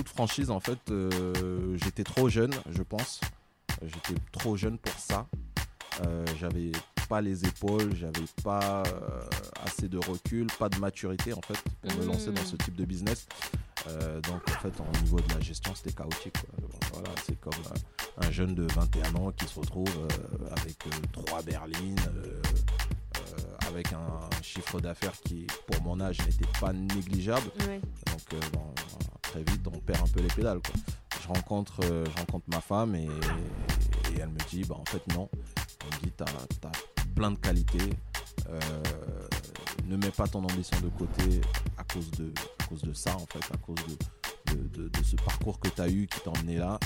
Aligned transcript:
toute 0.00 0.08
franchise, 0.08 0.50
en 0.50 0.60
fait, 0.60 0.78
euh, 0.90 1.76
j'étais 1.76 2.04
trop 2.04 2.30
jeune, 2.30 2.52
je 2.70 2.82
pense. 2.82 3.20
J'étais 3.82 4.18
trop 4.32 4.56
jeune 4.56 4.78
pour 4.78 4.98
ça. 4.98 5.26
Euh, 6.06 6.24
j'avais 6.38 6.72
pas 7.06 7.20
les 7.20 7.44
épaules, 7.44 7.94
j'avais 7.94 8.24
pas 8.42 8.82
euh, 8.86 9.20
assez 9.62 9.88
de 9.88 9.98
recul, 9.98 10.46
pas 10.58 10.70
de 10.70 10.78
maturité 10.78 11.34
en 11.34 11.42
fait 11.42 11.58
pour 11.82 12.00
me 12.00 12.06
lancer 12.06 12.32
dans 12.32 12.44
ce 12.44 12.56
type 12.56 12.76
de 12.76 12.84
business. 12.86 13.26
Donc 14.24 14.42
en 14.48 14.60
fait 14.60 14.72
au 14.78 15.02
niveau 15.02 15.20
de 15.20 15.34
la 15.34 15.40
gestion 15.40 15.74
c'était 15.74 15.92
chaotique. 15.92 16.36
Voilà, 16.92 17.10
c'est 17.26 17.38
comme 17.40 17.52
un 18.18 18.30
jeune 18.30 18.54
de 18.54 18.66
21 18.72 19.14
ans 19.16 19.32
qui 19.32 19.46
se 19.46 19.58
retrouve 19.58 19.88
avec 20.52 20.78
trois 21.12 21.42
berlines, 21.42 21.96
avec 23.68 23.92
un 23.92 24.42
chiffre 24.42 24.80
d'affaires 24.80 25.18
qui 25.24 25.46
pour 25.66 25.82
mon 25.82 26.00
âge 26.00 26.18
n'était 26.26 26.50
pas 26.60 26.72
négligeable. 26.72 27.50
Donc 28.20 28.34
euh, 28.34 28.40
bon, 28.52 28.74
très 29.30 29.42
vite 29.44 29.66
on 29.66 29.78
perd 29.78 30.02
un 30.02 30.08
peu 30.08 30.20
les 30.20 30.28
pédales. 30.28 30.60
Quoi. 30.60 30.74
Je, 31.22 31.28
rencontre, 31.28 31.80
euh, 31.84 32.04
je 32.04 32.18
rencontre 32.20 32.46
ma 32.48 32.60
femme 32.60 32.94
et, 32.94 33.04
et 33.04 34.20
elle 34.20 34.28
me 34.30 34.38
dit 34.50 34.64
bah, 34.64 34.76
en 34.78 34.84
fait 34.84 35.02
non. 35.14 35.28
Elle 35.82 35.96
me 35.98 36.02
dit 36.04 36.12
t'as 36.16 36.24
as 36.68 36.72
plein 37.14 37.30
de 37.30 37.38
qualités. 37.38 37.90
euh, 38.48 38.60
ne 39.86 39.96
mets 39.96 40.10
pas 40.10 40.28
ton 40.28 40.44
ambition 40.44 40.78
de 40.80 40.88
côté 40.90 41.40
à 41.76 41.84
cause 41.84 42.10
de, 42.12 42.32
à 42.60 42.64
cause 42.64 42.82
de 42.82 42.92
ça 42.92 43.14
en 43.16 43.26
fait, 43.26 43.44
à 43.52 43.56
cause 43.56 43.74
de, 43.88 44.54
de, 44.54 44.68
de- 44.84 44.88
de 44.88 45.02
ce 45.04 45.16
parcours 45.16 45.58
que 45.58 45.68
tu 45.68 45.80
as 45.80 45.88
eu 45.88 46.06
qui 46.06 46.20
t'a 46.20 46.30
emmené 46.30 46.56
là. 46.58 46.78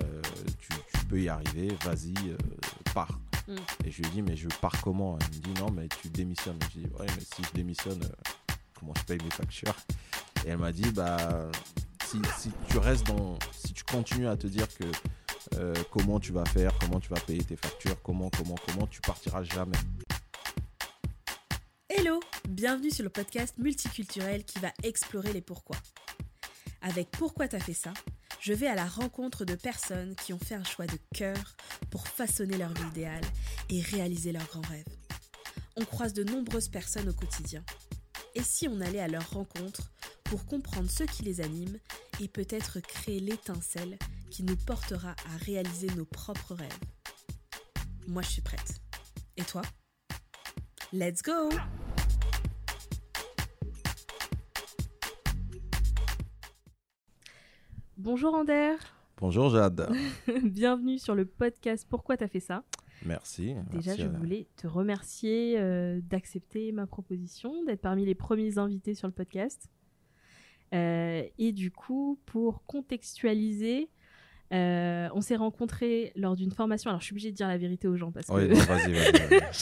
Euh, 0.00 0.22
tu, 0.60 0.68
tu 0.68 1.06
peux 1.06 1.20
y 1.20 1.28
arriver, 1.28 1.68
vas-y, 1.84 2.14
pars. 2.94 3.18
Mm. 3.48 3.56
Et 3.84 3.90
je 3.90 4.02
lui 4.02 4.10
dis 4.10 4.22
mais 4.22 4.36
je 4.36 4.48
pars 4.60 4.80
comment? 4.82 5.18
Elle 5.20 5.26
me 5.38 5.42
dit 5.42 5.60
non 5.60 5.70
mais 5.72 5.88
tu 6.00 6.08
démissionnes. 6.08 6.58
Je 6.74 6.80
dis 6.80 6.86
ouais 6.98 7.06
mais 7.06 7.22
si 7.34 7.42
je 7.42 7.52
démissionne, 7.52 8.00
comment 8.78 8.92
je 8.96 9.02
paye 9.04 9.18
mes 9.22 9.30
factures? 9.30 9.74
Et 10.46 10.50
elle 10.50 10.58
m'a 10.58 10.70
dit 10.72 10.90
bah 10.92 11.50
si, 12.38 12.50
tu 12.68 12.78
restes 12.78 13.06
dans, 13.06 13.38
si 13.52 13.72
tu 13.72 13.84
continues 13.84 14.28
à 14.28 14.36
te 14.36 14.46
dire 14.46 14.66
que 14.68 14.84
euh, 15.56 15.74
comment 15.90 16.20
tu 16.20 16.32
vas 16.32 16.44
faire, 16.44 16.76
comment 16.78 17.00
tu 17.00 17.08
vas 17.08 17.20
payer 17.20 17.42
tes 17.42 17.56
factures, 17.56 18.00
comment, 18.02 18.30
comment, 18.30 18.56
comment, 18.66 18.86
tu 18.86 19.00
partiras 19.00 19.42
jamais. 19.44 19.78
Hello, 21.88 22.20
bienvenue 22.48 22.90
sur 22.90 23.04
le 23.04 23.10
podcast 23.10 23.56
multiculturel 23.58 24.44
qui 24.44 24.58
va 24.58 24.72
explorer 24.82 25.32
les 25.32 25.40
pourquoi. 25.40 25.76
Avec 26.82 27.10
Pourquoi 27.12 27.46
t'as 27.46 27.60
fait 27.60 27.74
ça, 27.74 27.94
je 28.40 28.52
vais 28.52 28.66
à 28.66 28.74
la 28.74 28.86
rencontre 28.86 29.44
de 29.44 29.54
personnes 29.54 30.16
qui 30.16 30.32
ont 30.32 30.38
fait 30.38 30.56
un 30.56 30.64
choix 30.64 30.86
de 30.86 30.98
cœur 31.14 31.54
pour 31.90 32.08
façonner 32.08 32.58
leur 32.58 32.74
vie 32.74 32.88
idéale 32.88 33.24
et 33.70 33.80
réaliser 33.80 34.32
leurs 34.32 34.46
grands 34.48 34.68
rêves. 34.68 34.84
On 35.76 35.84
croise 35.84 36.12
de 36.12 36.24
nombreuses 36.24 36.68
personnes 36.68 37.08
au 37.08 37.14
quotidien. 37.14 37.64
Et 38.34 38.42
si 38.42 38.66
on 38.66 38.80
allait 38.80 39.00
à 39.00 39.08
leur 39.08 39.30
rencontre 39.30 39.92
pour 40.32 40.46
comprendre 40.46 40.88
ce 40.88 41.04
qui 41.04 41.24
les 41.24 41.42
anime 41.42 41.76
et 42.18 42.26
peut-être 42.26 42.80
créer 42.80 43.20
l'étincelle 43.20 43.98
qui 44.30 44.42
nous 44.42 44.56
portera 44.56 45.10
à 45.10 45.36
réaliser 45.44 45.88
nos 45.94 46.06
propres 46.06 46.54
rêves 46.54 46.78
Moi 48.08 48.22
je 48.22 48.30
suis 48.30 48.40
prête. 48.40 48.80
Et 49.36 49.42
toi? 49.42 49.60
Let's 50.90 51.20
go 51.22 51.50
Bonjour 57.98 58.32
Ander, 58.32 58.76
Bonjour 59.18 59.50
Jade. 59.50 59.90
bienvenue 60.44 60.96
sur 60.98 61.14
le 61.14 61.26
podcast 61.26 61.86
Pourquoi 61.86 62.16
t'as 62.16 62.28
fait 62.28 62.40
ça? 62.40 62.64
Merci. 63.04 63.54
Déjà, 63.70 63.90
merci 63.96 64.00
je 64.00 64.06
voulais 64.08 64.48
te 64.56 64.66
remercier 64.66 65.58
euh, 65.58 66.00
d'accepter 66.00 66.72
ma 66.72 66.86
proposition, 66.86 67.64
d'être 67.64 67.82
parmi 67.82 68.06
les 68.06 68.14
premiers 68.14 68.56
invités 68.56 68.94
sur 68.94 69.08
le 69.08 69.12
podcast. 69.12 69.68
Euh, 70.74 71.22
et 71.38 71.52
du 71.52 71.70
coup, 71.70 72.18
pour 72.26 72.64
contextualiser, 72.64 73.90
euh, 74.52 75.08
on 75.14 75.20
s'est 75.20 75.36
rencontrés 75.36 76.12
lors 76.16 76.36
d'une 76.36 76.50
formation. 76.52 76.90
Alors, 76.90 77.00
je 77.00 77.06
suis 77.06 77.12
obligée 77.14 77.30
de 77.30 77.36
dire 77.36 77.48
la 77.48 77.58
vérité 77.58 77.88
aux 77.88 77.96
gens 77.96 78.10
parce 78.12 78.26
que 78.26 78.32
Oui, 78.32 78.48
non, 78.48 78.54
vas-y, 78.54 78.92
vas-y, 78.92 79.12
vas-y. 79.40 79.52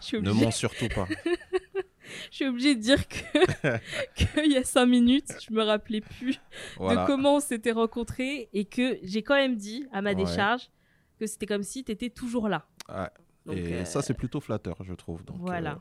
je, 0.00 0.04
suis 0.04 0.20
ne 0.20 0.32
mens 0.32 0.50
surtout 0.50 0.88
pas. 0.88 1.06
je 2.30 2.36
suis 2.36 2.46
obligée 2.46 2.74
de 2.74 2.80
dire 2.80 3.06
que 3.08 3.76
qu'il 4.16 4.52
y 4.52 4.56
a 4.56 4.64
cinq 4.64 4.86
minutes, 4.86 5.32
je 5.48 5.52
me 5.54 5.62
rappelais 5.62 6.00
plus 6.00 6.40
Voilà. 6.76 7.02
de 7.02 7.06
comment 7.06 7.36
on 7.36 7.40
s'était 7.40 7.72
rencontrés 7.72 8.48
et 8.52 8.64
que 8.64 8.98
j'ai 9.02 9.22
quand 9.22 9.36
même 9.36 9.56
dit 9.56 9.86
à 9.92 10.02
ma 10.02 10.10
Ouais. 10.10 10.16
décharge 10.16 10.70
que 11.18 11.26
c'était 11.26 11.46
comme 11.46 11.62
si 11.62 11.84
tu 11.84 11.92
étais 11.92 12.10
toujours 12.10 12.48
là. 12.48 12.66
Ouais. 12.88 13.08
Donc, 13.46 13.56
Et 13.56 13.74
euh, 13.74 13.84
ça, 13.84 14.02
c'est 14.02 14.14
plutôt 14.14 14.40
flatteur, 14.40 14.76
je 14.82 14.94
trouve. 14.94 15.24
Donc, 15.24 15.36
voilà. 15.38 15.72
euh, 15.72 15.76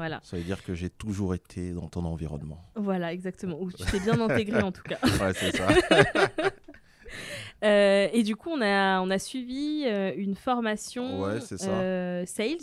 Voilà, 0.00 0.20
ça 0.22 0.38
veut 0.38 0.42
dire 0.42 0.64
que 0.64 0.72
j'ai 0.74 0.88
toujours 0.88 1.34
été 1.34 1.72
dans 1.72 1.88
ton 1.88 2.06
environnement. 2.06 2.64
voilà, 2.74 3.12
exactement. 3.12 3.60
Ou 3.60 3.70
tu 3.70 3.84
t'es 3.84 4.00
bien 4.00 4.18
intégré 4.18 4.62
en 4.62 4.72
tout 4.72 4.82
cas. 4.82 4.98
Ouais, 5.20 5.32
c'est 5.34 5.54
ça. 5.54 5.68
Euh, 7.62 8.08
et 8.12 8.22
du 8.22 8.36
coup, 8.36 8.48
on 8.50 8.62
a, 8.62 9.00
on 9.02 9.10
a 9.10 9.18
suivi 9.18 9.82
euh, 9.84 10.14
une 10.16 10.34
formation 10.34 11.20
Ouais, 11.20 11.40
ça. 11.40 11.56
euh, 11.70 12.24
sales 12.24 12.56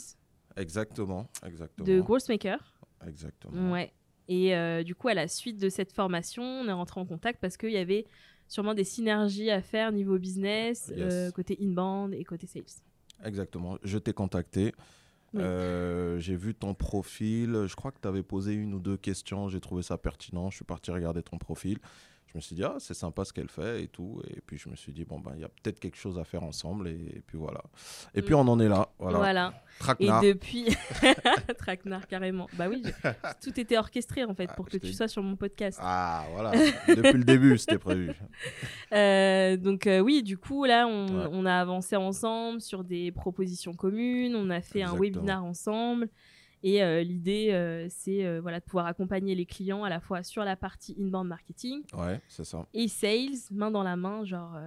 exactement. 0.55 1.29
Exactement. 1.45 1.85
de 1.87 1.99
Growthmaker. 2.01 2.79
Exactement. 3.07 3.71
Ouais. 3.73 3.91
Et 4.27 4.55
du 4.83 4.95
coup, 4.95 5.07
à 5.09 5.13
la 5.13 5.27
suite 5.27 5.57
de 5.59 5.69
cette 5.69 5.91
formation, 5.93 6.41
on 6.43 6.67
est 6.67 6.71
rentré 6.73 6.99
en 6.99 7.05
contact 7.05 7.39
parce 7.39 7.57
qu'il 7.57 7.71
y 7.71 7.77
avait 7.77 8.05
sûrement 8.47 8.73
des 8.73 8.83
synergies 8.83 9.51
à 9.51 9.61
faire 9.61 9.91
niveau 9.91 10.17
business, 10.17 10.91
Yes. 10.95 11.31
côté 11.33 11.57
inbound 11.61 12.13
et 12.15 12.23
côté 12.23 12.47
sales. 12.47 12.63
Exactement. 13.23 13.77
Je 13.83 13.97
t'ai 13.99 14.13
contacté. 14.13 14.73
Euh, 15.37 16.19
j'ai 16.19 16.35
vu 16.35 16.53
ton 16.53 16.73
profil. 16.73 17.65
Je 17.67 17.75
crois 17.75 17.91
que 17.91 17.99
tu 18.01 18.07
avais 18.07 18.23
posé 18.23 18.53
une 18.53 18.73
ou 18.73 18.79
deux 18.79 18.97
questions. 18.97 19.49
J'ai 19.49 19.59
trouvé 19.59 19.83
ça 19.83 19.97
pertinent. 19.97 20.49
Je 20.49 20.57
suis 20.57 20.65
parti 20.65 20.91
regarder 20.91 21.23
ton 21.23 21.37
profil. 21.37 21.79
Je 22.37 22.39
me 22.39 22.41
suis 22.43 22.55
dit, 22.55 22.63
ah, 22.63 22.75
c'est 22.77 22.93
sympa 22.93 23.25
ce 23.25 23.33
qu'elle 23.33 23.49
fait 23.49 23.81
et 23.81 23.87
tout. 23.87 24.21
Et 24.29 24.41
puis, 24.45 24.59
je 24.59 24.69
me 24.69 24.75
suis 24.75 24.91
dit, 24.91 25.05
bon, 25.05 25.19
ben, 25.19 25.31
il 25.33 25.41
y 25.41 25.43
a 25.43 25.47
peut-être 25.49 25.79
quelque 25.79 25.97
chose 25.97 26.19
à 26.19 26.23
faire 26.23 26.43
ensemble. 26.43 26.87
Et, 26.87 26.91
et 27.15 27.23
puis, 27.25 27.35
voilà. 27.35 27.63
Et 28.13 28.21
puis, 28.21 28.35
Mm. 28.35 28.37
on 28.37 28.47
en 28.49 28.59
est 28.59 28.67
là. 28.69 28.89
Voilà. 28.99 29.17
Voilà. 29.17 29.53
Et 29.79 29.79
Traquenard. 29.79 30.21
depuis. 30.21 30.65
Traquenard, 31.57 32.05
carrément. 32.07 32.47
Bah 32.53 32.67
oui, 32.69 32.83
tout 33.43 33.59
était 33.59 33.77
orchestré 33.77 34.23
en 34.23 34.35
fait 34.35 34.47
Ah, 34.49 34.53
pour 34.53 34.69
que 34.69 34.77
tu 34.77 34.93
sois 34.93 35.07
sur 35.07 35.23
mon 35.23 35.35
podcast. 35.35 35.79
Ah, 35.81 36.25
voilà. 36.33 36.51
Depuis 36.87 37.13
le 37.17 37.23
début, 37.23 37.57
c'était 37.57 37.77
prévu. 37.79 38.11
Euh, 38.93 39.57
donc 39.57 39.87
euh, 39.87 39.99
oui, 39.99 40.21
du 40.23 40.37
coup 40.37 40.65
là, 40.65 40.87
on, 40.87 41.07
Ouais. 41.07 41.27
on 41.31 41.45
a 41.45 41.53
avancé 41.59 41.95
ensemble 41.95 42.61
sur 42.61 42.83
des 42.83 43.11
propositions 43.11 43.73
communes, 43.73 44.35
on 44.35 44.49
a 44.49 44.61
fait 44.61 44.83
un 44.83 44.93
webinar 44.95 45.43
ensemble. 45.43 46.09
Et 46.63 46.83
euh, 46.83 47.03
l'idée, 47.03 47.49
euh, 47.51 47.87
c'est 47.89 48.25
euh, 48.25 48.41
voilà, 48.41 48.59
de 48.59 48.65
pouvoir 48.65 48.87
accompagner 48.87 49.35
les 49.35 49.45
clients 49.45 49.83
à 49.83 49.89
la 49.89 49.99
fois 49.99 50.23
sur 50.23 50.43
la 50.43 50.55
partie 50.55 50.95
inbound 50.99 51.27
marketing 51.27 51.83
Ouais, 51.93 52.19
c'est 52.27 52.43
ça. 52.43 52.65
et 52.73 52.87
sales, 52.87 53.37
main 53.51 53.71
dans 53.71 53.83
la 53.83 53.95
main, 53.95 54.25
genre 54.25 54.57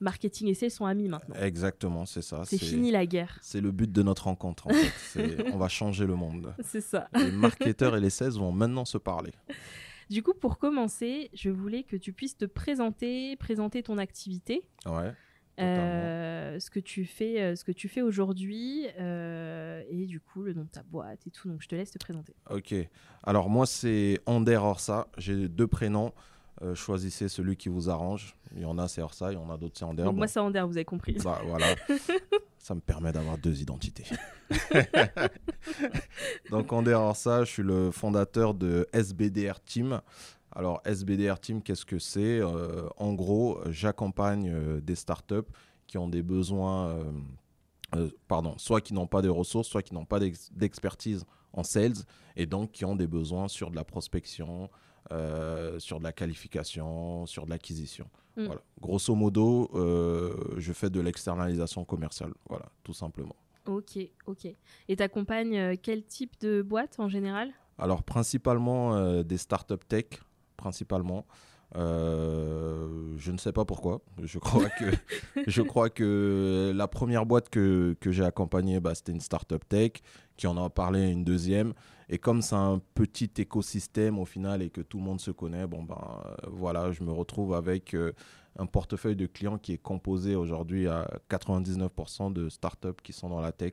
marketing 0.00 0.48
et 0.48 0.54
sales 0.54 0.70
sont 0.70 0.84
amis 0.84 1.08
maintenant. 1.08 1.36
Exactement, 1.36 2.06
c'est 2.06 2.22
ça. 2.22 2.42
C'est 2.44 2.58
fini 2.58 2.90
la 2.90 3.06
guerre. 3.06 3.38
C'est 3.40 3.60
le 3.60 3.70
but 3.70 3.90
de 3.90 4.02
notre 4.02 4.24
rencontre, 4.24 4.66
en 4.66 4.70
fait. 4.72 5.44
On 5.52 5.58
va 5.58 5.68
changer 5.68 6.06
le 6.06 6.16
monde. 6.16 6.54
C'est 6.62 6.80
ça. 6.80 7.08
Les 7.14 7.30
marketeurs 7.30 7.96
et 7.96 8.00
les 8.00 8.10
16 8.10 8.38
vont 8.38 8.52
maintenant 8.52 8.84
se 8.84 8.98
parler. 8.98 9.32
Du 10.10 10.22
coup, 10.22 10.34
pour 10.34 10.58
commencer, 10.58 11.30
je 11.32 11.48
voulais 11.50 11.84
que 11.84 11.96
tu 11.96 12.12
puisses 12.12 12.36
te 12.36 12.44
présenter, 12.44 13.36
présenter 13.36 13.82
ton 13.82 13.96
activité. 13.98 14.62
Ouais. 14.86 15.12
Euh, 15.58 16.58
ce 16.58 16.70
que 16.70 16.80
tu 16.80 17.04
fais, 17.04 17.40
euh, 17.40 17.56
ce 17.56 17.64
que 17.64 17.72
tu 17.72 17.88
fais 17.88 18.02
aujourd'hui, 18.02 18.86
euh, 18.98 19.82
et 19.90 20.06
du 20.06 20.20
coup 20.20 20.42
le 20.42 20.54
nom 20.54 20.62
de 20.62 20.68
ta 20.68 20.82
boîte 20.82 21.26
et 21.26 21.30
tout. 21.30 21.48
Donc 21.48 21.62
je 21.62 21.68
te 21.68 21.74
laisse 21.74 21.90
te 21.90 21.98
présenter. 21.98 22.34
Ok. 22.50 22.74
Alors 23.22 23.48
moi 23.50 23.66
c'est 23.66 24.20
Ander 24.26 24.56
Orsa. 24.56 25.08
J'ai 25.18 25.48
deux 25.48 25.66
prénoms. 25.66 26.12
Euh, 26.62 26.74
choisissez 26.74 27.28
celui 27.28 27.56
qui 27.56 27.68
vous 27.68 27.90
arrange. 27.90 28.36
Il 28.54 28.62
y 28.62 28.64
en 28.64 28.78
a 28.78 28.86
c'est 28.86 29.02
Orsa, 29.02 29.32
il 29.32 29.34
y 29.34 29.38
en 29.38 29.50
a 29.50 29.56
d'autres 29.56 29.78
c'est 29.78 29.84
Ander. 29.84 30.04
Donc 30.04 30.12
Bon, 30.12 30.18
moi 30.18 30.28
c'est 30.28 30.40
Ander, 30.40 30.62
vous 30.66 30.76
avez 30.76 30.84
compris. 30.84 31.16
bah, 31.24 31.40
voilà. 31.44 31.66
Ça 32.58 32.74
me 32.76 32.80
permet 32.80 33.10
d'avoir 33.10 33.36
deux 33.38 33.60
identités. 33.60 34.04
Donc 36.50 36.72
Ander 36.72 36.92
Orsa, 36.92 37.44
je 37.44 37.50
suis 37.50 37.62
le 37.62 37.90
fondateur 37.90 38.54
de 38.54 38.86
SBDR 38.92 39.60
Team. 39.64 40.00
Alors 40.54 40.80
SBDR 40.84 41.38
Team, 41.40 41.62
qu'est-ce 41.62 41.84
que 41.86 41.98
c'est 41.98 42.38
Euh, 42.40 42.86
En 42.96 43.14
gros, 43.14 43.58
j'accompagne 43.70 44.50
euh, 44.50 44.80
des 44.80 44.94
startups 44.94 45.48
qui 45.86 45.98
ont 45.98 46.08
des 46.08 46.22
besoins, 46.22 46.98
euh, 47.96 48.08
pardon, 48.28 48.54
soit 48.58 48.80
qui 48.80 48.94
n'ont 48.94 49.06
pas 49.06 49.22
de 49.22 49.28
ressources, 49.28 49.68
soit 49.68 49.82
qui 49.82 49.94
n'ont 49.94 50.04
pas 50.04 50.18
d'ex- 50.20 50.50
d'expertise 50.52 51.24
en 51.52 51.62
sales, 51.62 51.94
et 52.36 52.46
donc 52.46 52.72
qui 52.72 52.84
ont 52.84 52.96
des 52.96 53.06
besoins 53.06 53.48
sur 53.48 53.70
de 53.70 53.76
la 53.76 53.84
prospection, 53.84 54.70
sur 55.78 55.98
de 55.98 56.04
la 56.04 56.12
qualification, 56.12 57.26
sur 57.26 57.44
de 57.44 57.50
l'acquisition. 57.50 58.06
Mm. 58.38 58.44
Voilà. 58.46 58.60
Grosso 58.80 59.14
modo, 59.14 59.68
je 60.56 60.72
fais 60.72 60.88
de 60.88 61.00
l'externalisation 61.00 61.84
commerciale. 61.84 62.32
Voilà, 62.48 62.66
tout 62.82 62.94
simplement. 62.94 63.36
Ok, 63.66 63.98
ok. 64.26 64.48
Et 64.88 64.96
t'accompagnes 64.96 65.56
euh, 65.58 65.76
quel 65.80 66.04
type 66.04 66.40
de 66.40 66.62
boîte 66.62 66.98
en 66.98 67.08
général? 67.08 67.50
Alors, 67.78 68.02
principalement 68.02 68.96
euh, 68.96 69.22
des 69.22 69.36
startups 69.36 69.84
tech, 69.86 70.06
principalement. 70.62 71.26
Euh, 71.74 73.14
je 73.16 73.32
ne 73.32 73.38
sais 73.38 73.52
pas 73.52 73.64
pourquoi. 73.64 74.00
Je 74.22 74.38
crois 74.38 74.68
que, 74.68 74.84
je 75.46 75.62
crois 75.62 75.90
que 75.90 76.72
la 76.74 76.86
première 76.86 77.26
boîte 77.26 77.48
que, 77.48 77.96
que 78.00 78.12
j'ai 78.12 78.24
accompagnée, 78.24 78.78
bah, 78.78 78.94
c'était 78.94 79.12
une 79.12 79.20
startup 79.20 79.66
tech, 79.68 79.92
qui 80.36 80.46
en 80.46 80.56
a 80.56 80.70
parlé 80.70 81.10
une 81.10 81.24
deuxième. 81.24 81.72
Et 82.08 82.18
comme 82.18 82.42
c'est 82.42 82.54
un 82.54 82.80
petit 82.94 83.30
écosystème 83.38 84.18
au 84.18 84.24
final 84.24 84.62
et 84.62 84.70
que 84.70 84.82
tout 84.82 84.98
le 84.98 85.04
monde 85.04 85.20
se 85.20 85.30
connaît, 85.30 85.66
bon 85.66 85.82
ben 85.82 86.20
voilà, 86.46 86.92
je 86.92 87.02
me 87.02 87.10
retrouve 87.10 87.54
avec 87.54 87.94
euh, 87.94 88.12
un 88.58 88.66
portefeuille 88.66 89.16
de 89.16 89.26
clients 89.26 89.56
qui 89.58 89.72
est 89.72 89.82
composé 89.82 90.36
aujourd'hui 90.36 90.86
à 90.88 91.08
99% 91.30 92.32
de 92.32 92.50
startups 92.50 93.00
qui 93.02 93.12
sont 93.12 93.30
dans 93.30 93.40
la 93.40 93.52
tech. 93.52 93.72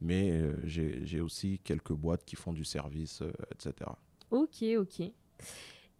Mais 0.00 0.30
euh, 0.30 0.56
j'ai 0.64 1.20
aussi 1.20 1.60
quelques 1.62 1.92
boîtes 1.92 2.24
qui 2.24 2.36
font 2.36 2.52
du 2.52 2.64
service, 2.64 3.22
etc. 3.52 3.90
Ok, 4.30 4.64
ok. 4.78 5.12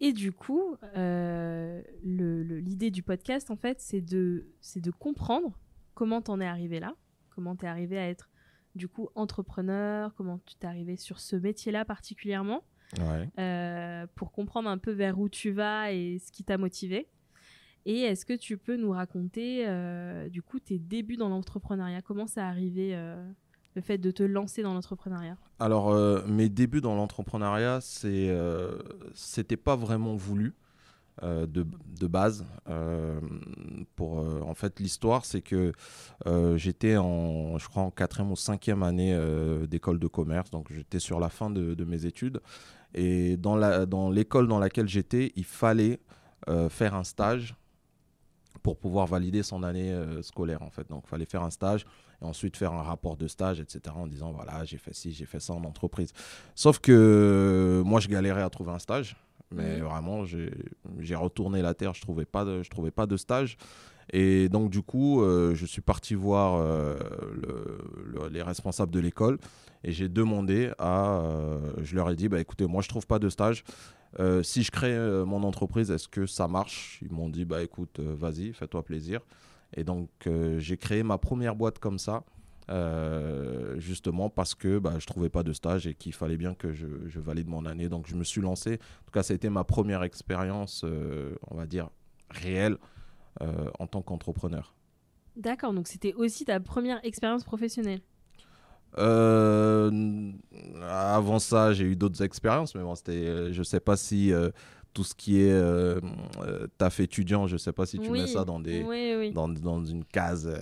Et 0.01 0.11
du 0.11 0.31
coup, 0.31 0.75
euh, 0.97 1.81
l'idée 2.03 2.91
du 2.91 3.01
podcast, 3.01 3.49
en 3.49 3.55
fait, 3.55 3.79
c'est 3.79 4.01
de, 4.01 4.47
de 4.75 4.91
comprendre 4.91 5.57
comment 5.93 6.21
t'en 6.21 6.41
es 6.41 6.45
arrivé 6.45 6.79
là, 6.79 6.95
comment 7.29 7.55
t'es 7.55 7.67
arrivé 7.67 7.97
à 7.97 8.09
être, 8.09 8.29
du 8.75 8.89
coup, 8.89 9.09
entrepreneur, 9.15 10.13
comment 10.15 10.39
tu 10.45 10.55
t'es 10.55 10.67
arrivé 10.67 10.97
sur 10.97 11.19
ce 11.19 11.37
métier-là 11.37 11.85
particulièrement, 11.85 12.63
euh, 13.39 14.05
pour 14.15 14.31
comprendre 14.31 14.69
un 14.69 14.77
peu 14.77 14.91
vers 14.91 15.17
où 15.19 15.29
tu 15.29 15.51
vas 15.51 15.93
et 15.93 16.19
ce 16.19 16.31
qui 16.31 16.43
t'a 16.43 16.57
motivé. 16.57 17.07
Et 17.85 18.01
est-ce 18.01 18.25
que 18.25 18.33
tu 18.33 18.57
peux 18.57 18.75
nous 18.77 18.91
raconter, 18.91 19.65
euh, 19.67 20.27
du 20.27 20.41
coup, 20.41 20.59
tes 20.59 20.79
débuts 20.79 21.17
dans 21.17 21.29
l'entrepreneuriat? 21.29 22.01
Comment 22.01 22.27
ça 22.27 22.47
arrivé 22.47 22.95
le 23.75 23.81
fait 23.81 23.97
de 23.97 24.11
te 24.11 24.23
lancer 24.23 24.63
dans 24.63 24.73
l'entrepreneuriat 24.73 25.37
Alors, 25.59 25.91
euh, 25.91 26.25
mes 26.27 26.49
débuts 26.49 26.81
dans 26.81 26.95
l'entrepreneuriat, 26.95 27.79
c'est, 27.81 28.29
euh, 28.29 28.77
pas 29.63 29.75
vraiment 29.75 30.15
voulu. 30.15 30.53
Euh, 31.23 31.45
de, 31.45 31.65
de, 31.97 32.07
base. 32.07 32.45
pour, 33.95 34.17
en 34.17 34.53
fait, 34.53 34.81
l'histoire, 34.81 35.23
c'est 35.23 35.41
que 35.41 35.71
j'étais 36.57 36.97
en, 36.97 37.57
je 37.57 37.69
crois, 37.69 37.83
en 37.83 37.91
quatrième 37.91 38.31
ou 38.31 38.35
cinquième 38.35 38.83
année 38.83 39.17
d'école 39.65 39.97
de 39.97 40.07
commerce, 40.07 40.51
donc 40.51 40.67
j'étais 40.73 40.99
sur 40.99 41.21
la 41.21 41.29
fin 41.29 41.49
de, 41.49 41.85
mes 41.85 42.05
études. 42.05 42.41
Et 42.93 43.37
dans 43.37 44.11
l'école 44.11 44.49
dans 44.49 44.59
laquelle 44.59 44.89
j'étais, 44.89 45.31
il 45.37 45.45
fallait 45.45 46.01
faire 46.67 46.95
un 46.95 47.05
stage 47.05 47.55
pour 48.61 48.77
pouvoir 48.77 49.07
valider 49.07 49.41
son 49.41 49.63
année 49.63 49.97
scolaire, 50.21 50.63
en 50.63 50.69
fait. 50.69 50.89
Donc, 50.89 51.03
il 51.05 51.09
fallait 51.09 51.25
faire 51.25 51.43
un 51.43 51.49
stage 51.49 51.85
et 52.21 52.25
ensuite 52.25 52.57
faire 52.57 52.73
un 52.73 52.83
rapport 52.83 53.17
de 53.17 53.27
stage, 53.27 53.59
etc. 53.59 53.95
en 53.95 54.07
disant 54.07 54.31
voilà, 54.31 54.65
j'ai 54.65 54.77
fait 54.77 54.93
ci, 54.93 55.11
j'ai 55.11 55.25
fait 55.25 55.39
ça 55.39 55.53
en 55.53 55.63
entreprise. 55.63 56.13
Sauf 56.55 56.79
que 56.79 57.81
moi, 57.85 57.99
je 57.99 58.07
galérais 58.07 58.43
à 58.43 58.49
trouver 58.49 58.71
un 58.71 58.79
stage. 58.79 59.15
Mais 59.51 59.77
mhm. 59.77 59.83
vraiment, 59.85 60.25
j'ai 60.25 61.15
retourné 61.15 61.61
la 61.61 61.73
terre, 61.73 61.93
je 61.93 61.99
ne 61.99 62.03
trouvais, 62.03 62.25
pas 62.25 62.45
de, 62.45 62.63
je 62.63 62.69
trouvais 62.69 62.91
pas 62.91 63.05
de 63.05 63.15
stage. 63.15 63.57
Et 64.11 64.49
donc, 64.49 64.69
du 64.69 64.81
coup, 64.81 65.21
euh, 65.21 65.55
je 65.55 65.65
suis 65.65 65.81
parti 65.81 66.13
voir 66.13 66.55
euh, 66.59 66.95
les 68.31 68.41
responsables 68.41 68.91
de 68.91 68.99
l'école 68.99 69.39
et 69.83 69.91
j'ai 69.91 70.09
demandé 70.09 70.71
à. 70.77 71.19
Euh, 71.19 71.59
je 71.81 71.95
leur 71.95 72.09
ai 72.09 72.15
dit 72.15 72.29
bah, 72.29 72.39
écoutez, 72.39 72.65
moi, 72.67 72.81
je 72.81 72.87
ne 72.87 72.89
trouve 72.89 73.07
pas 73.07 73.19
de 73.19 73.29
stage. 73.29 73.63
si 74.43 74.63
je 74.63 74.71
crée 74.71 74.97
mon 75.25 75.43
entreprise, 75.43 75.89
est-ce 75.91 76.07
que 76.07 76.25
ça 76.25 76.47
marche? 76.47 76.99
Ils 77.01 77.11
m'ont 77.11 77.29
dit 77.29 77.45
bah, 77.45 77.63
écoute, 77.63 77.99
vas-y, 77.99 78.53
fais-toi 78.53 78.83
plaisir. 78.83 79.21
Et 79.73 79.83
donc, 79.83 80.09
euh, 80.27 80.59
j'ai 80.59 80.77
créé 80.77 81.03
ma 81.03 81.17
première 81.17 81.55
boîte 81.55 81.79
comme 81.79 81.99
ça, 81.99 82.23
euh, 82.69 83.77
justement 83.79 84.29
parce 84.29 84.55
que 84.55 84.79
bah, 84.79 84.91
je 84.91 85.03
ne 85.03 85.07
trouvais 85.07 85.29
pas 85.29 85.43
de 85.43 85.53
stage 85.53 85.87
et 85.87 85.93
qu'il 85.93 86.13
fallait 86.13 86.37
bien 86.37 86.55
que 86.55 86.71
je, 86.71 86.87
valide 87.19 87.47
mon 87.47 87.65
année. 87.65 87.89
Donc, 87.89 88.07
je 88.07 88.15
me 88.15 88.23
suis 88.23 88.41
lancé. 88.41 88.75
En 88.75 89.05
tout 89.05 89.11
cas, 89.13 89.23
ça 89.23 89.33
a 89.33 89.35
été 89.35 89.49
ma 89.49 89.63
première 89.63 90.03
expérience, 90.03 90.83
euh, 90.85 91.35
on 91.49 91.55
va 91.55 91.65
dire, 91.65 91.89
réelle 92.29 92.77
en 93.79 93.85
tant 93.85 94.01
qu'entrepreneur. 94.01 94.73
D'accord, 95.35 95.73
donc 95.73 95.89
c'était 95.89 96.13
aussi 96.13 96.45
ta 96.45 96.61
première 96.61 97.03
expérience 97.03 97.43
professionnelle? 97.43 97.99
Avant 98.97 100.31
ça, 101.39 101.73
j'ai 101.73 101.83
eu 101.83 101.97
d'autres 101.97 102.23
expériences, 102.23 102.73
mais 102.75 102.81
bon, 102.81 102.95
c'était, 102.95 103.51
je 103.51 103.61
sais 103.61 103.81
pas 103.81 103.97
si 103.97 104.31
tout 104.95 105.03
ce 105.03 105.13
qui 105.13 105.41
est 105.41 105.51
euh, 105.51 105.99
euh, 106.39 106.67
taf 106.77 107.01
étudiant, 107.01 107.47
je 107.47 107.53
ne 107.53 107.57
sais 107.59 107.73
pas 107.73 107.85
si 107.85 107.99
tu 107.99 108.09
mets 108.09 108.25
ça 108.27 108.45
dans, 108.45 108.59
des, 108.59 108.81
Dans, 109.31 109.49
dans, 109.49 109.83
une 109.83 110.05
case 110.05 110.47
euh, 110.47 110.57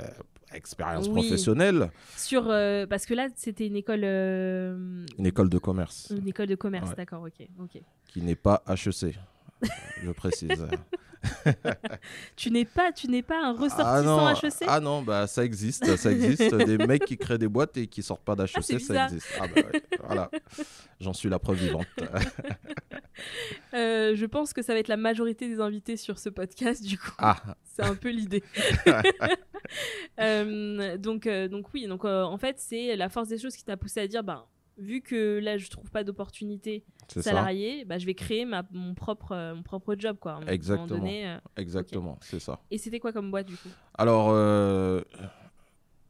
expérience 0.51 1.07
professionnelle. 1.07 1.91
Sur, 2.18 2.45
parce 2.89 3.06
que 3.06 3.13
là, 3.13 3.27
c'était 3.35 3.68
une 3.68 3.77
école... 3.77 4.03
Une 4.03 5.25
école 5.25 5.50
de 5.50 5.59
commerce. 5.59 6.12
Une 6.18 6.27
école 6.27 6.47
de 6.47 6.56
commerce, 6.56 6.94
d'accord, 6.95 7.21
ok. 7.24 7.47
ok. 7.59 7.81
Qui 8.07 8.21
n'est 8.21 8.35
pas 8.35 8.63
HEC, 8.68 9.15
je 10.04 10.12
précise. 10.12 10.68
tu 12.36 12.51
n'es 12.51 12.65
pas, 12.65 12.92
tu 12.92 13.07
n'es 13.07 13.21
pas 13.21 13.42
un 13.42 13.54
ressortissant 13.54 14.27
ah 14.27 14.33
HEC 14.42 14.68
Ah 14.68 14.80
non, 14.80 15.01
bah 15.01 15.27
ça 15.27 15.44
existe, 15.44 15.95
ça 15.95 16.12
existe. 16.12 16.54
des 16.54 16.77
mecs 16.88 17.06
qui 17.06 17.18
créent 17.18 17.38
des 17.38 17.48
boîtes 17.48 17.77
et 17.77 17.88
qui 17.88 18.04
sortent 18.04 18.24
pas 18.24 18.36
d'HEC, 18.36 18.56
ah, 18.57 18.62
ça 18.80 19.06
existe. 19.06 19.27
Ah 19.39 19.45
bah 19.48 19.62
voilà, 20.06 20.31
j'en 21.00 21.13
suis 21.13 21.30
la 21.30 21.39
preuve 21.39 21.57
vivante. 21.57 21.88
Euh, 23.75 24.15
je 24.15 24.25
pense 24.25 24.54
que 24.54 24.63
ça 24.63 24.74
va 24.74 24.80
être 24.80 24.88
la 24.88 24.98
majorité 24.98 25.48
des 25.48 25.60
invités 25.60 25.98
sur 25.98 26.18
ce 26.18 26.30
podcast, 26.30 26.83
du 26.83 26.98
coup. 26.98 27.12
Ah. 27.19 27.38
C'est 27.63 27.83
un 27.83 27.95
peu 27.95 28.09
l'idée. 28.09 28.44
Euh, 30.19 30.98
donc, 30.98 31.25
euh, 31.25 31.48
donc 31.48 31.68
oui, 31.74 31.88
donc 31.88 32.06
en 32.06 32.38
fait, 32.38 32.59
c'est 32.59 32.95
la 32.95 33.09
force 33.09 33.30
des 33.30 33.38
choses 33.38 33.56
qui 33.56 33.63
t'a 33.63 33.77
poussé 33.77 34.01
à 34.01 34.07
dire, 34.07 34.24
ben, 34.24 34.45
vu 34.78 35.02
que 35.02 35.40
là 35.40 35.58
je 35.58 35.70
trouve 35.70 35.90
pas 35.92 36.04
d'opportunité 36.04 36.84
salariée, 37.08 37.86
bah, 37.86 37.98
je 37.98 38.06
vais 38.06 38.14
créer 38.14 38.46
ma, 38.46 38.64
mon, 38.72 38.94
propre, 38.94 39.31
euh, 39.31 39.56
mon 39.56 39.64
propre 39.64 39.96
job. 39.98 40.18
Quoi, 40.20 40.40
Exactement. 40.48 41.06
Euh, 41.06 41.40
Exactement, 41.58 42.18
c'est 42.22 42.40
ça. 42.40 42.60
Et 42.72 42.78
c'était 42.78 43.00
quoi 43.00 43.12
comme 43.12 43.31
boîte 43.31 43.48
du 43.48 43.56
coup? 43.56 43.70
Alors, 43.96 44.30
euh, 44.31 45.02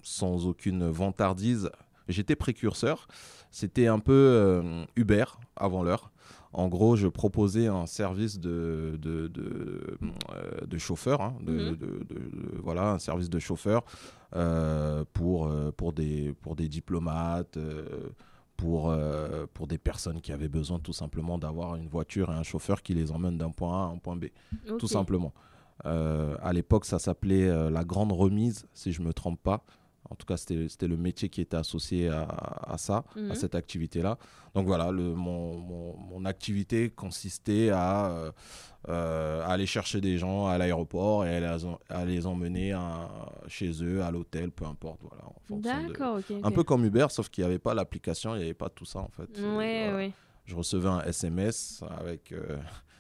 sans 0.01 0.47
aucune 0.47 0.87
vantardise, 0.89 1.69
j'étais 2.07 2.35
précurseur. 2.35 3.07
C'était 3.51 3.87
un 3.87 3.99
peu 3.99 4.63
Uber 4.95 5.25
avant 5.55 5.83
l'heure. 5.83 6.11
En 6.53 6.67
gros, 6.67 6.95
je 6.95 7.07
proposais 7.07 7.67
un 7.67 7.87
service 7.87 8.39
de, 8.39 8.97
de, 8.99 9.27
de, 9.27 9.97
de 10.65 10.77
chauffeur, 10.77 11.21
hein, 11.21 11.35
mhm. 11.41 11.75
de, 11.75 12.05
voilà, 12.61 12.91
un 12.91 12.99
service 12.99 13.29
de 13.29 13.39
chauffeur 13.39 13.83
pour, 15.13 15.51
pour, 15.77 15.93
des, 15.93 16.33
pour 16.41 16.55
des 16.55 16.67
diplomates 16.67 17.57
pour, 18.63 18.89
euh, 18.89 19.45
pour 19.53 19.67
des 19.67 19.77
personnes 19.77 20.21
qui 20.21 20.31
avaient 20.31 20.47
besoin 20.47 20.79
tout 20.79 20.93
simplement 20.93 21.37
d'avoir 21.37 21.75
une 21.75 21.89
voiture 21.89 22.31
et 22.31 22.33
un 22.33 22.43
chauffeur 22.43 22.81
qui 22.81 22.93
les 22.93 23.11
emmène 23.11 23.37
d'un 23.37 23.51
point 23.51 23.73
A 23.73 23.85
à 23.87 23.89
un 23.89 23.97
point 23.97 24.15
B. 24.15 24.27
Tout 24.79 24.87
simplement. 24.87 25.33
Euh, 25.85 26.37
à 26.41 26.53
l'époque, 26.53 26.85
ça 26.85 26.97
s'appelait 26.97 27.49
euh, 27.49 27.69
la 27.69 27.83
grande 27.83 28.13
remise, 28.13 28.65
si 28.73 28.93
je 28.93 29.01
ne 29.01 29.07
me 29.07 29.13
trompe 29.13 29.41
pas. 29.43 29.65
En 30.09 30.15
tout 30.15 30.25
cas, 30.25 30.37
c'était 30.37 30.87
le 30.87 30.97
métier 30.97 31.29
qui 31.29 31.41
était 31.41 31.57
associé 31.57 32.09
à, 32.09 32.23
à 32.23 32.77
ça, 32.77 33.05
à 33.15 33.19
mhm. 33.19 33.35
cette 33.35 33.55
activité-là. 33.55 34.17
Donc 34.53 34.67
voilà, 34.67 34.91
le, 34.91 35.15
mon, 35.15 35.57
mon, 35.57 35.97
mon, 35.97 36.25
activité 36.25 36.89
consistait 36.89 37.69
à, 37.69 38.33
euh, 38.89 39.45
aller 39.47 39.65
chercher 39.65 40.01
des 40.01 40.17
gens 40.17 40.47
à 40.47 40.57
l'aéroport 40.57 41.25
et 41.25 41.37
à, 41.89 42.05
les 42.05 42.25
emmener 42.27 42.77
chez 43.47 43.71
eux, 43.81 44.03
à 44.03 44.11
l'hôtel, 44.11 44.51
peu 44.51 44.65
importe. 44.65 44.99
Voilà, 45.01 45.23
D'accord, 45.61 46.17
ok. 46.17 46.35
Un 46.43 46.51
peu 46.51 46.63
comme 46.63 46.85
Uber, 46.85 47.07
sauf 47.09 47.29
qu'il 47.29 47.43
n'y 47.43 47.49
avait 47.49 47.59
pas 47.59 47.73
l'application, 47.73 48.35
il 48.35 48.39
n'y 48.39 48.43
avait 48.43 48.53
pas 48.53 48.69
tout 48.69 48.85
ça 48.85 48.99
en 48.99 49.09
fait. 49.09 49.39
Ouais, 49.39 49.93
ouais. 49.93 50.11
Je 50.45 50.55
recevais 50.55 50.89
un 50.89 51.01
SMS 51.01 51.83
avec. 51.97 52.33
Euh, 52.33 52.57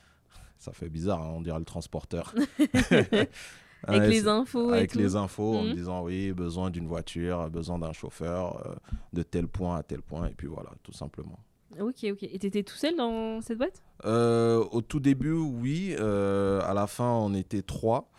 ça 0.57 0.71
fait 0.71 0.89
bizarre, 0.89 1.21
hein, 1.21 1.33
on 1.35 1.41
dirait 1.41 1.59
le 1.59 1.65
transporteur. 1.65 2.33
Avec 3.87 4.09
les 4.09 4.27
infos. 4.27 4.71
Avec 4.71 4.95
les 4.95 5.15
infos, 5.15 5.55
en 5.57 5.63
me 5.63 5.69
mhm. 5.69 5.75
disant 5.75 6.03
oui, 6.03 6.31
besoin 6.31 6.69
d'une 6.69 6.87
voiture, 6.87 7.49
besoin 7.49 7.79
d'un 7.79 7.93
chauffeur, 7.93 8.65
euh, 8.65 8.75
de 9.13 9.23
tel 9.23 9.47
point 9.47 9.77
à 9.77 9.83
tel 9.83 10.01
point, 10.01 10.27
et 10.27 10.33
puis 10.33 10.47
voilà, 10.47 10.69
tout 10.83 10.93
simplement. 10.93 11.39
Ok, 11.79 12.05
ok. 12.11 12.23
Et 12.23 12.39
tu 12.39 12.47
étais 12.47 12.63
tout 12.63 12.75
seul 12.75 12.95
dans 12.95 13.41
cette 13.41 13.57
boîte? 13.57 13.81
Euh, 14.05 14.63
Au 14.71 14.81
tout 14.81 14.99
début, 14.99 15.31
oui. 15.31 15.95
Euh, 15.99 16.61
à 16.61 16.73
la 16.73 16.87
fin, 16.87 17.09
on 17.09 17.33
était 17.33 17.63
trois. 17.63 18.11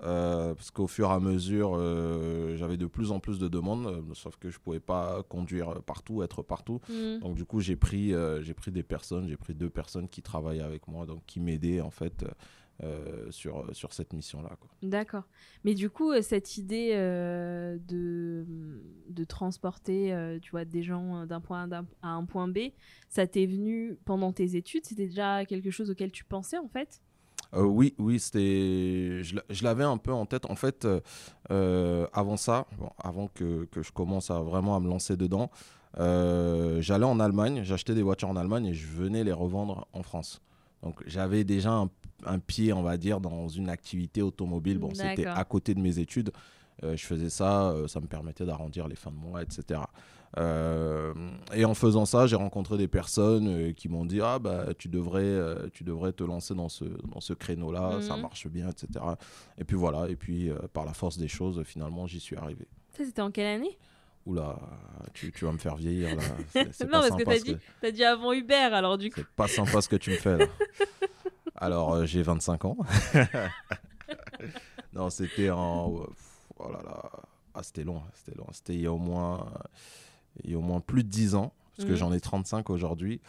parce 0.00 0.70
qu'au 0.70 0.86
fur 0.86 1.10
et 1.10 1.12
à 1.12 1.18
mesure, 1.18 1.74
j'avais 2.56 2.76
de 2.76 2.86
plus 2.86 3.10
en 3.10 3.18
plus 3.18 3.38
de 3.38 3.48
demandes, 3.48 4.04
sauf 4.14 4.36
que 4.36 4.48
je 4.48 4.58
ne 4.58 4.62
pouvais 4.62 4.80
pas 4.80 5.24
conduire 5.28 5.82
partout, 5.82 6.22
être 6.22 6.42
partout. 6.42 6.80
Mhm. 6.88 7.18
Donc 7.18 7.34
du 7.34 7.44
coup, 7.44 7.60
j'ai 7.60 7.76
pris, 7.76 8.14
j'ai 8.42 8.54
pris 8.54 8.70
des 8.70 8.84
personnes, 8.84 9.26
j'ai 9.28 9.36
pris 9.36 9.54
deux 9.54 9.70
personnes 9.70 10.08
qui 10.08 10.22
travaillaient 10.22 10.62
avec 10.62 10.86
moi, 10.86 11.04
donc 11.04 11.22
qui 11.26 11.40
m'aidaient 11.40 11.80
en 11.80 11.90
fait 11.90 12.24
euh, 12.82 13.30
sur, 13.30 13.66
sur 13.74 13.92
cette 13.92 14.14
mission-là. 14.14 14.56
D'accord. 14.82 15.24
Mais 15.64 15.74
du 15.74 15.90
coup, 15.90 16.12
euh, 16.12 16.22
cette 16.22 16.56
idée 16.56 16.92
euh, 16.94 17.76
de, 17.86 18.46
de 19.10 19.24
transporter 19.24 20.38
tu 20.40 20.52
vois, 20.52 20.64
des 20.64 20.82
gens 20.82 21.26
d'un 21.26 21.42
point 21.42 21.70
A 21.70 21.82
à 22.02 22.08
un 22.08 22.24
point 22.24 22.48
B, 22.48 22.58
ça 23.10 23.26
t'est 23.26 23.44
venu 23.44 23.98
pendant 24.06 24.32
tes 24.32 24.56
études? 24.56 24.86
C'était 24.86 25.08
déjà 25.08 25.44
quelque 25.44 25.70
chose 25.70 25.90
auquel 25.90 26.10
tu 26.10 26.24
pensais 26.24 26.56
en 26.56 26.68
fait? 26.68 27.02
Oui, 27.54 27.94
oui, 27.98 28.18
c'était. 28.18 29.22
Je, 29.24 29.64
l'avais 29.64 29.84
un 29.84 29.98
peu 29.98 30.12
en 30.12 30.24
tête. 30.24 30.46
En 30.46 30.56
fait, 30.56 30.88
avant 31.50 32.38
ça, 32.38 32.66
avant 32.96 33.28
que, 33.28 33.64
que, 33.66 33.82
je 33.82 33.92
commence 33.92 34.30
à 34.30 34.40
vraiment 34.40 34.74
à 34.74 34.80
me 34.80 34.88
lancer 34.88 35.18
dedans, 35.18 35.50
j'allais 35.98 37.04
en 37.04 37.20
Allemagne, 37.20 37.60
j'achetais 37.62 37.94
des 37.94 38.02
voitures 38.02 38.30
en 38.30 38.36
Allemagne 38.36 38.66
et 38.66 38.74
je 38.74 38.86
venais 38.86 39.22
les 39.22 39.32
revendre 39.32 39.86
en 39.92 40.02
France. 40.02 40.40
Donc 40.82 41.02
j'avais 41.06 41.44
déjà 41.44 41.72
un, 41.72 41.90
un 42.24 42.38
pied, 42.38 42.72
on 42.72 42.82
va 42.82 42.96
dire, 42.96 43.20
dans 43.20 43.48
une 43.48 43.68
activité 43.68 44.22
automobile. 44.22 44.78
Bon, 44.78 44.88
c'était 45.14 45.26
à 45.38 45.44
côté 45.44 45.74
de 45.74 45.80
mes 45.80 45.98
études. 45.98 46.30
Euh, 46.82 46.96
je 46.96 47.04
faisais 47.04 47.28
ça, 47.28 47.70
euh, 47.72 47.86
ça 47.88 48.00
me 48.00 48.06
permettait 48.06 48.46
d'arrondir 48.46 48.88
les 48.88 48.96
fins 48.96 49.10
de 49.10 49.16
mois, 49.16 49.42
etc. 49.42 49.80
Euh, 50.38 51.12
et 51.54 51.64
en 51.64 51.74
faisant 51.74 52.06
ça, 52.06 52.26
j'ai 52.26 52.36
rencontré 52.36 52.78
des 52.78 52.88
personnes 52.88 53.74
qui 53.74 53.88
m'ont 53.88 54.04
dit 54.04 54.20
ah 54.22 54.38
bah 54.38 54.66
tu 54.78 54.88
devrais 54.88 55.38
tu 55.72 55.84
devrais 55.84 56.12
te 56.12 56.22
lancer 56.24 56.54
dans 56.54 56.68
ce 56.68 56.84
dans 56.84 57.20
ce 57.20 57.32
créneau 57.32 57.72
là, 57.72 58.00
ça 58.00 58.14
Mhm. 58.16 58.22
marche 58.22 58.46
bien, 58.48 58.68
etc. 58.70 59.04
Et 59.58 59.64
puis 59.64 59.76
voilà, 59.76 60.08
et 60.08 60.16
puis 60.16 60.50
par 60.72 60.84
la 60.84 60.92
force 60.94 61.18
des 61.18 61.28
choses, 61.28 61.62
finalement 61.64 62.06
j'y 62.06 62.20
suis 62.20 62.36
arrivé. 62.36 62.66
Ça, 62.96 63.04
c'était 63.04 63.22
en 63.22 63.30
quelle 63.30 63.46
année? 63.46 63.76
Oula, 64.26 64.58
tu, 65.14 65.32
tu 65.32 65.44
vas 65.46 65.52
me 65.52 65.58
faire 65.58 65.76
vieillir 65.76 66.14
là. 66.14 66.22
C'est- 66.52 66.72
c'est 66.72 66.84
Non, 66.84 67.00
pas 67.00 67.08
parce 67.08 67.42
que 67.42 67.52
t'as 67.80 67.90
dit, 67.90 68.04
avant 68.04 68.32
Hubert, 68.32 68.74
alors 68.74 68.98
du 68.98 69.08
coup. 69.10 69.20
C'est 69.20 69.26
pas 69.28 69.48
sympa 69.48 69.80
ce 69.80 69.88
que 69.88 69.96
tu 69.96 70.10
me 70.10 70.16
fais 70.16 70.36
là. 70.36 70.46
Alors, 71.62 71.92
euh, 71.94 72.06
j'ai 72.06 72.22
25 72.22 72.64
ans. 72.64 72.76
non, 74.92 75.10
c'était 75.10 75.50
en. 75.50 76.06
Oh 76.58 76.72
là 76.72 76.80
là. 76.84 77.10
Ah, 77.54 77.62
c'était 77.62 77.84
long. 77.84 78.02
C'était 78.14 78.36
long. 78.38 78.46
C'était 78.52 78.74
il 78.74 78.80
y 78.82 78.86
a 78.86 78.92
au 78.92 78.98
moins. 78.98 79.50
Il 80.44 80.50
y 80.50 80.54
a 80.54 80.58
au 80.58 80.62
moins 80.62 80.80
plus 80.80 81.04
de 81.04 81.08
10 81.08 81.34
ans. 81.34 81.52
Parce 81.76 81.86
que 81.86 81.92
Mhm. 81.92 81.98
j'en 81.98 82.12
ai 82.12 82.20
35 82.20 82.68
aujourd'hui. 82.70 83.20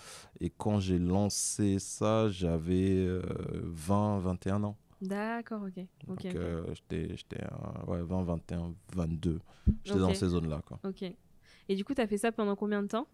Et 0.42 0.50
quand 0.50 0.80
j'ai 0.80 1.00
lancé 1.00 1.80
ça, 1.80 2.30
j'avais 2.30 2.96
euh, 2.98 3.22
20, 3.64 4.20
21 4.20 4.64
ans. 4.64 4.76
D'accord, 5.02 5.64
ok. 5.64 5.84
Donc, 6.08 6.20
ok. 6.26 6.26
euh, 6.36 6.64
j'étais, 6.90 7.08
ouais, 7.88 8.02
20, 8.04 8.24
21, 8.24 8.74
22. 8.96 9.40
J'étais 9.84 10.00
dans 10.00 10.14
ces 10.14 10.28
zones-là. 10.28 10.62
Quoi. 10.66 10.80
ok. 10.84 11.04
Et 11.70 11.76
du 11.76 11.84
coup, 11.86 11.94
t'as 11.94 12.08
fait 12.08 12.18
ça 12.18 12.32
pendant 12.32 12.56
combien 12.56 12.82
de 12.84 12.88
temps? 12.88 13.08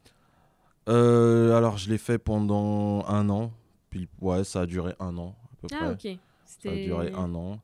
Euh, 0.90 1.56
alors, 1.58 1.78
je 1.78 1.90
l'ai 1.90 1.98
fait 1.98 2.18
pendant 2.18 3.06
un 3.08 3.30
an. 3.30 3.52
Puis, 3.90 4.08
ouais, 4.22 4.44
ça 4.44 4.62
a 4.62 4.66
duré 4.66 4.94
un 5.00 5.18
an 5.18 5.36
à 5.54 5.56
peu 5.62 5.68
Ah, 5.74 5.94
près. 5.96 6.12
ok. 6.14 6.20
Ça 6.46 6.72
a 6.72 6.76
duré 6.76 7.12
un 7.14 7.34
an. 7.36 7.60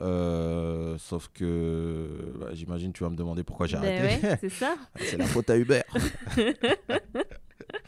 Euh, 0.00 0.96
sauf 0.98 1.28
que 1.34 2.32
bah, 2.40 2.54
j'imagine 2.54 2.90
tu 2.92 3.02
vas 3.04 3.10
me 3.10 3.16
demander 3.16 3.42
pourquoi 3.44 3.66
j'ai 3.66 3.76
Ben 3.76 4.02
arrêté. 4.02 4.26
ouais, 4.26 4.36
c'est 4.40 4.48
ça. 4.48 4.76
C'est 4.96 5.18
la 5.18 5.26
faute 5.26 5.50
à 5.50 5.58
Hubert. 5.58 5.84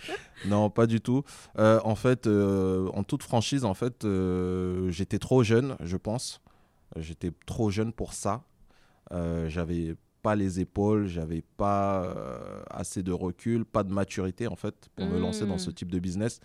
non, 0.46 0.70
pas 0.70 0.86
du 0.86 1.00
tout. 1.00 1.24
Euh, 1.58 1.80
en 1.84 1.94
fait, 1.94 2.26
euh, 2.26 2.88
en 2.94 3.02
toute 3.04 3.22
franchise, 3.22 3.64
en 3.64 3.74
fait, 3.74 4.04
euh, 4.04 4.90
j'étais 4.90 5.18
trop 5.18 5.42
jeune, 5.42 5.76
je 5.80 5.96
pense. 5.96 6.40
J'étais 6.96 7.30
trop 7.46 7.70
jeune 7.70 7.92
pour 7.92 8.12
ça. 8.12 8.42
J'avais 9.48 9.94
pas 10.22 10.34
les 10.36 10.60
épaules, 10.60 11.06
j'avais 11.06 11.42
pas 11.58 12.14
assez 12.70 13.02
de 13.02 13.12
recul, 13.12 13.66
pas 13.66 13.82
de 13.82 13.92
maturité 13.92 14.46
en 14.46 14.56
fait 14.56 14.88
pour 14.96 15.04
me 15.06 15.18
lancer 15.18 15.46
dans 15.46 15.58
ce 15.58 15.70
type 15.70 15.90
de 15.90 15.98
business. 15.98 16.40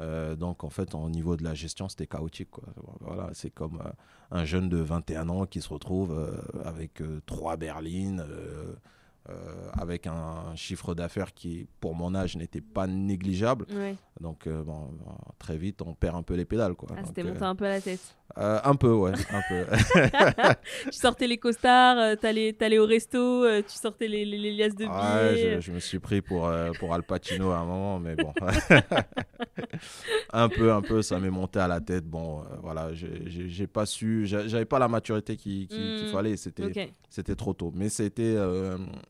Euh, 0.00 0.36
donc 0.36 0.64
en 0.64 0.70
fait, 0.70 0.94
au 0.94 1.08
niveau 1.08 1.36
de 1.36 1.44
la 1.44 1.54
gestion, 1.54 1.88
c'était 1.88 2.06
chaotique. 2.06 2.50
Quoi. 2.50 2.64
Voilà, 3.00 3.30
c'est 3.34 3.50
comme 3.50 3.80
euh, 3.84 3.90
un 4.30 4.44
jeune 4.44 4.68
de 4.68 4.78
21 4.78 5.28
ans 5.28 5.46
qui 5.46 5.60
se 5.60 5.68
retrouve 5.68 6.12
euh, 6.12 6.36
avec 6.64 7.02
trois 7.26 7.56
berlines, 7.56 8.24
euh, 9.30 9.70
avec 9.74 10.08
un 10.08 10.54
chiffre 10.56 10.94
d'affaires 10.96 11.32
qui, 11.32 11.68
pour 11.78 11.94
mon 11.94 12.12
âge, 12.14 12.36
n'était 12.36 12.60
pas 12.60 12.88
négligeable. 12.88 13.66
Ouais. 13.70 13.94
Donc 14.20 14.48
euh, 14.48 14.64
bon, 14.64 14.90
très 15.38 15.56
vite, 15.56 15.80
on 15.82 15.94
perd 15.94 16.16
un 16.16 16.22
peu 16.22 16.34
les 16.34 16.44
pédales. 16.44 16.74
Quoi. 16.74 16.88
Ah, 16.96 17.02
c'était 17.06 17.22
euh, 17.22 17.28
monté 17.28 17.44
un 17.44 17.54
peu 17.54 17.64
à 17.64 17.68
la 17.68 17.80
tête. 17.80 18.16
Euh, 18.38 18.60
un 18.64 18.74
peu, 18.74 18.92
ouais, 18.92 19.12
un 19.30 19.42
peu. 19.48 19.64
tu 20.90 20.98
sortais 20.98 21.26
les 21.26 21.38
costards, 21.38 21.98
euh, 21.98 22.16
t'allais, 22.16 22.52
t'allais 22.52 22.78
au 22.78 22.86
resto, 22.86 23.18
euh, 23.44 23.62
tu 23.62 23.76
sortais 23.76 24.08
les, 24.08 24.24
les, 24.24 24.38
les 24.38 24.52
liasses 24.52 24.74
de 24.74 24.86
Ouais, 24.86 25.34
billets. 25.34 25.54
je, 25.60 25.66
je 25.66 25.72
me 25.72 25.78
suis 25.80 25.98
pris 25.98 26.22
pour, 26.22 26.46
euh, 26.46 26.72
pour 26.78 26.94
Al 26.94 27.02
Pacino 27.02 27.50
à 27.50 27.58
un 27.58 27.64
moment, 27.66 27.98
mais 27.98 28.14
bon. 28.16 28.32
un 30.32 30.48
peu, 30.48 30.72
un 30.72 30.82
peu, 30.82 31.02
ça 31.02 31.18
m'est 31.18 31.30
monté 31.30 31.58
à 31.58 31.68
la 31.68 31.80
tête. 31.80 32.04
Bon, 32.06 32.40
euh, 32.40 32.44
voilà, 32.62 32.92
j'ai- 32.94 33.66
pas 33.66 33.86
su, 33.86 34.26
j'a- 34.26 34.46
j'avais 34.48 34.64
pas 34.64 34.78
la 34.78 34.88
maturité 34.88 35.36
qu'il 35.36 35.66
qui, 35.68 35.76
qu'il 35.98 36.08
Mm. 36.08 36.12
fallait, 36.12 36.36
c'était 36.36 37.34
trop 37.36 37.52
tôt. 37.52 37.72
Mais 37.74 37.88
c'était 37.88 38.36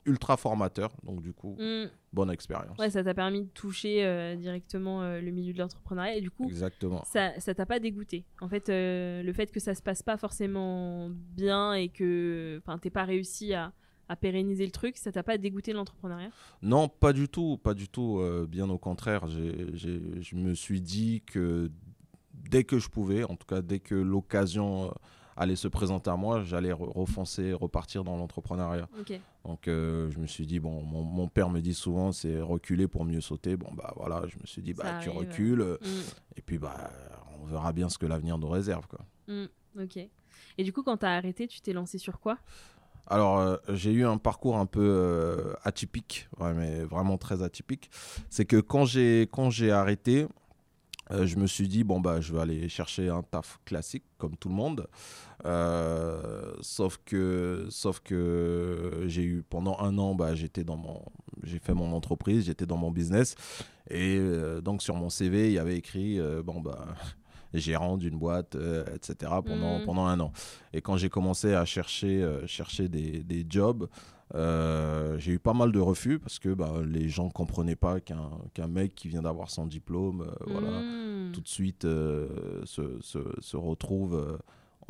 ultra 0.05 0.37
formateur, 0.37 0.91
donc 1.03 1.23
du 1.23 1.33
coup, 1.33 1.57
Mm. 1.59 1.87
Bonne 2.13 2.31
expérience. 2.31 2.79
Ouais, 2.79 2.91
ça 2.91 3.03
t'a 3.03 3.15
permis 3.15 3.43
de 3.43 3.49
toucher 3.49 4.05
euh, 4.05 4.37
directement 4.37 5.03
euh, 5.03 5.21
le 5.21 5.31
milieu 5.31 5.53
de 5.53 5.59
l'entrepreneuriat. 5.59 6.17
Et 6.17 6.21
du 6.21 6.31
coup, 6.31 6.47
Exactement. 6.47 7.03
ça 7.05 7.39
ça 7.41 7.55
t'a 7.55 7.67
pas 7.67 7.79
dégoûté. 7.79 8.25
En 8.41 8.49
fait, 8.49 8.69
euh, 8.69 9.23
le 9.23 9.33
fait 9.33 9.51
que 9.51 9.61
ça 9.61 9.75
se 9.75 9.83
passe 9.83 10.03
pas 10.03 10.17
forcément 10.17 11.09
bien 11.11 11.75
et 11.75 11.89
que 11.89 12.61
enfin, 12.65 12.79
t'aies 12.79 12.91
pas 12.91 13.05
réussi 13.05 13.55
à, 13.55 13.73
à 14.09 14.17
pérenniser 14.17 14.65
le 14.67 14.73
truc, 14.73 14.97
ça 14.99 15.11
t'a 15.13 15.23
pas 15.23 15.39
dégoûté 15.39 15.73
de 15.73 15.77
l'entrepreneuriat? 15.79 16.31
Non, 16.61 16.89
pas 16.89 17.13
du 17.13 17.29
tout, 17.29 17.57
pas 17.59 17.75
du 17.75 17.89
tout. 17.89 18.21
bien 18.49 18.69
au 18.69 18.79
contraire, 18.79 19.27
j'ai- 19.29 19.69
j'ai- 19.75 20.21
je 20.21 20.37
me 20.37 20.55
suis 20.55 20.81
dit 20.81 21.23
que 21.25 21.71
dès 22.35 22.65
que 22.65 22.79
je 22.79 22.89
pouvais, 22.89 23.25
en 23.25 23.37
tout 23.37 23.47
cas 23.47 23.63
dès 23.63 23.79
que 23.79 23.95
l'occasion 23.95 24.93
allait 25.37 25.57
se 25.57 25.69
présenter 25.69 26.11
à 26.11 26.17
moi, 26.17 26.43
j'allais 26.43 26.73
re- 26.73 26.91
refoncer, 26.93 27.53
repartir 27.53 28.05
dans 28.05 28.17
l'entrepreneuriat. 28.17 28.89
Donc 29.45 29.67
euh, 29.69 30.11
je 30.11 30.19
me 30.19 30.27
suis 30.27 30.47
dit, 30.47 30.61
bon, 30.61 30.83
mon, 30.83 31.03
mon 31.03 31.29
père 31.29 31.49
me 31.51 31.61
dit 31.61 31.75
souvent, 31.75 32.13
c'est 32.13 32.41
reculer 32.41 32.87
pour 32.89 33.05
mieux 33.05 33.21
sauter. 33.21 33.57
Bon, 33.57 33.69
bah 33.75 33.93
voilà, 33.97 34.23
je 34.29 34.37
me 34.39 34.47
suis 34.47 34.63
dit, 34.63 34.75
Ça 34.75 34.83
bah 34.85 34.99
tu 35.03 35.09
arrive. 35.09 35.21
recules, 35.21 35.63
Mm. 35.81 35.87
et 36.37 36.43
puis 36.43 36.59
bah 36.59 36.91
on 37.43 37.47
verra 37.47 37.73
bien 37.73 37.89
ce 37.89 37.99
que 37.99 38.07
l'avenir 38.07 38.39
nous 38.39 38.49
réserve. 38.49 38.87
Quoi. 38.87 39.01
Mm. 39.29 39.45
Ok. 39.83 39.97
Et 40.59 40.65
du 40.65 40.73
coup, 40.73 40.83
quand 40.83 40.99
t'as 40.99 41.17
arrêté, 41.17 41.47
tu 41.49 41.61
t'es 41.61 41.73
lancé 41.73 41.99
sur 41.99 42.21
quoi? 42.21 42.37
Alors, 43.09 43.39
euh, 43.39 43.57
j'ai 43.71 43.91
eu 43.93 44.05
un 44.07 44.17
parcours 44.17 44.57
un 44.59 44.67
peu 44.67 44.81
euh, 44.81 45.55
atypique, 45.65 46.29
ouais, 46.39 46.53
mais 46.55 46.85
vraiment 46.85 47.19
très 47.19 47.43
atypique. 47.43 47.91
C'est 48.31 48.45
que 48.45 48.59
quand 48.61 48.85
j'ai 48.85 49.29
quand 49.33 49.51
j'ai 49.51 49.73
arrêté, 49.73 50.27
euh, 51.13 51.27
je 51.27 51.37
me 51.37 51.47
suis 51.47 51.69
dit 51.69 51.85
bon 51.85 52.01
bah 52.01 52.21
je 52.21 52.33
vais 52.33 52.41
aller 52.41 52.69
chercher 52.69 53.09
un 53.09 53.23
taf 53.23 53.59
classique 53.65 54.05
comme 54.19 54.37
tout 54.37 54.49
le 54.49 54.55
monde. 54.55 54.87
Euh, 55.45 56.53
sauf 56.61 56.99
que 57.05 57.67
sauf 57.71 58.01
que 58.01 59.05
j'ai 59.07 59.23
eu 59.25 59.43
pendant 59.49 59.79
un 59.81 59.99
an 59.99 60.15
bah 60.15 60.35
j'étais 60.35 60.65
dans 60.65 60.77
mon 60.77 61.03
j'ai 61.43 61.59
fait 61.59 61.75
mon 61.75 61.93
entreprise, 61.93 62.47
j'étais 62.47 62.67
dans 62.67 62.77
mon 62.77 62.91
business 62.91 63.35
et 63.91 64.19
euh, 64.21 64.61
donc 64.61 64.83
sur 64.83 64.95
mon 64.95 65.11
CV 65.11 65.49
il 65.49 65.55
y 65.55 65.59
avait 65.59 65.77
écrit 65.77 66.21
bon 66.45 66.61
bah 66.61 66.87
gérant 67.55 67.99
d'une 67.99 68.19
boîte, 68.19 68.57
etc. 68.95 69.31
pendant, 69.45 69.81
Mhm. 69.81 69.85
pendant 69.85 70.07
un 70.07 70.19
an. 70.21 70.33
Et 70.73 70.81
quand 70.81 70.97
j'ai 70.97 71.11
commencé 71.11 71.53
à 71.53 71.67
chercher, 71.67 72.27
chercher 72.47 72.89
des, 72.89 73.23
des 73.23 73.45
jobs, 73.47 73.89
euh, 74.35 75.19
j'ai 75.19 75.33
eu 75.33 75.39
pas 75.39 75.53
mal 75.55 75.73
de 75.73 75.81
refus 75.81 76.19
parce 76.19 76.39
que 76.39 76.55
bah, 76.55 76.73
les 76.87 77.09
gens 77.09 77.29
comprenaient 77.29 77.77
pas 77.77 78.01
qu'un 78.01 78.67
mec 78.69 78.95
qui 78.95 79.09
vient 79.09 79.23
d'avoir 79.23 79.51
son 79.51 79.67
diplôme, 79.67 80.23
euh, 80.23 80.45
voilà, 80.47 80.71
Mm. 80.81 81.33
tout 81.33 81.41
de 81.41 81.49
suite 81.49 81.85
euh, 81.85 82.29
se, 82.65 83.01
se, 83.01 83.19
se 83.41 83.57
retrouve 83.57 84.39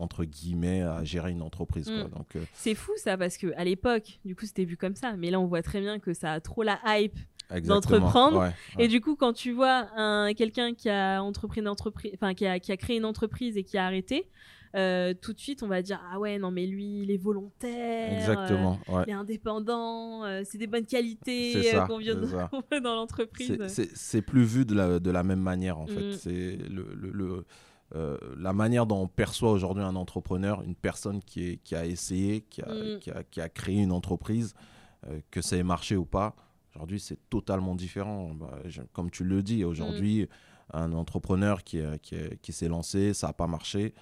entre 0.02 0.24
guillemets 0.24 0.82
à 0.82 1.04
gérer 1.04 1.30
une 1.30 1.42
entreprise. 1.42 1.86
quoi. 1.86 2.04
Mm. 2.04 2.10
Donc, 2.10 2.36
euh, 2.36 2.40
C'est 2.52 2.74
fou 2.74 2.92
ça 2.96 3.16
parce 3.16 3.36
que 3.38 3.52
à 3.56 3.64
l'époque, 3.64 4.18
du 4.24 4.34
coup, 4.36 4.44
c'était 4.46 4.64
vu 4.64 4.76
comme 4.76 4.94
ça. 4.96 5.14
Mais 5.16 5.30
là, 5.30 5.40
on 5.40 5.46
voit 5.46 5.62
très 5.62 5.80
bien 5.80 5.98
que 5.98 6.12
ça 6.12 6.32
a 6.32 6.40
trop 6.40 6.62
la 6.62 6.78
hype. 6.86 7.18
D'entreprendre. 7.66 8.40
Ouais, 8.40 8.50
Et 8.78 8.88
du 8.88 9.00
coup, 9.02 9.14
quand 9.14 9.34
tu 9.34 9.52
vois 9.52 9.86
un 9.96 10.32
quelqu'un 10.32 10.72
qui 10.74 10.88
a 10.88 11.22
entrepris 11.22 11.60
une 11.60 11.68
entreprise, 11.68 12.12
enfin 12.14 12.32
qui 12.32 12.46
a, 12.46 12.58
qui 12.58 12.72
a 12.72 12.78
créé 12.78 12.96
une 12.96 13.04
entreprise 13.04 13.58
et 13.58 13.62
qui 13.62 13.76
a 13.76 13.84
arrêté, 13.84 14.30
euh, 14.74 15.12
tout 15.12 15.34
de 15.34 15.38
suite, 15.38 15.62
on 15.62 15.66
va 15.68 15.82
dire 15.82 16.00
ah 16.10 16.18
ouais 16.18 16.38
non 16.38 16.50
mais 16.50 16.66
lui, 16.66 17.02
il 17.02 17.10
est 17.10 17.18
volontaire. 17.18 18.10
Exactement. 18.14 18.78
ouais. 18.88 18.94
euh, 18.94 19.04
il 19.06 19.10
est 19.10 19.14
indépendant, 19.14 20.24
euh, 20.24 20.42
c'est 20.46 20.56
des 20.56 20.66
bonnes 20.66 20.86
qualités 20.86 21.62
ça, 21.70 21.84
qu'on 21.86 21.98
vient 21.98 22.14
voit 22.14 22.48
dans 22.82 22.94
l'entreprise. 22.94 23.48
C'est- 23.48 23.68
C'est 23.68 23.96
c'est 23.96 24.22
plus 24.22 24.44
vu 24.44 24.64
de 24.64 24.74
la, 24.74 24.98
de 24.98 25.10
la 25.10 25.22
même 25.22 25.40
manière 25.40 25.78
en 25.78 25.86
fait. 25.86 26.00
Mm. 26.00 26.12
C'est 26.12 26.56
le, 26.70 26.86
le- 26.94 27.10
le, 27.10 27.44
euh, 27.94 28.16
la 28.38 28.52
manière 28.52 28.86
dont 28.86 29.02
on 29.02 29.08
perçoit 29.08 29.50
aujourd'hui 29.52 29.82
un 29.84 29.96
entrepreneur, 29.96 30.62
une 30.62 30.74
personne 30.74 31.20
qui, 31.22 31.44
est, 31.50 31.56
qui 31.58 31.74
a 31.74 31.84
essayé, 31.86 32.40
qui 32.42 32.62
a, 32.62 32.66
Mm. 32.72 32.98
qui 33.00 33.10
a, 33.10 33.22
qui 33.24 33.40
a 33.40 33.48
créé 33.48 33.82
une 33.82 33.92
entreprise, 33.92 34.54
euh, 35.08 35.20
que 35.30 35.40
ça 35.42 35.56
ait 35.56 35.62
marché 35.62 35.96
ou 35.96 36.04
pas. 36.04 36.34
Aujourd'hui, 36.74 37.00
c'est 37.00 37.18
totalement 37.28 37.74
différent. 37.74 38.30
Bah, 38.34 38.58
je- 38.64 38.80
comme 38.94 39.10
tu 39.10 39.24
le 39.24 39.42
dis, 39.42 39.62
aujourd'hui, 39.64 40.26
un 40.72 40.92
entrepreneur 40.94 41.62
qui 41.64 41.82
s'est 42.52 42.68
lancé, 42.68 43.12
ça 43.14 43.26
n'a 43.28 43.32
pas 43.34 43.46
marché. 43.46 43.92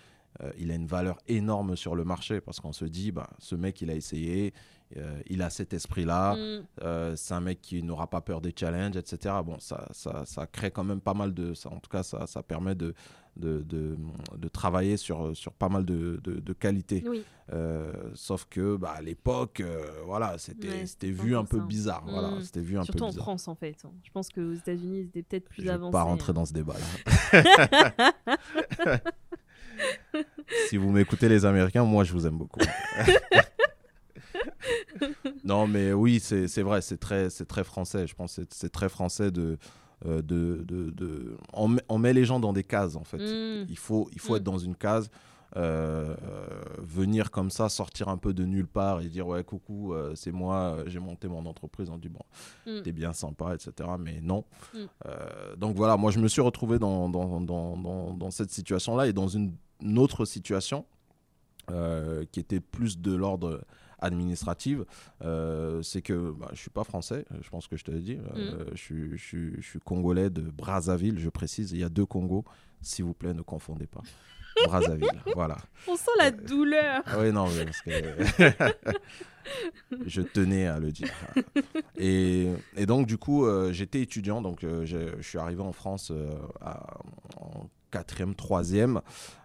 euh, 0.45 0.53
il 0.59 0.71
a 0.71 0.77
une 0.77 0.87
valeur 0.87 1.19
énorme 1.27 1.75
sur 1.77 1.97
le 1.97 2.05
marché 2.05 2.41
parce 2.41 2.61
qu'on 2.61 2.73
se 2.73 2.85
dit, 2.85 3.11
bah, 3.11 3.29
ce 3.41 3.57
mec, 3.57 3.81
il 3.83 3.91
a 3.91 3.95
essayé, 3.97 4.55
euh, 4.97 5.21
il 5.29 5.41
a 5.43 5.51
cet 5.51 5.73
esprit-là, 5.73 6.35
Mm. 6.35 6.63
euh, 6.83 7.15
c'est 7.17 7.35
un 7.35 7.41
mec 7.41 7.61
qui 7.61 7.83
n'aura 7.83 8.09
pas 8.09 8.21
peur 8.21 8.41
des 8.41 8.53
challenges, 8.59 8.97
etc. 8.97 9.35
Bon, 9.45 9.59
ça, 9.61 9.87
ça, 9.93 10.25
ça 10.27 10.47
crée 10.47 10.71
quand 10.71 10.85
même 10.85 11.01
pas 11.01 11.15
mal 11.15 11.33
de... 11.35 11.55
Ça, 11.55 11.69
en 11.71 11.79
tout 11.79 11.91
cas, 11.91 12.03
ça, 12.03 12.27
ça 12.27 12.43
permet 12.43 12.75
de, 12.75 12.95
de, 13.37 13.63
de, 13.63 13.97
de 14.37 14.49
travailler 14.49 14.97
sur, 14.97 15.37
sur 15.37 15.53
pas 15.53 15.69
mal 15.69 15.85
de, 15.85 16.21
de, 16.25 16.53
qualités. 16.53 17.05
Oui. 17.07 17.23
Euh, 17.53 17.93
sauf 18.15 18.47
que 18.51 18.77
bah, 18.77 18.95
à 18.97 19.01
l'époque, 19.01 19.63
voilà, 20.07 20.39
c'était 20.39 20.67
Ouais, 20.69 20.73
c'était 20.87 20.87
c'était 20.87 21.11
vu 21.11 21.37
un 21.37 21.45
peu 21.45 21.61
bizarre. 21.61 22.05
Voilà, 22.09 22.31
Mm. 22.33 22.43
c'était 22.43 22.61
vu 22.61 22.79
un 22.79 22.83
Surtout 22.85 22.99
peu 22.99 23.05
en 23.05 23.09
bizarre. 23.09 23.25
France 23.25 23.49
en 23.49 23.55
fait. 23.55 23.77
Je 24.05 24.11
pense 24.11 24.29
qu'aux 24.29 24.53
États-Unis, 24.55 24.99
ils 25.01 25.07
étaient 25.07 25.23
peut-être 25.23 25.49
plus 25.49 25.63
Je 25.63 25.69
vais 25.69 25.75
avancés. 25.75 25.93
pas 25.93 26.03
rentrer 26.03 26.33
dans 26.33 26.45
ce 26.45 26.53
débat-là. 26.53 26.87
si 30.69 30.77
vous 30.77 30.91
m'écoutez 30.91 31.29
les 31.29 31.45
Américains, 31.45 31.85
moi 31.85 32.05
je 32.05 32.13
vous 32.13 32.27
aime 32.27 32.39
beaucoup. 32.39 32.61
non 35.45 35.67
mais 35.67 35.93
oui, 35.93 36.21
c'est 36.21 36.63
vrai, 36.63 36.81
c'est 36.83 36.99
très, 36.99 37.29
très 37.29 37.65
français. 37.65 38.07
Je 38.07 38.15
pense 38.15 38.37
que 38.37 38.43
c'est- 38.51 38.69
très 38.69 38.89
français 38.89 39.31
de, 39.31 39.59
de, 40.05 40.21
de, 40.23 40.91
de- 40.91 41.37
on, 41.53 41.69
met, 41.69 41.83
on 41.89 41.99
met 41.99 42.13
les 42.13 42.25
gens 42.25 42.41
dans 42.41 42.53
des 42.53 42.65
cases 42.65 42.97
en 42.97 43.05
fait. 43.05 43.19
Mm. 43.19 43.67
Il 43.69 43.79
faut, 43.79 44.09
il 44.13 44.21
faut 44.21 44.35
Mm. 44.35 44.37
être 44.37 44.43
dans 44.45 44.59
une 44.59 44.77
case. 44.77 45.11
euh, 45.57 46.15
euh, 46.23 46.47
venir 46.79 47.33
comme 47.33 47.51
ça, 47.51 47.69
sortir 47.69 48.09
un 48.09 48.17
peu 48.19 48.33
de 48.33 48.45
nulle 48.45 48.69
part 48.69 49.01
et 49.01 49.09
dire 49.09 49.27
ouais 49.27 49.43
coucou 49.43 49.93
euh, 49.95 50.13
c'est 50.15 50.31
moi, 50.31 50.55
euh, 50.79 50.85
j'ai 50.87 51.01
monté 51.01 51.27
mon 51.27 51.45
entreprise, 51.45 51.91
on 51.91 51.99
dit 51.99 52.09
bon 52.09 52.21
Mm. 52.67 52.83
t'es 52.83 52.93
bien 52.93 53.13
sympa 53.13 53.57
etc 53.57 53.71
mais 53.99 54.21
non. 54.23 54.45
Mm. 54.73 54.79
Euh, 55.07 55.57
donc 55.57 55.75
voilà 55.75 55.97
moi 55.97 56.13
je 56.13 56.21
me 56.21 56.29
suis 56.29 56.41
retrouvé 56.41 56.79
dans, 56.79 57.09
dans, 57.09 57.41
dans, 57.41 57.77
dans, 58.15 58.31
cette 58.31 58.53
situation 58.53 58.95
là 58.95 59.09
et 59.09 59.13
dans 59.13 59.27
une, 59.27 59.53
une 59.81 59.99
autre 59.99 60.25
situation 60.25 60.87
euh, 61.73 62.25
qui 62.31 62.39
était 62.39 62.61
plus 62.61 62.99
de 63.01 63.13
l'ordre 63.13 63.65
administratif, 64.01 64.79
euh, 65.23 65.83
c'est 65.83 66.03
que 66.03 66.31
bah, 66.33 66.49
je 66.53 66.59
suis 66.59 66.71
pas 66.71 66.85
français, 66.85 67.25
je 67.41 67.49
pense 67.51 67.67
que 67.67 67.77
je 67.77 67.85
te 67.85 67.91
l'ai 67.91 68.01
dit, 68.01 68.19
euh, 68.37 68.65
je, 68.73 68.77
suis, 68.77 69.11
je, 69.17 69.23
suis, 69.23 69.53
je 69.57 69.67
suis 69.67 69.81
congolais 69.81 70.31
de 70.31 70.43
Brazzaville, 70.43 71.19
je 71.19 71.29
précise, 71.29 71.73
il 71.73 71.79
y 71.79 71.85
a 71.85 71.89
deux 71.89 72.07
Congos, 72.07 72.45
s'il 72.83 73.05
vous 73.05 73.15
plaît, 73.15 73.35
ne 73.35 73.43
confondez 73.43 73.87
pas. 73.87 74.03
Brazzaville, 74.67 75.23
voilà. 75.35 75.57
On 75.89 75.97
sent 75.97 76.11
la 76.19 76.31
douleur. 76.31 77.03
Ah 77.07 77.19
oui, 77.21 77.33
non, 77.33 77.49
mais 77.49 77.65
parce 77.65 77.81
que 77.83 78.75
je 80.07 80.23
tenais 80.23 80.67
à 80.67 80.79
le 80.79 80.93
dire. 80.93 81.09
Et, 81.97 82.49
et 82.77 82.87
donc, 82.87 83.07
du 83.07 83.17
coup, 83.17 83.47
euh, 83.47 83.73
j'étais 83.73 84.01
étudiant, 84.01 84.43
donc 84.43 84.65
euh, 84.65 84.85
je, 84.85 85.21
suis 85.23 85.39
arrivé 85.39 85.63
en 85.63 85.73
France 85.73 86.11
euh, 86.11 86.31
à- 86.61 86.99
en 87.37 87.69
quatrième, 87.91 88.35
troisième, 88.35 89.01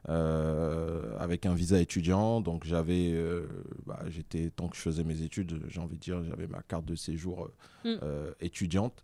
euh, 0.09 1.17
avec 1.19 1.45
un 1.45 1.53
visa 1.53 1.79
étudiant. 1.79 2.41
Donc, 2.41 2.65
j'avais, 2.65 3.11
euh, 3.13 3.47
bah, 3.85 3.99
j'étais, 4.07 4.49
tant 4.49 4.67
que 4.67 4.75
je 4.75 4.81
faisais 4.81 5.03
mes 5.03 5.21
études, 5.21 5.61
j'ai 5.67 5.79
envie 5.79 5.95
de 5.97 6.01
dire, 6.01 6.23
j'avais 6.23 6.47
ma 6.47 6.61
carte 6.61 6.85
de 6.85 6.95
séjour 6.95 7.49
euh, 7.85 7.97
Mm. 7.97 8.33
étudiante. 8.39 9.03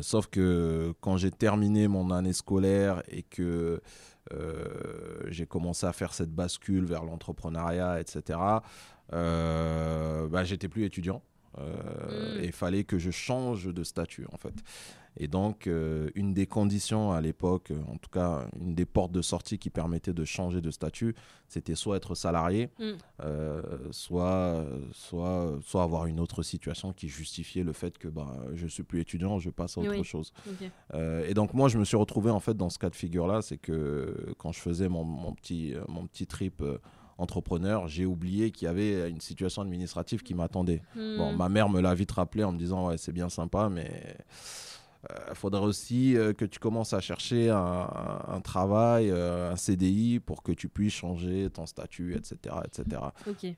Sauf 0.00 0.28
que 0.28 0.94
quand 1.00 1.16
j'ai 1.18 1.30
terminé 1.30 1.88
mon 1.88 2.10
année 2.10 2.32
scolaire 2.32 3.02
et 3.08 3.22
que 3.22 3.82
j'ai 5.28 5.44
commencé 5.46 5.84
à 5.86 5.92
faire 5.92 6.14
cette 6.14 6.30
bascule 6.30 6.86
vers 6.86 7.04
l'entrepreneuriat, 7.04 8.00
etc., 8.00 8.38
bah, 9.10 10.44
j'étais 10.44 10.68
plus 10.68 10.84
étudiant. 10.84 11.20
Euh, 11.58 12.36
Mm. 12.36 12.40
Et 12.42 12.46
il 12.46 12.52
fallait 12.52 12.84
que 12.84 12.98
je 12.98 13.10
change 13.10 13.72
de 13.72 13.82
statut, 13.84 14.26
en 14.32 14.36
fait. 14.36 14.54
Et 15.18 15.28
donc, 15.28 15.66
euh, 15.66 16.10
une 16.14 16.34
des 16.34 16.46
conditions 16.46 17.10
à 17.12 17.22
l'époque, 17.22 17.70
euh, 17.70 17.80
en 17.90 17.96
tout 17.96 18.10
cas, 18.10 18.46
une 18.60 18.74
des 18.74 18.84
portes 18.84 19.12
de 19.12 19.22
sortie 19.22 19.58
qui 19.58 19.70
permettait 19.70 20.12
de 20.12 20.24
changer 20.26 20.60
de 20.60 20.70
statut, 20.70 21.14
c'était 21.48 21.74
soit 21.74 21.96
être 21.96 22.14
salarié, 22.14 22.68
Mm. 22.78 22.84
euh, 23.22 23.62
soit, 23.92 24.66
soit, 24.92 25.58
soit 25.64 25.82
avoir 25.82 26.04
une 26.04 26.20
autre 26.20 26.42
situation 26.42 26.92
qui 26.92 27.08
justifiait 27.08 27.64
le 27.64 27.72
fait 27.72 27.96
que 27.96 28.08
bah, 28.08 28.36
je 28.54 28.66
suis 28.66 28.82
plus 28.82 29.00
étudiant, 29.00 29.38
je 29.38 29.48
passe 29.48 29.78
à 29.78 29.80
autre 29.80 29.90
Oui. 29.92 30.04
chose. 30.04 30.34
Euh, 30.92 31.26
et 31.26 31.32
donc 31.32 31.54
moi, 31.54 31.68
je 31.70 31.78
me 31.78 31.84
suis 31.84 31.96
retrouvé 31.96 32.30
en 32.30 32.40
fait 32.40 32.54
dans 32.54 32.68
ce 32.68 32.78
cas 32.78 32.90
de 32.90 32.96
figure-là, 32.96 33.40
c'est 33.40 33.56
que 33.58 34.34
quand 34.36 34.52
je 34.52 34.60
faisais 34.60 34.88
mon, 34.90 35.04
mon 35.04 35.32
petit, 35.32 35.74
mon 35.88 36.06
petit 36.06 36.26
trip 36.26 36.62
entrepreneur, 37.18 37.88
j'ai 37.88 38.06
oublié 38.06 38.50
qu'il 38.50 38.66
y 38.66 38.68
avait 38.68 39.08
une 39.10 39.20
situation 39.20 39.62
administrative 39.62 40.22
qui 40.22 40.34
m'attendait. 40.34 40.82
Bon, 40.94 41.32
Mm. 41.32 41.36
ma 41.36 41.48
mère 41.48 41.68
me 41.68 41.80
l'a 41.80 41.94
vite 41.94 42.12
rappelé 42.12 42.44
en 42.44 42.52
me 42.52 42.58
disant 42.58 42.88
ouais, 42.88 42.98
c'est 42.98 43.12
bien 43.12 43.28
sympa, 43.28 43.68
mais 43.70 44.16
il 45.28 45.34
faudrait 45.36 45.60
aussi 45.60 46.16
euh, 46.16 46.32
que 46.32 46.44
tu 46.44 46.58
commences 46.58 46.92
à 46.92 47.00
chercher 47.00 47.48
un, 47.50 47.56
un- 47.56 48.24
un 48.34 48.40
travail, 48.40 49.08
euh, 49.10 49.52
un 49.52 49.56
CDI 49.56 50.18
pour 50.18 50.42
que 50.42 50.50
tu 50.50 50.68
puisses 50.68 50.94
changer 50.94 51.48
ton 51.48 51.64
statut, 51.64 52.16
etc., 52.16 52.56
etc. 52.64 53.02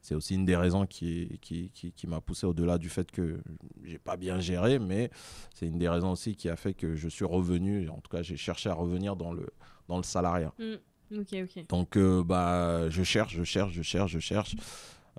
C'est 0.02 0.14
aussi 0.14 0.34
une 0.34 0.44
des 0.44 0.56
raisons 0.56 0.84
qui, 0.84 1.38
qui, 1.40 1.70
qui, 1.70 1.92
qui 1.92 2.06
m'a 2.06 2.20
poussé 2.20 2.44
au-delà 2.46 2.76
du 2.76 2.90
fait 2.90 3.10
que 3.10 3.40
j'ai 3.82 3.98
pas 3.98 4.18
bien 4.18 4.40
géré, 4.40 4.78
mais 4.78 5.10
c'est 5.54 5.66
une 5.66 5.78
des 5.78 5.88
raisons 5.88 6.10
aussi 6.12 6.36
qui 6.36 6.50
a 6.50 6.56
fait 6.56 6.74
que 6.74 6.94
je 6.96 7.08
suis 7.08 7.24
revenu, 7.24 7.88
en 7.88 7.98
tout 8.00 8.10
cas 8.10 8.20
j'ai 8.22 8.36
cherché 8.36 8.68
à 8.68 8.74
revenir 8.74 9.16
dans 9.16 9.32
le, 9.32 9.46
dans 9.88 9.96
le 9.96 10.02
salariat. 10.02 10.52
Mm. 10.58 10.74
Ok, 11.12 11.34
ok. 11.34 11.66
Donc 11.68 11.96
euh, 11.96 12.22
bah, 12.22 12.88
je 12.90 13.02
cherche, 13.02 13.34
je 13.34 13.44
cherche, 13.44 13.72
je 13.72 13.82
cherche, 13.82 14.10
je 14.12 14.18
cherche. 14.18 14.54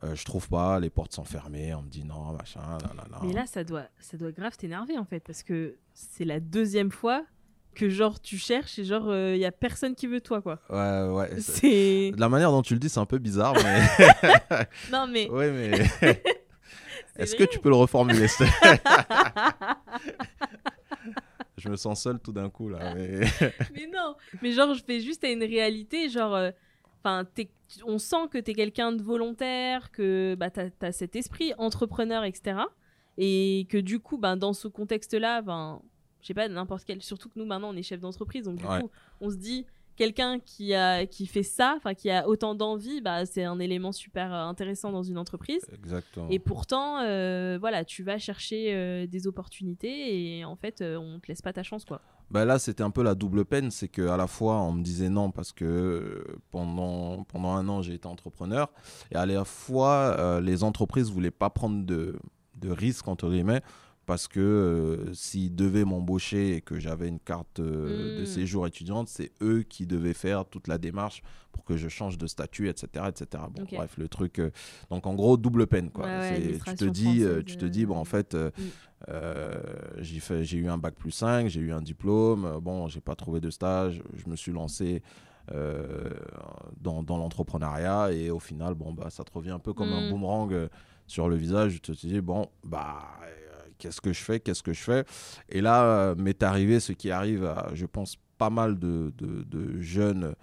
Euh, 0.03 0.15
je 0.15 0.23
trouve 0.23 0.47
pas, 0.47 0.79
les 0.79 0.89
portes 0.89 1.13
sont 1.13 1.25
fermées, 1.25 1.73
on 1.73 1.81
me 1.81 1.89
dit 1.89 2.05
non, 2.05 2.31
machin, 2.33 2.61
nanana. 2.87 3.19
Mais 3.23 3.33
là, 3.33 3.45
ça 3.45 3.63
doit, 3.63 3.85
ça 3.99 4.15
doit 4.17 4.31
grave 4.31 4.55
t'énerver 4.55 4.97
en 4.97 5.03
fait, 5.05 5.19
parce 5.19 5.43
que 5.43 5.75
c'est 5.93 6.23
la 6.25 6.39
deuxième 6.39 6.91
fois 6.91 7.25
que 7.75 7.89
genre 7.89 8.19
tu 8.21 8.37
cherches 8.37 8.79
et 8.79 8.85
genre 8.85 9.13
il 9.13 9.37
y 9.37 9.45
a 9.45 9.51
personne 9.51 9.95
qui 9.95 10.07
veut 10.07 10.21
toi 10.21 10.41
quoi. 10.41 10.59
Ouais, 10.69 11.07
ouais. 11.09 11.41
c'est- 11.41 12.11
la 12.17 12.29
manière 12.29 12.51
dont 12.51 12.61
tu 12.61 12.73
le 12.73 12.79
dis, 12.79 12.87
c'est 12.89 12.99
un 12.99 13.05
peu 13.05 13.17
bizarre, 13.17 13.55
mais. 13.61 13.81
Non 14.91 15.05
mais. 15.07 15.29
ouais, 15.31 15.51
mais. 15.51 16.13
Est-ce 17.17 17.35
que 17.35 17.43
tu 17.43 17.59
peux 17.59 17.67
le 17.69 17.75
reformuler 17.75 18.27
Je 21.59 21.69
me 21.69 21.75
sens 21.75 22.01
seul 22.03 22.19
tout 22.19 22.31
d'un 22.31 22.49
coup 22.49 22.69
là. 22.69 22.93
mais- 22.95 23.19
mais 23.73 23.87
non. 23.93 24.15
Mais 24.41 24.51
genre 24.51 24.73
je 24.73 24.83
fais 24.83 24.99
juste 24.99 25.23
à 25.23 25.29
une 25.29 25.43
réalité, 25.43 26.09
genre. 26.09 26.35
euh, 26.35 26.51
Enfin, 27.01 27.23
t'es- 27.33 27.49
on 27.85 27.97
sent 27.97 28.27
que 28.29 28.37
t'es 28.37 28.53
quelqu'un 28.53 28.91
de 28.91 29.01
volontaire, 29.01 29.89
que 29.91 30.35
bah, 30.37 30.49
t'as 30.49 30.67
as 30.81 30.91
cet 30.91 31.15
esprit 31.15 31.53
entrepreneur, 31.57 32.25
etc. 32.25 32.59
Et 33.17 33.67
que 33.69 33.77
du 33.77 33.99
coup, 34.01 34.17
ben, 34.17 34.35
dans 34.35 34.51
ce 34.51 34.67
contexte-là, 34.67 35.41
ben, 35.41 35.81
je 36.21 36.27
sais 36.27 36.33
pas, 36.33 36.49
n'importe 36.49 36.83
quel. 36.83 37.01
Surtout 37.01 37.29
que 37.29 37.39
nous, 37.39 37.45
maintenant, 37.45 37.69
on 37.73 37.75
est 37.77 37.83
chef 37.83 38.01
d'entreprise. 38.01 38.43
Donc, 38.43 38.57
du 38.57 38.65
Ouais. 38.65 38.81
coup, 38.81 38.89
on 39.21 39.29
se 39.29 39.37
dit, 39.37 39.65
quelqu'un 39.99 40.39
qui, 40.39 40.73
a, 40.73 41.05
qui 41.05 41.27
fait 41.27 41.43
ça, 41.43 41.73
enfin, 41.75 41.93
qui 41.93 42.09
a 42.09 42.25
autant 42.25 42.55
d'envie, 42.55 43.01
bah, 43.01 43.25
c'est 43.25 43.43
un 43.43 43.59
élément 43.59 43.91
super 43.91 44.33
euh, 44.33 44.45
intéressant 44.45 44.93
dans 44.93 45.03
une 45.03 45.17
entreprise. 45.17 45.61
Exactement. 45.73 46.27
Et 46.29 46.39
pourtant, 46.39 47.01
euh, 47.01 47.57
voilà, 47.59 47.83
tu 47.83 48.01
vas 48.01 48.17
chercher 48.17 48.73
euh, 48.73 49.07
des 49.07 49.27
opportunités 49.27 50.37
et 50.37 50.45
en 50.45 50.55
fait, 50.55 50.79
euh, 50.79 50.95
on 50.95 51.19
te 51.19 51.27
laisse 51.27 51.41
pas 51.41 51.51
ta 51.51 51.63
chance, 51.63 51.83
quoi. 51.83 51.99
Bah 52.31 52.45
là, 52.45 52.59
c'était 52.59 52.83
un 52.83 52.91
peu 52.91 53.03
la 53.03 53.13
double 53.13 53.43
peine, 53.43 53.71
c'est 53.71 53.89
que 53.89 54.07
à 54.07 54.15
la 54.15 54.27
fois 54.27 54.61
on 54.61 54.71
me 54.71 54.83
disait 54.83 55.09
non 55.09 55.31
parce 55.31 55.51
que 55.51 56.23
pendant 56.51 57.23
pendant 57.23 57.53
un 57.53 57.67
an 57.67 57.81
j'ai 57.81 57.95
été 57.95 58.07
entrepreneur 58.07 58.69
et 59.11 59.15
à 59.15 59.25
la 59.25 59.43
fois 59.43 60.39
les 60.39 60.63
entreprises 60.63 61.09
voulaient 61.09 61.31
pas 61.31 61.49
prendre 61.49 61.83
de 61.87 62.19
de 62.53 62.69
risques 62.69 63.07
entre 63.07 63.29
guillemets 63.31 63.63
parce 64.09 64.27
que 64.27 64.39
euh, 64.39 65.13
s'ils 65.13 65.53
devaient 65.55 65.85
m'embaucher 65.85 66.55
et 66.55 66.61
que 66.61 66.79
j'avais 66.79 67.07
une 67.07 67.19
carte 67.19 67.59
euh, 67.59 68.09
de 68.09 68.23
Mm. 68.23 68.25
séjour 68.25 68.65
étudiante, 68.65 69.07
c'est 69.07 69.31
eux 69.43 69.61
qui 69.61 69.85
devaient 69.85 70.15
faire 70.15 70.45
toute 70.45 70.67
la 70.67 70.79
démarche 70.79 71.21
pour 71.51 71.63
que 71.63 71.77
je 71.77 71.87
change 71.89 72.17
de 72.17 72.25
statut, 72.25 72.69
etc., 72.69 73.09
etc. 73.09 73.43
Bon, 73.51 73.63
bref, 73.71 73.97
le 73.99 74.07
truc. 74.07 74.39
euh, 74.39 74.49
donc 74.89 75.05
en 75.05 75.13
gros, 75.13 75.37
double 75.37 75.67
peine 75.67 75.91
quoi. 75.91 76.05
Ouais, 76.07 76.15
ouais, 76.15 76.21
C'est- 76.23 76.63
tu 76.65 76.75
te 76.75 76.85
dis, 76.85 77.23
euh, 77.23 77.43
tu 77.43 77.55
te 77.57 77.65
dis, 77.65 77.85
bon 77.85 77.97
en 77.97 78.01
euh, 78.01 78.03
fait. 78.05 78.33
euh, 78.33 78.49
euh, 79.09 79.61
j'ai 79.99 80.19
fait 80.19 80.43
j'ai 80.43 80.57
eu 80.57 80.67
un 80.67 80.77
bac 80.77 80.93
plus 80.95 81.11
5 81.11 81.47
j'ai 81.47 81.61
eu 81.61 81.71
un 81.71 81.81
diplôme 81.81 82.43
euh, 82.45 82.59
bon 82.59 82.89
j'ai 82.89 82.99
pas 82.99 83.15
trouvé 83.15 83.39
de 83.39 83.49
stage 83.49 84.01
je 84.13 84.29
me 84.29 84.35
suis 84.35 84.51
lancé 84.51 85.01
euh, 85.53 86.09
dans, 86.81 87.01
dans 87.01 87.17
l'entrepreneuriat 87.17 88.11
et 88.11 88.29
au 88.29 88.39
final 88.39 88.73
bon 88.73 88.91
bah 88.91 89.09
ça 89.09 89.23
te 89.23 89.31
revient 89.31 89.51
un 89.51 89.59
peu 89.59 89.71
comme 89.73 89.93
un 89.93 90.01
Mm. 90.01 90.09
boomerang 90.09 90.51
euh, 90.53 90.67
sur 91.07 91.29
le 91.29 91.37
visage 91.37 91.75
tu 91.81 91.93
te 91.93 92.07
dis 92.07 92.19
bon 92.19 92.49
bah 92.65 93.03
euh, 93.23 93.48
qu'est-ce 93.79 94.01
que 94.01 94.13
je 94.13 94.21
fais 94.21 94.39
qu'est-ce 94.39 94.61
que 94.61 94.73
je 94.73 94.81
fais 94.81 95.05
et 95.49 95.61
là 95.61 95.83
euh, 95.83 96.15
m'est 96.15 96.43
arrivé 96.43 96.79
ce 96.79 96.91
qui 96.93 97.09
arrive 97.11 97.45
à 97.45 97.69
je 97.73 97.85
pense 97.87 98.17
pas 98.37 98.49
mal 98.51 98.77
de, 98.77 99.11
de- 99.17 99.43
de 99.43 99.79
jeunes 99.81 100.35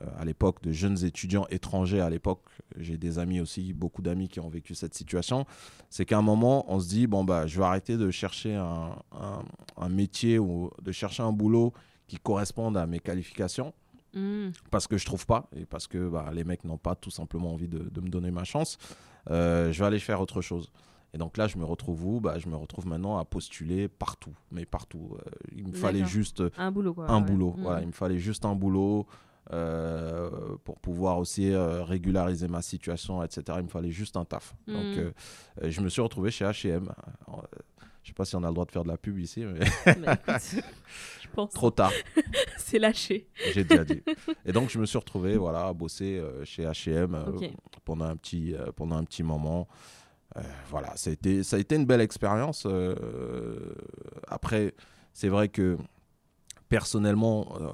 euh, 0.00 0.06
à 0.18 0.24
l'époque 0.24 0.62
de 0.62 0.72
jeunes 0.72 1.04
étudiants 1.04 1.46
étrangers 1.50 2.00
à 2.00 2.08
l'époque 2.08 2.42
j'ai 2.78 2.96
des 2.96 3.18
amis 3.18 3.40
aussi 3.40 3.72
beaucoup 3.72 4.00
d'amis 4.02 4.28
qui 4.28 4.40
ont 4.40 4.48
vécu 4.48 4.74
cette 4.74 4.94
situation 4.94 5.44
c'est 5.90 6.04
qu'à 6.06 6.16
un 6.16 6.22
moment, 6.22 6.64
on 6.72 6.80
se 6.80 6.88
dit, 6.88 7.06
bon, 7.06 7.22
bah, 7.22 7.46
je 7.46 7.58
vais 7.58 7.66
arrêter 7.66 7.98
de 7.98 8.10
chercher 8.10 8.54
un, 8.54 8.96
un- 9.12 9.42
un 9.76 9.88
métier 9.90 10.38
ou 10.38 10.70
de 10.80 10.90
chercher 10.90 11.22
un 11.22 11.32
boulot 11.32 11.74
qui 12.08 12.16
corresponde 12.16 12.76
à 12.78 12.86
mes 12.86 12.98
qualifications 13.00 13.74
Mm. 14.14 14.50
parce 14.70 14.86
que 14.86 14.98
je 14.98 15.06
trouve 15.06 15.24
pas 15.24 15.48
et 15.56 15.64
parce 15.64 15.86
que 15.86 16.06
bah, 16.06 16.30
les 16.34 16.44
mecs 16.44 16.64
n'ont 16.64 16.76
pas 16.76 16.94
tout 16.94 17.10
simplement 17.10 17.52
envie 17.54 17.66
de, 17.68 17.78
de 17.78 18.00
me 18.02 18.08
donner 18.10 18.30
ma 18.30 18.44
chance. 18.44 18.76
Euh, 19.30 19.72
je 19.72 19.78
vais 19.78 19.86
aller 19.86 19.98
faire 19.98 20.20
autre 20.20 20.42
chose. 20.42 20.70
Et 21.14 21.18
donc 21.18 21.36
là, 21.36 21.46
je 21.46 21.58
me 21.58 21.64
retrouve 21.64 22.06
où? 22.06 22.20
Bah, 22.20 22.38
Je 22.38 22.48
me 22.48 22.56
retrouve 22.56 22.86
maintenant 22.86 23.18
à 23.18 23.24
postuler 23.24 23.88
partout, 23.88 24.34
mais 24.50 24.64
partout. 24.64 25.16
Euh, 25.18 25.30
il 25.54 25.68
me 25.68 25.72
fallait 25.74 26.06
juste 26.06 26.42
Un 26.56 26.70
boulot, 26.72 26.94
quoi. 26.94 27.10
un 27.10 27.20
ouais. 27.20 27.26
boulot. 27.26 27.54
Mm. 27.56 27.62
Voilà, 27.62 27.80
il 27.82 27.86
me 27.88 27.92
fallait 27.92 28.18
juste 28.18 28.44
un 28.44 28.54
boulot 28.54 29.06
euh, 29.52 30.30
pour 30.64 30.78
pouvoir 30.78 31.18
aussi 31.18 31.50
euh, 31.50 31.82
régulariser 31.82 32.46
ma 32.46 32.62
situation, 32.62 33.22
etc. 33.24 33.58
Il 33.58 33.64
me 33.64 33.68
fallait 33.68 33.90
juste 33.90 34.16
un 34.16 34.24
taf. 34.24 34.54
Mm. 34.66 34.72
Donc, 34.72 34.98
euh, 34.98 35.12
je 35.62 35.80
me 35.80 35.88
suis 35.88 36.00
retrouvé 36.00 36.30
chez 36.30 36.44
H&M. 36.44 36.90
Je 38.02 38.08
sais 38.08 38.14
pas 38.14 38.24
si 38.24 38.34
on 38.34 38.42
a 38.42 38.48
le 38.48 38.54
droit 38.54 38.64
de 38.64 38.70
faire 38.70 38.84
de 38.84 38.88
la 38.88 38.96
pub 38.96 39.18
ici, 39.18 39.44
mais 39.44 39.60
écoute, 39.60 40.02
je 41.22 41.28
pense. 41.34 41.52
trop 41.52 41.70
tard, 41.70 41.92
C'est 42.56 42.78
lâché. 42.78 43.28
j'ai 43.52 43.62
déjà 43.62 43.84
dit. 43.84 44.02
Et 44.46 44.52
donc, 44.52 44.70
je 44.70 44.78
me 44.78 44.86
suis 44.86 44.98
retrouvé 44.98 45.36
voilà, 45.36 45.66
à 45.66 45.72
bosser 45.72 46.22
chez 46.44 46.64
H&M 46.64 47.16
pendant, 47.84 48.06
un 48.06 48.16
petit, 48.16 48.54
pendant 48.76 48.96
un 48.96 49.04
petit 49.04 49.22
moment. 49.22 49.68
Euh, 50.36 50.40
voilà, 50.70 50.96
ça 50.96 51.10
a, 51.10 51.12
été, 51.12 51.42
ça 51.42 51.56
a 51.56 51.58
été 51.58 51.76
une 51.76 51.86
belle 51.86 52.00
expérience. 52.00 52.64
euh, 52.66 53.74
après, 54.28 54.74
c'est 55.12 55.28
vrai 55.28 55.48
que 55.48 55.76
personnellement, 56.68 57.48
euh, 57.60 57.70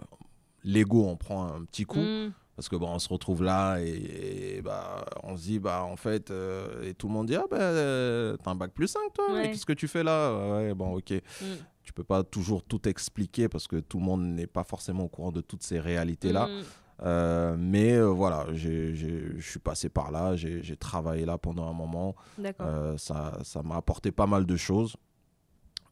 l'ego 0.64 1.07
en 1.09 1.16
prend 1.16 1.47
un 1.47 1.64
petit 1.64 1.85
coup. 1.85 2.01
Mm. 2.01 2.33
Parce 2.57 2.68
que 2.68 2.75
bon, 2.75 2.88
on 2.88 2.99
se 2.99 3.09
retrouve 3.09 3.44
là 3.44 3.79
et, 3.79 4.57
et, 4.57 4.62
bah, 4.62 5.05
on 5.23 5.37
se 5.37 5.42
dit, 5.42 5.59
bah, 5.61 5.85
en 5.85 5.94
fait, 5.94 6.33
euh, 6.33 6.83
et 6.83 6.92
tout 6.92 7.07
le 7.07 7.12
monde 7.12 7.29
dit, 7.29 7.37
ah 7.37 7.44
ben, 7.49 7.57
euh, 7.61 8.37
t'as 8.42 8.51
un 8.51 8.57
bac 8.57 8.73
plus 8.73 8.88
5 8.88 9.12
toi, 9.14 9.33
Ouais. 9.33 9.53
qu'est-ce 9.53 9.64
que 9.64 9.73
tu 9.73 9.87
fais 9.87 10.03
là? 10.03 10.33
Ouais, 10.57 10.75
bon, 10.75 10.97
ok. 10.97 11.12
Mm. 11.12 11.44
tu 11.85 11.92
peux 11.92 12.03
pas 12.03 12.25
toujours 12.25 12.64
tout 12.64 12.88
expliquer 12.88 13.49
parce 13.49 13.68
que 13.68 13.77
tout 13.77 13.99
le 13.99 14.05
monde 14.05 14.23
n'est 14.25 14.49
pas 14.49 14.64
forcément 14.64 15.05
au 15.05 15.09
courant 15.09 15.31
de 15.31 15.40
toutes 15.40 15.62
ces 15.62 15.79
réalités-là. 15.79 16.49
Mm. 16.49 16.62
Euh, 17.03 17.57
mais 17.59 17.93
euh, 17.93 18.07
voilà, 18.07 18.47
je 18.53 19.39
suis 19.41 19.61
passé 19.61 19.89
par 19.89 20.11
là, 20.11 20.37
j'ai 20.37 20.77
travaillé 20.77 21.25
là 21.25 21.39
pendant 21.39 21.69
un 21.69 21.73
moment. 21.73 22.15
Euh, 22.61 22.97
ça 22.99 23.39
ça 23.43 23.63
m'a 23.63 23.77
apporté 23.77 24.11
pas 24.11 24.27
mal 24.27 24.47
de 24.47 24.57
choses. 24.57 24.97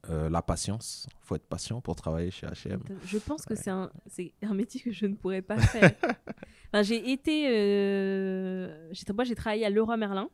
Euh, 0.09 0.31
la 0.31 0.41
patience, 0.41 1.09
faut 1.21 1.35
être 1.35 1.49
patient 1.49 1.81
pour 1.81 1.97
travailler 1.97 2.31
chez 2.31 2.47
H&M. 2.47 2.81
Je 3.05 3.19
pense 3.19 3.45
que 3.45 3.57
c'est 3.57 3.71
un, 3.71 3.91
métier 4.55 4.81
que 4.81 4.93
je 4.93 5.07
ne 5.07 5.15
pourrais 5.15 5.43
pas 5.43 5.59
faire. 5.59 5.93
Enfin, 6.73 6.83
j'ai 6.83 7.13
été. 7.13 7.43
moi, 9.15 9.25
j'ai 9.25 9.35
travaillé 9.37 9.65
à 9.65 9.71
Leroy 9.71 9.97
Merlin. 9.97 10.29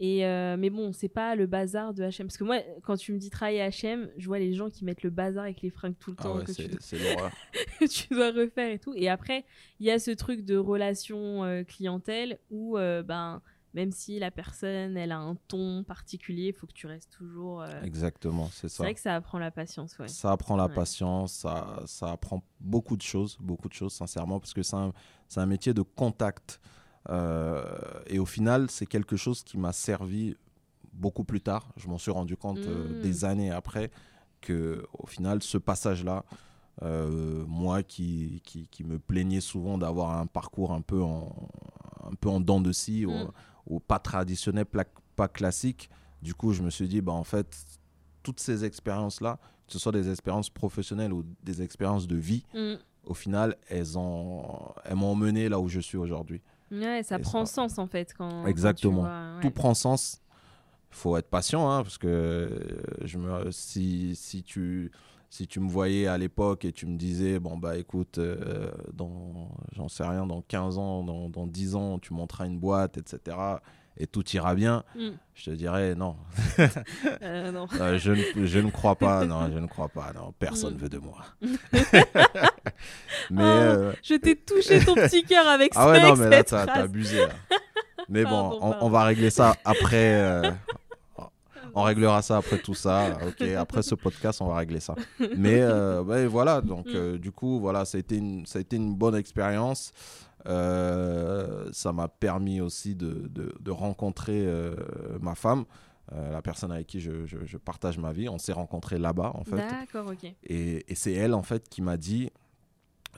Et 0.00 0.26
euh, 0.26 0.56
mais 0.58 0.70
bon, 0.70 0.92
c'est 0.92 1.08
pas 1.08 1.34
le 1.36 1.46
bazar 1.46 1.94
de 1.94 2.02
HM. 2.04 2.26
Parce 2.26 2.36
que 2.36 2.44
moi, 2.44 2.58
quand 2.82 2.96
tu 2.96 3.12
me 3.12 3.18
dis 3.18 3.30
travailler 3.30 3.62
à 3.62 3.68
HM, 3.70 4.10
je 4.16 4.26
vois 4.26 4.38
les 4.40 4.52
gens 4.54 4.68
qui 4.68 4.84
mettent 4.84 5.02
le 5.02 5.10
bazar 5.10 5.44
avec 5.44 5.62
les 5.62 5.70
fringues 5.70 5.96
tout 5.98 6.10
le 6.10 6.16
Ah 6.18 6.24
temps 6.24 6.34
ouais, 6.34 6.44
que, 6.44 6.52
tu 6.52 6.68
c'est 6.80 6.96
dois, 6.98 7.30
c'est 7.80 7.88
tu 7.88 8.14
dois 8.14 8.32
refaire 8.32 8.70
et 8.72 8.78
tout. 8.78 8.92
Et 8.96 9.08
après, 9.08 9.44
il 9.80 9.86
y 9.86 9.90
a 9.90 9.98
ce 9.98 10.10
truc 10.10 10.44
de 10.44 10.56
relation 10.56 11.44
euh, 11.44 11.62
clientèle 11.64 12.38
où, 12.50 12.76
euh, 12.76 13.02
ben, 13.02 13.40
même 13.72 13.90
si 13.92 14.18
la 14.18 14.30
personne, 14.30 14.96
elle 14.96 15.12
a 15.12 15.18
un 15.18 15.36
ton 15.48 15.84
particulier, 15.84 16.48
il 16.48 16.52
faut 16.54 16.66
que 16.66 16.72
tu 16.72 16.86
restes 16.86 17.10
toujours. 17.12 17.64
Exactement, 17.82 18.48
c'est 18.52 18.68
C'est 18.68 18.76
ça. 18.76 18.82
vrai 18.84 18.94
que 18.94 19.00
ça 19.00 19.14
apprend 19.16 19.38
la 19.38 19.50
patience, 19.50 19.98
ouais. 19.98 20.08
Ça 20.08 20.30
apprend 20.32 20.56
la 20.56 20.68
Ouais. 20.68 20.74
patience, 20.74 21.32
ça, 21.32 21.82
ça 21.86 22.10
apprend 22.12 22.44
beaucoup 22.60 22.96
de 22.96 23.02
choses, 23.02 23.36
beaucoup 23.40 23.68
de 23.68 23.74
choses, 23.74 23.92
sincèrement, 23.92 24.38
parce 24.40 24.54
que 24.54 24.62
c'est 24.62 24.76
un, 24.76 24.92
c'est 25.28 25.40
un 25.40 25.46
métier 25.46 25.74
de 25.74 25.82
contact. 25.82 26.60
Euh, 27.10 27.64
et 28.06 28.18
au 28.18 28.26
final, 28.26 28.70
c'est 28.70 28.86
quelque 28.86 29.16
chose 29.16 29.42
qui 29.42 29.58
m'a 29.58 29.72
servi 29.72 30.36
beaucoup 30.92 31.24
plus 31.24 31.40
tard. 31.40 31.68
Je 31.76 31.88
m'en 31.88 31.98
suis 31.98 32.10
rendu 32.10 32.36
compte 32.36 32.58
euh, 32.66 32.88
Mm. 32.98 33.00
des 33.02 33.24
années 33.24 33.50
après 33.50 33.90
que, 34.40 34.86
au 34.98 35.06
final, 35.06 35.42
ce 35.42 35.58
passage-là, 35.58 36.24
euh, 36.82 37.44
moi 37.46 37.82
qui, 37.82 38.40
qui, 38.44 38.68
qui 38.68 38.84
me 38.84 38.98
plaignais 38.98 39.40
souvent 39.40 39.78
d'avoir 39.78 40.18
un 40.18 40.26
parcours 40.26 40.72
un 40.72 40.80
peu 40.80 41.02
en, 41.02 41.48
un 42.04 42.14
peu 42.14 42.28
en 42.28 42.40
dents 42.40 42.60
de 42.60 42.72
scie, 42.72 43.06
Mm. 43.06 43.10
ou, 43.66 43.74
ou 43.76 43.80
pas 43.80 43.98
traditionnel, 43.98 44.66
pas 45.16 45.28
classique, 45.28 45.88
du 46.22 46.34
coup, 46.34 46.52
je 46.52 46.62
me 46.62 46.70
suis 46.70 46.88
dit, 46.88 47.00
bah, 47.00 47.12
en 47.12 47.24
fait, 47.24 47.56
toutes 48.22 48.40
ces 48.40 48.64
expériences-là, 48.64 49.38
que 49.66 49.72
ce 49.72 49.78
soit 49.78 49.92
des 49.92 50.10
expériences 50.10 50.50
professionnelles 50.50 51.12
ou 51.12 51.24
des 51.42 51.62
expériences 51.62 52.06
de 52.06 52.16
vie, 52.16 52.44
Mm. 52.54 52.74
au 53.06 53.14
final, 53.14 53.56
elles 53.68 53.98
ont- 53.98 54.72
elles 54.84 54.96
m'ont 54.96 55.14
mené 55.14 55.48
là 55.48 55.58
où 55.60 55.68
je 55.68 55.80
suis 55.80 55.98
aujourd'hui. 55.98 56.40
Ouais, 56.70 57.02
ça 57.02 57.16
Et 57.16 57.18
prend 57.20 57.44
ça- 57.44 57.54
sens 57.54 57.78
en 57.78 57.86
fait 57.86 58.12
quand. 58.16 58.46
Exactement. 58.46 59.02
vois, 59.02 59.34
ouais. 59.36 59.40
Tout 59.42 59.50
prend 59.50 59.74
sens. 59.74 60.20
Il 60.90 60.96
faut 60.96 61.16
être 61.16 61.28
patient, 61.28 61.68
hein, 61.70 61.82
parce 61.82 61.98
que 61.98 62.06
euh, 62.06 62.58
je 63.02 63.18
me, 63.18 63.50
si, 63.50 64.14
si, 64.14 64.42
tu, 64.44 64.92
si 65.28 65.46
tu 65.48 65.58
me 65.58 65.68
voyais 65.68 66.06
à 66.06 66.16
l'époque 66.16 66.64
et 66.64 66.72
tu 66.72 66.86
me 66.86 66.96
disais, 66.96 67.40
bon, 67.40 67.56
bah 67.58 67.76
écoute, 67.76 68.18
euh, 68.18 68.70
dans, 68.92 69.48
j'en 69.72 69.88
sais 69.88 70.04
rien, 70.04 70.24
dans 70.26 70.40
15 70.42 70.78
ans, 70.78 71.02
dans, 71.02 71.28
dans 71.28 71.46
10 71.48 71.74
ans, 71.74 71.98
tu 71.98 72.12
monteras 72.14 72.46
une 72.46 72.58
boîte, 72.60 72.96
etc., 72.96 73.36
et 73.96 74.06
tout 74.08 74.24
ira 74.30 74.54
bien, 74.56 74.82
Mm. 74.96 75.10
je 75.34 75.44
te 75.44 75.50
dirais, 75.50 75.94
non, 75.96 76.16
Euh, 77.22 77.50
non. 77.52 77.66
Euh, 77.80 77.96
je, 77.98 78.12
ne, 78.12 78.46
je 78.46 78.58
ne 78.60 78.70
crois 78.70 78.94
pas, 78.96 79.24
non, 79.24 79.50
je 79.52 79.58
ne 79.58 79.66
crois 79.66 79.88
pas, 79.88 80.12
non, 80.12 80.32
personne 80.38 80.74
Mm. 80.74 80.78
veut 80.78 80.88
de 80.88 80.98
moi. 80.98 81.18
mais. 83.30 83.42
Oh, 83.42 83.46
euh, 83.46 83.92
Je 84.02 84.14
t'ai 84.14 84.36
touché 84.36 84.84
ton 84.84 84.94
petit 84.94 85.22
cœur 85.28 85.46
avec 85.46 85.72
ah 85.76 85.88
ouais, 85.90 86.00
ça, 86.00 86.08
non, 86.08 86.16
mais 86.16 86.30
là, 86.30 86.44
t'as 86.44 86.62
abusé. 86.72 87.18
là. 87.26 87.28
Mais 88.08 88.24
bon, 88.24 88.58
Pardon, 88.58 88.76
on, 88.82 88.90
va 88.90 89.04
régler 89.04 89.30
ça 89.30 89.56
après. 89.64 90.14
euh, 90.20 90.50
on 91.74 91.82
réglera 91.82 92.20
ça 92.22 92.36
après 92.36 92.58
tout 92.58 92.74
ça. 92.74 93.18
Ok, 93.26 93.42
après 93.56 93.82
ce 93.82 93.94
podcast, 93.94 94.40
on 94.42 94.46
va 94.48 94.56
régler 94.56 94.80
ça. 94.80 94.94
Mais 95.36 95.60
euh, 95.62 96.02
ouais, 96.02 96.26
voilà, 96.26 96.60
donc 96.60 96.86
Mm. 96.86 97.16
du 97.18 97.32
coup, 97.32 97.60
voilà, 97.60 97.84
ça 97.84 97.96
a 97.96 98.00
été 98.00 98.16
une, 98.16 98.44
ça 98.46 98.58
a 98.58 98.60
été 98.62 98.76
une 98.76 98.94
bonne 98.94 99.14
expérience. 99.16 99.92
Ça 100.44 101.92
m'a 101.92 102.08
permis 102.08 102.60
aussi 102.60 102.94
de, 102.94 103.28
de- 103.28 103.54
de 103.58 103.70
rencontrer 103.70 104.46
ma 105.20 105.34
femme, 105.34 105.64
euh, 106.12 106.32
la 106.32 106.42
personne 106.42 106.70
avec 106.70 106.86
qui 106.86 107.00
je, 107.00 107.24
je- 107.24 107.44
je 107.46 107.56
partage 107.56 107.96
ma 107.98 108.12
vie. 108.12 108.28
On 108.28 108.38
s'est 108.38 108.52
rencontrés 108.52 108.98
là-bas, 108.98 109.32
en 109.34 109.44
fait. 109.44 109.56
D'accord, 109.56 110.08
ok. 110.12 110.30
Et, 110.44 110.84
et 110.86 110.94
c'est 110.94 111.12
elle 111.14 111.32
en 111.34 111.42
fait 111.42 111.68
qui 111.68 111.80
m'a 111.80 111.96
dit 111.96 112.30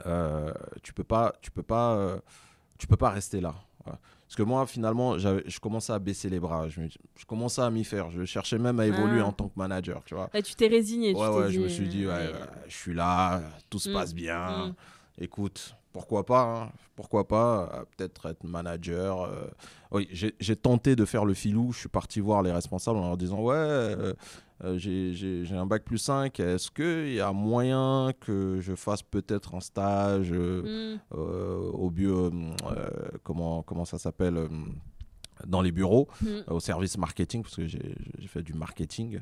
euh, 0.07 0.53
tu 0.83 0.93
peux 0.93 1.05
pas 1.05 1.33
tu 1.41 1.51
peux 1.51 1.63
pas 1.63 1.95
euh, 1.97 2.19
tu 2.79 2.87
peux 2.87 2.97
pas 2.97 3.11
rester 3.11 3.41
là 3.41 3.55
Voilà. 3.85 3.99
parce 4.27 4.37
que 4.37 4.43
moi 4.43 4.67
finalement 4.67 5.17
je 5.19 5.59
commençais 5.61 5.93
à 5.93 5.99
baisser 5.99 6.29
les 6.29 6.41
bras 6.41 6.69
je, 6.69 6.83
je 7.17 7.25
commençais 7.25 7.63
à 7.63 7.71
m'y 7.71 7.85
faire 7.85 8.11
je 8.11 8.25
cherchais 8.25 8.59
même 8.59 8.79
à 8.81 8.87
évoluer 8.87 9.21
Ah. 9.21 9.27
en 9.27 9.33
tant 9.33 9.49
que 9.49 9.57
manager 9.59 10.03
tu 10.05 10.15
vois 10.15 10.29
Ouais, 10.35 10.43
tu 10.43 10.55
t'es 10.55 10.67
résigné. 10.69 11.15
tu 11.15 11.21
ouais 11.21 11.29
ouais 11.29 11.51
je 11.53 11.61
me 11.61 11.69
suis 11.69 11.89
dit 11.89 12.07
ouais, 12.07 12.13
ouais, 12.13 12.33
ouais, 12.33 12.39
je 12.69 12.75
suis 12.77 12.95
là 12.95 13.41
tout 13.71 13.79
se 13.79 13.89
Mm. 13.91 13.93
passe 13.95 14.15
bien 14.15 14.67
Mm. 14.69 14.75
écoute 15.23 15.75
pourquoi 15.93 16.27
pas 16.27 16.43
hein, 16.43 16.73
pourquoi 16.95 17.27
pas 17.27 17.71
euh, 17.73 17.85
peut-être 17.97 18.27
être 18.27 18.45
manager 18.45 19.23
euh. 19.23 19.47
oui 19.93 20.07
j'ai 20.13 20.57
tenté 20.57 20.95
de 20.97 21.05
faire 21.07 21.25
le 21.25 21.33
filou 21.33 21.73
je 21.73 21.79
suis 21.79 21.89
parti 21.89 22.21
voir 22.21 22.43
les 22.43 22.53
responsables 22.53 22.99
en 22.99 23.07
leur 23.09 23.17
disant 23.17 23.41
ouais 23.41 23.55
euh, 24.65 24.79
j'ai- 24.79 25.45
un 25.53 25.67
bac 25.67 25.85
plus 25.85 25.99
5 25.99 26.41
est-ce 26.41 26.71
qu'il 26.71 27.13
y 27.15 27.21
a 27.21 27.33
moyen 27.33 28.13
que 28.21 28.59
je 28.61 28.75
fasse 28.75 29.03
peut-être 29.03 29.55
un 29.55 29.61
stage 29.61 30.31
euh, 30.33 30.95
Mm. 30.95 31.01
euh, 31.17 31.71
au 31.73 31.91
bio 31.91 32.31
comment 33.23 33.63
comment 33.63 33.85
ça 33.85 33.99
s'appelle 33.99 34.49
dans 35.47 35.61
les 35.61 35.73
bureaux 35.73 36.09
Mm. 36.23 36.27
au 36.51 36.61
service 36.61 36.97
marketing 36.97 37.43
parce 37.43 37.57
que 37.57 37.67
j'ai 37.67 37.95
fait 38.27 38.43
du 38.43 38.55
marketing 38.55 39.21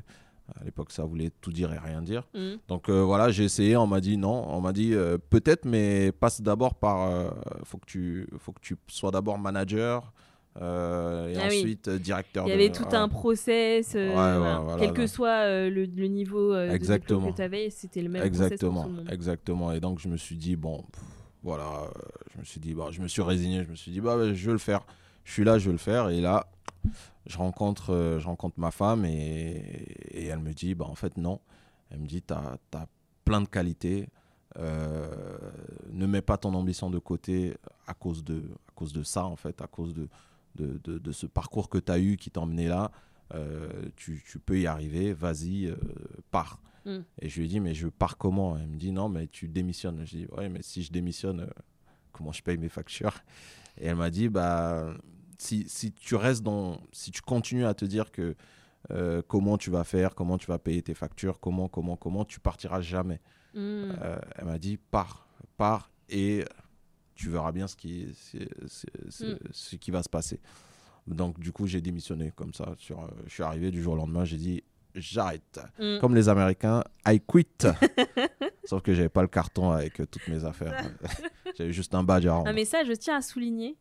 à 0.59 0.63
l'époque 0.63 0.91
ça 0.91 1.03
voulait 1.03 1.31
tout 1.41 1.51
dire 1.51 1.73
et 1.73 1.79
rien 1.79 2.01
dire 2.01 2.23
Mm. 2.33 2.55
donc 2.67 2.89
voilà, 2.89 3.29
j'ai 3.31 3.43
essayé, 3.43 3.75
on 3.75 3.87
m'a 3.87 3.99
dit 3.99 4.15
non, 4.17 4.47
on 4.47 4.61
m'a 4.61 4.71
dit 4.73 4.93
peut-être, 5.29 5.65
mais 5.65 6.11
passe 6.13 6.41
d'abord 6.41 6.75
par, 6.75 7.33
faut 7.63 7.77
que 7.79 7.85
tu, 7.85 8.27
faut 8.37 8.51
que 8.53 8.61
tu 8.61 8.77
sois 8.87 9.11
d'abord 9.11 9.37
manager 9.37 10.13
euh, 10.61 11.27
et 11.27 11.37
Ah 11.37 11.47
oui. 11.49 11.57
ensuite 11.59 11.87
euh, 11.89 11.99
directeur. 11.99 12.45
Il 12.45 12.49
y 12.49 12.51
de- 12.51 12.55
avait 12.55 12.71
tout 12.71 12.83
voilà. 12.83 13.01
un 13.01 13.09
process, 13.09 13.93
euh, 13.95 14.09
Ouais, 14.09 14.15
ouais, 14.15 14.37
voilà. 14.37 14.59
voilà, 14.59 14.79
quel 14.85 14.93
que 14.93 15.05
soit 15.07 15.29
euh, 15.43 15.69
le, 15.69 15.85
le 15.85 16.07
niveau 16.07 16.53
de 16.53 16.77
que 16.77 17.35
tu 17.35 17.41
avais, 17.41 17.69
c'était 17.69 18.01
le 18.01 18.09
même 18.09 18.21
process 18.21 18.37
pour 18.37 18.45
Exactement, 18.45 18.83
tout 18.83 18.89
le 18.89 18.95
monde. 18.95 19.09
exactement. 19.11 19.71
Et 19.73 19.79
donc 19.79 19.99
je 19.99 20.07
me 20.07 20.15
suis 20.17 20.37
dit 20.37 20.55
bon, 20.55 20.83
pff, 20.91 21.03
voilà, 21.43 21.89
je 22.33 22.39
me 22.39 22.43
suis 22.45 22.59
dit 22.61 22.73
bah, 22.73 22.87
je 22.91 23.01
me 23.01 23.07
suis 23.07 23.21
résigné, 23.21 23.63
je 23.65 23.69
me 23.69 23.75
suis 23.75 23.91
dit 23.91 23.99
bah 24.01 24.15
ouais, 24.17 24.33
je 24.33 24.45
vais 24.45 24.53
le 24.53 24.57
faire. 24.57 24.85
Je 25.25 25.31
suis 25.33 25.43
là, 25.43 25.57
je 25.57 25.65
vais 25.65 25.73
le 25.73 25.77
faire. 25.77 26.09
Et 26.09 26.21
là, 26.21 26.47
je 27.25 27.37
rencontre, 27.37 28.17
je 28.19 28.25
rencontre 28.25 28.59
ma 28.59 28.71
femme 28.71 29.03
et, 29.05 29.87
et 30.11 30.25
elle 30.27 30.39
me 30.39 30.53
dit 30.53 30.73
bah 30.75 30.85
en 30.87 30.95
fait 30.95 31.17
non. 31.17 31.39
Elle 31.91 31.99
me 31.99 32.07
dit 32.07 32.21
t'as 32.21 32.57
as 32.73 32.87
plein 33.25 33.41
de 33.41 33.47
qualités. 33.47 34.07
ne 35.91 36.05
mets 36.05 36.21
pas 36.21 36.37
ton 36.37 36.53
ambition 36.53 36.89
de 36.89 36.99
côté 36.99 37.55
à 37.87 37.93
cause 37.93 38.23
de, 38.23 38.37
à 38.67 38.71
cause 38.75 38.93
de 38.93 39.03
ça 39.03 39.25
en 39.25 39.35
fait, 39.35 39.61
à 39.61 39.67
cause 39.67 39.93
de, 39.93 40.07
de, 40.55 40.79
de- 40.83 40.97
de 40.97 41.11
ce 41.11 41.25
parcours 41.25 41.69
que 41.69 41.77
tu 41.77 41.91
as 41.91 41.99
eu 41.99 42.17
qui 42.17 42.31
t'a 42.31 42.41
emmené 42.41 42.67
là. 42.67 42.91
Euh, 43.33 43.69
tu, 43.95 44.23
tu 44.25 44.39
peux 44.39 44.59
y 44.59 44.67
arriver, 44.67 45.13
vas-y, 45.13 45.65
euh, 45.65 45.75
pars. 46.31 46.61
Mm. 46.85 46.99
Et 47.21 47.29
je 47.29 47.39
lui 47.39 47.45
ai 47.45 47.49
dit, 47.49 47.59
mais 47.59 47.73
je 47.73 47.87
pars 47.87 48.17
comment? 48.17 48.57
Elle 48.57 48.67
me 48.67 48.77
dit, 48.77 48.91
non, 48.91 49.09
mais 49.09 49.27
tu 49.27 49.47
démissionnes. 49.47 50.05
Je 50.05 50.17
dis, 50.17 50.27
ouais, 50.37 50.47
mais 50.49 50.61
si 50.61 50.83
je 50.83 50.91
démissionne, 50.91 51.41
euh, 51.41 51.47
comment 52.11 52.31
je 52.31 52.43
paye 52.43 52.57
mes 52.57 52.69
factures? 52.69 53.15
Et 53.79 53.87
elle 53.87 53.95
m'a 53.95 54.11
dit, 54.11 54.29
bah, 54.29 54.93
si, 55.37 55.65
si 55.67 55.91
tu 55.91 56.15
restes 56.15 56.43
dans. 56.43 56.79
Si 56.91 57.11
tu 57.11 57.21
continues 57.21 57.65
à 57.65 57.73
te 57.73 57.85
dire 57.85 58.11
que 58.11 58.35
comment 59.27 59.57
tu 59.57 59.71
vas 59.71 59.83
faire, 59.83 60.13
comment 60.13 60.37
tu 60.37 60.45
vas 60.45 60.59
payer 60.59 60.83
tes 60.83 60.93
factures, 60.93 61.39
comment, 61.39 61.67
comment, 61.67 61.97
comment, 61.97 62.23
tu 62.23 62.39
partiras 62.39 62.81
jamais. 62.81 63.19
Mm. 63.55 63.57
Euh, 63.57 64.19
elle 64.35 64.45
m'a 64.45 64.59
dit, 64.59 64.77
pars, 64.77 65.27
pars 65.57 65.89
et 66.09 66.45
tu 67.15 67.29
verras 67.29 67.51
bien 67.51 67.67
ce 67.67 67.75
qui, 67.75 68.07
Mm. 68.33 69.35
ce 69.51 69.75
qui 69.77 69.91
va 69.91 70.03
se 70.03 70.09
passer. 70.09 70.39
Donc, 71.07 71.39
du 71.39 71.51
coup, 71.51 71.67
j'ai 71.67 71.81
démissionné 71.81 72.31
comme 72.35 72.53
ça. 72.53 72.73
Sur, 72.77 72.99
euh, 73.03 73.07
je 73.27 73.33
suis 73.33 73.43
arrivé 73.43 73.71
du 73.71 73.81
jour 73.81 73.93
au 73.93 73.97
lendemain, 73.97 74.25
j'ai 74.25 74.37
dit, 74.37 74.63
j'arrête. 74.95 75.59
Mm. 75.79 75.99
Comme 75.99 76.15
les 76.15 76.29
Américains, 76.29 76.83
I 77.07 77.19
quit. 77.21 77.47
Sauf 78.65 78.81
que 78.81 78.93
j'avais 78.93 79.09
pas 79.09 79.21
le 79.21 79.27
carton 79.27 79.71
avec 79.71 79.99
euh, 79.99 80.05
toutes 80.05 80.27
mes 80.27 80.43
affaires. 80.45 80.75
j'avais 81.57 81.71
juste 81.71 81.93
un 81.93 82.03
badge 82.03 82.25
à 82.25 82.33
rendre. 82.33 82.47
Ah, 82.49 82.53
mais 82.53 82.65
ça, 82.65 82.83
je 82.83 82.93
tiens 82.93 83.17
à 83.17 83.21
souligner 83.21 83.75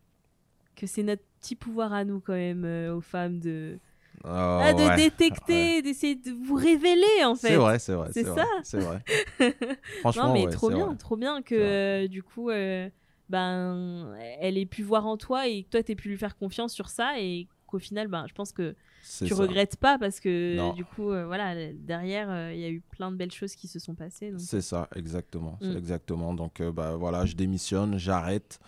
que 0.76 0.86
c'est 0.86 1.02
notre 1.02 1.22
petit 1.40 1.56
pouvoir 1.56 1.92
à 1.92 2.04
nous, 2.04 2.20
quand 2.20 2.34
même, 2.34 2.64
euh, 2.64 2.94
aux 2.94 3.00
femmes, 3.00 3.38
de, 3.40 3.78
Oh, 4.22 4.28
ah, 4.30 4.72
de 4.72 4.78
ouais. 4.82 4.96
détecter, 4.96 5.82
d'essayer 5.82 6.14
de 6.14 6.30
vous 6.30 6.54
révéler, 6.54 7.24
en 7.24 7.34
fait. 7.34 7.48
C'est 7.48 7.56
vrai, 7.56 7.78
c'est 7.78 7.94
vrai. 7.94 8.10
C'est 8.12 8.24
ça. 8.24 8.44
C'est 8.62 8.78
vrai. 8.78 9.02
Franchement, 10.00 10.28
non, 10.28 10.32
mais 10.34 10.44
ouais, 10.46 10.52
trop 10.52 10.68
c'est 10.70 10.76
bien, 10.76 10.86
vrai. 10.86 10.96
trop 10.96 11.16
bien 11.16 11.42
que 11.42 11.54
euh, 11.54 12.08
du 12.08 12.22
coup, 12.22 12.48
euh, 12.50 12.88
ben, 13.28 14.14
elle 14.40 14.58
ait 14.58 14.66
pu 14.66 14.82
voir 14.82 15.06
en 15.06 15.16
toi 15.16 15.48
et 15.48 15.64
que 15.64 15.70
toi, 15.70 15.82
t'aies 15.82 15.94
pu 15.94 16.08
lui 16.08 16.16
faire 16.18 16.36
confiance 16.36 16.72
sur 16.72 16.88
ça 16.88 17.18
et 17.20 17.48
qu'au 17.66 17.78
final, 17.78 18.08
ben, 18.08 18.26
je 18.28 18.34
pense 18.34 18.52
que 18.52 18.74
tu 19.18 19.28
ça. 19.28 19.34
regrettes 19.34 19.76
pas 19.76 19.98
parce 19.98 20.20
que 20.20 20.56
Non. 20.56 20.72
du 20.72 20.84
coup, 20.84 21.10
euh, 21.10 21.26
voilà, 21.26 21.72
derrière, 21.72 22.30
euh, 22.30 22.52
il 22.54 22.60
y 22.60 22.64
a 22.64 22.70
eu 22.70 22.80
plein 22.80 23.10
de 23.10 23.16
belles 23.16 23.32
choses 23.32 23.54
qui 23.54 23.68
se 23.68 23.78
sont 23.78 23.94
passées. 23.94 24.32
C'est 24.38 24.60
ça, 24.62 24.88
exactement. 24.94 25.58
Mm. 25.60 25.76
exactement. 25.76 26.34
Donc, 26.34 26.60
euh, 26.60 26.72
bah, 26.72 26.96
voilà, 26.96 27.26
je 27.26 27.34
démissionne, 27.34 27.98
j'arrête. 27.98 28.60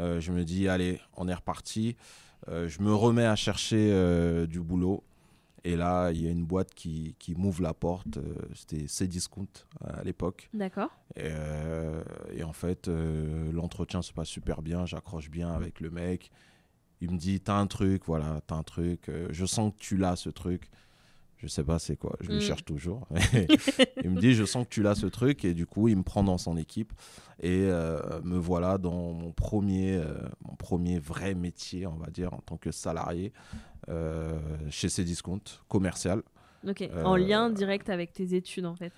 Euh, 0.00 0.20
je 0.20 0.32
me 0.32 0.44
dis, 0.44 0.68
allez, 0.68 1.00
on 1.16 1.28
est 1.28 1.34
reparti. 1.34 1.96
Je 2.48 2.80
me 2.80 2.94
remets 2.94 3.24
à 3.26 3.34
chercher 3.34 4.46
du 4.46 4.60
boulot. 4.60 5.02
Et 5.68 5.74
là, 5.74 6.12
il 6.12 6.22
y 6.22 6.28
a 6.28 6.30
une 6.30 6.44
boîte 6.44 6.72
qui, 6.74 7.16
qui 7.18 7.34
m'ouvre 7.34 7.60
la 7.60 7.74
porte. 7.74 8.18
euh, 8.18 8.34
C'était 8.54 8.86
Cdiscount 8.86 9.48
à 9.84 10.04
l'époque. 10.04 10.48
D'accord. 10.54 10.90
Et, 11.16 11.22
euh, 11.24 12.04
et 12.32 12.44
en 12.44 12.52
fait, 12.52 12.86
euh, 12.86 13.50
l'entretien 13.50 14.00
se 14.00 14.12
passe 14.12 14.28
super 14.28 14.62
bien. 14.62 14.86
J'accroche 14.86 15.28
bien 15.28 15.52
avec 15.52 15.80
le 15.80 15.90
mec. 15.90 16.30
Il 17.00 17.10
me 17.10 17.18
dit 17.18 17.40
T'as 17.40 17.56
un 17.58 17.66
truc, 17.66 18.04
voilà, 18.06 18.40
t'as 18.46 18.54
un 18.54 18.62
truc. 18.62 19.10
je 19.30 19.44
sens 19.44 19.72
que 19.72 19.78
tu 19.80 19.96
l'as, 19.96 20.14
ce 20.14 20.30
truc. 20.30 20.70
Je 21.38 21.48
sais 21.48 21.62
pas 21.64 21.78
c'est 21.78 21.96
quoi, 21.96 22.16
je 22.20 22.30
le 22.30 22.36
Mm. 22.38 22.40
cherche 22.40 22.64
toujours. 22.64 23.06
il 24.02 24.10
me 24.10 24.18
dit 24.20 24.32
Je 24.34 24.44
sens 24.44 24.64
que 24.64 24.70
tu 24.70 24.82
l'as, 24.82 24.94
ce 24.94 25.06
truc. 25.06 25.44
Et 25.44 25.52
du 25.54 25.66
coup, 25.66 25.88
il 25.88 25.96
me 25.96 26.02
prend 26.02 26.24
dans 26.24 26.38
son 26.38 26.56
équipe. 26.56 26.92
Et 27.40 27.66
euh, 27.68 28.00
me 28.24 28.38
voilà 28.38 28.78
dans 28.78 29.12
mon 29.12 29.32
premier, 29.32 29.96
euh, 29.96 30.14
mon 30.48 30.54
premier 30.56 30.98
vrai 30.98 31.34
métier, 31.34 31.86
on 31.86 31.96
va 31.96 32.06
dire, 32.08 32.32
en 32.32 32.38
tant 32.38 32.56
que 32.56 32.70
salarié 32.70 33.32
euh, 33.88 34.38
chez 34.70 34.88
Cdiscount, 34.88 35.40
commercial. 35.68 36.22
Ok. 36.66 36.88
En 37.04 37.16
lien 37.16 37.50
direct 37.50 37.90
avec 37.90 38.12
tes 38.12 38.34
études, 38.34 38.66
en 38.66 38.74
fait. 38.74 38.92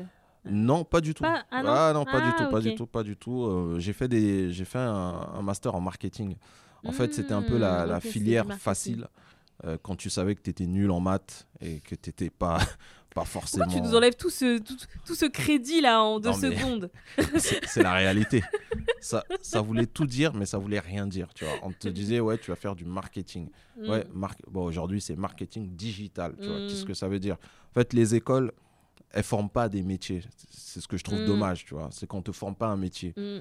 Non, 0.45 0.85
pas 0.85 1.01
du 1.01 1.13
tout. 1.15 1.25
Pas- 1.25 1.45
ah 1.51 1.93
non 1.93 2.05
pas 2.05 2.21
du 2.21 2.29
Ah, 2.31 2.35
tout, 2.39 2.51
pas 2.51 2.61
du 2.61 2.75
tout, 2.75 2.87
pas 2.87 3.03
du 3.03 3.17
tout. 3.17 3.43
Euh, 3.45 3.79
j'ai 3.81 3.93
fait 3.93 4.09
des, 4.09 4.51
j'ai 4.53 4.65
fait 4.65 4.79
un, 4.79 5.29
un 5.35 5.43
master 5.43 5.75
en 5.75 5.81
marketing. 5.81 6.37
En 6.85 6.93
fait, 6.93 7.13
c'était 7.13 7.35
un 7.35 7.43
peu 7.43 7.59
la, 7.59 7.85
Hmm, 7.85 7.89
la 7.91 8.01
filière 8.01 8.47
facile 8.59 9.09
euh, 9.65 9.77
quand 9.83 9.97
tu 9.97 10.11
savais 10.11 10.35
que 10.35 10.43
tu 10.43 10.51
étais 10.51 10.67
nul 10.67 10.91
en 10.91 11.01
maths 11.01 11.47
et 11.61 11.81
que 11.81 11.95
tu 11.95 12.09
n'étais 12.11 12.31
pas, 12.31 12.59
pas 13.15 13.25
forcément. 13.25 13.65
Pourquoi 13.65 13.81
tu 13.83 13.87
nous 13.89 13.95
enlèves 13.97 14.15
tout 14.17 14.31
ce, 14.31 14.59
tout, 14.59 14.77
tout 15.05 15.15
ce 15.15 15.25
crédit 15.27 15.81
là 15.81 16.03
en 16.03 16.21
deux 16.21 16.31
Non, 16.31 16.35
secondes 16.37 16.91
C'est 17.67 17.83
la 17.83 17.95
réalité. 17.95 18.43
Ça, 19.01 19.23
ça 19.43 19.61
voulait 19.61 19.87
tout 19.87 20.07
dire, 20.07 20.35
mais 20.35 20.45
ça 20.45 20.59
voulait 20.59 20.81
rien 20.81 21.07
dire. 21.07 21.33
Tu 21.33 21.45
vois, 21.45 21.55
on 21.63 21.71
te 21.71 21.87
disait 21.89 22.19
ouais, 22.19 22.37
tu 22.37 22.51
vas 22.51 22.57
faire 22.57 22.75
du 22.75 22.85
marketing. 22.85 23.49
Ouais, 23.81 24.05
Mm. 24.05 24.19
mar- 24.19 24.35
bon, 24.51 24.65
aujourd'hui 24.65 25.01
c'est 25.01 25.15
marketing 25.15 25.69
digital. 25.77 26.33
Mm. 26.33 26.67
qu'est-ce 26.69 26.85
que 26.85 26.95
ça 26.95 27.07
veut 27.09 27.21
dire? 27.21 27.37
En 27.71 27.75
fait, 27.75 27.93
les 27.93 28.17
écoles, 28.17 28.51
elles 29.11 29.23
forment 29.23 29.49
pas 29.51 29.69
des 29.69 29.83
métiers. 29.83 30.23
C'est 30.51 30.81
ce 30.81 30.89
que 30.89 30.97
je 30.97 31.05
trouve 31.05 31.21
Mm. 31.23 31.27
dommage. 31.27 31.65
Tu 31.65 31.75
vois, 31.75 31.89
c'est 31.93 32.07
qu'on 32.07 32.23
te 32.23 32.31
forme 32.33 32.55
pas 32.55 32.67
un 32.67 32.77
métier. 32.77 33.15
Mm. 33.17 33.21
Euh, 33.21 33.41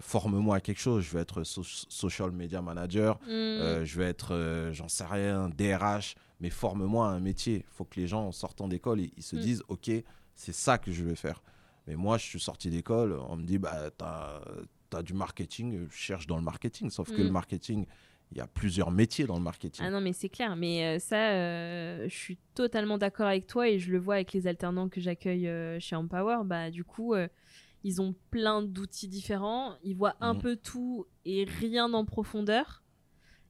Forme-moi 0.00 0.56
à 0.56 0.60
quelque 0.60 0.80
chose. 0.80 1.04
Je 1.04 1.12
vais 1.12 1.20
être 1.20 1.42
so- 1.44 1.62
social 1.64 2.30
media 2.32 2.60
manager. 2.62 3.16
Mm. 3.22 3.28
Euh, 3.30 3.84
je 3.84 3.98
vais 3.98 4.06
être, 4.06 4.34
euh, 4.34 4.72
j'en 4.72 4.88
sais 4.88 5.04
rien, 5.06 5.48
DRH, 5.48 6.14
mais 6.40 6.50
forme-moi 6.50 7.08
un 7.08 7.20
métier. 7.20 7.64
Il 7.66 7.74
faut 7.76 7.84
que 7.84 7.98
les 7.98 8.06
gens, 8.06 8.26
en 8.28 8.32
sortant 8.32 8.68
d'école, 8.68 9.00
ils, 9.00 9.12
ils 9.16 9.22
se 9.22 9.36
disent, 9.36 9.62
OK, 9.68 9.90
c'est 10.34 10.52
ça 10.54 10.76
que 10.78 10.92
je 10.92 11.02
vais 11.04 11.16
faire. 11.16 11.42
Mais 11.86 11.94
moi, 11.96 12.18
je 12.18 12.24
suis 12.24 12.40
sorti 12.40 12.68
d'école, 12.68 13.18
on 13.28 13.36
me 13.36 13.44
dit, 13.44 13.58
bah, 13.58 13.90
t'as 13.96 14.40
as 14.92 15.02
du 15.02 15.14
marketing, 15.14 15.86
je 15.90 15.96
cherche 15.96 16.26
dans 16.26 16.36
le 16.36 16.42
marketing. 16.42 16.90
Sauf 16.90 17.08
que 17.10 17.20
le 17.20 17.30
marketing, 17.30 17.86
il 18.32 18.38
y 18.38 18.40
a 18.40 18.46
plusieurs 18.46 18.90
métiers 18.90 19.26
dans 19.26 19.36
le 19.36 19.42
marketing. 19.42 19.84
Ah 19.86 19.90
non, 19.90 20.00
mais 20.00 20.12
c'est 20.12 20.28
clair. 20.28 20.56
Mais 20.56 20.96
euh, 20.96 20.98
ça, 20.98 21.30
euh, 21.32 22.08
je 22.08 22.14
suis 22.14 22.38
totalement 22.54 22.98
d'accord 22.98 23.26
avec 23.26 23.46
toi 23.46 23.68
et 23.68 23.78
je 23.78 23.92
le 23.92 23.98
vois 23.98 24.16
avec 24.16 24.32
les 24.32 24.46
alternants 24.46 24.88
que 24.88 25.00
j'accueille 25.00 25.46
euh, 25.48 25.78
chez 25.80 25.94
Empower. 25.96 26.38
Bah, 26.44 26.70
du 26.70 26.82
coup, 26.84 27.14
euh, 27.14 27.28
ils 27.84 28.02
ont 28.02 28.14
plein 28.30 28.62
d'outils 28.62 29.08
différents. 29.08 29.74
Ils 29.84 29.94
voient 29.96 30.16
un 30.20 30.34
Mhm. 30.34 30.40
peu 30.40 30.56
tout 30.56 31.06
et 31.24 31.44
rien 31.44 31.92
en 31.92 32.04
profondeur. 32.04 32.82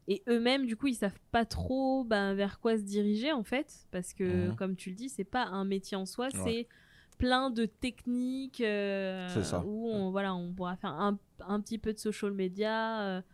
Et 0.08 0.22
eux-mêmes, 0.28 0.66
du 0.66 0.76
coup, 0.76 0.86
ils 0.88 0.94
savent 0.94 1.18
pas 1.32 1.44
trop 1.44 2.04
bah, 2.04 2.34
vers 2.34 2.60
quoi 2.60 2.76
se 2.76 2.82
diriger 2.82 3.32
en 3.32 3.42
fait. 3.42 3.86
Parce 3.90 4.12
que, 4.12 4.48
Mhm. 4.50 4.56
comme 4.56 4.76
tu 4.76 4.90
le 4.90 4.94
dis, 4.96 5.08
c'est 5.08 5.24
pas 5.24 5.44
un 5.46 5.64
métier 5.64 5.96
en 5.96 6.06
soi, 6.06 6.26
Ouais. 6.26 6.40
c'est 6.44 6.68
plein 7.18 7.50
de 7.50 7.64
techniques 7.64 8.58
ça. 8.58 9.62
où 9.64 9.88
on, 9.90 10.10
voilà, 10.10 10.34
on 10.34 10.52
pourra 10.52 10.76
faire 10.76 10.90
un, 10.92 11.18
un 11.40 11.60
petit 11.60 11.78
peu 11.78 11.92
de 11.94 11.98
social 11.98 12.30
media. 12.32 13.24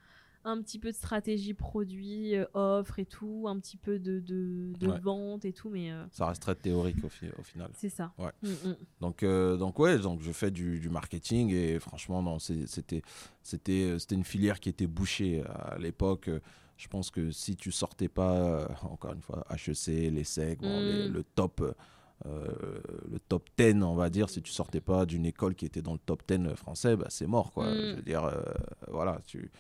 Un 0.45 0.61
petit 0.63 0.79
peu 0.79 0.91
de 0.91 0.97
stratégie 0.97 1.55
produit, 1.55 2.35
euh, 2.37 2.45
offre 2.55 2.99
et 2.99 3.05
tout, 3.07 3.45
un 3.49 3.59
petit 3.59 3.77
peu 3.77 3.99
de, 3.99 4.21
de, 4.21 4.73
de 4.79 4.89
Ouais. 4.89 4.99
vente 5.01 5.45
et 5.45 5.53
tout, 5.53 5.71
mais 5.71 5.93
euh, 5.93 6.05
Ça 6.11 6.27
reste 6.27 6.43
très 6.43 6.55
théorique 6.55 7.03
au, 7.05 7.09
fi- 7.09 7.31
au 7.39 7.43
final. 7.43 7.71
c'est 7.75 7.89
ça. 7.89 8.13
Ouais. 8.19 8.33
Mm, 8.43 8.49
mm. 8.71 8.77
Donc, 9.01 9.23
euh, 9.23 9.57
donc 9.57 9.79
ouais, 9.79 9.99
donc 9.99 10.21
je 10.21 10.33
fais 10.33 10.51
du, 10.51 10.81
du 10.81 10.89
marketing 10.91 11.51
et 11.53 11.79
franchement, 11.79 12.23
non, 12.23 12.39
c'était, 12.39 13.03
c'était, 13.43 13.99
c'était 13.99 14.15
une 14.15 14.25
filière 14.25 14.59
qui 14.61 14.69
était 14.69 14.87
bouchée 14.87 15.43
à 15.47 15.77
l'époque. 15.79 16.29
Je 16.77 16.89
pense 16.89 17.11
que 17.11 17.31
si 17.31 17.55
tu 17.55 17.71
sortais 17.71 18.09
pas, 18.09 18.67
encore 18.83 19.13
une 19.13 19.23
fois, 19.23 19.47
HEC, 19.51 20.59
bon, 20.61 20.81
les- 20.81 21.09
Mm. 21.09 21.13
le 21.13 21.23
top, 21.23 21.77
euh, 22.27 22.47
le 23.11 23.19
top 23.19 23.49
10, 23.59 23.83
on 23.83 23.95
va 23.95 24.11
dire, 24.11 24.29
si 24.31 24.43
tu 24.43 24.51
sortais 24.53 24.81
pas 24.81 25.07
d'une 25.07 25.27
école 25.27 25.55
qui 25.55 25.65
était 25.67 25.83
dans 25.83 25.93
le 25.93 25.99
top 25.99 26.23
10 26.29 26.55
français, 26.57 26.97
bah, 26.97 27.07
c'est 27.11 27.27
mort, 27.27 27.53
quoi. 27.53 27.67
Mm. 27.71 27.75
Je 27.81 27.95
veux 27.97 28.03
dire, 28.03 28.25
euh, 28.25 28.43
voilà, 28.89 29.21
tu 29.27 29.51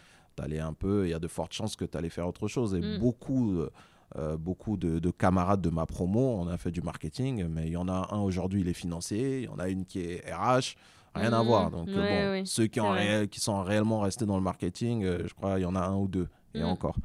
allais 0.40 0.60
un 0.60 0.72
peu, 0.72 1.06
il 1.06 1.10
y 1.10 1.14
a 1.14 1.18
de 1.18 1.28
fortes 1.28 1.52
chances 1.52 1.76
que 1.76 1.84
tu 1.84 1.98
allais 1.98 2.08
faire 2.08 2.28
autre 2.28 2.48
chose. 2.48 2.74
Et 2.74 2.80
Mm. 2.80 2.98
beaucoup, 2.98 3.58
euh, 3.58 3.70
euh, 4.16 4.36
beaucoup 4.36 4.76
de, 4.76 4.98
de 4.98 5.10
camarades 5.10 5.60
de 5.60 5.70
ma 5.70 5.84
promo, 5.86 6.36
on 6.38 6.46
a 6.48 6.56
fait 6.58 6.70
du 6.70 6.80
marketing, 6.82 7.46
mais 7.48 7.66
il 7.66 7.72
y 7.72 7.76
en 7.76 7.88
a 7.88 8.08
un 8.14 8.20
aujourd'hui, 8.20 8.60
il 8.60 8.68
est 8.68 8.72
financier, 8.74 9.40
il 9.40 9.44
y 9.44 9.48
en 9.48 9.58
a 9.58 9.68
une 9.68 9.84
qui 9.84 10.00
est 10.00 10.22
RH, 10.32 10.76
rien 11.14 11.32
à 11.32 11.42
Mm. 11.42 11.46
voir. 11.46 11.70
Donc, 11.70 11.88
Ouais, 11.88 12.08
bon, 12.08 12.30
ouais, 12.30 12.42
ceux 12.44 12.66
qui, 12.66 12.78
vrai. 12.80 13.06
réel- 13.24 13.28
qui 13.28 13.40
sont 13.40 13.62
réellement 13.62 14.00
restés 14.00 14.26
dans 14.26 14.36
le 14.36 14.42
marketing, 14.42 15.04
euh, 15.04 15.22
je 15.26 15.34
crois 15.34 15.58
il 15.58 15.62
y 15.62 15.66
en 15.66 15.74
a 15.74 15.80
un 15.80 15.96
ou 15.96 16.08
deux, 16.08 16.28
et 16.54 16.62
Mm. 16.62 16.66
encore. 16.66 16.96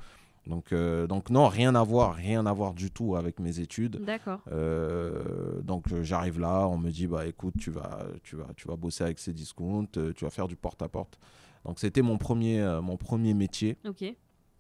Donc, 0.46 0.72
euh, 0.72 1.08
donc, 1.08 1.30
non, 1.30 1.48
rien 1.50 1.76
à 1.76 1.84
voir, 1.84 2.14
rien 2.16 2.46
à 2.46 2.54
voir 2.54 2.74
du 2.74 2.90
tout 2.90 3.18
avec 3.18 3.40
mes 3.42 3.60
études. 3.60 4.02
D'accord. 4.06 4.40
Euh, 4.50 5.62
donc 5.62 5.92
euh, 5.92 6.04
j'arrive 6.04 6.40
là, 6.40 6.68
on 6.68 6.78
me 6.78 6.90
dit 6.90 7.08
bah 7.08 7.26
écoute 7.28 7.56
tu 7.60 7.72
vas 7.72 8.06
tu 8.24 8.36
vas 8.38 8.48
tu 8.56 8.68
vas 8.68 8.76
bosser 8.76 9.04
avec 9.04 9.20
ces 9.20 9.34
discounts, 9.34 9.86
tu 10.16 10.24
vas 10.24 10.30
faire 10.30 10.48
du 10.48 10.56
porte 10.56 10.82
à 10.82 10.88
porte. 10.90 11.20
Donc 11.68 11.80
c'était 11.80 12.02
mon 12.02 12.18
premier 12.18 12.62
euh, 12.62 12.82
mon 12.82 12.98
premier 12.98 13.34
métier, 13.34 13.78
Ok. 13.86 14.04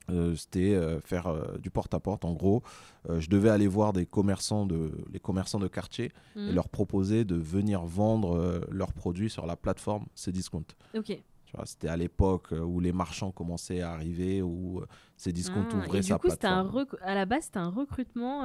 Euh, 0.09 0.35
c'était 0.35 0.73
euh, 0.73 0.99
faire 1.01 1.27
euh, 1.27 1.57
du 1.57 1.69
porte 1.69 1.93
à 1.93 1.99
porte. 1.99 2.23
En 2.23 2.33
gros, 2.33 2.63
je 3.09 3.29
devais 3.29 3.49
aller 3.49 3.67
voir 3.67 3.93
des 3.93 4.05
commerçants 4.05 4.65
de 4.65 4.91
les 5.11 5.19
commerçants 5.19 5.59
de 5.59 5.67
quartier 5.67 6.11
et 6.35 6.51
leur 6.51 6.69
proposer 6.69 7.25
de 7.25 7.35
venir 7.35 7.85
vendre 7.85 8.61
leurs 8.69 8.93
produits 8.93 9.29
sur 9.29 9.45
la 9.45 9.55
plateforme 9.55 10.05
Cdiscount. 10.15 10.65
Ok. 10.95 11.05
Tu 11.45 11.55
vois, 11.55 11.65
c'était 11.65 11.87
à 11.87 11.95
l'époque 11.95 12.51
où 12.51 12.81
les 12.81 12.91
marchands 12.91 13.31
commençaient 13.31 13.79
à 13.79 13.91
arriver, 13.91 14.41
où 14.41 14.83
Cdiscount 15.17 15.65
Ah, 15.71 15.77
ouvrait 15.77 15.99
et 15.99 16.01
du 16.01 16.07
sa 16.07 16.17
coup, 16.17 16.27
un 16.43 16.85
à 17.01 17.15
la 17.15 17.25
base, 17.25 17.45
c'était 17.45 17.59
un 17.59 17.69
recrutement 17.69 18.41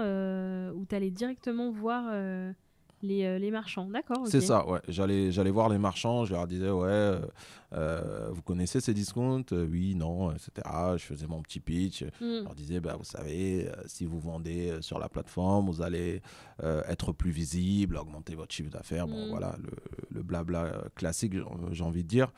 où 0.72 0.86
tu 0.86 0.94
allais 0.94 1.10
directement 1.10 1.72
voir 1.72 2.04
les, 3.02 3.24
euh, 3.24 3.38
les 3.38 3.50
marchands. 3.50 3.88
D'accord. 3.88 4.26
C'est 4.26 4.40
ça, 4.40 4.66
ouais. 4.68 4.80
J'allais, 4.88 5.32
j'allais 5.32 5.50
voir 5.50 5.68
les 5.68 5.78
marchands, 5.78 6.24
je 6.24 6.32
leur 6.32 6.46
disais, 6.46 6.70
ouais, 6.70 6.88
euh, 6.88 7.20
euh, 7.74 8.28
vous 8.30 8.42
connaissez 8.42 8.80
ces 8.80 8.94
discounts? 8.94 9.44
Oui, 9.52 9.94
non, 9.94 10.30
etc. 10.32 10.50
Je 10.96 11.04
faisais 11.04 11.26
mon 11.26 11.42
petit 11.42 11.60
pitch. 11.60 12.04
Je 12.20 12.24
Mm. 12.40 12.44
leur 12.44 12.54
disais, 12.54 12.80
bah, 12.80 12.96
vous 12.98 13.04
savez, 13.04 13.68
si 13.86 14.04
vous 14.04 14.20
vendez 14.20 14.76
sur 14.80 14.98
la 14.98 15.08
plateforme, 15.08 15.66
vous 15.66 15.82
allez 15.82 16.22
euh, 16.62 16.82
être 16.88 17.12
plus 17.12 17.30
visible, 17.32 17.96
augmenter 17.96 18.34
votre 18.34 18.54
chiffre 18.54 18.70
d'affaires. 18.70 19.06
Bon, 19.08 19.26
Mm. 19.26 19.30
voilà, 19.30 19.56
le, 19.62 19.70
le 20.10 20.22
blabla 20.22 20.84
classique, 20.94 21.32
j'ai- 21.72 21.82
envie 21.82 22.02
de 22.04 22.08
dire. 22.08 22.32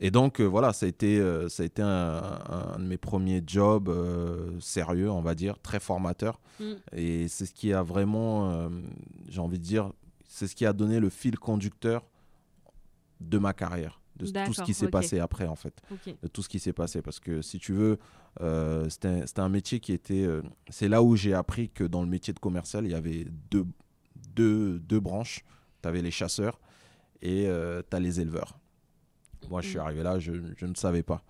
Et 0.00 0.10
donc, 0.10 0.40
euh, 0.40 0.44
voilà, 0.44 0.72
ça 0.72 0.84
a 0.86 0.88
été, 0.88 1.20
euh, 1.20 1.48
ça 1.48 1.62
a 1.62 1.66
été 1.66 1.80
un, 1.80 1.88
un- 1.88 2.72
un 2.74 2.78
de 2.78 2.84
mes 2.84 2.96
premiers 2.98 3.40
jobs 3.46 3.88
euh, 3.88 4.50
sérieux, 4.58 5.08
on 5.10 5.20
va 5.22 5.34
dire, 5.36 5.58
très 5.60 5.78
formateur. 5.78 6.40
Mm. 6.58 6.64
Et 6.96 7.28
c'est 7.28 7.46
ce 7.46 7.52
qui 7.54 7.72
a 7.72 7.82
vraiment, 7.82 8.68
j'ai 9.28 9.40
envie 9.40 9.58
de 9.58 9.64
dire, 9.64 9.92
c'est 10.34 10.46
ce 10.46 10.54
qui 10.56 10.64
a 10.64 10.72
donné 10.72 10.98
le 10.98 11.10
fil 11.10 11.38
conducteur 11.38 12.06
de 13.20 13.38
ma 13.38 13.52
carrière, 13.52 14.00
de 14.16 14.24
tout 14.46 14.52
ce 14.54 14.62
qui 14.62 14.72
s'est 14.74 14.86
passé 14.90 15.18
après, 15.20 15.46
en 15.46 15.56
fait, 15.56 15.74
de 16.22 16.28
tout 16.28 16.42
ce 16.42 16.48
qui 16.48 16.58
s'est 16.58 16.72
passé. 16.72 17.02
Parce 17.02 17.20
que 17.20 17.42
si 17.42 17.58
tu 17.58 17.72
veux, 17.74 17.98
euh, 18.40 18.88
c'était 18.88 19.40
un- 19.40 19.48
métier 19.50 19.78
qui 19.78 19.92
était. 19.92 20.24
euh, 20.24 20.40
c'est 20.70 20.88
là 20.88 21.02
où 21.02 21.16
j'ai 21.16 21.34
appris 21.34 21.68
que 21.68 21.84
dans 21.84 22.00
le 22.02 22.08
métier 22.08 22.32
de 22.32 22.38
commercial, 22.38 22.84
il 22.86 22.90
y 22.92 22.94
avait 22.94 23.26
deux, 23.50 23.66
deux, 24.34 24.78
deux 24.80 25.00
branches. 25.00 25.44
Tu 25.82 25.88
avais 25.88 26.00
les 26.02 26.10
chasseurs 26.10 26.58
et 27.20 27.44
tu 27.90 27.96
as 27.96 28.00
les 28.00 28.20
éleveurs. 28.20 28.58
Moi, 29.50 29.60
je 29.60 29.68
suis 29.68 29.78
Mm. 29.78 29.82
arrivé 29.82 30.02
là, 30.02 30.18
je, 30.18 30.32
je 30.56 30.66
ne 30.66 30.74
savais 30.74 31.02
pas. 31.02 31.22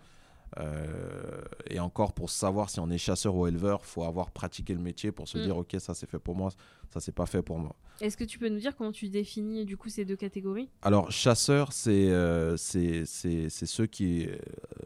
Euh, 0.58 1.40
et 1.70 1.80
encore, 1.80 2.12
pour 2.12 2.30
savoir 2.30 2.68
si 2.70 2.78
on 2.80 2.90
est 2.90 2.98
chasseur 2.98 3.34
ou 3.34 3.46
éleveur, 3.46 3.84
faut 3.84 4.04
avoir 4.04 4.30
pratiqué 4.30 4.74
le 4.74 4.80
métier 4.80 5.10
pour 5.12 5.26
se 5.28 5.38
Mm. 5.38 5.42
dire, 5.42 5.56
ok, 5.56 5.76
ça 5.78 5.94
c'est 5.94 6.08
fait 6.08 6.18
pour 6.18 6.34
moi, 6.34 6.50
ça 6.92 7.00
c'est 7.00 7.12
pas 7.12 7.26
fait 7.26 7.42
pour 7.42 7.58
moi. 7.58 7.74
Est-ce 8.00 8.16
que 8.16 8.24
tu 8.24 8.38
peux 8.38 8.48
nous 8.48 8.58
dire 8.58 8.76
comment 8.76 8.92
tu 8.92 9.08
définis 9.08 9.64
du 9.64 9.76
coup 9.76 9.88
ces 9.88 10.04
deux 10.04 10.16
catégories? 10.16 10.68
Alors, 10.82 11.10
chasseur, 11.10 11.72
c'est 11.72 12.10
euh, 12.10 12.56
c'est 12.56 13.04
ceux 13.06 13.86
qui, 13.86 14.26
euh, 14.26 14.36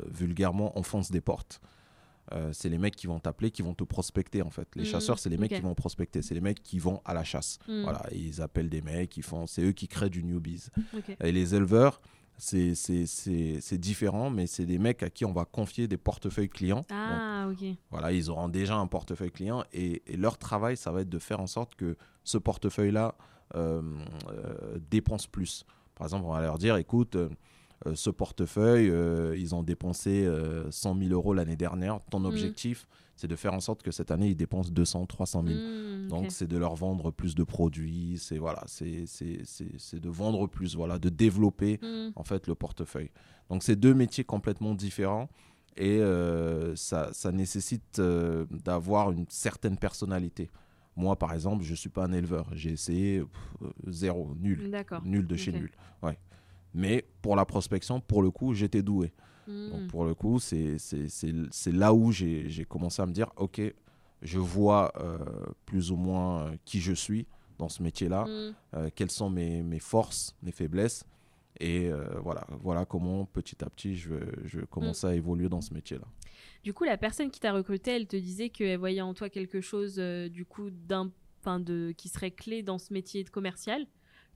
vulgairement, 0.09 0.79
enfoncent 0.79 1.11
des 1.11 1.21
portes. 1.21 1.61
C'est 2.51 2.69
les 2.69 2.79
mecs 2.79 2.97
qui 2.97 3.07
vont 3.07 3.21
t'appeler, 3.21 3.53
qui 3.53 3.63
vont 3.63 3.73
te 3.75 3.85
prospecter 3.85 4.43
en 4.43 4.51
fait. 4.51 4.67
Les 4.75 4.83
Mm, 4.83 4.87
chasseurs, 4.87 5.19
c'est 5.21 5.31
les 5.31 5.37
mecs 5.39 5.53
qui 5.55 5.61
vont 5.61 5.77
prospecter, 5.77 6.23
c'est 6.23 6.35
les 6.35 6.41
mecs 6.41 6.61
qui 6.61 6.81
vont 6.81 7.01
à 7.05 7.15
la 7.15 7.23
chasse. 7.23 7.61
Mm. 7.69 7.83
Voilà, 7.85 8.03
ils 8.13 8.43
appellent 8.43 8.69
des 8.69 8.83
mecs, 8.83 9.17
ils 9.17 9.23
font, 9.23 9.47
c'est 9.47 9.63
eux 9.63 9.71
qui 9.71 9.87
créent 9.87 10.11
du 10.11 10.25
newbies. 10.25 10.67
Ok. 10.93 11.17
Et 11.23 11.31
les 11.31 11.55
éleveurs, 11.55 12.01
c'est 12.39 12.75
c'est- 12.75 13.07
c'est- 13.07 13.59
c'est 13.61 13.79
différent, 13.79 14.31
mais 14.31 14.47
c'est 14.47 14.67
des 14.67 14.79
mecs 14.79 15.03
à 15.03 15.11
qui 15.11 15.25
on 15.25 15.33
va 15.33 15.45
confier 15.45 15.89
des 15.89 15.97
portefeuilles 15.97 16.49
clients. 16.49 16.85
Donc, 16.89 16.89
Ah, 16.91 17.49
ok. 17.51 17.65
voilà, 17.91 18.13
ils 18.13 18.31
auront 18.31 18.49
déjà 18.49 18.77
un 18.77 18.87
portefeuille 18.87 19.31
client 19.31 19.65
et, 19.73 20.03
et 20.07 20.17
leur 20.17 20.39
travail, 20.39 20.77
ça 20.77 20.91
va 20.93 21.01
être 21.03 21.09
de 21.09 21.19
faire 21.19 21.41
en 21.41 21.47
sorte 21.47 21.75
que 21.75 21.97
ce 22.25 22.39
portefeuille-là 22.39 23.15
euh, 23.55 23.81
euh, 24.29 24.79
dépense 24.91 25.27
plus. 25.29 25.65
Par 25.95 26.07
exemple, 26.09 26.25
on 26.27 26.33
va 26.33 26.41
leur 26.43 26.59
dire, 26.59 26.77
écoute, 26.77 27.15
euh, 27.17 27.29
ce 27.95 28.11
portefeuille, 28.11 28.91
ils 29.39 29.55
ont 29.55 29.63
dépensé 29.63 30.25
euh, 30.27 30.69
100 30.71 30.97
000 30.99 31.11
euros 31.13 31.33
l'année 31.33 31.57
dernière. 31.57 32.01
Ton 32.11 32.21
Mhm. 32.21 32.27
objectif, 32.27 32.87
c'est 33.17 33.27
de 33.29 33.35
faire 33.37 33.55
en 33.55 33.61
sorte 33.61 33.83
que 33.83 33.91
cette 33.91 34.11
année, 34.11 34.29
ils 34.29 34.37
dépensent 34.37 34.71
200, 34.71 35.07
300 35.07 35.43
000. 35.47 35.59
Mmh, 35.59 36.09
Donc, 36.09 36.31
c'est 36.31 36.47
de 36.47 36.57
leur 36.57 36.75
vendre 36.77 37.11
plus 37.11 37.35
de 37.35 37.43
produits, 37.43 38.19
c'est 38.19 38.39
voilà, 38.39 38.63
c'est 38.67 39.07
c'est- 39.07 39.41
c'est- 39.45 39.79
c'est 39.79 39.99
de 40.01 40.09
vendre 40.09 40.47
plus, 40.47 40.77
voilà, 40.77 40.99
de 40.99 41.09
développer 41.09 41.81
Mmh. 41.83 42.11
en 42.15 42.23
fait 42.25 42.47
le 42.47 42.55
portefeuille. 42.55 43.11
Donc, 43.51 43.63
c'est 43.63 43.77
deux 43.77 43.95
métiers 43.95 44.25
complètement 44.25 44.75
différents 44.75 45.29
et 45.77 45.99
euh, 46.01 46.77
ça, 46.77 47.11
ça 47.13 47.33
nécessite 47.33 47.99
euh, 47.99 48.45
d'avoir 48.51 49.11
une 49.13 49.27
certaine 49.29 49.77
personnalité. 49.79 50.51
Moi, 50.99 51.17
par 51.17 51.33
exemple, 51.35 51.63
je 51.65 51.75
suis 51.75 51.91
pas 51.91 52.05
un 52.07 52.13
éleveur. 52.13 52.49
J'ai 52.55 52.71
essayé 52.71 53.21
pff, 53.21 53.29
euh, 53.63 53.91
zéro, 53.91 54.35
nul, 54.41 54.71
D'accord. 54.71 55.03
nul 55.05 55.27
de 55.27 55.37
chez 55.37 55.53
nul. 55.53 55.71
Ouais. 56.03 56.19
Mais 56.73 57.05
pour 57.23 57.37
la 57.37 57.45
prospection, 57.45 58.01
pour 58.01 58.23
le 58.23 58.31
coup, 58.31 58.55
j'étais 58.55 58.83
doué. 58.83 59.13
Mmh. 59.47 59.71
Donc 59.71 59.87
pour 59.89 60.05
le 60.05 60.15
coup, 60.15 60.39
c'est 60.39 60.77
là 61.67 61.95
où 61.95 62.13
j'ai 62.13 62.65
commencé 62.69 63.03
à 63.03 63.07
me 63.07 63.13
dire, 63.13 63.31
ok, 63.37 63.61
je 64.23 64.39
vois 64.39 64.93
euh, 65.01 65.19
plus 65.67 65.91
ou 65.91 65.97
moins 65.97 66.47
euh, 66.47 66.57
qui 66.65 66.81
je 66.81 66.93
suis 66.93 67.27
dans 67.59 67.69
ce 67.69 67.83
métier-là, 67.83 68.25
Mmh. 68.25 68.55
euh, 68.75 68.91
quelles 68.95 69.11
sont 69.11 69.31
mes, 69.31 69.63
mes 69.63 69.79
forces, 69.79 70.35
mes 70.43 70.53
faiblesses, 70.53 71.05
et 71.59 71.89
euh, 71.89 72.05
voilà, 72.23 72.47
voilà 72.61 72.85
comment 72.85 73.25
petit 73.25 73.65
à 73.65 73.71
petit 73.71 73.97
je, 73.97 74.15
je 74.45 74.61
commençais 74.61 75.07
à 75.07 75.15
évoluer 75.15 75.49
dans 75.49 75.63
ce 75.63 75.73
métier-là. 75.73 76.07
Du 76.63 76.75
coup, 76.75 76.85
la 76.85 76.99
personne 76.99 77.31
qui 77.31 77.41
t'a 77.41 77.53
recruté, 77.53 77.93
elle 77.93 78.07
te 78.07 78.17
disait 78.17 78.51
qu'elle 78.51 78.79
voyait 78.79 79.01
en 79.01 79.15
toi 79.15 79.31
quelque 79.31 79.61
chose 79.63 79.97
du 79.97 80.45
coup 80.45 80.69
d'un, 80.71 81.11
de, 81.61 81.93
qui 81.97 82.09
serait 82.09 82.33
clé 82.33 82.63
dans 82.63 82.79
ce 82.79 82.93
métier 82.93 83.25
de 83.25 83.31
commercial, 83.31 83.87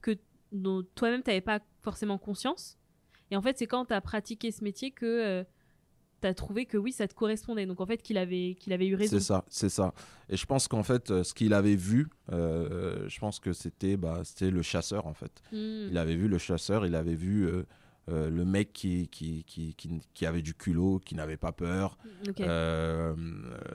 que 0.01 0.17
dont 0.51 0.83
toi-même 0.95 1.21
t'avais 1.21 1.41
pas 1.41 1.59
forcément 1.81 2.17
conscience. 2.17 2.77
Et 3.31 3.35
en 3.35 3.41
fait, 3.41 3.57
c'est 3.57 3.67
quand 3.67 3.85
t'as 3.85 4.01
pratiqué 4.01 4.51
ce 4.51 4.63
métier 4.63 4.91
que 4.91 5.41
tu 5.41 5.47
t'as 6.21 6.33
trouvé 6.33 6.65
que 6.65 6.77
oui, 6.77 6.91
ça 6.91 7.07
te 7.07 7.13
correspondait. 7.13 7.65
Donc 7.65 7.81
en 7.81 7.85
fait, 7.85 8.01
qu'il 8.01 8.17
avait, 8.17 8.55
qu'il 8.59 8.71
avait 8.73 8.87
eu 8.87 8.95
raison. 8.95 9.17
C'est 9.17 9.23
ça, 9.23 9.43
c'est 9.49 9.69
ça. 9.69 9.93
Et 10.29 10.37
je 10.37 10.45
pense 10.45 10.67
qu'en 10.67 10.83
fait, 10.83 11.11
euh, 11.11 11.23
ce 11.23 11.33
qu'il 11.33 11.53
avait 11.53 11.75
vu, 11.75 12.07
euh, 12.31 13.09
je 13.09 13.19
pense 13.19 13.39
que 13.39 13.53
c'était 13.53 13.97
bah, 13.97 14.21
c'était 14.23 14.51
le 14.51 14.61
chasseur 14.61 15.07
en 15.07 15.13
fait. 15.13 15.41
Mmh. 15.51 15.87
Il 15.89 15.97
avait 15.97 16.15
vu 16.15 16.27
le 16.27 16.37
chasseur, 16.37 16.85
il 16.85 16.95
avait 16.95 17.15
vu 17.15 17.45
euh, 17.47 17.63
euh, 18.09 18.29
le 18.29 18.45
mec 18.45 18.73
qui, 18.73 19.07
qui, 19.09 19.43
qui, 19.43 19.75
qui, 19.75 20.01
qui 20.13 20.25
avait 20.25 20.41
du 20.41 20.53
culot, 20.53 20.99
qui 21.05 21.13
n'avait 21.15 21.37
pas 21.37 21.51
peur. 21.51 21.97
Euh, 22.39 23.13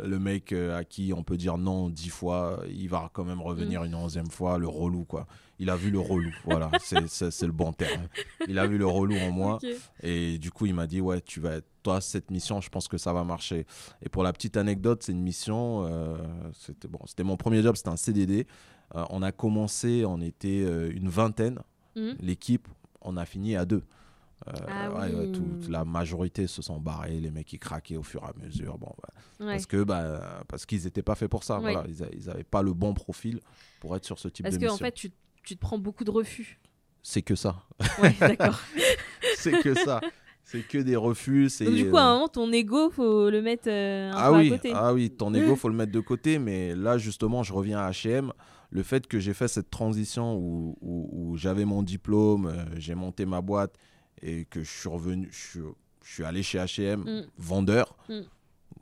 le 0.05 0.19
mec 0.19 0.53
euh, 0.53 0.77
à 0.77 0.85
qui 0.85 1.13
on 1.15 1.23
peut 1.23 1.37
dire 1.37 1.59
non 1.59 1.89
dix 1.89 2.09
fois, 2.09 2.61
il 2.69 2.89
va 2.89 3.11
quand 3.13 3.25
même 3.25 3.41
revenir 3.41 3.83
Mm. 3.83 3.87
une 3.87 3.95
onzième 3.95 4.31
fois, 4.31 4.59
le 4.59 4.69
relou 4.69 5.05
quoi. 5.05 5.27
Il 5.59 5.71
a 5.71 5.77
vu 5.77 5.91
le 5.91 5.99
relou, 6.01 6.31
voilà, 6.45 6.71
c'est- 6.81 7.43
le 7.43 7.53
bon 7.53 7.73
terme. 7.73 8.09
Il 8.47 8.59
a 8.59 8.67
vu 8.67 8.77
le 8.79 8.87
relou 8.87 9.17
en 9.17 9.31
moi 9.31 9.59
et 10.03 10.39
du 10.39 10.51
coup 10.51 10.67
il 10.67 10.75
m'a 10.75 10.87
dit 10.87 11.01
ouais 11.01 11.21
tu 11.23 11.41
vas 11.41 11.61
toi 11.83 12.01
cette 12.01 12.31
mission 12.31 12.61
je 12.61 12.69
pense 12.69 12.89
que 12.89 12.99
ça 12.99 13.13
va 13.13 13.25
marcher. 13.25 13.67
Et 14.03 14.09
pour 14.09 14.23
la 14.23 14.33
petite 14.33 14.57
anecdote 14.57 15.03
c'est 15.03 15.13
une 15.13 15.23
mission, 15.23 15.87
euh, 15.87 16.17
c'était 16.53 16.89
bon 16.89 16.99
c'était 17.07 17.23
mon 17.25 17.37
premier 17.37 17.63
job 17.63 17.75
c'était 17.77 17.89
un 17.91 17.97
CDD. 17.97 18.47
Euh, 18.95 19.05
on 19.11 19.23
a 19.23 19.33
commencé 19.33 20.05
on 20.07 20.21
était 20.21 20.63
euh, 20.65 20.91
une 20.95 21.09
vingtaine 21.09 21.59
Mhm. 21.97 22.17
l'équipe 22.21 22.69
on 23.01 23.17
a 23.17 23.25
fini 23.25 23.57
à 23.57 23.65
deux. 23.65 23.83
Ah 24.47 24.91
ouais, 24.91 24.99
ouais, 25.15 25.15
oui. 25.15 25.33
tout- 25.33 25.71
la 25.71 25.85
majorité 25.87 26.47
se 26.47 26.61
sont 26.61 26.79
barrés, 26.79 27.19
les 27.21 27.31
mecs 27.31 27.47
qui 27.47 27.59
craquaient 27.59 27.97
au 27.97 28.03
fur 28.03 28.23
et 28.23 28.27
à 28.29 28.45
mesure. 28.45 28.77
Bon, 28.79 28.93
bah, 29.03 29.09
Ouais. 29.41 29.53
parce 29.53 29.67
que 29.67 29.83
bah, 29.83 30.45
parce 30.47 30.67
qu'ils 30.67 30.85
n'étaient 30.85 31.03
pas 31.03 31.15
faits 31.15 31.31
pour 31.31 31.43
ça. 31.43 31.59
Ouais. 31.59 31.73
Voilà, 31.73 31.85
ils 32.13 32.27
n'avaient 32.27 32.45
pas 32.45 32.63
le 32.63 32.75
bon 32.75 32.93
profil 32.93 33.41
pour 33.81 33.97
être 33.97 34.05
sur 34.05 34.19
ce 34.19 34.29
type 34.29 34.45
Parce 34.45 34.57
de 34.57 34.61
que 34.61 34.67
mission. 34.71 34.85
fait, 34.85 34.93
tu, 34.93 35.11
tu 35.47 35.55
te 35.57 35.61
prends 35.61 35.79
beaucoup 35.79 36.05
de 36.05 36.11
refus. 36.11 36.61
C'est 37.03 37.23
que 37.23 37.35
ça. 37.37 37.63
Ouais, 38.03 38.15
d'accord. 38.21 38.61
c'est 39.37 39.63
que 39.63 39.75
ça. 39.75 40.01
C'est 40.43 40.61
que 40.67 40.79
des 40.79 40.97
refus. 40.97 41.49
Donc 41.61 41.75
du 41.75 41.89
coup, 41.91 41.97
à 41.97 42.01
euh, 42.03 42.05
un 42.05 42.15
moment, 42.15 42.29
ton 42.29 42.53
ego, 42.53 42.91
faut 42.91 43.31
le 43.31 43.43
mettre 43.43 43.69
euh, 43.69 44.13
un 44.13 44.17
ah 44.17 44.31
peu 44.31 44.37
oui, 44.39 44.47
à 44.49 44.57
côté. 44.57 44.73
ah 44.75 44.93
oui, 44.95 45.11
ton 45.11 45.33
ego 45.35 45.57
faut 45.57 45.69
le 45.69 45.75
mettre 45.75 45.93
de 45.93 46.01
côté, 46.01 46.39
mais 46.39 46.75
là 46.75 46.99
justement, 46.99 47.43
je 47.43 47.53
reviens 47.53 47.79
à 47.81 47.91
H&M. 47.91 48.33
Le 48.71 48.83
fait 48.83 49.07
que 49.07 49.19
j'ai 49.21 49.33
fait 49.35 49.49
cette 49.49 49.71
transition 49.71 50.37
où, 50.37 50.77
où- 50.81 51.09
où 51.13 51.37
j'avais 51.37 51.65
mon 51.65 51.83
diplôme, 51.85 52.47
euh, 52.47 52.65
j'ai 52.77 52.95
monté 52.97 53.25
ma 53.27 53.41
boîte 53.41 53.75
et 54.23 54.45
que 54.45 54.63
je 54.63 54.71
suis 54.71 54.89
revenu, 54.89 55.29
je 55.31 55.37
suis, 55.39 55.61
je 56.05 56.13
suis 56.13 56.25
allé 56.25 56.43
chez 56.43 56.59
H&M, 56.59 57.01
Mm. 57.01 57.23
vendeur, 57.39 57.97
Mm. 58.09 58.21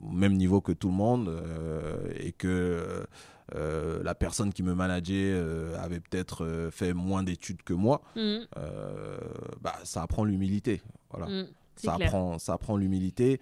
au 0.01 0.11
même 0.11 0.33
niveau 0.33 0.61
que 0.61 0.71
tout 0.71 0.87
le 0.89 0.93
monde, 0.95 1.29
euh, 1.29 2.11
et 2.19 2.31
que 2.31 3.05
euh, 3.53 4.01
la 4.03 4.15
personne 4.15 4.51
qui 4.51 4.63
me 4.63 4.73
manageait 4.73 5.31
euh, 5.33 5.77
avait 5.79 5.99
peut-être 5.99 6.43
euh, 6.43 6.71
fait 6.71 6.93
moins 6.93 7.21
d'études 7.21 7.61
que 7.61 7.73
moi, 7.73 8.01
euh, 8.17 9.17
bah, 9.61 9.75
ça 9.83 10.01
apprend 10.01 10.23
l'humilité. 10.23 10.81
Voilà. 11.11 11.45
C'est 11.75 11.87
ça 11.87 11.95
clair. 11.95 12.07
apprend, 12.07 12.39
ça 12.39 12.53
apprend 12.53 12.77
l'humilité, 12.77 13.41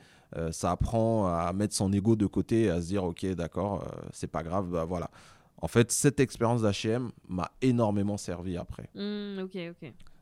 ça 0.51 0.71
apprend 0.71 1.27
à 1.27 1.53
mettre 1.53 1.75
son 1.75 1.93
ego 1.93 2.15
de 2.15 2.25
côté, 2.25 2.69
à 2.69 2.81
se 2.81 2.87
dire 2.87 3.03
ok 3.03 3.25
d'accord, 3.35 3.87
c'est 4.11 4.27
pas 4.27 4.41
grave, 4.41 4.69
bah, 4.71 4.85
voilà. 4.85 5.11
En 5.61 5.67
fait, 5.67 5.91
cette 5.91 6.19
expérience 6.19 6.63
d'H&M 6.63 7.11
m'a 7.29 7.51
énormément 7.61 8.17
servi 8.17 8.57
après. 8.57 8.89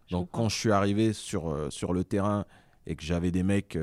Je 0.08 0.12
Donc 0.12 0.26
comprends. 0.30 0.44
quand 0.44 0.50
je 0.50 0.58
suis 0.58 0.72
arrivé 0.72 1.14
sur, 1.14 1.56
sur 1.72 1.94
le 1.94 2.04
terrain 2.04 2.46
et 2.86 2.98
que 2.98 3.04
j'avais 3.04 3.32
des 3.32 3.44
mecs 3.44 3.78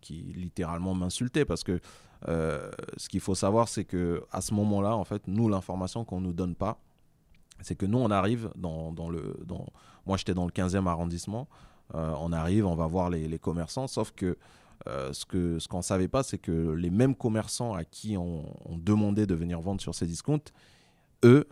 qui 0.00 0.14
littéralement 0.36 0.94
m'insultaient 0.94 1.44
parce 1.44 1.64
que 1.64 1.80
euh, 2.28 2.70
ce 2.96 3.08
qu'il 3.08 3.20
faut 3.20 3.34
savoir 3.34 3.68
c'est 3.68 3.84
que 3.84 4.22
à 4.30 4.40
ce 4.40 4.52
moment-là 4.54 4.94
en 4.94 5.04
fait 5.04 5.26
nous 5.26 5.48
l'information 5.48 6.04
qu'on 6.04 6.20
nous 6.20 6.34
donne 6.34 6.54
pas 6.54 6.78
c'est 7.62 7.74
que 7.74 7.86
nous 7.86 7.98
on 7.98 8.10
arrive 8.10 8.50
dans, 8.56 8.92
le 9.10 9.38
dans 9.46 9.66
moi 10.06 10.18
j'étais 10.18 10.34
dans 10.34 10.44
le 10.44 10.50
15e 10.50 10.86
arrondissement 10.86 11.48
euh, 11.94 12.14
on 12.18 12.32
arrive 12.32 12.66
on 12.66 12.74
va 12.74 12.86
voir 12.86 13.08
les, 13.08 13.38
commerçants 13.38 13.86
sauf 13.86 14.12
que 14.12 14.36
euh, 14.86 15.12
ce 15.14 15.24
que 15.24 15.58
ce 15.58 15.66
qu'on 15.68 15.80
savait 15.80 16.08
pas 16.08 16.22
c'est 16.22 16.38
que 16.38 16.72
les 16.72 16.90
mêmes 16.90 17.14
commerçants 17.14 17.72
à 17.72 17.84
qui 17.84 18.18
on, 18.18 18.44
on 18.66 18.76
demandait 18.76 19.26
de 19.26 19.34
venir 19.34 19.60
vendre 19.60 19.80
sur 19.80 19.94
ces 19.94 20.06
discounts 20.06 20.52
eux 21.24 21.48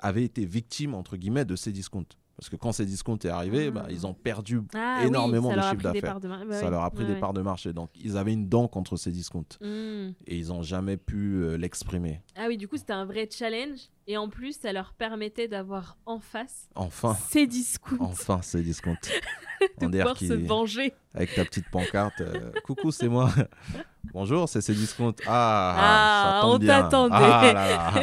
avaient 0.00 0.24
été 0.24 0.44
victimes 0.44 0.94
entre 0.94 1.16
guillemets 1.16 1.44
de 1.44 1.54
ces 1.54 1.70
discounts 1.70 2.16
parce 2.38 2.48
que 2.48 2.56
quand 2.56 2.70
ces 2.72 2.86
discounts 2.86 3.18
est 3.24 3.28
arrivé 3.28 3.66
Ah. 3.66 3.70
bah, 3.72 3.86
ils 3.90 4.06
ont 4.06 4.14
perdu 4.14 4.60
Ah 4.74 5.02
énormément 5.04 5.48
oui, 5.48 5.54
de 5.54 5.58
leur 5.58 5.66
a 5.66 5.70
chiffre 5.72 5.82
pris 5.82 5.92
des 5.92 6.00
d'affaires. 6.00 6.12
parts 6.14 6.20
de 6.20 6.28
mar- 6.28 6.46
bah 6.48 6.60
ça 6.60 6.70
leur 6.70 6.82
a 6.84 6.90
pris 6.90 7.00
ouais, 7.02 7.08
des 7.08 7.14
ouais. 7.14 7.20
parts 7.20 7.32
de 7.34 7.42
marché 7.42 7.72
donc 7.72 7.90
ils 7.96 8.16
avaient 8.16 8.32
une 8.32 8.48
dent 8.48 8.68
contre 8.68 8.96
ces 8.96 9.10
discounts 9.10 9.58
Mhm. 9.60 10.14
et 10.26 10.38
ils 10.38 10.48
n'ont 10.48 10.62
jamais 10.62 10.96
pu 10.96 11.42
euh, 11.42 11.56
l'exprimer 11.58 12.22
Ah 12.36 12.44
oui, 12.48 12.56
du 12.56 12.68
coup, 12.68 12.76
c'était 12.76 12.92
un 12.94 13.04
vrai 13.04 13.28
challenge. 13.30 13.80
Et 14.10 14.16
en 14.16 14.30
plus, 14.30 14.58
ça 14.58 14.72
leur 14.72 14.94
permettait 14.94 15.48
d'avoir 15.48 15.98
en 16.06 16.18
face 16.18 16.70
enfin 16.74 17.14
ces 17.28 17.46
discounts, 17.46 17.98
enfin 18.00 18.40
ces 18.40 18.62
discounts 18.62 18.96
de 19.80 19.86
On 19.86 19.90
pouvoir 19.90 20.16
se 20.16 20.32
venger. 20.32 20.94
avec 21.12 21.34
ta 21.34 21.44
petite 21.44 21.68
pancarte 21.70 22.20
euh, 22.22 22.52
coucou 22.64 22.90
c'est 22.90 23.08
moi 23.08 23.30
bonjour 24.12 24.48
c'est 24.48 24.60
ces 24.60 24.74
discounts 24.74 25.12
ah, 25.26 25.74
Ah, 25.78 26.32
ça 26.34 26.40
tombe 26.42 26.62
on 26.62 26.66
t'attendait. 26.66 27.14
ah 27.18 27.94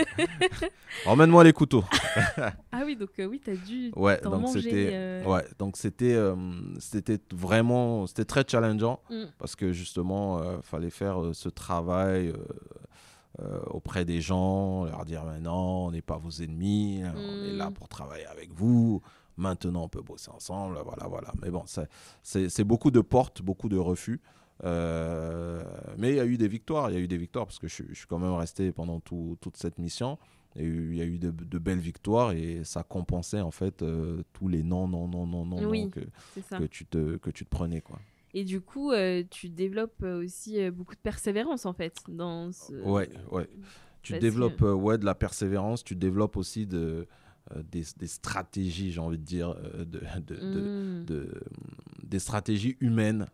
emmène-moi 1.05 1.43
les 1.43 1.53
couteaux 1.53 1.83
Ah 2.71 2.81
oui, 2.85 2.95
donc 2.95 3.09
euh, 3.19 3.25
oui, 3.25 3.41
t'as 3.43 3.55
dû 3.55 3.91
ouais 3.95 4.17
t'en 4.19 4.31
donc 4.31 4.41
manger. 4.41 4.61
c'était 4.61 4.89
euh, 4.93 5.23
ouais 5.25 5.45
donc 5.59 5.77
c'était 5.77 6.13
euh, 6.13 6.35
c'était 6.79 7.19
vraiment 7.33 8.07
c'était 8.07 8.25
très 8.25 8.43
challengeant 8.47 8.99
Mm. 9.09 9.25
parce 9.37 9.55
que 9.55 9.71
justement 9.73 10.41
fallait 10.61 10.89
faire 10.89 11.17
ce 11.33 11.49
travail 11.49 12.33
auprès 13.67 14.05
des 14.05 14.21
gens 14.21 14.85
leur 14.85 15.03
dire 15.05 15.23
mais 15.25 15.39
non 15.41 15.87
on 15.87 15.91
n'est 15.91 16.01
pas 16.01 16.17
vos 16.17 16.29
ennemis 16.31 17.01
on 17.03 17.43
est 17.45 17.53
Mm. 17.53 17.57
là 17.57 17.71
pour 17.71 17.87
travailler 17.89 18.25
avec 18.27 18.53
vous 18.53 19.01
maintenant 19.37 19.83
on 19.83 19.89
peut 19.89 20.01
bosser 20.01 20.31
ensemble 20.31 20.79
voilà 20.85 21.07
voilà 21.09 21.31
mais 21.41 21.49
bon 21.49 21.63
c'est 22.23 22.63
beaucoup 22.63 22.91
de 22.91 23.01
portes 23.01 23.41
beaucoup 23.41 23.67
de 23.69 23.77
refus 23.77 24.21
Euh, 24.63 25.63
mais 25.97 26.11
il 26.11 26.15
y 26.15 26.19
a 26.19 26.25
eu 26.25 26.37
des 26.37 26.47
victoires 26.47 26.89
il 26.89 26.93
y 26.93 26.97
a 26.97 27.01
eu 27.01 27.07
des 27.09 27.17
victoires 27.17 27.45
parce 27.45 27.59
que 27.59 27.67
je, 27.67 27.73
suis- 27.73 27.85
je 27.89 27.93
suis 27.95 28.07
quand 28.07 28.19
même 28.19 28.33
resté 28.33 28.71
pendant 28.71 28.99
tout- 29.01 29.37
toute 29.41 29.57
cette 29.57 29.77
mission 29.79 30.17
et 30.55 30.63
il 30.65 30.95
y 30.95 31.01
a 31.01 31.05
eu 31.05 31.19
de, 31.19 31.29
de 31.31 31.57
belles 31.59 31.79
victoires 31.79 32.31
et 32.31 32.63
ça 32.63 32.81
compensait 32.83 33.41
en 33.41 33.51
fait 33.51 33.81
euh, 33.81 34.23
tous 34.31 34.47
les 34.47 34.63
non 34.63 34.87
non 34.87 35.07
non 35.09 35.27
non 35.27 35.45
non, 35.45 35.69
Oui. 35.69 35.81
non 35.83 35.89
que, 35.89 35.99
que 36.57 36.63
tu 36.63 36.85
te 36.85 37.17
que 37.17 37.29
tu 37.31 37.43
te 37.43 37.49
prenais 37.49 37.81
quoi 37.81 37.99
Et 38.33 38.45
du 38.45 38.61
coup, 38.61 38.91
euh, 38.91 39.23
tu 39.29 39.49
développes 39.49 40.03
aussi 40.03 40.69
beaucoup 40.71 40.95
de 40.95 41.01
persévérance 41.01 41.65
en 41.65 41.73
fait 41.73 41.97
dans 42.07 42.51
ce... 42.53 42.73
Ouais, 42.81 43.09
ouais. 43.31 43.49
Tu 44.03 44.13
parce 44.13 44.21
développes 44.21 44.61
ouais, 44.61 44.97
de 44.97 45.05
la 45.05 45.15
persévérance, 45.15 45.83
tu 45.83 45.95
développes 45.95 46.37
aussi 46.37 46.65
de, 46.67 47.07
euh, 47.51 47.63
des, 47.71 47.83
des 47.97 48.07
stratégies, 48.07 48.91
j'ai 48.91 48.99
envie 49.01 49.17
de 49.17 49.23
dire, 49.23 49.49
euh, 49.49 49.83
de, 49.83 49.99
de- 50.19 50.35
Mhm. 50.45 51.05
de- 51.05 51.41
des 52.03 52.19
stratégies 52.19 52.77
humaines. 52.79 53.25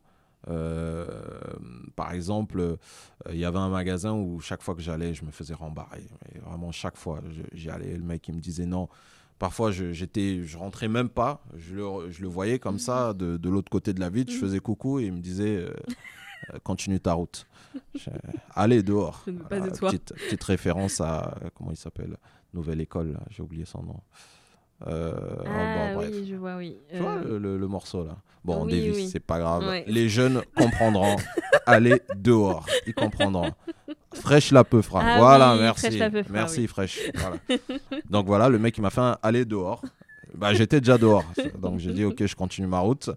Euh, 0.48 1.06
par 1.96 2.14
exemple, 2.14 2.60
euh, 2.60 2.76
il 3.32 3.38
y 3.38 3.46
avait 3.46 3.60
un 3.60 3.70
magasin 3.70 4.14
où 4.14 4.40
chaque 4.40 4.62
fois 4.62 4.76
que 4.76 4.82
j'allais, 4.82 5.14
je 5.14 5.24
me 5.26 5.32
faisais 5.32 5.54
rembarrer. 5.54 6.04
Et 6.34 6.40
vraiment, 6.40 6.72
chaque 6.72 6.98
fois, 6.98 7.22
j'y 7.54 7.70
allais, 7.70 7.96
le 7.96 8.04
mec 8.04 8.28
il 8.28 8.36
me 8.36 8.40
disait 8.40 8.66
non. 8.66 8.90
Parfois, 9.40 9.72
je, 9.72 9.92
j'étais, 9.92 10.44
je 10.44 10.58
rentrais 10.58 10.88
même 10.88 11.10
pas. 11.10 11.44
Je 11.56 11.76
le, 11.76 12.12
je 12.12 12.22
le 12.22 12.28
voyais 12.28 12.60
comme 12.60 12.78
ça 12.80 13.14
de, 13.14 13.38
de 13.38 13.50
l'autre 13.50 13.70
côté 13.72 13.92
de 13.94 14.00
la 14.00 14.10
ville. 14.10 14.30
Je 14.30 14.38
faisais 14.38 14.60
coucou 14.60 15.00
et 15.00 15.06
il 15.06 15.14
me 15.14 15.20
disait 15.20 15.58
euh, 15.58 15.74
continue 16.64 17.00
ta 17.00 17.14
route. 17.14 17.48
Je- 17.96 18.10
allez 18.54 18.84
dehors. 18.84 19.24
Je 19.26 19.32
ne 19.32 19.40
veux 19.40 19.46
pas 19.46 19.60
de 19.60 19.70
toi. 19.76 19.90
Petite, 19.90 20.14
petite 20.14 20.44
référence 20.44 21.02
à 21.02 21.36
comment 21.56 21.72
il 21.72 21.78
s'appelle 21.78 22.18
Nouvelle 22.54 22.82
école. 22.82 23.14
là, 23.14 23.22
J'ai 23.30 23.42
oublié 23.42 23.66
son 23.66 23.82
nom. 23.82 24.00
Euh, 24.88 25.14
oh, 25.16 25.44
Ah 25.46 25.88
bon, 25.94 25.96
bref. 25.96 26.10
oui, 26.14 26.28
je 26.30 26.36
vois, 26.36 26.56
oui. 26.58 26.78
Tu 26.92 26.98
vois 26.98 27.18
Euh, 27.18 27.24
le, 27.24 27.38
le- 27.38 27.58
le 27.58 27.68
morceau 27.68 28.04
là? 28.04 28.18
Bon, 28.44 28.64
on 28.64 28.66
oui, 28.66 28.92
oui. 28.96 29.08
c'est 29.12 29.20
pas 29.20 29.38
grave. 29.40 29.64
Ouais. 29.68 29.84
Les 29.88 30.10
jeunes 30.10 30.42
comprendront. 30.56 31.16
Allez 31.68 32.02
dehors, 32.16 32.66
ils 32.88 32.94
comprendront. 32.96 33.52
Fraîche 34.14 34.52
la 34.52 34.64
peu. 34.64 34.82
Ah 34.94 35.18
voilà, 35.20 35.54
oui, 35.54 35.62
merci. 35.62 35.98
fraîche 35.98 36.28
merci, 36.30 36.68
fraîche. 36.68 37.00
Voilà. 37.16 37.36
Donc 38.10 38.26
voilà, 38.26 38.50
le 38.50 38.58
mec 38.58 38.76
il 38.78 38.82
m'a 38.82 38.90
fait 38.90 39.02
un 39.02 39.18
aller 39.22 39.46
dehors. 39.46 39.84
Bah, 40.34 40.54
j'étais 40.56 40.80
déjà 40.82 40.98
dehors. 40.98 41.26
Donc 41.60 41.78
j'ai 41.80 41.94
dit, 41.94 42.04
ok, 42.04 42.26
je 42.26 42.36
continue 42.36 42.66
ma 42.68 42.80
route. 42.80 43.12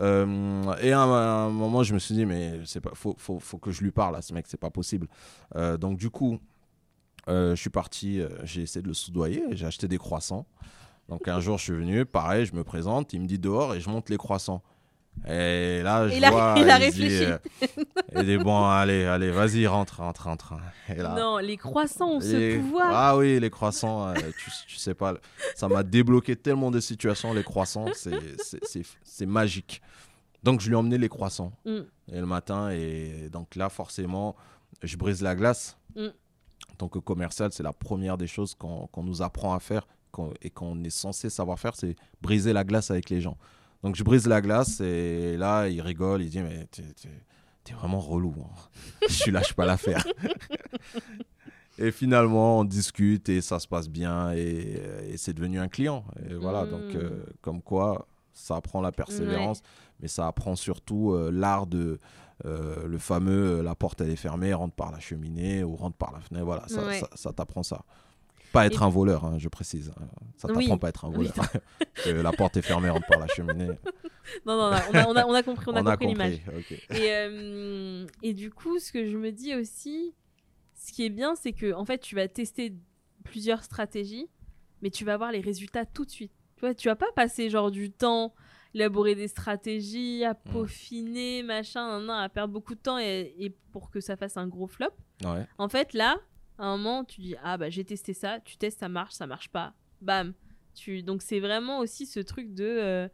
Euh, 0.00 0.74
et 0.82 0.92
à 0.92 1.00
un, 1.00 1.48
moment, 1.48 1.82
je 1.82 1.94
me 1.94 1.98
suis 1.98 2.14
dit, 2.14 2.26
mais 2.26 2.60
c'est 2.66 2.80
pas, 2.82 2.90
faut, 2.92 3.14
faut, 3.18 3.38
faut 3.40 3.56
que 3.56 3.70
je 3.70 3.82
lui 3.82 3.92
parle 3.92 4.14
à 4.16 4.20
ce 4.20 4.34
mec, 4.34 4.44
c'est 4.46 4.60
pas 4.60 4.68
possible. 4.70 5.06
Euh, 5.54 5.78
donc 5.78 5.96
du 5.96 6.10
coup, 6.10 6.38
euh, 7.28 7.54
je 7.56 7.60
suis 7.60 7.70
parti, 7.70 8.20
j'ai 8.44 8.62
essayé 8.62 8.82
de 8.82 8.88
le 8.88 8.94
soudoyer, 8.94 9.42
j'ai 9.52 9.64
acheté 9.64 9.88
des 9.88 9.96
croissants. 9.98 10.44
Donc 11.08 11.28
un 11.28 11.40
jour, 11.40 11.58
je 11.58 11.64
suis 11.64 11.72
venu, 11.72 12.04
pareil, 12.04 12.46
je 12.46 12.54
me 12.54 12.64
présente, 12.64 13.12
il 13.12 13.20
me 13.20 13.26
dit 13.26 13.38
dehors 13.38 13.74
et 13.74 13.80
je 13.80 13.88
monte 13.88 14.10
les 14.10 14.16
croissants. 14.16 14.62
Et 15.26 15.80
là, 15.82 16.08
je 16.08 16.14
Il 16.14 16.24
a- 16.26 16.30
vois, 16.30 16.54
il 16.58 16.68
a 16.68 16.74
se 16.76 16.80
dit, 16.80 16.84
réfléchi. 17.08 17.24
euh, 17.24 17.38
il 18.16 18.24
dit 18.26 18.36
bon, 18.36 18.64
allez, 18.66 19.04
allez, 19.06 19.30
vas-y, 19.30 19.66
rentre, 19.66 20.00
rentre, 20.00 20.24
rentre. 20.24 20.54
Et 20.90 20.96
là, 20.96 21.14
Non, 21.16 21.38
les 21.38 21.56
croissants 21.56 22.16
ont 22.16 22.18
les- 22.18 22.56
ce 22.56 22.58
pouvoir. 22.58 22.90
Ah 22.92 23.16
oui, 23.16 23.40
les 23.40 23.48
croissants, 23.48 24.08
euh, 24.08 24.14
tu, 24.14 24.50
tu 24.68 24.76
sais 24.76 24.92
pas, 24.94 25.14
ça 25.54 25.68
m'a 25.68 25.82
débloqué 25.84 26.36
tellement 26.36 26.70
de 26.70 26.80
situations, 26.80 27.32
les 27.32 27.44
croissants, 27.44 27.86
c'est- 27.94 29.26
magique. 29.26 29.80
Donc 30.42 30.60
je 30.60 30.66
lui 30.68 30.74
ai 30.74 30.76
emmené 30.76 30.98
les 30.98 31.08
croissants 31.08 31.52
Mm. 31.64 31.78
et 32.12 32.20
le 32.20 32.26
matin, 32.26 32.70
et 32.70 33.28
donc 33.32 33.54
là, 33.56 33.68
forcément, 33.70 34.36
je 34.82 34.96
brise 34.96 35.22
la 35.22 35.34
glace. 35.34 35.78
Mm. 35.96 36.06
En 36.72 36.74
tant 36.76 36.88
que 36.88 36.98
commercial, 36.98 37.50
c'est 37.52 37.62
la 37.62 37.72
première 37.72 38.18
des 38.18 38.26
choses 38.26 38.54
qu'on 38.54 38.86
qu'on 38.88 39.02
nous 39.02 39.22
apprend 39.22 39.54
à 39.54 39.60
faire 39.60 39.86
et 40.42 40.50
qu'on 40.50 40.82
est 40.84 40.90
censé 40.90 41.30
savoir 41.30 41.58
faire, 41.58 41.74
c'est 41.76 41.96
briser 42.22 42.52
la 42.52 42.64
glace 42.64 42.90
avec 42.90 43.10
les 43.10 43.20
gens. 43.20 43.36
Donc 43.82 43.94
je 43.96 44.02
brise 44.02 44.26
la 44.26 44.40
glace 44.40 44.80
et 44.80 45.36
là, 45.36 45.68
il 45.68 45.80
rigole, 45.80 46.22
il 46.22 46.30
dit 46.30 46.40
mais 46.40 46.66
t'es- 46.70 47.72
vraiment 47.74 48.00
relou. 48.00 48.34
hein. 48.44 48.54
je 49.08 49.30
lâche 49.30 49.52
pas 49.54 49.64
l'affaire. 49.66 50.04
et 51.78 51.90
finalement, 51.90 52.60
on 52.60 52.64
discute 52.64 53.28
et 53.28 53.40
ça 53.40 53.58
se 53.58 53.68
passe 53.68 53.88
bien 53.88 54.32
et, 54.32 54.80
et 55.08 55.16
c'est 55.16 55.34
devenu 55.34 55.58
un 55.58 55.68
client. 55.68 56.04
Et 56.28 56.34
voilà, 56.34 56.64
Mm. 56.64 56.70
donc 56.70 56.94
euh, 56.94 57.24
comme 57.42 57.60
quoi, 57.62 58.06
ça 58.32 58.56
apprend 58.56 58.80
la 58.80 58.92
persévérance, 58.92 59.62
mais 60.00 60.08
ça 60.08 60.26
apprend 60.26 60.56
surtout 60.56 61.12
euh, 61.12 61.30
l'art 61.32 61.66
de 61.66 61.98
euh, 62.44 62.86
le 62.86 62.98
fameux 62.98 63.62
la 63.62 63.74
porte 63.74 64.00
elle 64.02 64.10
est 64.10 64.16
fermée, 64.16 64.52
rentre 64.52 64.74
par 64.74 64.92
la 64.92 65.00
cheminée 65.00 65.64
ou 65.64 65.74
rentre 65.74 65.96
par 65.96 66.12
la 66.12 66.20
fenêtre. 66.20 66.44
Voilà, 66.44 66.68
ça, 66.68 66.84
Ouais. 66.84 67.00
ça, 67.00 67.08
ça 67.14 67.32
t'apprend 67.32 67.62
ça. 67.62 67.82
Pas 68.52 68.66
être 68.66 68.82
Et- 68.82 68.84
un 68.84 68.88
voleur, 68.88 69.24
hein, 69.24 69.36
je 69.38 69.48
précise. 69.48 69.92
Ça 70.36 70.48
Oui. 70.48 70.64
t'apprend 70.64 70.78
pas 70.78 70.86
à 70.88 70.90
être 70.90 71.04
un 71.04 71.08
Oui, 71.10 71.28
voleur. 71.28 71.34
La 72.24 72.32
porte 72.32 72.56
est 72.56 72.62
fermée, 72.62 72.88
rentre 72.90 73.06
par 73.06 73.18
la 73.18 73.26
cheminée. 73.28 73.68
Non, 74.44 74.56
non, 74.56 74.70
non, 74.70 74.76
on 74.92 74.94
a, 74.94 75.06
on 75.08 75.16
a- 75.16 75.26
on 75.26 75.34
a 75.34 75.42
compris, 75.42 75.66
on 75.68 75.76
a 75.76 75.82
compris 75.96 76.06
l'image. 76.08 76.40
Et, 76.90 77.10
euh, 77.12 78.06
et 78.22 78.34
du 78.34 78.50
coup, 78.50 78.78
ce 78.78 78.92
que 78.92 79.04
je 79.10 79.16
me 79.16 79.30
dis 79.32 79.54
aussi, 79.54 80.14
ce 80.74 80.92
qui 80.92 81.04
est 81.04 81.10
bien, 81.10 81.34
c'est 81.36 81.52
que 81.52 81.72
en 81.74 81.84
fait, 81.84 81.98
tu 81.98 82.14
vas 82.14 82.26
tester 82.28 82.74
plusieurs 83.24 83.62
stratégies, 83.62 84.28
mais 84.82 84.90
tu 84.90 85.04
vas 85.04 85.16
voir 85.16 85.32
les 85.32 85.40
résultats 85.40 85.84
tout 85.86 86.04
de 86.04 86.10
suite. 86.10 86.32
Tu 86.56 86.60
vois, 86.60 86.74
tu 86.74 86.88
vas 86.88 86.96
pas 86.96 87.10
passer 87.14 87.50
genre 87.50 87.70
du 87.70 87.90
temps, 87.90 88.34
élaborer 88.74 89.14
des 89.14 89.28
stratégies, 89.28 90.24
à 90.24 90.34
peaufiner, 90.34 91.42
machin, 91.42 91.86
nan, 91.98 92.06
nan, 92.06 92.18
à 92.22 92.28
perdre 92.28 92.52
beaucoup 92.52 92.74
de 92.74 92.80
temps 92.80 92.98
et, 92.98 93.34
et 93.38 93.50
pour 93.72 93.90
que 93.90 94.00
ça 94.00 94.16
fasse 94.16 94.36
un 94.36 94.46
gros 94.48 94.66
flop. 94.66 94.86
Ouais. 95.24 95.46
En 95.58 95.68
fait, 95.68 95.92
là, 95.94 96.16
à 96.58 96.66
un 96.66 96.76
moment, 96.76 97.04
tu 97.04 97.20
dis 97.20 97.34
ah 97.42 97.56
bah 97.58 97.70
j'ai 97.70 97.84
testé 97.84 98.14
ça, 98.14 98.40
tu 98.40 98.56
testes, 98.56 98.80
ça 98.80 98.88
marche, 98.88 99.14
ça 99.14 99.26
marche 99.26 99.48
pas, 99.50 99.74
bam. 100.00 100.32
Tu 100.74 101.02
donc 101.02 101.22
c'est 101.22 101.40
vraiment 101.40 101.78
aussi 101.80 102.06
ce 102.06 102.20
truc 102.20 102.52
de 102.54 102.64
euh, 102.64 103.08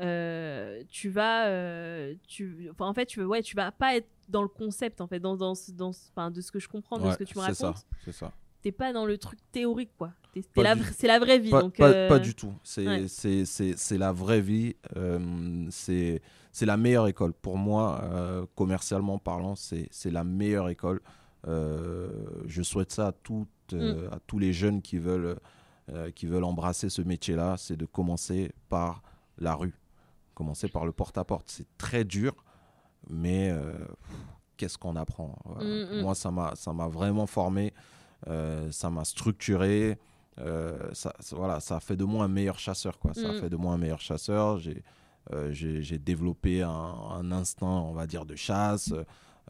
euh, 0.00 0.82
tu 0.88 1.08
vas 1.10 1.46
euh, 1.48 2.14
tu 2.26 2.68
enfin, 2.70 2.86
en 2.86 2.94
fait 2.94 3.06
tu 3.06 3.22
ouais 3.24 3.42
tu 3.42 3.56
vas 3.56 3.72
pas 3.72 3.96
être 3.96 4.08
dans 4.28 4.42
le 4.42 4.48
concept 4.48 5.00
en 5.00 5.06
fait 5.06 5.20
dans 5.20 5.36
dans 5.36 5.52
dans 5.74 5.90
enfin 5.90 6.30
de 6.30 6.40
ce 6.40 6.50
que 6.50 6.58
je 6.58 6.68
comprends 6.68 6.98
de 6.98 7.04
Ouais, 7.04 7.12
ce 7.12 7.18
que 7.18 7.24
tu 7.24 7.36
me 7.38 7.44
c'est 7.44 7.54
ça, 7.54 7.66
racontes 7.66 7.84
c'est 8.04 8.12
ça. 8.12 8.32
t'es 8.62 8.72
pas 8.72 8.92
dans 8.92 9.04
le 9.04 9.18
truc 9.18 9.38
théorique 9.50 9.90
quoi 9.98 10.12
la 10.56 10.74
c'est 10.92 11.06
la 11.08 11.18
vraie 11.18 11.38
vie 11.38 11.50
Pas, 11.50 11.60
donc 11.60 11.76
pas- 11.76 11.88
euh, 11.90 12.08
pas 12.08 12.18
du 12.18 12.34
tout. 12.34 12.54
C'est 12.64 12.86
ouais. 12.86 13.06
la 13.98 14.12
vraie 14.12 14.40
vie. 14.40 14.74
euh, 14.96 15.66
c'est 15.68 16.20
la 16.62 16.76
meilleure 16.78 17.06
école. 17.08 17.34
Pour 17.34 17.58
moi, 17.58 18.00
euh, 18.04 18.46
commercialement 18.54 19.18
parlant, 19.18 19.56
c'est 19.56 19.88
c'est 19.90 20.10
la 20.10 20.24
meilleure 20.24 20.70
école. 20.70 21.02
Euh, 21.48 22.08
je 22.46 22.62
souhaite 22.62 22.92
ça 22.92 23.08
à, 23.08 23.12
toutes, 23.12 23.48
euh, 23.72 24.08
Mm. 24.08 24.12
à 24.14 24.18
tous 24.26 24.38
les 24.38 24.52
jeunes 24.52 24.80
qui 24.82 24.98
veulent, 24.98 25.36
euh, 25.90 26.10
qui 26.10 26.26
veulent 26.26 26.44
embrasser 26.44 26.88
ce 26.88 27.02
métier-là. 27.02 27.56
C'est 27.58 27.76
de 27.76 27.86
commencer 27.86 28.52
par 28.68 29.02
la 29.38 29.54
rue. 29.54 29.74
Commencer 30.34 30.68
par 30.68 30.86
le 30.86 30.92
porte-à-porte. 30.92 31.46
C'est 31.48 31.66
très 31.78 32.04
dur, 32.04 32.32
mais 33.10 33.52
qu'est-ce 34.56 34.78
qu'on 34.78 34.96
apprend 34.96 35.36
Voilà. 35.44 35.64
Mm, 35.64 35.98
mm. 35.98 36.00
Moi, 36.02 36.14
ça 36.14 36.30
m'a 36.30 36.88
vraiment 36.88 37.26
formé. 37.26 37.72
ça 38.70 38.88
m'a 38.90 39.04
structuré. 39.04 39.98
Euh, 40.38 40.78
ça, 40.94 41.12
ça- 41.20 41.36
voilà, 41.36 41.60
ça 41.60 41.76
a 41.76 41.80
fait 41.80 41.96
de 41.96 42.04
moi 42.04 42.24
un 42.24 42.28
meilleur 42.28 42.58
chasseur. 42.58 42.98
Quoi. 42.98 43.12
Ça 43.14 43.28
a 43.28 43.32
Mm. 43.32 43.40
fait 43.40 43.50
de 43.50 43.56
moi 43.56 43.74
un 43.74 43.78
meilleur 43.78 44.00
chasseur. 44.00 44.58
J'ai 44.58 44.82
euh, 45.32 45.98
développé 45.98 46.62
un, 46.62 46.70
un 46.70 47.30
instinct, 47.32 47.66
on 47.66 47.92
va 47.92 48.06
dire, 48.06 48.24
de 48.24 48.34
chasse. 48.36 48.92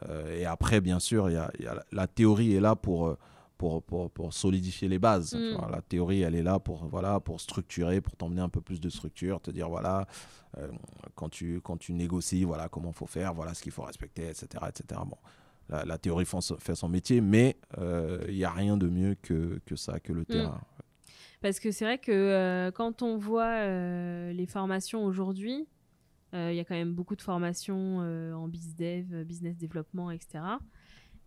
Euh, 0.08 0.38
et 0.38 0.44
après, 0.44 0.80
bien 0.80 0.98
sûr, 1.00 1.30
y 1.30 1.36
a, 1.36 1.50
y 1.58 1.66
a 1.66 1.74
la, 1.74 1.84
la 1.92 2.06
théorie 2.06 2.54
est 2.54 2.60
là 2.60 2.76
pour, 2.76 3.06
euh, 3.08 3.18
pour, 3.58 3.82
pour, 3.82 4.10
pour 4.10 4.32
solidifier 4.32 4.88
les 4.88 4.98
bases. 4.98 5.30
tu 5.30 5.36
Mm. 5.36 5.56
vois. 5.56 5.70
La 5.70 5.80
théorie, 5.82 6.22
elle 6.22 6.34
est 6.34 6.42
là 6.42 6.58
pour, 6.58 6.86
voilà, 6.86 7.20
pour 7.20 7.40
structurer, 7.40 8.00
pour 8.00 8.16
t'emmener 8.16 8.40
un 8.42 8.48
peu 8.48 8.60
plus 8.60 8.80
de 8.80 8.88
structure, 8.88 9.40
te 9.40 9.50
dire, 9.50 9.68
voilà, 9.68 10.06
euh, 10.58 10.68
quand, 11.14 11.28
tu, 11.28 11.60
quand 11.62 11.76
tu 11.78 11.92
négocies, 11.92 12.44
voilà 12.44 12.68
comment 12.68 12.90
il 12.90 12.96
faut 12.96 13.06
faire, 13.06 13.32
voilà 13.34 13.54
ce 13.54 13.62
qu'il 13.62 13.72
faut 13.72 13.82
respecter, 13.82 14.28
etc. 14.28 14.46
etc. 14.68 15.00
Bon, 15.06 15.16
la, 15.68 15.84
la 15.84 15.98
théorie 15.98 16.26
fait 16.58 16.74
son 16.74 16.88
métier, 16.88 17.20
mais 17.20 17.56
euh, 17.78 18.18
il 18.28 18.34
n'y 18.34 18.44
a 18.44 18.50
rien 18.50 18.76
de 18.76 18.88
mieux 18.88 19.14
que, 19.22 19.60
que 19.64 19.76
ça, 19.76 20.00
que 20.00 20.12
le 20.12 20.24
terrain. 20.24 20.60
Parce 21.40 21.58
que 21.58 21.70
c'est 21.72 21.84
vrai 21.84 21.98
que 21.98 22.12
euh, 22.12 22.70
quand 22.70 23.02
on 23.02 23.16
voit 23.16 23.46
euh, 23.46 24.32
les 24.32 24.46
formations 24.46 25.04
aujourd'hui, 25.04 25.66
euh, 25.66 25.81
il 26.32 26.54
y 26.54 26.60
a 26.60 26.64
quand 26.64 26.74
même 26.74 26.94
beaucoup 26.94 27.16
de 27.16 27.22
formations 27.22 28.00
euh, 28.02 28.32
en 28.32 28.48
bizdev, 28.48 29.06
euh, 29.12 29.24
business 29.24 29.56
développement, 29.56 30.10
etc. 30.10 30.40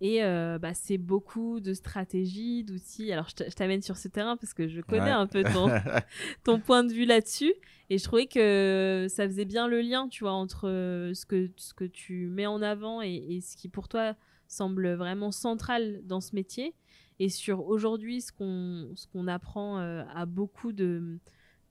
Et 0.02 0.24
euh, 0.24 0.60
bah, 0.60 0.74
c'est 0.74 0.98
beaucoup 0.98 1.60
de 1.62 1.74
stratégies, 1.74 2.64
d'outils. 2.64 3.12
Alors 3.14 3.30
je 3.30 3.54
t'amène 3.56 3.82
sur 3.82 3.96
ce 3.98 4.08
terrain 4.10 4.36
parce 4.36 4.54
que 4.54 4.68
je 4.68 4.82
connais 4.82 5.04
Ouais. 5.06 5.10
un 5.12 5.26
peu 5.28 5.44
ton, 5.44 5.68
ton 6.44 6.60
point 6.60 6.84
de 6.84 6.92
vue 6.92 7.06
là-dessus. 7.06 7.54
Et 7.90 7.98
je 7.98 8.04
trouvais 8.04 8.26
que 8.26 9.06
ça 9.10 9.26
faisait 9.26 9.46
bien 9.46 9.68
le 9.68 9.80
lien, 9.82 10.10
tu 10.10 10.24
vois, 10.26 10.34
entre 10.34 10.68
euh, 10.68 11.14
ce 11.14 11.26
que, 11.26 11.50
ce 11.56 11.74
que 11.74 11.86
tu 11.86 12.28
mets 12.28 12.46
en 12.48 12.62
avant 12.62 13.02
et, 13.02 13.14
et 13.30 13.42
ce 13.42 13.56
qui 13.56 13.70
pour 13.70 13.88
toi 13.88 14.16
semble 14.48 14.94
vraiment 14.94 15.32
central 15.32 16.02
dans 16.04 16.20
ce 16.20 16.36
métier. 16.36 16.74
Et 17.20 17.30
sur 17.30 17.66
aujourd'hui, 17.66 18.20
ce 18.20 18.34
qu'on 18.34 18.92
ce 18.96 19.08
qu'on 19.08 19.28
apprend 19.28 19.80
euh, 19.80 20.04
à 20.14 20.26
beaucoup 20.26 20.74
de, 20.74 21.20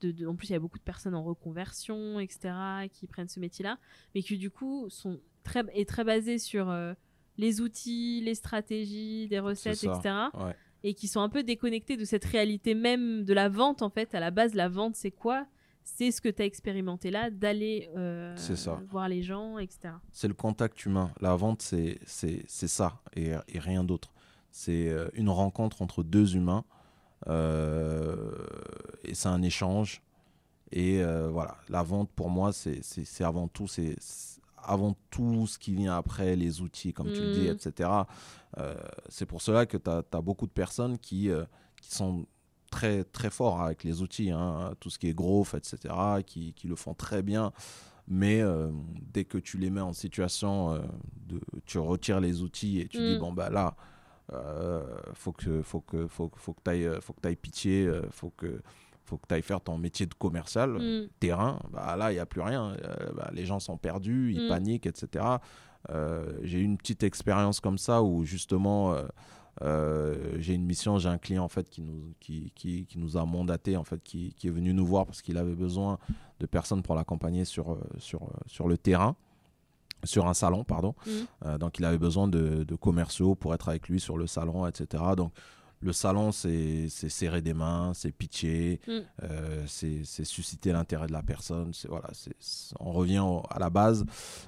de, 0.01 0.11
de- 0.13 0.27
En 0.27 0.35
plus, 0.35 0.49
il 0.49 0.53
y 0.53 0.57
a 0.57 0.59
beaucoup 0.61 0.79
de 0.79 0.83
personnes 0.85 1.15
en 1.15 1.23
reconversion, 1.23 2.21
etc., 2.21 2.55
qui 2.93 3.07
prennent 3.07 3.29
ce 3.29 3.41
métier-là, 3.41 3.79
mais 4.15 4.23
qui 4.23 4.37
du 4.39 4.51
coup 4.51 4.87
sont 4.91 5.21
très, 5.43 5.63
est 5.75 5.89
très 5.89 6.05
basé 6.05 6.39
sur 6.39 6.69
euh, 6.71 6.95
les 7.39 7.61
outils, 7.61 8.21
les 8.23 8.35
stratégies, 8.35 9.29
des 9.29 9.39
recettes, 9.41 9.77
ça. 9.77 9.97
etc 9.99 10.15
Ouais. 10.35 10.57
et 10.83 10.95
qui 10.95 11.09
sont 11.09 11.21
un 11.21 11.29
peu 11.29 11.43
déconnectés 11.43 11.97
de 11.97 12.05
cette 12.05 12.25
réalité 12.25 12.75
même 12.75 13.25
de 13.25 13.33
la 13.35 13.49
vente 13.49 13.83
en 13.83 13.91
fait 13.91 14.15
à 14.15 14.21
la 14.21 14.31
base 14.31 14.55
la 14.55 14.69
vente 14.69 14.97
c'est 14.97 15.11
quoi? 15.11 15.47
C'est 15.87 16.11
ce 16.11 16.21
que 16.23 16.31
tu 16.31 16.41
as 16.41 16.47
expérimenté 16.47 17.11
là 17.11 17.31
d'aller 17.31 17.91
euh, 17.97 18.35
voir 18.89 19.07
les 19.09 19.23
gens 19.23 19.59
etc 19.59 19.95
c'est 20.13 20.29
le 20.29 20.35
contact 20.35 20.85
humain. 20.87 21.11
La 21.21 21.37
vente, 21.37 21.61
c'est 21.61 21.99
ça 22.07 23.01
et, 23.15 23.33
et 23.49 23.59
rien 23.59 23.85
d'autre. 23.85 24.13
C'est 24.51 24.89
euh, 24.89 25.09
une 25.15 25.29
rencontre 25.29 25.83
entre 25.83 26.03
deux 26.03 26.37
humains 26.37 26.65
et 27.29 29.15
c'est 29.15 29.29
un 29.29 29.43
échange. 29.43 30.03
Et 30.73 31.03
euh, 31.03 31.29
voilà, 31.31 31.57
la 31.69 31.83
vente 31.83 32.11
pour 32.11 32.31
moi, 32.31 32.53
c'est 32.53 32.81
avant 33.23 33.49
tout, 33.49 33.69
c'est 33.69 33.97
avant 34.57 34.97
tout 35.11 35.47
ce 35.47 35.59
qui 35.59 35.75
vient 35.75 35.95
après, 35.97 36.37
les 36.37 36.61
outils, 36.63 36.93
comme 36.93 37.13
tu 37.13 37.21
le 37.21 37.31
dis, 37.33 37.49
Mm. 37.49 37.53
etc. 37.53 37.91
Euh, 38.59 38.75
c'est 39.09 39.27
pour 39.27 39.43
cela 39.43 39.67
que 39.67 39.77
tu 39.77 39.91
as, 39.91 40.03
beaucoup 40.21 40.47
de 40.47 40.53
personnes 40.53 40.99
qui, 40.99 41.29
euh, 41.31 41.45
qui 41.81 41.95
sont 41.95 42.27
très, 42.71 43.05
très 43.05 43.31
forts 43.31 43.61
avec 43.61 43.85
les 43.85 44.01
outils, 44.01 44.31
hein, 44.31 44.75
tout 44.81 44.91
ce 44.91 44.99
qui 44.99 45.09
est 45.09 45.15
growth, 45.15 45.55
etc., 45.55 45.95
qui, 46.27 46.55
qui 46.55 46.67
le 46.67 46.77
font 46.77 46.95
très 46.95 47.23
bien. 47.23 47.53
Mais 48.09 48.41
euh, 48.41 48.71
dès 49.13 49.25
que 49.25 49.39
tu 49.39 49.59
les 49.59 49.71
mets 49.71 49.81
en 49.81 49.93
situation, 49.93 50.73
euh, 50.73 50.79
de, 51.27 51.41
tu 51.67 51.79
retires 51.79 52.21
les 52.21 52.43
outils 52.43 52.81
et 52.81 52.89
tu 52.89 52.99
dis, 52.99 53.17
Mm. 53.17 53.21
bon, 53.21 53.33
bah 53.33 53.51
là, 53.51 53.77
euh, 54.33 54.83
faut 55.13 55.33
que 55.33 55.63
faut 55.63 55.81
que 55.81 56.07
faut, 56.07 56.31
faut 56.37 56.55
que 56.55 56.61
tu 56.65 56.71
ailles 56.71 56.91
faut 57.01 57.13
que 57.13 57.29
tu 57.29 57.37
pitié 57.37 57.87
euh, 57.87 58.03
faut 58.11 58.31
que 58.31 58.61
faut 59.05 59.19
que 59.19 59.27
tu 59.29 59.35
ailles 59.35 59.43
faire 59.43 59.61
ton 59.61 59.77
métier 59.77 60.07
de 60.07 60.15
commercial 60.15 60.71
Mm. 60.79 61.09
terrain 61.21 61.61
bah 61.71 61.95
là 61.97 62.11
il 62.13 62.17
y 62.17 62.19
a 62.19 62.27
plus 62.27 62.41
rien 62.41 62.75
Euh, 62.83 63.13
bah, 63.15 63.31
les 63.35 63.45
gens 63.45 63.61
sont 63.61 63.77
perdus 63.77 64.33
ils 64.35 64.47
Mm. 64.47 64.49
paniquent 64.49 64.87
etc 64.87 65.25
Euh, 65.91 66.39
j'ai 66.43 66.61
eu 66.61 66.63
une 66.63 66.79
petite 66.79 67.03
expérience 67.03 67.61
comme 67.61 67.77
ça 67.77 68.03
où 68.03 68.25
justement 68.25 68.95
euh, 68.95 69.03
euh, 69.63 70.35
j'ai 70.39 70.55
une 70.55 70.65
mission, 70.65 70.99
j'ai 70.99 71.09
un 71.09 71.19
client 71.19 71.45
en 71.45 71.49
fait 71.49 71.69
qui 71.69 71.83
nous, 71.83 72.15
qui, 72.21 72.51
qui, 72.55 72.87
qui 72.87 72.99
nous 72.99 73.17
a 73.17 73.25
mandaté, 73.25 73.77
en 73.77 73.85
fait, 73.85 74.03
qui, 74.03 74.35
qui, 74.35 74.49
est 74.49 74.51
venu 74.51 74.75
nous 74.75 74.85
voir 74.87 75.07
parce 75.07 75.23
qu'il 75.23 75.37
avait 75.37 75.55
besoin 75.55 75.99
de 76.41 76.47
personnes 76.47 76.83
pour 76.83 76.95
l'accompagner 76.97 77.45
sur, 77.45 77.73
euh, 77.73 77.79
sur, 77.99 78.23
euh, 78.25 78.27
sur 78.47 78.67
le 78.67 78.77
terrain 78.79 79.15
sur 80.05 80.27
un 80.27 80.35
salon, 80.35 80.65
pardon. 80.65 80.95
Mhm. 81.07 81.59
donc, 81.59 81.79
il 81.79 81.85
avait 81.85 81.99
besoin 81.99 82.29
de, 82.29 82.65
de, 82.65 82.75
commerciaux 82.77 83.35
pour 83.35 83.55
être 83.55 83.69
avec 83.69 83.89
lui 83.89 84.01
sur 84.01 84.17
le 84.17 84.27
salon, 84.27 84.67
etc. 84.67 85.03
Donc, 85.17 85.33
le 85.81 85.93
salon, 85.93 86.33
c'est 86.33 86.89
serrer 86.89 87.43
des 87.43 87.53
mains, 87.53 87.93
c'est 87.95 88.11
pitcher, 88.11 88.81
Mm. 88.87 88.93
euh, 89.25 89.65
c'est 89.67 90.05
susciter 90.25 90.73
l'intérêt 90.73 91.07
de 91.09 91.13
la 91.13 91.23
personne. 91.23 91.73
Voilà, 91.91 92.09
on 92.81 92.91
revient 92.93 93.23
à 93.51 93.59
la 93.59 93.69
base. 93.69 94.05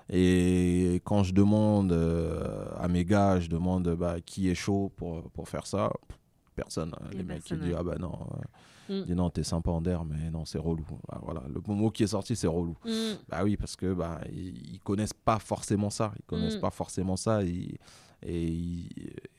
Et 0.09 1.01
quand 1.05 1.25
je 1.25 1.35
demande 1.35 1.93
euh, 1.93 2.65
à 2.79 2.89
mes 2.89 3.05
gars, 3.05 3.39
je 3.41 3.49
demande 3.49 3.89
bah, 3.97 4.17
qui 4.25 4.49
est 4.49 4.55
chaud 4.55 4.93
pour, 4.97 5.31
pour 5.33 5.49
faire 5.49 5.67
ça, 5.67 5.93
personne. 6.55 6.93
hein. 6.99 7.07
Les 7.13 7.23
mecs 7.23 7.45
qui 7.45 7.55
disent 7.57 7.75
ah 7.79 7.83
bah 7.83 7.97
non, 7.99 8.13
euh, 8.33 8.43
Mm. 8.89 9.03
dis 9.03 9.15
non, 9.15 9.31
t'es 9.31 9.43
sympa 9.43 9.71
en 9.71 9.81
der, 9.81 10.05
mais 10.05 10.31
non, 10.31 10.45
c'est 10.45 10.59
relou. 10.59 10.85
Bah, 11.09 11.21
voilà, 11.23 11.43
le 11.49 11.61
mot 11.75 11.91
qui 11.91 12.03
est 12.05 12.09
sorti, 12.09 12.37
c'est 12.37 12.47
relou. 12.47 12.77
Mm. 12.85 12.91
Bah 13.29 13.41
oui, 13.45 13.57
parce 13.57 13.77
que 13.77 13.93
bah, 13.95 14.21
ils, 14.33 14.75
ils 14.75 14.81
connaissent 14.81 15.13
pas 15.15 15.39
forcément 15.39 15.91
ça. 15.91 16.13
Ils 16.19 16.25
connaissent 16.25 16.57
Mm. 16.59 16.61
pas 16.61 16.71
forcément 16.71 17.17
ça. 17.17 17.43
Ils- 17.43 17.77
et, 18.23 18.45
ils- 18.49 18.89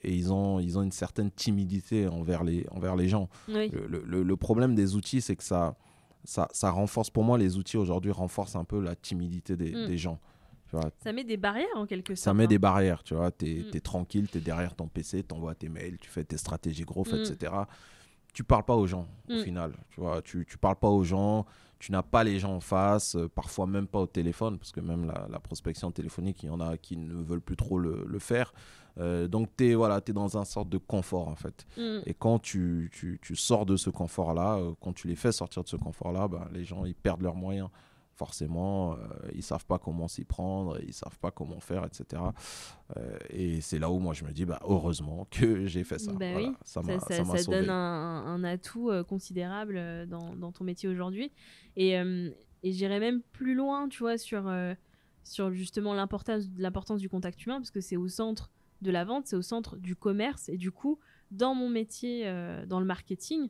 et 0.03 0.15
ils, 0.15 0.31
ont, 0.31 0.59
ils 0.59 0.77
ont 0.77 0.83
une 0.83 0.91
certaine 0.91 1.31
timidité 1.31 2.07
envers 2.07 2.43
les, 2.43 2.65
envers 2.71 2.95
les 2.95 3.09
gens. 3.09 3.27
Oui. 3.49 3.69
Le, 3.71 4.03
le- 4.05 4.23
le 4.23 4.37
problème 4.37 4.75
des 4.75 4.95
outils, 4.95 5.19
c'est 5.21 5.35
que 5.35 5.43
ça, 5.43 5.75
ça, 6.23 6.47
ça 6.51 6.69
renforce, 6.69 7.09
pour 7.09 7.23
moi, 7.23 7.37
les 7.37 7.57
outils 7.57 7.77
aujourd'hui 7.77 8.11
renforcent 8.11 8.55
un 8.55 8.65
peu 8.65 8.79
la 8.79 8.95
timidité 8.95 9.55
des, 9.57 9.71
Mm. 9.71 9.87
des 9.87 9.97
gens. 9.97 10.19
Tu 10.69 10.75
vois, 10.75 10.89
Ça 11.01 11.13
met 11.13 11.23
des 11.23 11.37
barrières 11.37 11.65
en 11.75 11.85
quelque 11.85 12.13
sorte. 12.13 12.23
ça 12.25 12.33
met 12.33 12.43
hein. 12.43 12.47
des 12.47 12.59
barrières, 12.59 13.01
tu 13.01 13.15
vois? 13.15 13.31
Tu 13.31 13.45
es, 13.73 13.77
Mm. 13.77 13.81
tranquille, 13.81 14.27
tu 14.29 14.37
es 14.37 14.41
derrière 14.41 14.75
ton 14.75 14.87
PC, 14.87 15.23
tu 15.23 15.33
envoies 15.33 15.55
tes 15.55 15.69
mails, 15.69 15.97
tu 15.97 16.09
fais 16.09 16.23
tes 16.25 16.37
stratégies 16.37 16.83
growth, 16.83 17.11
Mm. 17.13 17.15
etc. 17.31 17.51
Tu 18.37 18.43
parles 18.43 18.65
pas 18.65 18.75
aux 18.75 18.85
gens, 18.85 19.07
au 19.31 19.33
Mm. 19.33 19.39
final. 19.43 19.71
Tu 19.89 19.99
vois, 19.99 20.21
tu, 20.21 20.45
tu 20.47 20.59
parles 20.59 20.75
pas 20.75 20.89
aux 20.89 21.03
gens, 21.03 21.47
tu 21.79 21.91
n'as 21.91 22.03
pas 22.03 22.23
les 22.23 22.37
gens 22.37 22.53
en 22.57 22.59
face, 22.59 23.15
euh, 23.15 23.27
parfois 23.27 23.65
même 23.65 23.87
pas 23.87 23.97
au 24.01 24.05
téléphone, 24.05 24.59
parce 24.59 24.71
que 24.71 24.79
même 24.79 25.07
la, 25.07 25.27
la 25.27 25.39
prospection 25.39 25.89
téléphonique, 25.91 26.43
il 26.43 26.45
y 26.45 26.49
en 26.51 26.59
a 26.59 26.77
qui 26.77 26.97
ne 26.97 27.15
veulent 27.15 27.41
plus 27.41 27.55
trop 27.55 27.79
le, 27.79 28.05
le 28.07 28.19
faire. 28.19 28.53
Euh, 28.99 29.27
donc, 29.27 29.49
tu 29.57 29.71
es, 29.71 29.73
voilà, 29.73 30.01
es 30.07 30.13
dans 30.13 30.37
un 30.37 30.45
sorte 30.45 30.69
de 30.69 30.77
confort, 30.77 31.27
en 31.29 31.35
fait. 31.35 31.65
Mm. 31.79 32.01
Et 32.05 32.13
quand 32.13 32.37
tu, 32.37 32.91
tu, 32.93 33.17
tu 33.23 33.35
sors 33.35 33.65
de 33.65 33.75
ce 33.75 33.89
confort-là, 33.89 34.57
euh, 34.57 34.73
quand 34.81 34.93
tu 34.93 35.07
les 35.07 35.15
fais 35.15 35.31
sortir 35.31 35.63
de 35.63 35.67
ce 35.69 35.75
confort-là, 35.77 36.27
ben, 36.27 36.47
les 36.53 36.63
gens, 36.63 36.85
ils 36.85 36.93
perdent 36.93 37.23
leurs 37.23 37.33
moyens. 37.35 37.69
Forcément, 38.17 38.93
euh, 38.93 38.97
ils 39.35 39.43
savent 39.43 39.67
pas 39.67 39.77
comment 39.77 40.07
s'y 40.07 40.23
prendre, 40.25 40.79
ils 40.81 40.93
savent 40.93 41.19
pas 41.19 41.29
comment 41.29 41.59
faire, 41.59 41.85
etc. 41.85 42.19
Euh, 42.97 43.15
et 43.29 43.61
c'est 43.61 43.77
là 43.77 43.91
où 43.91 43.99
moi 43.99 44.15
je 44.15 44.23
me 44.25 44.31
dis, 44.31 44.43
bah, 44.43 44.59
heureusement 44.67 45.27
que 45.29 45.65
j'ai 45.67 45.83
fait 45.83 45.99
ça. 45.99 46.13
Bah 46.13 46.31
Voilà, 46.31 46.47
oui, 46.49 46.55
ça 46.65 46.81
Ça, 46.99 47.23
sauvé. 47.23 47.59
donne 47.59 47.69
un, 47.69 48.25
un 48.25 48.43
atout 48.43 48.89
euh, 48.89 49.03
considérable 49.03 49.75
euh, 49.77 50.07
dans, 50.07 50.35
dans 50.35 50.51
ton 50.51 50.63
métier 50.63 50.89
aujourd'hui. 50.89 51.31
Et, 51.75 51.91
et 51.91 52.71
j'irais 52.71 52.99
même 52.99 53.21
plus 53.33 53.53
loin, 53.53 53.87
tu 53.87 53.99
vois, 53.99 54.17
sur, 54.17 54.51
sur 55.23 55.51
justement 55.51 55.93
l'importance 55.93 56.97
du 56.97 57.07
contact 57.07 57.45
humain, 57.45 57.57
parce 57.57 57.69
que 57.69 57.81
c'est 57.81 57.97
au 57.97 58.07
centre 58.07 58.49
de 58.81 58.89
la 58.89 59.05
vente, 59.05 59.27
c'est 59.27 59.35
au 59.35 59.43
centre 59.43 59.77
du 59.77 59.95
commerce. 59.95 60.49
Et 60.49 60.57
du 60.57 60.71
coup, 60.71 60.97
dans 61.29 61.53
mon 61.53 61.69
métier, 61.69 62.25
dans 62.65 62.79
le 62.79 62.85
marketing, 62.87 63.49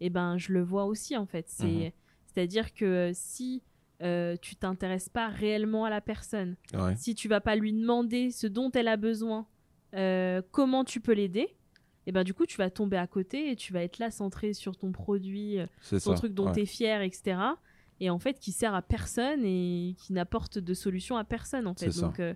eh 0.00 0.10
ben, 0.10 0.38
je 0.38 0.52
le 0.52 0.60
vois 0.60 0.86
aussi, 0.86 1.16
en 1.16 1.24
fait. 1.26 1.48
Mhm. 1.62 1.92
C'est-à-dire 2.26 2.74
que 2.74 3.12
si 3.14 3.62
euh, 4.02 4.36
tu 4.40 4.56
t'intéresses 4.56 5.08
pas 5.08 5.28
réellement 5.28 5.84
à 5.84 5.90
la 5.90 6.00
personne, 6.00 6.56
Ouais, 6.74 6.94
si 6.96 7.14
tu 7.14 7.28
vas 7.28 7.40
pas 7.40 7.56
lui 7.56 7.72
demander 7.72 8.30
ce 8.30 8.46
dont 8.46 8.70
elle 8.72 8.88
a 8.88 8.96
besoin, 8.96 9.46
euh, 9.94 10.42
comment 10.52 10.84
tu 10.84 11.00
peux 11.00 11.12
l'aider, 11.12 11.48
et 12.06 12.12
ben 12.12 12.24
du 12.24 12.32
coup 12.32 12.46
tu 12.46 12.56
vas 12.56 12.70
tomber 12.70 12.96
à 12.96 13.06
côté 13.06 13.50
et 13.50 13.56
tu 13.56 13.72
vas 13.72 13.82
être 13.82 13.98
là 13.98 14.10
centré 14.10 14.52
sur 14.52 14.76
ton 14.76 14.92
produit, 14.92 15.58
euh, 15.58 15.66
ton 15.90 15.98
ça. 15.98 16.14
truc 16.14 16.32
dont 16.32 16.46
ouais. 16.46 16.52
tu 16.52 16.60
es 16.60 16.66
fier, 16.66 17.02
etc. 17.02 17.38
Et 18.00 18.10
en 18.10 18.18
fait 18.18 18.38
qui 18.38 18.52
sert 18.52 18.74
à 18.74 18.82
personne 18.82 19.44
et 19.44 19.96
qui 19.98 20.12
n'apporte 20.12 20.58
de 20.58 20.74
solution 20.74 21.16
à 21.16 21.24
personne 21.24 21.66
en 21.66 21.74
fait. 21.74 21.90
Ça. 21.90 22.02
Donc, 22.02 22.20
euh, 22.20 22.34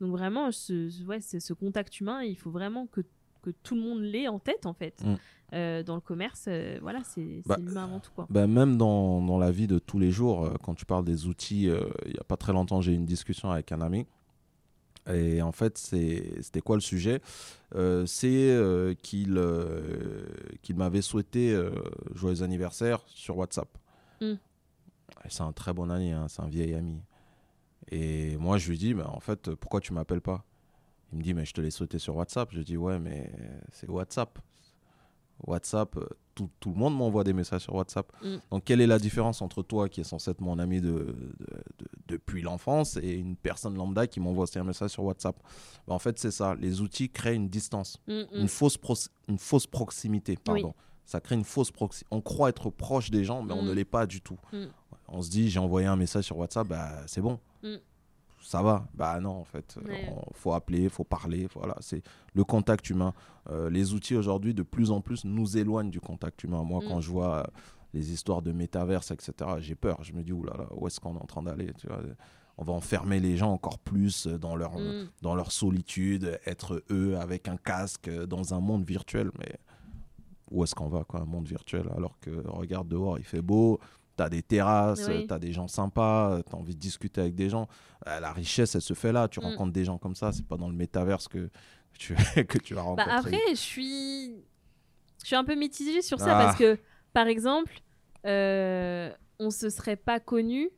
vraiment 0.00 0.52
ce, 0.52 1.04
ouais, 1.04 1.20
ce 1.20 1.52
contact 1.52 2.00
humain, 2.00 2.22
il 2.22 2.36
faut 2.36 2.50
vraiment 2.50 2.86
que, 2.86 3.00
que 3.42 3.50
tout 3.50 3.74
le 3.74 3.80
monde 3.80 4.00
l'ait 4.00 4.28
en 4.28 4.38
tête 4.38 4.66
en 4.66 4.74
fait. 4.74 5.02
Mm. 5.04 5.14
Euh, 5.54 5.82
dans 5.82 5.94
le 5.94 6.02
commerce, 6.02 6.44
euh, 6.48 6.78
voilà, 6.82 7.00
c'est 7.04 7.42
Bah, 7.46 7.56
l'humain 7.58 7.84
avant 7.84 8.00
tout 8.00 8.10
quoi. 8.14 8.26
Ben, 8.28 8.46
même 8.46 8.76
dans, 8.76 9.22
dans 9.22 9.38
la 9.38 9.50
vie 9.50 9.66
de 9.66 9.78
tous 9.78 9.98
les 9.98 10.10
jours, 10.10 10.44
euh, 10.44 10.54
quand 10.62 10.74
tu 10.74 10.84
parles 10.84 11.04
des 11.04 11.26
outils, 11.26 11.62
il 11.64 12.12
n'y 12.12 12.18
a 12.18 12.24
pas 12.24 12.36
très 12.36 12.52
longtemps, 12.52 12.82
j'ai 12.82 12.92
eu 12.92 12.96
une 12.96 13.06
discussion 13.06 13.50
avec 13.50 13.72
un 13.72 13.80
ami. 13.80 14.06
Et 15.10 15.40
en 15.40 15.52
fait, 15.52 15.78
c'était 15.78 16.60
quoi 16.60 16.76
le 16.76 16.82
sujet? 16.82 17.22
C'est 18.04 18.96
qu'il 19.02 19.40
qu'il 20.60 20.76
m'avait 20.76 21.00
souhaité 21.00 21.58
joyeux 22.14 22.42
anniversaire 22.42 23.00
sur 23.06 23.38
WhatsApp. 23.38 23.68
Mm. 24.20 24.34
C'est 25.30 25.42
un 25.42 25.52
très 25.52 25.72
bon 25.72 25.90
ami, 25.90 26.12
hein, 26.12 26.26
c'est 26.28 26.42
un 26.42 26.48
vieil 26.48 26.74
ami. 26.74 27.00
Et 27.90 28.36
moi, 28.36 28.58
je 28.58 28.68
lui 28.68 28.76
dis, 28.76 28.92
bah, 28.92 29.10
en 29.10 29.20
fait, 29.20 29.54
pourquoi 29.54 29.80
tu 29.80 29.94
m'appelles 29.94 30.20
pas? 30.20 30.44
Il 31.12 31.18
me 31.18 31.22
dit, 31.22 31.32
mais 31.34 31.44
je 31.44 31.54
te 31.54 31.60
l'ai 31.60 31.70
souhaité 31.70 31.98
sur 31.98 32.16
WhatsApp. 32.16 32.50
Je 32.52 32.60
dis, 32.60 32.76
ouais, 32.76 32.98
mais 32.98 33.32
c'est 33.72 33.88
WhatsApp. 33.88 34.38
WhatsApp, 35.46 35.96
euh, 35.96 36.06
tout, 36.34 36.50
tout 36.58 36.70
le 36.70 36.76
monde 36.76 36.96
m'envoie 36.96 37.22
des 37.22 37.32
messages 37.32 37.62
sur 37.62 37.74
WhatsApp. 37.74 38.10
Mm. 38.22 38.36
Donc, 38.50 38.64
quelle 38.64 38.80
est 38.80 38.86
la 38.88 38.98
différence 38.98 39.40
entre 39.40 39.62
toi, 39.62 39.88
qui 39.88 40.00
est 40.00 40.04
censé 40.04 40.30
être 40.32 40.40
mon 40.40 40.58
ami 40.58 40.80
de, 40.80 40.88
de- 40.90 41.14
de- 41.78 41.88
depuis 42.08 42.42
l'enfance, 42.42 42.96
et 42.96 43.12
une 43.12 43.36
personne 43.36 43.76
lambda 43.76 44.06
qui 44.08 44.18
m'envoie 44.18 44.44
aussi 44.44 44.58
un 44.58 44.64
message 44.64 44.90
sur 44.90 45.04
WhatsApp? 45.04 45.36
Bah, 45.86 45.94
En 45.94 45.98
fait, 46.00 46.18
c'est 46.18 46.32
ça. 46.32 46.56
Les 46.56 46.80
outils 46.80 47.08
créent 47.08 47.36
une 47.36 47.48
distance, 47.48 47.98
Mm, 48.08 48.12
mm. 48.12 48.26
une, 48.32 48.48
fausse 48.48 48.76
pro- 48.76 48.96
une 49.28 49.38
fausse 49.38 49.66
proximité. 49.66 50.36
Pardon. 50.62 50.74
Ça 51.04 51.20
crée 51.20 51.36
une 51.36 51.44
fausse 51.44 51.70
proximité. 51.70 52.08
On 52.10 52.20
croit 52.20 52.48
être 52.50 52.68
proche 52.68 53.10
des 53.10 53.24
gens, 53.24 53.42
mais 53.42 53.54
on 53.54 53.62
ne 53.62 53.72
l'est 53.72 53.84
pas 53.84 54.06
du 54.06 54.20
tout. 54.20 54.38
On 55.06 55.22
se 55.22 55.30
dit, 55.30 55.48
j'ai 55.48 55.58
envoyé 55.60 55.86
un 55.86 55.96
message 55.96 56.24
sur 56.24 56.36
WhatsApp, 56.36 56.66
bah, 56.66 56.90
c'est 57.06 57.22
bon. 57.22 57.38
Mm. 58.40 58.44
Ça 58.44 58.62
va 58.62 58.86
Bah 58.94 59.20
non, 59.20 59.30
en 59.40 59.44
fait. 59.44 59.76
Il 59.82 59.88
Ouais. 59.88 60.14
faut 60.32 60.52
appeler, 60.52 60.88
faut 60.88 61.04
parler. 61.04 61.48
Voilà, 61.54 61.76
c'est 61.80 62.02
le 62.34 62.44
contact 62.44 62.88
humain. 62.90 63.12
Euh, 63.50 63.68
les 63.70 63.94
outils 63.94 64.16
aujourd'hui, 64.16 64.54
de 64.54 64.62
plus 64.62 64.90
en 64.90 65.00
plus, 65.00 65.24
nous 65.24 65.56
éloignent 65.56 65.90
du 65.90 66.00
contact 66.00 66.42
humain. 66.44 66.62
Moi, 66.62 66.80
Mm. 66.84 66.88
quand 66.88 67.00
je 67.00 67.10
vois 67.10 67.36
euh, 67.38 67.42
les 67.94 68.12
histoires 68.12 68.42
de 68.42 68.52
métaverse, 68.52 69.10
etc., 69.10 69.32
j'ai 69.58 69.74
peur. 69.74 70.02
Je 70.04 70.12
me 70.12 70.22
dis, 70.22 70.32
oulala, 70.32 70.66
où 70.74 70.86
est-ce 70.86 71.00
qu'on 71.00 71.16
est 71.16 71.22
en 71.22 71.26
train 71.26 71.42
d'aller 71.42 71.72
tu 71.78 71.86
vois? 71.88 72.00
On 72.60 72.64
va 72.64 72.72
enfermer 72.72 73.20
les 73.20 73.36
gens 73.36 73.52
encore 73.52 73.78
plus 73.78 74.26
dans 74.26 74.56
leur, 74.56 74.78
Mm. 74.78 75.08
dans 75.22 75.34
leur 75.36 75.52
solitude, 75.52 76.40
être 76.44 76.82
eux 76.90 77.16
avec 77.18 77.46
un 77.48 77.56
casque 77.56 78.08
euh, 78.08 78.26
dans 78.26 78.52
un 78.54 78.60
monde 78.60 78.84
virtuel. 78.84 79.30
Mais 79.38 79.54
où 80.50 80.64
est-ce 80.64 80.74
qu'on 80.74 80.88
va, 80.88 81.04
quoi, 81.04 81.20
un 81.20 81.24
monde 81.24 81.46
virtuel? 81.46 81.88
Alors 81.96 82.18
que, 82.20 82.30
regarde 82.48 82.88
dehors, 82.88 83.18
il 83.18 83.24
fait 83.24 83.42
beau, 83.42 83.78
tu 84.18 84.22
as 84.22 84.28
des 84.28 84.42
terrasses, 84.42 85.06
Oui. 85.08 85.26
tu 85.26 85.32
as 85.32 85.38
des 85.38 85.52
gens 85.52 85.66
sympas, 85.68 86.42
tu 86.42 86.54
as 86.54 86.58
envie 86.58 86.74
de 86.74 86.80
discuter 86.80 87.20
avec 87.22 87.34
des 87.34 87.48
gens. 87.48 87.66
Euh, 88.06 88.20
la 88.20 88.32
richesse, 88.32 88.74
elle 88.74 88.82
se 88.82 88.92
fait 88.94 89.12
là. 89.12 89.28
Tu 89.28 89.40
Mm. 89.40 89.44
rencontres 89.44 89.72
des 89.72 89.84
gens 89.86 89.96
comme 89.98 90.14
ça, 90.14 90.30
c'est 90.32 90.46
pas 90.46 90.56
dans 90.56 90.68
le 90.68 90.74
métaverse 90.76 91.26
que 91.28 91.48
tu, 91.98 92.14
que 92.46 92.58
tu 92.58 92.74
vas 92.74 92.82
Bah 92.82 93.04
rencontrer. 93.04 93.12
après, 93.36 93.40
je 93.50 93.54
suis, 93.56 94.34
je 95.22 95.26
suis 95.26 95.36
un 95.36 95.44
peu 95.44 95.54
mitigée 95.54 96.02
sur 96.02 96.18
ça 96.20 96.36
Ah. 96.38 96.44
parce 96.44 96.58
que, 96.58 96.78
par 97.14 97.26
exemple, 97.26 97.80
euh, 98.26 99.10
on 99.38 99.50
se 99.50 99.70
serait 99.70 99.96
pas 99.96 100.20
connu. 100.20 100.68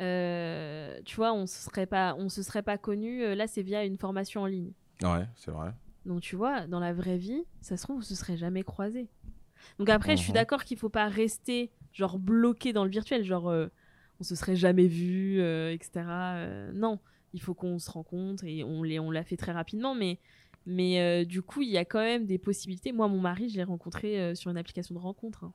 euh, 0.00 1.00
tu 1.04 1.16
vois, 1.16 1.32
on 1.32 1.46
se 1.46 1.62
serait 1.70 1.86
pas, 1.86 2.14
on 2.18 2.28
se 2.28 2.42
serait 2.42 2.62
pas 2.62 2.76
connu. 2.78 3.22
euh, 3.22 3.34
là, 3.34 3.46
c'est 3.46 3.62
via 3.62 3.84
une 3.84 3.96
formation 3.96 4.42
en 4.42 4.46
ligne. 4.46 4.72
Ouais, 5.02 5.26
c'est 5.36 5.50
vrai. 5.50 5.72
Donc 6.04 6.20
tu 6.20 6.36
vois, 6.36 6.66
dans 6.66 6.80
la 6.80 6.92
vraie 6.92 7.16
vie, 7.18 7.42
ça 7.60 7.76
se 7.76 7.82
trouve, 7.82 7.98
on 7.98 8.02
se 8.02 8.14
serait 8.14 8.36
jamais 8.36 8.62
croisé. 8.62 9.08
Donc 9.78 9.88
après, 9.88 10.16
je 10.16 10.22
suis 10.22 10.30
Mhm. 10.32 10.34
d'accord 10.36 10.64
qu'il 10.64 10.76
faut 10.78 10.88
pas 10.90 11.08
rester 11.08 11.70
genre 11.96 12.18
bloqué 12.18 12.72
dans 12.72 12.84
le 12.84 12.90
virtuel, 12.90 13.24
genre 13.24 13.48
euh, 13.48 13.66
on 14.20 14.24
se 14.24 14.34
serait 14.34 14.56
jamais 14.56 14.86
vu, 14.86 15.40
euh, 15.40 15.72
etc. 15.72 15.90
Euh, 16.06 16.70
non, 16.74 16.98
il 17.34 17.40
faut 17.40 17.54
qu'on 17.54 17.78
se 17.78 17.90
rencontre 17.90 18.44
et 18.44 18.62
on 18.64 18.82
l'est- 18.82 18.98
on 18.98 19.10
l'a 19.10 19.24
fait 19.24 19.36
très 19.36 19.52
rapidement, 19.52 19.94
mais 19.94 20.18
mais 20.66 21.24
du 21.24 21.42
coup, 21.42 21.62
il 21.62 21.68
y 21.70 21.78
a 21.78 21.84
quand 21.84 22.00
même 22.00 22.26
des 22.26 22.38
possibilités. 22.38 22.90
Moi, 22.92 23.06
mon 23.08 23.20
mari, 23.20 23.48
je 23.48 23.56
l'ai 23.56 23.62
rencontré 23.64 24.34
sur 24.34 24.50
une 24.50 24.56
application 24.58 24.94
de 24.96 25.00
rencontre. 25.00 25.44
hein. 25.44 25.52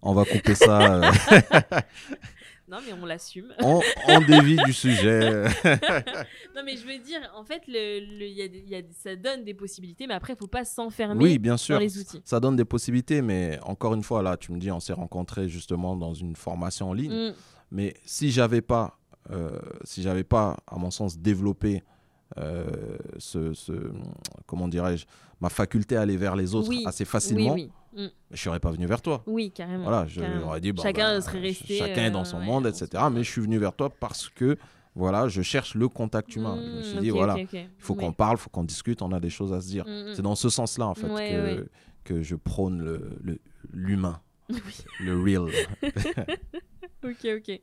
On 0.00 0.14
va 0.14 0.24
couper 0.24 0.54
ça. 0.54 1.10
Non, 2.70 2.78
mais 2.86 2.92
on 2.92 3.06
l'assume. 3.06 3.52
on, 3.62 3.80
on 4.08 4.20
dévie 4.20 4.56
du 4.64 4.72
sujet. 4.72 5.44
non, 6.54 6.62
mais 6.64 6.76
je 6.76 6.86
veux 6.86 6.98
dire, 6.98 7.20
en 7.34 7.44
fait, 7.44 7.62
le, 7.66 8.00
le- 8.18 8.26
il 8.26 8.32
y 8.36 8.42
a 8.42 8.48
des- 8.48 8.58
il 8.58 8.68
y 8.68 8.74
a 8.74 8.82
des- 8.82 8.92
ça 8.92 9.16
donne 9.16 9.44
des 9.44 9.54
possibilités, 9.54 10.06
mais 10.06 10.14
après, 10.14 10.34
il 10.34 10.36
faut 10.38 10.46
pas 10.46 10.64
s'enfermer 10.64 11.22
oui, 11.22 11.38
bien 11.38 11.56
sûr. 11.56 11.76
dans 11.76 11.80
les 11.80 11.98
outils. 11.98 12.20
Ça 12.24 12.40
donne 12.40 12.56
des 12.56 12.64
possibilités, 12.64 13.22
mais 13.22 13.58
encore 13.62 13.94
une 13.94 14.02
fois, 14.02 14.22
là, 14.22 14.36
tu 14.36 14.52
me 14.52 14.58
dis, 14.58 14.70
on 14.70 14.80
s'est 14.80 14.92
rencontrés 14.92 15.48
justement 15.48 15.96
dans 15.96 16.12
une 16.14 16.36
formation 16.36 16.90
en 16.90 16.92
ligne. 16.92 17.30
Mm. 17.30 17.34
Mais 17.70 17.94
si 18.04 18.30
j'avais 18.30 18.60
pas, 18.62 18.98
euh, 19.30 19.58
si 19.84 20.02
j'avais 20.02 20.24
pas, 20.24 20.56
à 20.66 20.76
mon 20.78 20.90
sens, 20.90 21.18
développé 21.18 21.82
euh, 22.38 22.66
ce, 23.18 23.54
ce- 23.54 23.90
comment 24.46 24.68
dirais-je, 24.68 25.06
ma 25.40 25.48
faculté 25.48 25.96
à 25.96 26.02
aller 26.02 26.16
vers 26.16 26.36
les 26.36 26.54
autres 26.54 26.68
Oui, 26.68 26.82
assez 26.86 27.04
facilement, 27.06 27.54
oui. 27.54 27.70
Mm. 27.98 28.06
je 28.30 28.36
serais 28.42 28.60
pas 28.60 28.70
venu 28.70 28.86
vers 28.86 29.02
toi. 29.02 29.22
Oui, 29.26 29.50
carrément. 29.50 29.82
Voilà, 29.84 30.06
je 30.06 30.20
carrément. 30.20 30.40
j'aurais 30.40 30.60
dit, 30.60 30.72
bon, 30.72 30.82
Chacun 30.82 31.14
bah, 31.16 31.20
serait 31.20 31.40
resté. 31.40 31.78
Chacun 31.78 32.04
est 32.06 32.10
dans 32.10 32.20
euh, 32.20 32.24
son 32.24 32.38
ouais, 32.38 32.46
monde, 32.46 32.66
etc. 32.66 33.02
Mais 33.12 33.24
je 33.24 33.30
suis 33.30 33.40
venu 33.40 33.58
vers 33.58 33.72
toi 33.74 33.90
parce 33.90 34.28
que 34.28 34.56
voilà, 34.94 35.28
je 35.28 35.42
cherche 35.42 35.74
le 35.74 35.88
contact 35.88 36.34
humain. 36.36 36.58
je 36.60 36.76
me 36.78 36.82
suis 36.82 36.96
Mmh, 36.98 37.00
dit, 37.02 37.10
voilà, 37.10 37.36
il 37.38 37.68
faut 37.78 37.94
Oui. 37.94 38.00
qu'on 38.00 38.12
parle, 38.12 38.36
il 38.36 38.40
faut 38.40 38.50
qu'on 38.50 38.64
discute, 38.64 39.02
on 39.02 39.12
a 39.12 39.20
des 39.20 39.30
choses 39.30 39.52
à 39.52 39.60
se 39.60 39.66
dire. 39.68 39.84
Mm, 39.86 40.10
mm. 40.10 40.14
C'est 40.14 40.22
dans 40.22 40.34
ce 40.34 40.48
sens-là, 40.48 40.86
en 40.86 40.94
fait, 40.94 41.06
Ouais, 41.08 41.30
que, 41.30 41.60
ouais. 41.60 41.64
que 42.04 42.22
je 42.22 42.34
prône 42.36 42.82
le- 42.82 43.18
le- 43.22 43.38
l'humain, 43.72 44.20
Oui. 44.50 44.58
le 45.00 45.20
real. 45.22 45.50
Ok, 47.04 47.26
ok. 47.36 47.60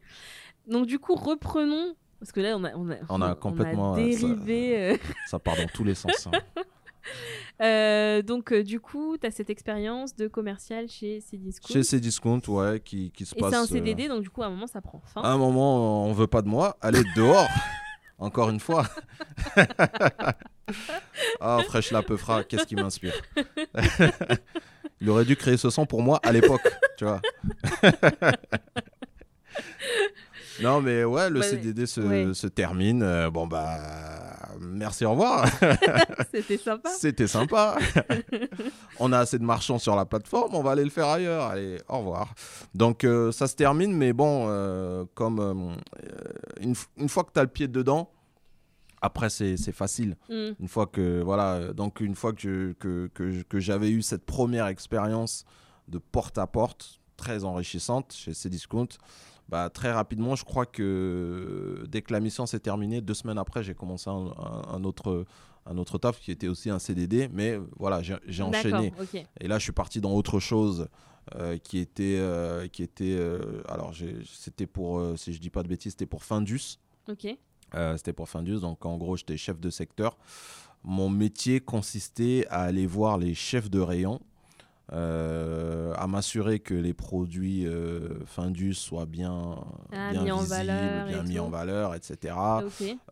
Donc 0.67 0.87
du 0.87 0.97
coup, 0.99 1.15
reprenons. 1.15 1.95
Parce 2.19 2.31
que 2.31 2.39
là, 2.39 2.55
on 2.57 2.63
a, 2.63 2.73
on 2.75 2.89
a, 2.89 2.95
On 3.09 3.21
a 3.21 3.35
complètement, 3.35 3.95
euh, 3.95 4.11
ça- 4.11 4.19
dérivé. 4.21 4.93
euh. 4.93 4.97
Ça 5.27 5.37
part 5.37 5.57
dans 5.57 5.67
tous 5.67 5.83
les 5.83 5.93
sens. 5.95 6.27
hein. 6.27 6.31
Euh, 7.61 8.21
donc 8.21 8.51
euh, 8.51 8.63
du 8.63 8.81
coup, 8.81 9.17
tu 9.17 9.25
as 9.25 9.31
cette 9.31 9.49
expérience 9.49 10.13
de 10.17 10.27
commercial 10.27 10.89
chez 10.89 11.21
Cdiscount. 11.21 11.73
Chez 11.73 11.83
ces 11.83 12.01
discounts, 12.01 12.41
ouais, 12.49 12.81
qui, 12.83 13.11
qui 13.11 13.25
se 13.25 13.33
Et 13.33 13.39
passe. 13.39 13.51
c'est 13.51 13.57
un 13.57 13.63
euh, 13.63 13.67
CDD, 13.67 14.09
donc 14.09 14.23
du 14.23 14.29
coup, 14.29 14.43
à 14.43 14.47
un 14.47 14.49
moment, 14.49 14.67
ça 14.67 14.81
prend 14.81 14.99
fin. 15.13 15.21
À 15.21 15.29
un 15.29 15.37
moment, 15.37 16.05
on 16.05 16.11
veut 16.11 16.27
pas 16.27 16.41
de 16.41 16.49
moi, 16.49 16.75
allez 16.81 17.01
dehors. 17.15 17.47
Encore 18.17 18.49
une 18.49 18.59
fois. 18.59 18.85
ah, 21.39 21.59
Fresh 21.67 21.91
la 21.91 22.01
Peufra, 22.01 22.43
qu'est-ce 22.43 22.65
qui 22.65 22.75
m'inspire? 22.75 23.13
Il 24.99 25.09
aurait 25.09 25.25
dû 25.25 25.37
créer 25.37 25.55
ce 25.57 25.69
son 25.69 25.85
pour 25.85 26.01
moi 26.01 26.19
à 26.23 26.31
l'époque, 26.33 26.67
tu 26.97 27.05
vois. 27.05 27.21
non, 30.61 30.81
mais 30.81 31.03
ouais, 31.03 31.29
le 31.29 31.39
Bah, 31.41 31.45
CDD 31.45 31.85
se, 31.85 32.01
ouais. 32.01 32.33
se 32.33 32.47
termine. 32.47 33.29
Bon, 33.29 33.47
bah, 33.47 33.79
merci, 34.65 35.05
au 35.05 35.11
revoir. 35.11 35.47
C'était 36.33 36.57
sympa. 36.57 36.89
C'était 36.89 37.27
sympa. 37.27 37.77
on 38.99 39.11
a 39.11 39.19
assez 39.19 39.39
de 39.39 39.43
marchands 39.43 39.79
sur 39.79 39.95
la 39.95 40.05
plateforme, 40.05 40.55
on 40.55 40.63
va 40.63 40.71
aller 40.71 40.83
le 40.83 40.89
faire 40.89 41.07
ailleurs. 41.07 41.43
Allez, 41.45 41.77
au 41.87 41.99
revoir. 41.99 42.33
Donc 42.73 43.03
euh, 43.03 43.31
ça 43.31 43.47
se 43.47 43.55
termine, 43.55 43.95
mais 43.95 44.13
bon, 44.13 44.45
euh, 44.49 45.05
comme 45.13 45.39
euh, 45.39 45.75
une, 46.61 47.09
fois 47.09 47.23
que 47.23 47.31
tu 47.33 47.39
as 47.39 47.43
le 47.43 47.49
pied 47.49 47.67
dedans, 47.67 48.09
après 49.01 49.29
c'est 49.29 49.57
facile. 49.71 50.17
Mm. 50.29 50.51
Une 50.59 50.67
fois 50.67 50.87
que 50.87 51.21
voilà, 51.21 51.73
donc 51.73 51.99
une 51.99 52.15
fois 52.15 52.33
que 52.33 52.41
je- 52.41 52.73
que, 52.73 53.09
que, 53.13 53.43
que 53.43 53.59
j'avais 53.59 53.89
eu 53.89 54.01
cette 54.01 54.25
première 54.25 54.67
expérience 54.67 55.45
de 55.87 55.99
porte 55.99 56.37
à 56.37 56.47
porte 56.47 56.99
très 57.17 57.43
enrichissante 57.43 58.13
chez 58.13 58.33
Cdiscount, 58.33 58.87
bah, 59.49 59.69
très 59.69 59.91
rapidement, 59.91 60.35
je 60.35 60.43
crois 60.45 60.65
que 60.65 61.85
dès 61.87 62.01
que 62.01 62.11
la 62.13 62.19
mission 62.19 62.45
s'est 62.45 62.59
terminée, 62.59 63.01
deux 63.01 63.13
semaines 63.13 63.37
après, 63.37 63.63
j'ai 63.63 63.73
commencé 63.75 64.09
un, 64.09 64.13
un- 64.37 64.73
un 64.75 64.83
autre 64.83 65.25
un 65.67 65.77
autre 65.79 65.97
taf 65.97 66.19
qui 66.19 66.29
était 66.29 66.47
aussi 66.47 66.69
un 66.69 66.77
CDD, 66.77 67.27
mais 67.33 67.59
voilà, 67.77 68.03
j'ai 68.03 68.43
enchaîné. 68.43 68.91
Et 69.41 69.47
là, 69.47 69.57
je 69.57 69.63
suis 69.63 69.71
parti 69.71 69.99
dans 69.99 70.11
autre 70.13 70.39
chose 70.39 70.87
euh, 71.35 71.57
qui 71.57 71.79
était, 71.79 72.17
euh, 72.19 72.67
qui 72.67 72.83
était 72.83 73.15
euh, 73.17 73.63
alors 73.67 73.91
c'était 74.31 74.67
pour, 74.67 75.01
si 75.17 75.33
je 75.33 75.39
dis 75.39 75.49
pas 75.49 75.63
de 75.63 75.67
bêtises, 75.67 75.93
c'était 75.93 76.05
pour 76.05 76.23
Findus. 76.23 76.77
Ok. 77.09 77.27
C'était 77.97 78.13
pour 78.13 78.29
Findus, 78.29 78.59
donc 78.59 78.85
en 78.85 78.95
gros, 78.97 79.17
j'étais 79.17 79.37
chef 79.37 79.59
de 79.59 79.69
secteur. 79.71 80.17
Mon 80.83 81.09
métier 81.09 81.59
consistait 81.61 82.45
à 82.51 82.61
aller 82.61 82.85
voir 82.85 83.17
les 83.17 83.33
chefs 83.33 83.71
de 83.71 83.79
rayon, 83.79 84.21
euh, 84.93 85.93
à 85.97 86.07
m'assurer 86.07 86.59
que 86.59 86.73
les 86.73 86.93
produits 86.93 87.65
euh, 87.67 88.23
Findus 88.25 88.73
soient 88.75 89.05
bien, 89.05 89.55
Ah, 89.91 90.11
bien 90.11 90.23
mis 90.23 90.31
en 90.31 90.37
visibles, 90.39 90.55
valeur 90.67 91.07
et 91.07 91.13
bien 91.13 91.23
mis 91.23 91.35
tout. 91.35 91.41
en 91.41 91.49
valeur, 91.49 91.95
etc. 91.95 92.35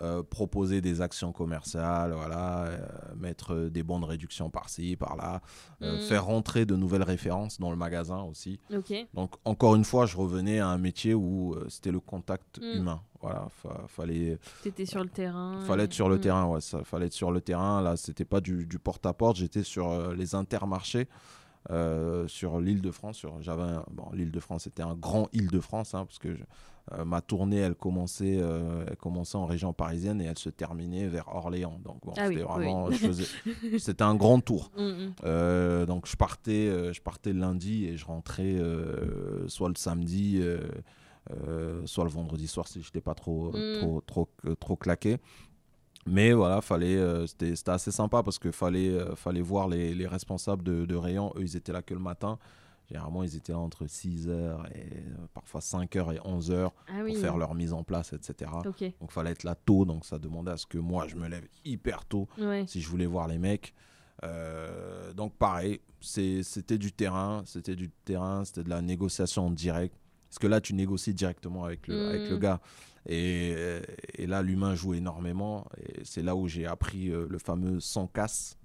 Euh, 0.01 0.23
proposer 0.23 0.81
des 0.81 1.01
actions 1.01 1.31
commerciales, 1.31 2.13
voilà, 2.13 2.65
euh, 2.65 2.77
mettre 3.15 3.55
des 3.69 3.83
bons 3.83 3.99
de 3.99 4.05
réduction 4.05 4.49
par-ci, 4.49 4.95
par-là, 4.95 5.41
euh, 5.81 5.97
Mm. 5.97 5.99
faire 6.01 6.25
rentrer 6.25 6.65
de 6.65 6.75
nouvelles 6.75 7.03
références 7.03 7.59
dans 7.59 7.71
le 7.71 7.77
magasin 7.77 8.21
aussi. 8.23 8.59
Donc 9.13 9.35
encore 9.45 9.75
une 9.75 9.85
fois, 9.85 10.05
je 10.05 10.17
revenais 10.17 10.59
à 10.59 10.67
un 10.67 10.77
métier 10.77 11.13
où 11.13 11.55
c'était 11.69 11.91
le 11.91 11.99
contact 11.99 12.59
Mm. 12.59 12.77
humain. 12.77 13.01
Voilà, 13.21 13.47
fa- 13.49 13.85
fallait, 13.87 14.37
T'étais 14.63 14.85
sur 14.85 15.01
le 15.01 15.09
terrain. 15.09 15.61
fallait 15.65 15.83
et- 15.83 15.85
être 15.85 15.93
sur 15.93 16.09
le 16.09 16.17
Mm. 16.17 16.21
terrain. 16.21 16.45
Ouais, 16.47 16.59
ça, 16.61 16.83
fallait 16.83 17.05
être 17.05 17.13
sur 17.13 17.31
le 17.31 17.39
terrain. 17.39 17.81
Là, 17.81 17.95
c'était 17.95 18.25
pas 18.25 18.41
du, 18.41 18.65
du 18.65 18.79
porte-à-porte. 18.79 19.37
J'étais 19.37 19.63
sur 19.63 20.13
les 20.13 20.35
intermarchés. 20.35 21.07
Euh, 21.71 22.27
sur 22.27 22.59
l'île 22.59 22.81
de 22.81 22.91
France, 22.91 23.17
sur 23.17 23.41
j'avais 23.41 23.63
un- 23.63 23.85
bon 23.91 24.09
l'île 24.13 24.31
de 24.31 24.39
France 24.39 24.63
c'était 24.63 24.83
un 24.83 24.95
grand 24.95 25.29
île 25.33 25.49
de 25.49 25.59
France 25.59 25.93
hein, 25.93 26.05
parce 26.05 26.19
que 26.19 26.35
je- 26.35 26.43
euh, 26.91 27.05
ma 27.05 27.21
tournée 27.21 27.57
elle 27.57 27.75
commençait 27.75 28.37
euh, 28.41 28.83
elle 28.87 28.97
commençait 28.97 29.37
en 29.37 29.45
région 29.45 29.71
parisienne 29.71 30.19
et 30.21 30.25
elle 30.25 30.37
se 30.37 30.49
terminait 30.49 31.07
vers 31.07 31.29
Orléans 31.33 31.79
donc 31.85 32.01
bon 32.05 32.11
Ah 32.17 32.27
c'était 32.27 32.39
oui, 32.43 32.47
vraiment 32.47 32.85
oui. 32.87 32.95
je 32.95 32.97
faisais- 33.07 33.79
c'était 33.79 34.03
un 34.03 34.15
grand 34.15 34.41
tour 34.41 34.71
Mm, 34.77 35.13
mm. 35.23 35.85
donc 35.85 36.07
je 36.07 36.17
partais, 36.17 36.93
je 36.93 37.01
partais 37.01 37.31
le 37.31 37.39
lundi 37.39 37.85
et 37.85 37.95
je 37.95 38.05
rentrais 38.05 38.57
soit 39.47 39.69
le 39.69 39.75
samedi, 39.75 40.41
euh, 41.37 41.81
soit 41.85 42.03
le 42.03 42.09
vendredi 42.09 42.47
soir 42.47 42.67
si 42.67 42.81
je 42.81 42.87
n'étais 42.87 42.99
pas 43.01 43.15
trop, 43.15 43.51
Mm. 43.53 43.73
trop, 43.79 44.01
trop, 44.01 44.27
trop 44.59 44.75
claqué. 44.75 45.17
Mais 46.05 46.33
voilà, 46.33 46.61
fallait, 46.61 46.97
euh, 46.97 47.25
c'était, 47.27 47.55
c'était 47.55 47.71
assez 47.71 47.91
sympa 47.91 48.23
parce 48.23 48.37
qu'il 48.39 48.51
fallait, 48.51 48.89
euh, 48.89 49.15
fallait 49.15 49.41
voir 49.41 49.67
les, 49.69 49.93
les 49.95 50.07
responsables 50.07 50.63
de, 50.63 50.85
de 50.85 50.95
rayon. 50.95 51.31
Eux, 51.37 51.41
ils 51.43 51.55
étaient 51.55 51.71
là 51.73 51.81
que 51.81 51.93
le 51.93 51.99
matin. 51.99 52.37
Généralement, 52.89 53.23
ils 53.23 53.35
étaient 53.37 53.53
là 53.53 53.59
entre 53.59 53.85
6h 53.85 54.27
et 54.27 54.29
euh, 54.29 55.15
parfois 55.33 55.61
5h 55.61 56.13
et 56.15 56.19
11h 56.19 56.69
Ah 56.89 56.91
pour 57.07 57.17
faire 57.17 57.37
leur 57.37 57.55
mise 57.55 57.71
en 57.71 57.83
place, 57.83 58.11
etc. 58.11 58.51
Ok. 58.65 58.83
Donc, 58.99 59.11
fallait 59.11 59.31
être 59.31 59.43
là 59.45 59.55
tôt. 59.55 59.85
Donc, 59.85 60.03
ça 60.05 60.19
demandait 60.19 60.51
à 60.51 60.57
ce 60.57 60.65
que 60.67 60.77
moi, 60.77 61.07
je 61.07 61.15
me 61.15 61.27
lève 61.29 61.47
hyper 61.63 62.03
tôt 62.05 62.27
Ouais. 62.37 62.65
si 62.67 62.81
je 62.81 62.89
voulais 62.89 63.05
voir 63.05 63.27
les 63.29 63.37
mecs. 63.37 63.73
Euh, 64.23 65.13
donc 65.13 65.33
pareil, 65.35 65.81
c'est- 65.99 66.43
c'était 66.43 66.77
du 66.77 66.91
terrain, 66.91 67.43
c'était 67.45 67.75
du 67.75 67.89
terrain, 67.89 68.45
c'était 68.45 68.63
de 68.63 68.69
la 68.69 68.81
négociation 68.81 69.47
en 69.47 69.51
direct. 69.51 69.95
Parce 70.29 70.39
que 70.39 70.47
là, 70.47 70.61
tu 70.61 70.73
négocies 70.73 71.13
directement 71.13 71.63
avec 71.65 71.87
le, 71.87 72.09
avec 72.09 72.29
le 72.29 72.37
gars. 72.37 72.59
Et, 73.07 73.53
et 74.15 74.27
là, 74.27 74.41
l'humain 74.41 74.75
joue 74.75 74.93
énormément. 74.93 75.65
Et 75.87 76.01
c'est 76.03 76.21
là 76.23 76.35
où 76.35 76.47
j'ai 76.47 76.65
appris 76.65 77.09
euh, 77.09 77.27
le 77.29 77.37
fameux 77.37 77.79
sans 77.79 78.07
casse. 78.07 78.57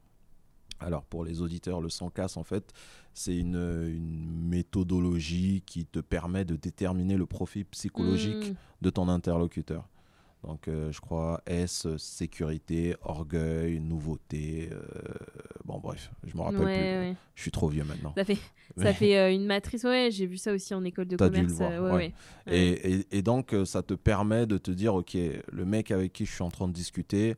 Alors 0.80 1.05
pour 1.05 1.24
les 1.24 1.41
auditeurs, 1.43 1.80
le 1.80 1.89
sans 1.89 2.09
casse, 2.09 2.36
en 2.36 2.45
fait, 2.45 2.72
c'est 3.12 3.36
une, 3.36 3.57
une 3.57 4.49
méthodologie 4.49 5.62
qui 5.66 5.84
te 5.86 5.99
permet 5.99 6.45
de 6.45 6.55
déterminer 6.55 7.16
le 7.16 7.26
profil 7.26 7.64
psychologique 7.66 8.51
Mm. 8.53 8.55
de 8.82 8.91
ton 8.91 9.09
interlocuteur. 9.09 9.89
Donc, 10.45 10.68
euh, 10.68 10.93
je 10.93 11.01
crois 11.01 11.43
S, 11.47 11.86
sécurité, 11.97 12.95
orgueil, 13.03 13.80
nouveauté. 13.80 14.70
euh, 14.72 14.78
bon, 15.64 15.78
bref, 15.80 16.11
je 16.26 16.36
me 16.36 16.43
rappelle 16.43 16.59
Ouais, 16.61 16.74
plus. 16.74 17.09
ouais. 17.11 17.16
Je 17.34 17.43
suis 17.43 17.51
trop 17.51 17.68
vieux 17.68 17.82
maintenant. 17.84 18.12
Ça 18.16 18.24
fait, 18.24 18.34
ça 18.76 18.84
Mais- 18.84 18.93
fait 18.95 19.18
euh, 19.18 19.32
une 19.32 19.47
matrice. 19.47 19.82
Ouais, 19.84 20.11
j'ai 20.12 20.26
vu 20.26 20.36
ça 20.36 20.53
aussi 20.53 20.72
en 20.74 20.84
école 20.84 21.07
de 21.09 21.16
T'as 21.16 21.28
dû 21.28 21.43
le 21.43 21.49
commerce. 21.53 21.78
voir, 21.80 21.95
ouais. 21.95 22.12
Et, 22.47 22.93
et- 22.95 23.18
et 23.18 23.22
donc, 23.22 23.55
ça 23.64 23.82
te 23.82 23.95
permet 23.95 24.47
de 24.47 24.59
te 24.59 24.70
dire, 24.70 24.95
OK, 24.95 25.14
le 25.14 25.64
mec 25.64 25.91
avec 25.91 26.12
qui 26.12 26.24
je 26.24 26.32
suis 26.32 26.45
en 26.45 26.51
train 26.51 26.68
de 26.68 26.72
discuter, 26.72 27.34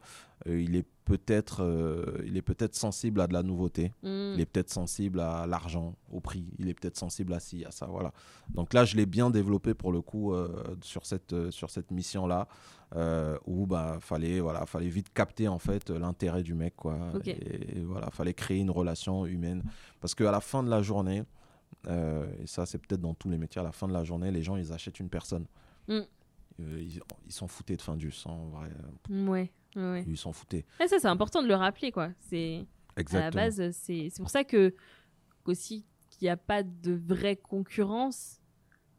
euh, 0.47 0.61
il 0.61 0.77
est 0.77 0.87
peut-être 1.11 1.65
euh, 1.65 2.23
il 2.25 2.37
est 2.37 2.43
peut-être 2.43 2.77
sensible 2.77 3.21
à 3.21 3.27
de 3.27 3.33
la 3.33 3.43
nouveauté. 3.43 3.93
Mm. 4.03 4.35
Il 4.35 4.41
est 4.41 4.47
peut-être 4.47 4.71
sensible 4.71 5.21
à 5.21 5.47
l'argent, 5.47 5.97
au 6.11 6.21
prix. 6.21 6.47
Il 6.59 6.69
est 6.69 6.75
peut-être 6.75 6.97
sensible 6.97 7.33
à 7.33 7.41
ci, 7.41 7.65
à 7.65 7.73
ça. 7.73 7.87
Voilà. 7.87 8.13
Donc 8.55 8.73
là, 8.73 8.85
je 8.85 8.97
l'ai 8.97 9.07
bien 9.07 9.31
développé 9.31 9.75
pour 9.75 9.91
le 9.91 10.01
coup 10.03 10.33
euh, 10.33 10.49
sur 10.83 11.05
cette, 11.07 11.51
sur 11.51 11.71
cette 11.71 11.91
mission-là, 11.91 12.47
euh, 12.95 13.37
où 13.45 13.67
bah 13.67 13.99
fallait 14.01 14.41
voilà, 14.41 14.67
fallait 14.67 14.89
vite 14.89 15.13
capter 15.13 15.49
en 15.49 15.59
fait 15.59 15.91
l'intérêt 15.91 16.45
du 16.45 16.55
mec, 16.55 16.77
quoi. 16.77 16.97
Et, 17.25 17.81
voilà, 17.81 18.11
fallait 18.11 18.35
créer 18.35 18.59
une 18.59 18.71
relation 18.71 19.27
humaine, 19.27 19.65
parce 20.01 20.15
qu'à 20.15 20.31
la 20.31 20.41
fin 20.41 20.63
de 20.63 20.71
la 20.71 20.81
journée, 20.81 21.25
et 21.89 22.47
ça 22.47 22.67
c'est 22.67 22.79
peut-être 22.79 23.01
dans 23.01 23.15
tous 23.15 23.31
les 23.31 23.39
métiers, 23.39 23.61
à 23.61 23.65
la 23.65 23.73
fin 23.73 23.89
de 23.89 23.93
la 23.93 24.05
journée, 24.05 24.31
les 24.31 24.43
gens 24.43 24.57
ils 24.57 24.73
achètent 24.73 25.01
une 25.01 25.09
personne. 25.11 25.47
Mm. 25.89 26.01
Ils 26.59 27.01
s'en 27.33 27.49
foutaient 27.49 27.77
de 27.77 27.83
fin 27.83 27.97
du 27.97 28.11
sang, 28.11 28.33
en 28.33 28.49
vrai. 28.49 28.71
Ouais, 29.09 29.51
ouais. 29.77 30.05
Ils 30.07 30.17
s'en 30.17 30.33
foutaient. 30.33 30.65
Et 30.83 30.89
ça, 30.89 30.99
c'est 30.99 31.09
important 31.09 31.43
de 31.43 31.49
le 31.49 31.55
rappeler, 31.55 31.93
quoi. 31.93 32.11
C'est 32.21 32.67
à 32.97 33.19
la 33.21 33.31
base, 33.31 33.71
c'est 33.73 34.11
pour 34.19 34.31
ça 34.31 34.45
que 34.45 34.75
qu'aussi 35.45 35.85
qu'il 36.11 36.27
n'y 36.27 36.31
a 36.31 36.37
pas 36.37 36.63
de 36.63 36.93
vraie 36.93 37.37
concurrence. 37.37 38.37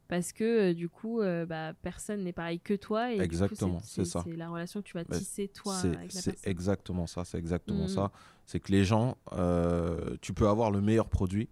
Parce 0.08 0.34
que 0.34 0.72
euh, 0.72 0.74
du 0.74 0.90
coup, 0.90 1.22
euh, 1.22 1.46
bah, 1.46 1.74
personne 1.82 2.26
n'est 2.26 2.34
pareil 2.34 2.60
que 2.60 2.74
toi. 2.74 3.14
Et 3.14 3.20
Exactement, 3.22 3.80
c'est 3.82 4.04
ça. 4.04 4.22
C'est 4.26 4.36
la 4.36 4.50
relation 4.50 4.82
que 4.82 4.88
tu 4.88 4.94
vas 4.98 5.06
tisser, 5.06 5.48
toi, 5.48 5.74
C'est 6.10 6.46
exactement 6.46 7.08
ça, 7.08 7.24
c'est 7.24 7.38
exactement 7.38 7.86
Mm. 7.86 7.88
ça. 7.88 8.12
C'est 8.46 8.60
que 8.60 8.74
les 8.74 8.84
gens, 8.84 9.16
euh, 9.32 10.18
tu 10.20 10.34
peux 10.34 10.50
avoir 10.50 10.70
le 10.70 10.82
meilleur 10.82 11.08
produit, 11.08 11.48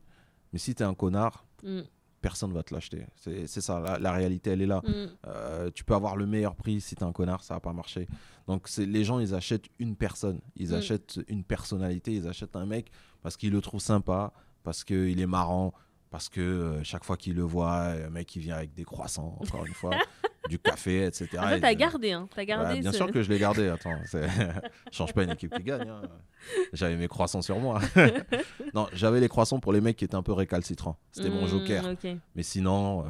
mais 0.52 0.60
si 0.60 0.76
tu 0.76 0.84
es 0.84 0.86
un 0.86 0.94
connard, 0.94 1.46
Mm, 1.64 1.82
personne 2.20 2.54
va 2.54 2.64
te 2.64 2.74
l'acheter. 2.74 3.06
C'est 3.16 3.62
ça, 3.62 3.80
la, 3.80 3.98
la 4.00 4.12
réalité, 4.12 4.52
elle 4.52 4.62
est 4.62 4.66
là. 4.68 4.82
mm, 4.84 5.08
Euh, 5.28 5.72
tu 5.74 5.84
peux 5.84 5.94
avoir 5.96 6.16
le 6.16 6.26
meilleur 6.26 6.56
prix, 6.56 6.82
si 6.82 6.96
tu 6.96 7.02
es 7.04 7.08
un 7.08 7.12
connard, 7.12 7.44
ça 7.44 7.54
va 7.56 7.60
pas 7.60 7.74
marcher. 7.74 8.08
Donc 8.48 8.70
les 8.78 9.04
gens, 9.04 9.20
ils 9.20 9.34
achètent 9.36 9.68
une 9.80 9.96
personne, 9.96 10.40
ils 10.56 10.72
Mm. 10.72 10.74
achètent 10.76 11.20
une 11.28 11.44
personnalité, 11.44 12.14
ils 12.14 12.28
achètent 12.28 12.56
un 12.56 12.66
mec 12.66 12.92
parce 13.22 13.38
qu'ils 13.38 13.52
le 13.52 13.62
trouvent 13.62 13.82
sympa, 13.82 14.34
parce 14.64 14.84
qu'il 14.84 15.20
est 15.20 15.28
marrant, 15.28 15.74
parce 16.10 16.30
que 16.30 16.42
euh, 16.42 16.84
chaque 16.84 17.04
fois 17.04 17.18
qu'ils 17.18 17.36
le 17.36 17.44
voient, 17.44 17.96
le 17.96 18.10
mec, 18.10 18.36
il 18.36 18.42
vient 18.42 18.56
avec 18.56 18.74
des 18.74 18.84
croissants, 18.84 19.38
encore 19.40 19.66
une 19.66 19.74
fois, 19.74 19.92
du 20.50 20.60
café, 20.60 21.06
etc. 21.06 21.28
Ah, 21.38 21.50
ça, 21.52 21.58
Et- 21.58 21.62
t'as 21.62 21.74
gardé, 21.76 22.12
hein. 22.12 22.28
T'as 22.36 22.44
gardé 22.44 22.82
bien 22.82 22.92
ce- 22.92 22.98
sûr 22.98 23.12
que 23.12 23.22
je 23.22 23.30
l'ai 23.30 23.40
gardé. 23.40 23.70
Attends, 23.70 23.96
c'est- 24.06 24.28
change 24.92 25.14
pas 25.14 25.24
une 25.24 25.30
équipe 25.32 25.54
qui 25.56 25.64
gagne. 25.64 25.88
hein. 25.88 26.02
J'avais 26.74 26.96
mes 26.98 27.08
croissants 27.08 27.42
sur 27.42 27.60
moi. 27.60 27.80
non, 28.74 28.88
j'avais 28.94 29.20
les 29.22 29.30
croissants 29.30 29.60
pour 29.60 29.72
les 29.72 29.80
mecs 29.82 29.96
qui 29.98 30.06
étaient 30.06 30.16
un 30.16 30.24
peu 30.24 30.34
récalcitrants. 30.34 30.98
C'était 31.12 31.30
mon 31.30 31.46
Mm, 31.46 31.48
joker. 31.48 31.86
ok. 31.92 32.08
Mais 32.36 32.44
sinon, 32.44 33.02
euh, 33.02 33.10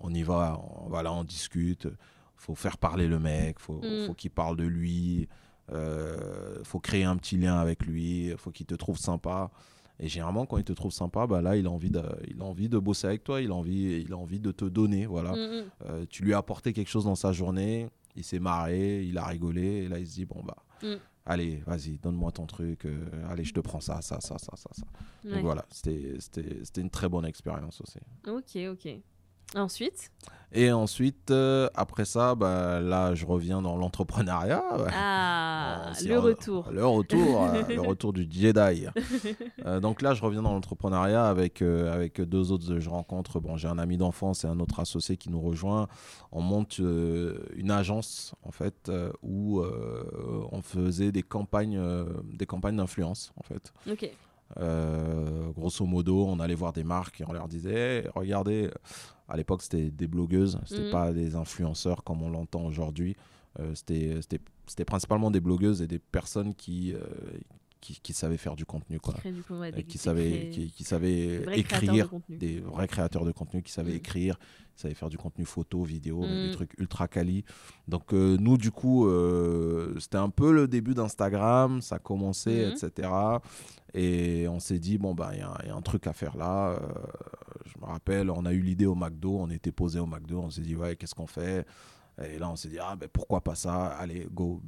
on 0.00 0.12
y 0.12 0.22
va, 0.22 0.60
on 0.84 0.88
va 0.90 1.02
là, 1.02 1.12
on 1.12 1.24
discute. 1.24 1.88
faut 2.36 2.54
faire 2.54 2.78
parler 2.78 3.06
le 3.06 3.18
mec, 3.18 3.58
faut, 3.60 3.80
Mm. 3.82 4.06
faut 4.06 4.14
qu'il 4.14 4.30
parle 4.30 4.56
de 4.56 4.64
lui, 4.64 5.28
euh, 5.72 6.58
faut 6.64 6.80
créer 6.80 7.04
un 7.04 7.16
petit 7.16 7.36
lien 7.36 7.56
avec 7.58 7.84
lui, 7.84 8.32
faut 8.38 8.50
qu'il 8.50 8.66
te 8.66 8.74
trouve 8.74 8.98
sympa. 8.98 9.50
Et 10.02 10.08
généralement, 10.08 10.46
quand 10.46 10.56
il 10.56 10.64
te 10.64 10.72
trouve 10.72 10.92
sympa, 10.92 11.26
bah 11.26 11.42
là, 11.42 11.56
il 11.56 11.66
a 11.66 11.70
envie 11.70 11.90
de, 11.90 12.02
il 12.26 12.40
a 12.40 12.44
envie 12.44 12.68
de 12.70 12.78
bosser 12.78 13.06
avec 13.06 13.22
toi, 13.22 13.40
il 13.42 13.50
a 13.50 13.54
envie, 13.54 14.00
il 14.00 14.12
a 14.12 14.16
envie 14.16 14.40
de 14.40 14.50
te 14.50 14.64
donner, 14.64 15.04
voilà. 15.06 15.32
Mm, 15.32 15.36
mm. 15.36 15.64
Euh, 15.90 16.06
tu 16.08 16.24
lui 16.24 16.32
as 16.32 16.38
apporté 16.38 16.72
quelque 16.72 16.88
chose 16.88 17.04
dans 17.04 17.14
sa 17.14 17.32
journée, 17.32 17.88
il 18.16 18.24
s'est 18.24 18.38
marré, 18.38 19.02
il 19.04 19.18
a 19.18 19.24
rigolé, 19.26 19.62
et 19.84 19.88
là 19.88 19.98
il 19.98 20.06
se 20.06 20.14
dit 20.14 20.24
bon 20.24 20.42
bah, 20.42 20.56
Mm. 20.82 20.94
allez, 21.26 21.56
vas-y, 21.66 21.98
donne-moi 21.98 22.32
ton 22.32 22.46
truc, 22.46 22.86
euh, 22.86 23.04
allez, 23.28 23.44
je 23.44 23.52
te 23.52 23.60
prends 23.60 23.80
ça, 23.80 24.00
ça, 24.00 24.20
ça, 24.20 24.38
ça, 24.38 24.56
ça, 24.56 24.70
ça. 24.72 24.82
Ouais. 25.24 25.34
Donc 25.34 25.42
voilà, 25.42 25.66
c'était, 25.70 26.16
une 26.80 26.90
très 26.90 27.08
bonne 27.08 27.26
expérience 27.26 27.80
aussi. 27.80 27.98
Ok, 28.26 28.56
ok. 28.72 29.00
Ensuite 29.56 30.10
Et 30.52 30.72
ensuite, 30.72 31.30
euh, 31.30 31.68
après 31.74 32.04
ça, 32.04 32.34
bah, 32.34 32.80
là, 32.80 33.14
je 33.14 33.24
reviens 33.26 33.62
dans 33.62 33.76
l'entrepreneuriat. 33.76 34.62
Ah, 34.92 35.92
Euh, 36.00 36.08
le 36.08 36.16
un- 36.16 36.20
retour. 36.20 36.68
Le 36.70 36.86
retour, 36.86 37.42
euh, 37.44 37.62
le 37.68 37.80
retour 37.80 38.12
du 38.12 38.26
Jedi. 38.30 38.86
Donc 39.82 40.02
là, 40.02 40.14
je 40.14 40.22
reviens 40.22 40.42
dans 40.42 40.52
l'entrepreneuriat 40.52 41.26
avec, 41.26 41.62
avec 41.62 42.20
deux 42.20 42.52
autres. 42.52 42.78
Je 42.78 42.90
rencontre, 42.90 43.38
bon, 43.40 43.56
j'ai 43.56 43.68
un 43.68 43.78
ami 43.78 43.96
d'enfance 43.96 44.44
et 44.44 44.48
un 44.48 44.58
autre 44.60 44.80
associé 44.80 45.16
qui 45.16 45.30
nous 45.30 45.40
rejoint. 45.40 45.88
On 46.32 46.42
monte 46.42 46.78
une 46.78 47.70
agence, 47.70 48.34
en 48.44 48.50
fait, 48.52 48.90
où 49.22 49.62
on 50.52 50.62
faisait 50.62 51.12
des 51.12 51.22
campagnes, 51.22 51.80
des 52.32 52.46
campagnes 52.46 52.76
d'influence, 52.76 53.32
en 53.36 53.42
fait. 53.42 53.72
Ok. 53.90 54.10
Euh, 54.58 55.50
grosso 55.52 55.84
modo, 55.86 56.26
on 56.26 56.40
allait 56.40 56.54
voir 56.54 56.72
des 56.72 56.84
marques 56.84 57.20
et 57.20 57.24
on 57.28 57.32
leur 57.32 57.48
disait 57.48 57.98
Hey, 57.98 58.08
regardez, 58.14 58.70
à 59.28 59.36
l'époque 59.36 59.62
c'était 59.62 59.90
des 59.90 60.08
blogueuses, 60.08 60.58
c'était 60.66 60.84
Mhm. 60.86 60.90
pas 60.90 61.12
des 61.12 61.36
influenceurs 61.36 62.02
comme 62.02 62.22
on 62.22 62.30
l'entend 62.30 62.64
aujourd'hui. 62.64 63.16
Euh, 63.58 63.72
c'était 63.74 64.84
principalement 64.84 65.30
des 65.30 65.40
blogueuses 65.40 65.82
et 65.82 65.86
des 65.86 65.98
personnes 65.98 66.54
qui, 66.54 66.92
euh, 66.94 67.00
qui, 67.80 67.98
qui 68.00 68.12
savaient 68.12 68.36
faire 68.36 68.56
du 68.56 68.64
contenu, 68.66 69.00
quoi. 69.00 69.14
Créer 69.14 69.32
du 69.32 69.42
coup, 69.42 69.54
ouais, 69.54 69.70
Et 69.70 69.72
des- 69.72 69.82
qui 69.84 69.96
savaient, 69.98 70.50
qui, 70.52 70.70
qui 70.70 70.84
de 70.84 71.58
écrire, 71.58 72.08
des 72.28 72.60
vrais 72.60 72.86
créateurs 72.86 73.24
de 73.24 73.32
contenu 73.32 73.62
qui 73.62 73.72
savaient 73.72 73.92
Mhm. 73.92 73.96
écrire, 73.96 74.38
qui 74.74 74.82
savaient 74.82 74.94
faire 74.94 75.08
du 75.08 75.16
contenu 75.18 75.44
photo, 75.44 75.82
vidéo, 75.82 76.24
des 76.26 76.50
trucs 76.50 76.78
ultra 76.78 77.08
quali. 77.08 77.44
Donc 77.88 78.12
euh, 78.12 78.36
nous, 78.38 78.58
du 78.58 78.70
coup, 78.70 79.06
euh, 79.08 79.98
c'était 79.98 80.18
un 80.18 80.28
peu 80.30 80.52
le 80.52 80.68
début 80.68 80.94
d'Instagram, 80.94 81.80
ça 81.80 81.98
commençait, 81.98 82.66
Mhm. 82.66 82.72
etc. 82.72 83.08
Et 83.94 84.46
on 84.48 84.60
s'est 84.60 84.78
dit, 84.78 84.98
bon, 84.98 85.14
il 85.32 85.38
y, 85.38 85.42
a 85.42 85.48
un- 85.50 85.56
il 85.62 85.68
y 85.68 85.70
a 85.70 85.74
un 85.74 85.82
truc 85.82 86.06
à 86.06 86.12
faire 86.12 86.36
là. 86.36 86.70
Euh, 86.70 86.78
je 87.66 87.78
me 87.80 87.86
rappelle, 87.86 88.30
on 88.30 88.44
a 88.44 88.52
eu 88.52 88.60
l'idée 88.60 88.86
au 88.86 88.94
McDo, 88.94 89.36
on 89.38 89.50
était 89.50 89.72
posé 89.72 89.98
au 89.98 90.06
McDo, 90.06 90.40
on 90.40 90.50
s'est 90.50 90.60
dit, 90.62 90.76
ouais, 90.76 90.96
qu'est-ce 90.96 91.14
qu'on 91.14 91.26
fait? 91.26 91.66
Et 92.22 92.38
là, 92.38 92.50
on 92.50 92.56
s'est 92.56 92.68
dit, 92.68 92.78
ah, 92.78 92.94
ben 92.96 93.08
pourquoi 93.10 93.40
pas 93.40 93.54
ça? 93.54 93.86
Allez, 93.86 94.26
go. 94.30 94.60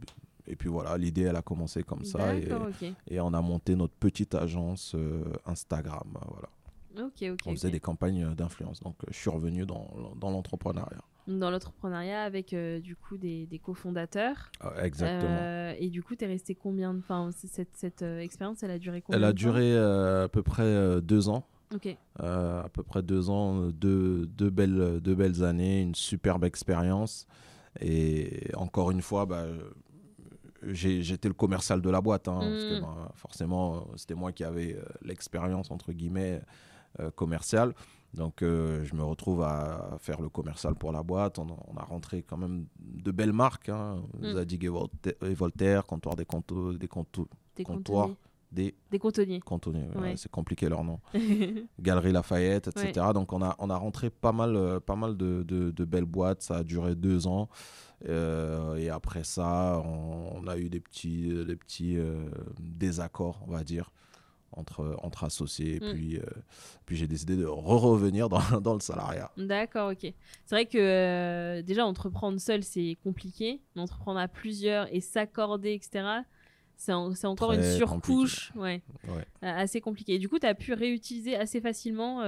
Et 0.47 0.57
puis 0.57 0.69
voilà, 0.69 0.97
l'idée, 0.99 1.23
elle 1.23 1.37
a 1.37 1.43
commencé 1.43 1.83
comme 1.83 2.05
ça. 2.05 2.35
Et, 2.35 3.21
on 3.21 3.33
a 3.33 3.41
monté 3.41 3.77
notre 3.77 3.95
petite 3.95 4.35
agence 4.35 4.95
euh, 4.95 5.23
Instagram. 5.47 6.09
euh, 6.17 6.25
Voilà. 6.29 6.49
On 7.47 7.53
faisait 7.53 7.71
des 7.71 7.81
campagnes 7.81 8.35
d'influence. 8.35 8.81
Donc, 8.81 8.97
euh, 9.03 9.07
je 9.11 9.17
suis 9.17 9.31
revenu 9.31 9.65
dans, 9.65 9.89
dans 10.21 10.31
l'entrepreneuriat. 10.31 11.03
Dans 11.29 11.51
l'entrepreneuriat 11.51 12.23
avec 12.25 12.53
euh, 12.53 12.81
du 12.81 12.97
coup 12.97 13.17
des, 13.17 13.47
des 13.47 13.59
cofondateurs. 13.61 14.51
Ah, 14.61 14.73
exactement. 14.85 15.31
Euh, 15.31 15.75
et 15.79 15.89
du 15.89 16.03
coup, 16.03 16.17
tu 16.17 16.25
es 16.25 16.27
resté 16.27 16.55
combien 16.57 16.93
de 16.93 17.01
c- 17.31 17.49
cette, 17.51 17.75
cette 17.77 18.03
euh, 18.03 18.19
expérience, 18.19 18.63
elle 18.65 18.73
a 18.73 18.79
duré 18.79 19.01
combien 19.01 19.19
Elle 19.19 19.25
a 19.25 19.29
temps 19.31 19.37
duré 19.37 19.73
euh, 19.75 20.25
à 20.25 20.29
peu 20.29 20.43
près 20.43 20.65
euh, 20.65 21.01
deux 21.01 21.29
ans. 21.29 21.47
Euh, 22.21 22.63
à 22.63 22.69
peu 22.69 22.83
près 22.83 23.03
deux 23.03 23.31
ans, 23.31 23.59
euh, 23.63 23.73
deux, 23.73 24.27
deux, 24.27 24.51
belles, 24.51 25.01
deux 25.01 25.15
belles 25.15 25.43
années, 25.45 25.81
une 25.81 25.95
superbe 25.95 26.45
expérience. 26.45 27.27
Et 27.81 28.51
encore 28.55 28.91
une 28.91 29.01
fois, 29.01 29.25
bah, 29.25 29.37
euh, 29.45 29.63
j'étais 30.69 31.29
le 31.29 31.35
commercial 31.35 31.81
de 31.83 31.91
la 31.91 32.01
boîte. 32.01 32.29
hein, 32.29 32.39
parce 32.41 32.65
que, 32.65 32.79
Mm. 32.79 32.83
bah, 32.83 33.13
forcément, 33.15 33.77
euh, 33.77 33.79
c'était 33.97 34.15
moi 34.15 34.33
qui 34.33 34.45
avais 34.45 34.75
euh, 34.77 34.83
l'expérience, 35.03 35.71
entre 35.71 35.93
guillemets, 35.93 36.41
euh, 37.01 37.11
commerciale. 37.11 37.75
Donc, 38.15 38.43
euh, 38.43 38.85
je 38.85 38.95
me 38.95 39.03
retrouve 39.03 39.43
à 39.43 39.97
faire 39.99 40.21
le 40.21 40.29
commercial 40.29 40.75
pour 40.75 40.93
la 40.93 41.03
boîte. 41.03 41.39
On, 41.39 41.47
a- 41.49 41.57
on 41.69 41.77
a 41.79 41.83
rentré 41.83 42.23
quand 42.23 42.37
même 42.37 42.67
de 42.79 43.11
belles 43.11 43.33
marques. 43.33 43.71
Hein, 43.71 44.03
Mm. 44.21 44.33
Zadig 44.35 44.65
et 44.65 45.35
Voltaire, 45.35 45.87
Comptoir 45.87 46.15
des, 46.17 46.25
conto- 46.27 46.75
des, 46.77 46.89
conto- 46.89 47.29
Des 47.57 47.65
Comptoir. 47.65 48.03
contenus. 48.09 48.19
des 48.53 48.75
Des 48.91 48.99
contenus. 48.99 49.41
cantonniers. 49.43 49.89
ouais, 49.95 50.01
Ouais. 50.03 50.17
c'est 50.19 50.31
compliqué 50.31 50.69
leur 50.69 50.85
nom. 50.85 51.01
Galerie 51.81 52.13
Lafayette, 52.13 52.69
etc. 52.69 53.07
Donc 53.15 53.33
on 53.33 53.41
a, 53.43 53.57
on 53.59 53.71
a 53.71 53.77
rentré 53.77 54.11
pas 54.11 54.33
mal, 54.33 54.79
pas 54.81 54.95
mal 54.97 55.17
de, 55.17 55.43
de- 55.43 55.71
de 55.71 55.85
belles 55.87 56.05
boîtes. 56.05 56.43
Ça 56.43 56.57
a 56.59 56.63
duré 56.63 56.95
deux 56.95 57.27
ans. 57.27 57.49
Euh, 58.09 58.77
et 58.77 58.89
après 58.91 59.25
ça, 59.25 59.83
on, 59.85 60.41
on 60.43 60.47
a 60.47 60.57
eu 60.57 60.69
des 60.69 60.81
petits, 60.81 61.29
des 61.47 61.57
petits 61.57 61.97
euh, 61.97 62.29
désaccords, 62.61 63.43
on 63.47 63.51
va 63.53 63.63
dire, 63.65 63.93
entre, 64.53 64.97
entre 65.03 65.25
associés. 65.25 65.77
Et 65.77 65.81
Mm. 65.81 65.93
puis, 65.95 66.17
euh, 66.19 66.23
puis 66.85 66.97
j'ai 66.97 67.07
décidé 67.07 67.37
de 67.37 67.47
re-revenir 67.47 68.29
dans, 68.29 68.41
dans 68.61 68.75
le 68.75 68.81
salariat. 68.81 69.31
D'accord, 69.37 69.93
ok. 69.93 70.13
C'est 70.45 70.55
vrai 70.55 70.67
que 70.67 71.61
déjà, 71.63 71.87
entreprendre 71.87 72.39
seul, 72.41 72.63
c'est 72.63 72.99
compliqué. 73.03 73.61
Mais 73.77 73.83
entreprendre 73.83 74.19
à 74.21 74.29
plusieurs 74.29 74.93
et 74.95 75.01
s'accorder, 75.01 75.73
etc., 75.75 76.05
c'est 76.77 76.93
en- 76.93 77.15
c'est 77.15 77.29
encore 77.29 77.53
une 77.53 77.63
surcouche 77.63 78.51
ouais, 78.57 78.83
Ouais. 79.09 79.25
assez 79.41 79.81
compliquée. 79.81 80.15
Et 80.15 80.19
du 80.19 80.29
coup, 80.29 80.41
tu 80.41 80.47
as 80.47 80.55
pu 80.55 80.73
réutiliser 80.73 81.37
assez 81.37 81.61
facilement 81.61 82.23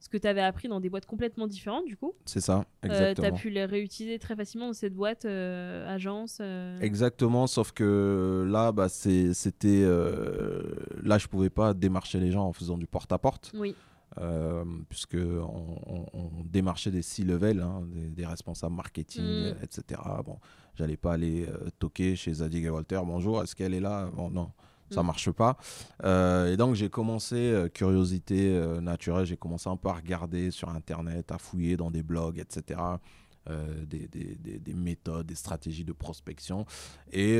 ce 0.00 0.08
que 0.08 0.16
tu 0.16 0.26
avais 0.26 0.40
appris 0.40 0.66
dans 0.66 0.80
des 0.80 0.88
boîtes 0.90 1.06
complètement 1.06 1.46
différentes, 1.46 1.84
du 1.86 1.96
coup. 1.96 2.14
C'est 2.24 2.40
ça, 2.40 2.64
tu 2.82 2.88
exactement. 2.88 3.28
as 3.28 3.32
pu 3.32 3.50
les 3.50 3.64
réutiliser 3.66 4.18
très 4.18 4.34
facilement 4.34 4.66
dans 4.66 4.72
cette 4.72 4.94
boîte, 4.94 5.26
euh, 5.26 5.86
agence. 5.94 6.38
euh, 6.40 6.80
Exactement, 6.80 7.46
sauf 7.46 7.70
que 7.72 8.44
là, 8.50 8.72
bah, 8.72 8.88
c'était. 8.88 9.82
euh, 9.84 10.62
là, 11.02 11.18
je 11.18 11.28
pouvais 11.28 11.50
pas 11.50 11.74
démarcher 11.74 12.18
les 12.18 12.32
gens 12.32 12.46
en 12.46 12.52
faisant 12.52 12.78
du 12.78 12.86
porte-à-porte. 12.86 13.52
Oui, 13.54 13.76
euh, 14.18 14.64
puisque 14.88 15.14
on, 15.16 15.76
on- 15.86 16.06
on 16.12 16.30
démarchait 16.44 16.90
des 16.90 17.02
C-level, 17.02 17.60
hein, 17.60 17.82
des, 17.86 18.08
des 18.08 18.26
responsables 18.26 18.74
marketing, 18.74 19.22
Mm. 19.22 19.44
euh, 19.44 19.52
etc. 19.62 20.00
Bon, 20.24 20.38
j'allais 20.74 20.96
pas 20.96 21.12
aller 21.12 21.46
euh, 21.48 21.68
toquer 21.78 22.16
chez 22.16 22.32
Zadig 22.32 22.64
et 22.64 22.70
Walter. 22.70 23.00
Bonjour, 23.06 23.40
est-ce 23.42 23.54
qu'elle 23.54 23.72
est 23.74 23.80
là? 23.80 24.10
Bon, 24.12 24.28
non, 24.30 24.50
ça 24.90 25.02
Mm. 25.02 25.06
marche 25.06 25.30
pas. 25.30 25.56
Euh, 26.04 26.52
et 26.52 26.56
donc 26.56 26.74
j'ai 26.74 26.88
commencé 26.90 27.36
euh, 27.36 27.68
curiosité 27.68 28.50
euh, 28.54 28.80
naturelle. 28.80 29.26
J'ai 29.26 29.36
commencé 29.36 29.68
un 29.68 29.76
peu 29.76 29.88
à 29.88 29.94
regarder 29.94 30.50
sur 30.50 30.68
Internet, 30.68 31.32
à 31.32 31.38
fouiller 31.38 31.76
dans 31.76 31.90
des 31.90 32.02
blogs, 32.02 32.38
etc. 32.38 32.80
des, 33.86 34.06
des- 34.06 34.36
des- 34.36 34.58
des 34.60 34.74
méthodes, 34.74 35.26
des 35.26 35.34
stratégies 35.34 35.84
de 35.84 35.92
prospection. 35.92 36.66
Et 37.10 37.36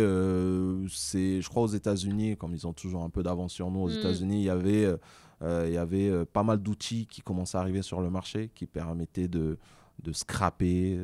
c'est, 0.88 1.40
je 1.40 1.48
crois, 1.48 1.62
aux 1.62 1.66
États-Unis, 1.68 2.36
comme 2.36 2.54
ils 2.54 2.66
ont 2.66 2.72
toujours 2.72 3.04
un 3.04 3.10
peu 3.10 3.22
d'avance 3.22 3.52
sur 3.52 3.70
nous, 3.70 3.80
aux 3.80 3.88
Mm. 3.90 3.98
États-Unis, 3.98 4.40
il 4.40 4.44
y 4.44 4.50
avait 4.50 4.96
il 5.42 5.72
y 5.72 5.78
avait 5.78 6.24
pas 6.26 6.42
mal 6.42 6.58
d'outils 6.58 7.06
qui 7.06 7.22
commençaient 7.22 7.56
à 7.56 7.60
arriver 7.62 7.80
sur 7.82 8.00
le 8.02 8.10
marché 8.10 8.50
qui 8.54 8.66
permettaient 8.66 9.28
de, 9.28 9.56
de 10.02 10.12
scraper, 10.12 10.96
de, 10.96 11.02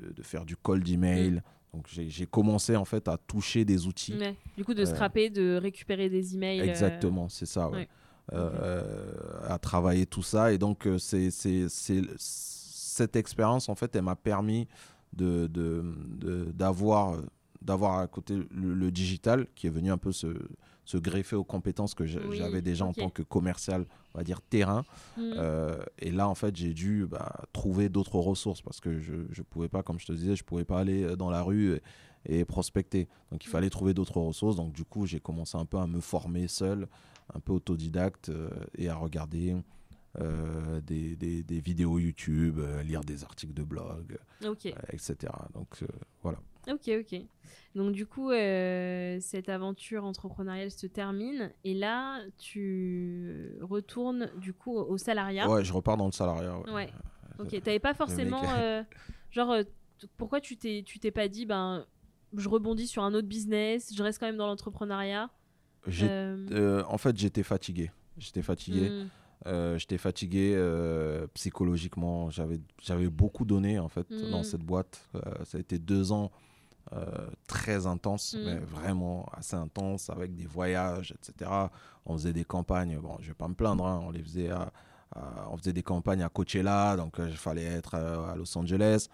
de- 0.00 0.12
de 0.14 0.22
faire 0.22 0.44
du 0.46 0.56
cold 0.56 0.88
email. 0.88 1.42
Donc 1.76 1.86
j'ai 1.90 2.24
commencé 2.26 2.74
en 2.74 2.86
fait 2.86 3.06
à 3.06 3.18
toucher 3.18 3.64
des 3.66 3.86
outils. 3.86 4.14
Ouais. 4.16 4.34
Du 4.56 4.64
coup, 4.64 4.72
de 4.72 4.80
Euh, 4.82 4.86
scraper, 4.86 5.28
de 5.28 5.56
récupérer 5.56 6.08
des 6.08 6.34
emails. 6.34 6.60
euh, 6.60 6.64
Exactement, 6.64 7.28
c'est 7.28 7.44
ça. 7.44 7.68
ouais. 7.68 7.76
ouais. 7.80 7.88
Euh, 8.32 9.12
à 9.46 9.58
travailler 9.58 10.06
tout 10.06 10.22
ça. 10.22 10.52
Et 10.52 10.58
donc, 10.58 10.86
euh, 10.86 10.96
c'est, 10.98 11.30
cette 11.30 13.14
expérience, 13.14 13.68
en 13.68 13.74
fait, 13.74 13.94
elle 13.94 14.02
m'a 14.02 14.16
permis 14.16 14.66
de- 15.12 15.46
d'avoir, 16.52 17.18
d'avoir 17.62 17.98
à 18.00 18.06
côté 18.06 18.34
le, 18.50 18.74
le 18.74 18.90
digital 18.90 19.46
qui 19.54 19.66
est 19.66 19.70
venu 19.70 19.90
un 19.92 19.98
peu 19.98 20.12
se, 20.12 20.28
se 20.86 20.96
greffer 20.96 21.36
aux 21.36 21.44
compétences 21.44 21.94
que 21.94 22.04
Oui, 22.04 22.36
j'avais 22.38 22.62
déjà 22.62 22.86
en 22.86 22.92
tant 22.94 23.10
que 23.10 23.22
commercial, 23.22 23.84
on 24.14 24.18
va 24.18 24.24
dire 24.24 24.40
terrain. 24.40 24.84
Mm. 25.18 25.32
Euh, 25.36 25.78
et 25.98 26.10
là, 26.10 26.28
en 26.28 26.34
fait, 26.34 26.56
j'ai 26.56 26.72
dû 26.72 27.06
bah, 27.06 27.42
trouver 27.52 27.88
d'autres 27.90 28.18
ressources 28.18 28.62
parce 28.62 28.80
que 28.80 28.98
je 29.00 29.12
ne 29.14 29.42
pouvais 29.50 29.68
pas, 29.68 29.82
comme 29.82 29.98
je 29.98 30.06
te 30.06 30.12
disais, 30.12 30.34
je 30.36 30.44
pouvais 30.44 30.64
pas 30.64 30.78
aller 30.80 31.02
euh, 31.02 31.16
dans 31.16 31.28
la 31.28 31.42
rue 31.42 31.74
et, 32.24 32.38
et 32.40 32.44
prospecter. 32.44 33.08
Donc, 33.30 33.44
il 33.44 33.48
fallait 33.48 33.68
trouver 33.68 33.92
d'autres 33.94 34.18
ressources. 34.20 34.56
Donc, 34.56 34.72
du 34.72 34.84
coup, 34.84 35.06
j'ai 35.06 35.20
commencé 35.20 35.58
un 35.58 35.64
peu 35.66 35.76
à 35.78 35.86
me 35.86 36.00
former 36.00 36.48
seul, 36.48 36.86
un 37.34 37.40
peu 37.40 37.52
autodidacte 37.52 38.28
euh, 38.30 38.48
et 38.78 38.88
à 38.88 38.94
regarder 38.94 39.56
euh, 40.20 40.80
des, 40.80 41.14
des- 41.16 41.42
des 41.42 41.60
vidéos 41.60 41.98
YouTube, 41.98 42.58
lire 42.84 43.02
des 43.02 43.22
articles 43.24 43.52
de 43.52 43.62
blog, 43.64 44.16
etc. 44.92 45.32
Donc, 45.52 45.80
voilà. 46.22 46.38
Ok, 46.68 46.90
ok. 47.00 47.20
Donc 47.74 47.92
du 47.92 48.06
coup, 48.06 48.30
euh, 48.30 49.18
cette 49.20 49.48
aventure 49.48 50.04
entrepreneuriale 50.04 50.70
se 50.70 50.86
termine 50.86 51.52
et 51.64 51.74
là, 51.74 52.20
tu 52.38 53.52
retournes 53.60 54.30
du 54.38 54.52
coup 54.52 54.76
au 54.76 54.96
salariat. 54.98 55.48
Ouais, 55.48 55.62
je 55.64 55.72
repars 55.72 55.96
dans 55.96 56.06
le 56.06 56.12
salariat. 56.12 56.58
ouais. 56.60 56.72
Ouais. 56.72 56.88
Ok. 57.38 57.50
T'avais 57.62 57.78
pas 57.78 57.92
forcément, 57.94 58.40
euh, 58.58 58.82
genre, 59.30 59.50
euh, 59.52 59.62
pourquoi 60.16 60.40
tu 60.40 60.56
t'es, 60.56 60.82
tu 60.86 60.98
t'es 60.98 61.10
pas 61.10 61.28
dit, 61.28 61.44
ben, 61.46 61.84
je 62.36 62.48
rebondis 62.48 62.86
sur 62.86 63.02
un 63.04 63.12
autre 63.14 63.28
business, 63.28 63.92
je 63.94 64.02
reste 64.02 64.18
quand 64.18 64.26
même 64.26 64.36
dans 64.38 64.46
l'entrepreneuriat. 64.46 65.30
Euh, 66.02 66.46
euh, 66.50 66.82
en 66.88 66.98
fait, 66.98 67.16
j'étais 67.16 67.42
fatigué. 67.42 67.90
J'étais 68.18 68.42
fatigué. 68.42 68.88
hmm, 68.90 69.08
Euh, 69.46 69.76
J'étais 69.78 69.98
fatigué 69.98 70.54
euh, 70.56 71.26
psychologiquement. 71.34 72.30
J'avais 72.30 73.08
beaucoup 73.08 73.44
donné 73.44 73.78
en 73.78 73.88
fait 73.88 74.10
Mhm. 74.10 74.30
dans 74.30 74.42
cette 74.42 74.62
boîte. 74.62 75.06
Euh, 75.14 75.20
ça 75.44 75.58
a 75.58 75.60
été 75.60 75.78
deux 75.78 76.10
ans 76.10 76.32
euh, 76.92 77.26
très 77.48 77.86
intenses, 77.86 78.34
Mhm. 78.38 78.44
mais 78.44 78.58
vraiment 78.58 79.26
assez 79.36 79.56
intenses 79.56 80.08
avec 80.10 80.34
des 80.34 80.46
voyages, 80.46 81.12
etc. 81.12 81.50
On 82.04 82.14
faisait 82.14 82.32
des 82.32 82.44
campagnes. 82.44 82.96
Bon, 82.98 83.16
je 83.20 83.28
vais 83.28 83.34
pas 83.34 83.48
me 83.48 83.54
plaindre. 83.54 83.84
hein, 83.86 84.00
on 84.04 84.10
les 84.10 84.22
faisait 84.22 84.50
à- 84.50 84.70
à- 85.14 85.48
on 85.50 85.56
faisait 85.56 85.72
des 85.72 85.82
campagnes 85.82 86.22
à 86.22 86.28
Coachella, 86.28 86.96
donc 86.96 87.18
euh, 87.18 87.26
il 87.28 87.36
fallait 87.36 87.64
être 87.64 87.94
euh, 87.94 88.32
à 88.32 88.36
Los 88.36 88.56
Angeles. 88.56 89.08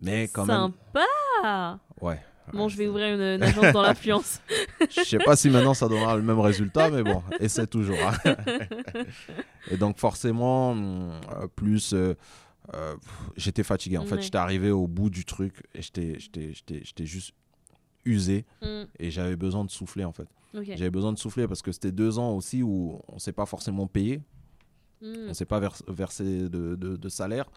Mais 0.00 0.28
quand 0.28 0.46
même, 0.46 0.70
Sympa 0.94 1.78
ouais. 2.00 2.20
Bon, 2.52 2.66
je 2.68 2.78
vais 2.78 2.86
ouvrir 2.88 3.14
une, 3.14 3.20
une 3.20 3.42
agence 3.42 3.72
dans 3.74 3.82
l'influence. 3.82 4.40
Je 4.90 5.02
sais 5.02 5.18
pas 5.18 5.36
si 5.36 5.50
maintenant 5.50 5.74
ça 5.74 5.86
donnera 5.86 6.16
le 6.16 6.22
même 6.22 6.40
résultat, 6.40 6.88
mais 6.88 7.02
bon, 7.02 7.22
essaie 7.40 7.66
toujours. 7.66 7.98
hein. 8.02 8.34
et 9.70 9.76
donc 9.76 9.98
forcément, 9.98 10.70
hum, 10.70 11.10
euh, 11.36 11.46
plus 11.54 11.92
euh, 11.92 12.14
euh, 12.74 12.96
j'étais 13.36 13.62
fatigué. 13.62 13.96
En 13.98 14.04
fait, 14.04 14.16
j'étais 14.22 14.38
arrivé 14.38 14.70
au 14.70 14.86
bout 14.86 15.10
du 15.10 15.24
truc 15.24 15.62
et 15.74 15.82
j'étais, 15.82 16.18
juste 17.06 17.34
usé 18.04 18.44
Mm, 18.62 18.84
et 18.98 19.10
j'avais 19.10 19.36
besoin 19.36 19.64
de 19.64 19.70
souffler 19.70 20.04
en 20.04 20.12
fait. 20.12 20.28
J'avais 20.76 20.90
besoin 20.90 21.12
de 21.12 21.18
souffler 21.18 21.46
parce 21.46 21.60
que 21.62 21.72
c'était 21.72 21.92
deux 21.92 22.18
ans 22.18 22.32
aussi 22.32 22.62
où 22.62 23.00
on 23.08 23.18
s'est 23.18 23.32
pas 23.32 23.46
forcément 23.46 23.86
payé, 23.86 24.22
Mm, 25.02 25.28
on 25.28 25.34
s'est 25.34 25.44
pas 25.44 25.60
vers- 25.60 25.76
versé 25.88 26.48
de, 26.48 26.74
de- 26.74 26.96
de 26.96 27.08
salaire. 27.08 27.48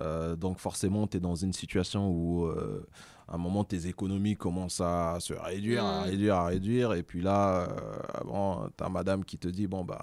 Euh, 0.00 0.36
donc 0.36 0.58
forcément, 0.58 1.06
tu 1.06 1.16
es 1.16 1.20
dans 1.20 1.34
une 1.34 1.52
situation 1.52 2.08
où 2.10 2.46
euh, 2.46 2.86
à 3.28 3.34
un 3.34 3.38
moment, 3.38 3.64
tes 3.64 3.86
économies 3.86 4.36
commencent 4.36 4.80
à 4.82 5.16
se 5.20 5.32
réduire, 5.34 5.84
à 5.84 6.00
Mm. 6.02 6.04
réduire, 6.10 6.34
à 6.36 6.46
réduire. 6.46 6.92
Et 6.94 7.02
puis 7.02 7.20
là, 7.22 7.62
euh, 7.70 8.24
bon, 8.24 8.68
tu 8.76 8.84
as 8.84 8.88
madame 8.88 9.24
qui 9.24 9.38
te 9.38 9.48
dit, 9.48 9.66
bon, 9.66 9.84
bah, 9.84 10.00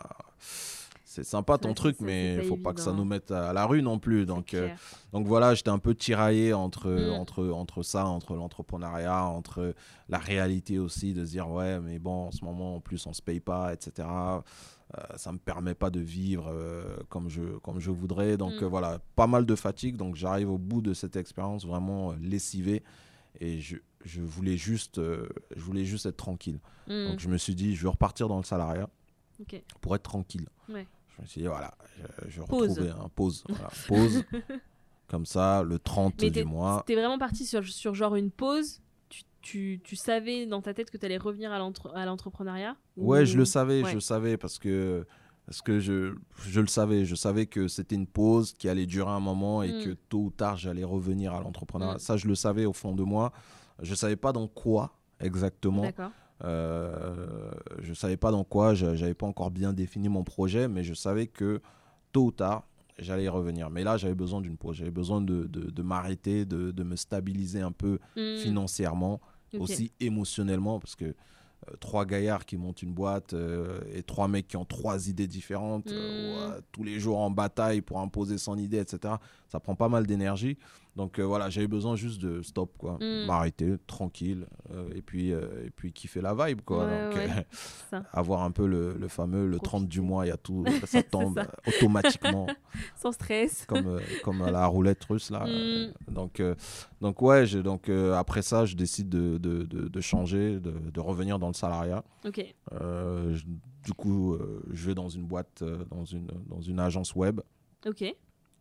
c'est 1.14 1.24
sympa 1.24 1.58
ton 1.58 1.70
Ouais, 1.70 1.74
truc, 1.76 1.98
mais 2.02 2.36
il 2.38 2.44
faut 2.44 2.58
pas 2.58 2.74
que 2.74 2.82
ça 2.82 2.92
nous 2.92 3.06
mette 3.06 3.30
à 3.32 3.54
la 3.54 3.66
rue 3.66 3.82
non 3.82 4.00
plus. 4.00 4.26
Donc, 4.26 4.54
euh, 4.54 4.70
donc 5.12 5.28
voilà, 5.28 5.54
j'étais 5.54 5.70
un 5.70 5.78
peu 5.80 5.94
tiraillé 5.94 6.54
entre, 6.54 6.90
Mm. 6.90 7.14
entre, 7.14 7.50
entre 7.50 7.84
ça, 7.84 8.06
entre 8.08 8.34
l'entrepreneuriat, 8.36 9.24
entre 9.26 9.76
la 10.10 10.18
réalité 10.18 10.80
aussi, 10.80 11.14
de 11.14 11.24
se 11.26 11.32
dire, 11.32 11.50
ouais, 11.50 11.80
mais 11.80 12.00
bon, 12.00 12.28
en 12.28 12.32
ce 12.32 12.44
moment, 12.44 12.76
en 12.78 12.80
plus, 12.80 13.06
on 13.06 13.14
se 13.14 13.22
paye 13.22 13.40
pas, 13.40 13.74
etc. 13.74 14.08
Euh, 14.08 15.02
ça 15.16 15.32
me 15.32 15.38
permet 15.38 15.76
pas 15.76 15.90
de 15.90 16.00
vivre 16.00 16.48
euh, 16.52 16.98
comme, 17.10 17.30
je, 17.30 17.42
comme 17.60 17.80
je 17.80 17.92
voudrais. 17.92 18.38
Donc 18.38 18.54
Mm. 18.62 18.64
euh, 18.64 18.68
voilà, 18.68 19.00
pas 19.16 19.28
mal 19.28 19.46
de 19.46 19.56
fatigue. 19.56 19.96
Donc 19.98 20.16
j'arrive 20.16 20.50
au 20.50 20.58
bout 20.58 20.82
de 20.82 20.94
cette 20.94 21.16
expérience 21.16 21.66
vraiment 21.66 22.12
euh, 22.12 22.16
lessivé. 22.22 22.84
Et 23.40 23.60
je, 23.60 23.78
je, 24.06 24.22
voulais 24.22 24.58
juste, 24.58 25.00
euh, 25.00 25.28
je 25.56 25.62
voulais 25.62 25.86
juste 25.86 26.06
être 26.06 26.18
tranquille. 26.18 26.60
Mm, 26.88 27.08
Donc 27.10 27.20
je 27.20 27.28
me 27.30 27.38
suis 27.38 27.56
dit, 27.56 27.76
je 27.76 27.84
vais 27.84 27.90
repartir 27.90 28.28
dans 28.28 28.38
le 28.38 28.44
salariat 28.44 28.90
pour 29.82 29.96
être 29.96 30.04
tranquille. 30.04 30.48
Ouais. 30.70 30.86
Je 31.18 31.22
me 31.22 31.28
suis 31.28 31.42
dit, 31.42 31.48
voilà, 31.48 31.74
je, 31.98 32.30
je 32.30 32.40
vais 32.42 32.48
Pause. 32.48 32.70
retrouver 32.70 32.90
un 32.90 33.10
pause. 33.10 33.44
voilà, 33.50 33.70
pause. 33.88 34.24
Comme 35.08 35.26
ça, 35.26 35.62
le 35.64 35.78
30 35.80 36.16
Mais 36.22 36.32
du 36.32 36.44
mois. 36.44 36.84
t'es 36.88 36.96
vraiment 36.96 37.20
parti 37.20 37.46
sur, 37.46 37.64
sur 37.66 37.94
genre 37.94 38.16
une 38.16 38.32
pause 38.32 38.82
tu, 39.10 39.22
tu, 39.42 39.82
tu 39.84 39.96
savais 39.96 40.48
dans 40.48 40.62
ta 40.62 40.74
tête 40.74 40.90
que 40.90 40.98
tu 40.98 41.06
allais 41.06 41.18
revenir 41.18 41.52
à 41.52 41.60
l'entre- 41.60 41.92
à 41.96 42.06
l'entrepreneuriat 42.06 42.76
Ouais, 42.98 43.22
Ou- 43.22 43.26
je 43.26 43.38
le 43.38 43.46
savais, 43.46 43.84
Ouais. 43.84 43.90
je 43.90 43.96
le 43.96 44.00
savais 44.02 44.38
parce 44.38 44.58
que, 44.58 45.06
parce 45.46 45.62
que 45.62 45.80
je, 45.80 46.16
je 46.48 46.62
le 46.62 46.66
savais. 46.68 47.06
Je 47.06 47.14
savais 47.14 47.46
que 47.46 47.68
c'était 47.68 47.94
une 47.96 48.08
pause 48.08 48.54
qui 48.54 48.68
allait 48.70 48.88
durer 48.88 49.12
un 49.12 49.20
moment 49.20 49.62
et 49.62 49.72
Mm. 49.72 49.84
que 49.84 49.90
tôt 50.10 50.20
ou 50.24 50.30
tard, 50.32 50.58
j'allais 50.58 50.84
revenir 50.86 51.36
à 51.36 51.42
l'entrepreneuriat. 51.42 51.96
Mm. 51.98 52.00
Ça, 52.00 52.18
je 52.18 52.28
le 52.28 52.34
savais 52.34 52.66
au 52.66 52.74
fond 52.74 52.96
de 52.96 53.04
moi. 53.04 53.32
Je 53.82 53.94
savais 53.94 54.16
pas 54.16 54.32
dans 54.32 54.48
quoi 54.48 54.94
exactement. 55.20 55.84
D'accord. 55.84 56.12
Euh, 56.44 57.52
je 57.82 57.94
savais 57.94 58.18
pas 58.18 58.32
dans 58.32 58.44
quoi. 58.44 58.74
je- 58.74 58.96
J'avais 58.96 59.14
pas 59.14 59.26
encore 59.28 59.52
bien 59.52 59.74
défini 59.74 60.10
mon 60.10 60.24
projet, 60.24 60.68
mais 60.68 60.84
je 60.84 60.94
savais 60.94 61.28
que 61.28 61.62
tôt 62.12 62.26
ou 62.26 62.32
tard, 62.32 62.68
j'allais 63.00 63.24
y 63.26 63.30
revenir. 63.30 63.70
Mais 63.70 63.84
là, 63.84 63.98
j'avais 63.98 64.16
besoin 64.16 64.42
d'une 64.42 64.58
pause. 64.58 64.76
J'avais 64.78 64.92
besoin 64.92 65.22
de, 65.22 65.46
de, 65.46 65.70
de 65.72 65.82
m'arrêter, 65.82 66.46
de, 66.46 66.72
de 66.72 66.84
me 66.84 66.96
stabiliser 66.96 67.62
un 67.62 67.72
peu 67.72 68.00
Mm, 68.16 68.36
financièrement 68.38 69.20
aussi 69.60 69.92
émotionnellement 70.00 70.80
parce 70.80 70.96
que 70.96 71.06
euh, 71.06 71.76
trois 71.80 72.06
gaillards 72.06 72.46
qui 72.46 72.58
montent 72.58 72.82
une 72.82 72.94
boîte 72.94 73.34
euh, 73.34 73.80
et 73.94 74.04
trois 74.04 74.28
mecs 74.28 74.48
qui 74.48 74.58
ont 74.58 74.66
trois 74.66 75.08
idées 75.08 75.28
différentes 75.28 75.92
euh, 75.92 76.50
Mm. 76.50 76.52
ouais, 76.56 76.60
tous 76.72 76.84
les 76.84 77.00
jours 77.00 77.20
en 77.20 77.30
bataille 77.32 77.82
pour 77.82 78.00
imposer 78.00 78.38
son 78.38 78.58
idée 78.58 78.80
etc 78.80 79.14
ça 79.48 79.60
prend 79.62 79.76
pas 79.76 79.88
mal 79.90 80.06
d'énergie 80.06 80.58
donc 80.96 81.18
euh, 81.20 81.24
voilà 81.24 81.50
j'avais 81.50 81.68
besoin 81.68 81.96
juste 81.96 82.22
de 82.22 82.42
stop 82.42 82.78
quoi 82.78 82.98
Mm. 83.00 83.26
m'arrêter 83.26 83.74
tranquille 83.88 84.46
euh, 84.72 84.90
et 84.96 85.02
puis 85.02 85.32
euh, 85.34 85.66
et 85.66 85.70
puis 85.72 85.92
kiffer 85.92 86.22
la 86.22 86.34
vibe 86.36 86.62
quoi 86.62 86.86
Ouais, 86.86 87.04
donc 87.06 87.16
ouais, 87.16 87.30
euh, 87.94 88.02
avoir 88.14 88.44
un 88.44 88.52
peu 88.52 88.68
le, 88.68 88.94
le 89.00 89.08
fameux 89.08 89.48
le 89.48 89.58
30 89.60 89.88
du 89.88 90.02
mois 90.02 90.26
il 90.26 90.30
y 90.30 90.32
a 90.32 90.38
tout 90.38 90.64
ça 90.86 91.02
tombe 91.02 91.40
ça. 91.40 91.48
automatiquement 91.68 92.46
Sans 92.96 93.12
stress. 93.12 93.66
comme, 93.68 94.00
comme 94.24 94.42
à 94.44 94.52
la 94.52 94.66
roulette 94.68 95.04
russe 95.06 95.30
là. 95.32 95.46
Mm. 95.46 95.50
Euh, 95.50 95.92
Donc, 96.12 96.42
donc 97.02 97.22
ouais, 97.22 97.46
donc, 97.62 97.90
après 97.90 98.42
ça, 98.42 98.66
je 98.66 98.76
décide 98.76 99.10
de, 99.10 99.38
de, 99.38 99.64
de- 99.64 99.88
de 99.88 100.02
changer, 100.02 100.60
de, 100.60 101.00
revenir 101.00 101.40
dans 101.40 101.48
le 101.48 101.54
salariat. 101.54 102.04
Ok. 102.26 102.44
Je- 102.72 103.44
du 103.84 103.94
coup, 103.94 104.38
je 104.72 104.86
vais 104.88 104.96
dans 104.96 105.10
une 105.10 105.26
boîte, 105.26 105.64
dans, 105.92 106.06
une, 106.06 106.28
dans 106.48 106.62
une 106.62 106.80
agence 106.80 107.16
web. 107.16 107.42
Ok. 107.86 108.04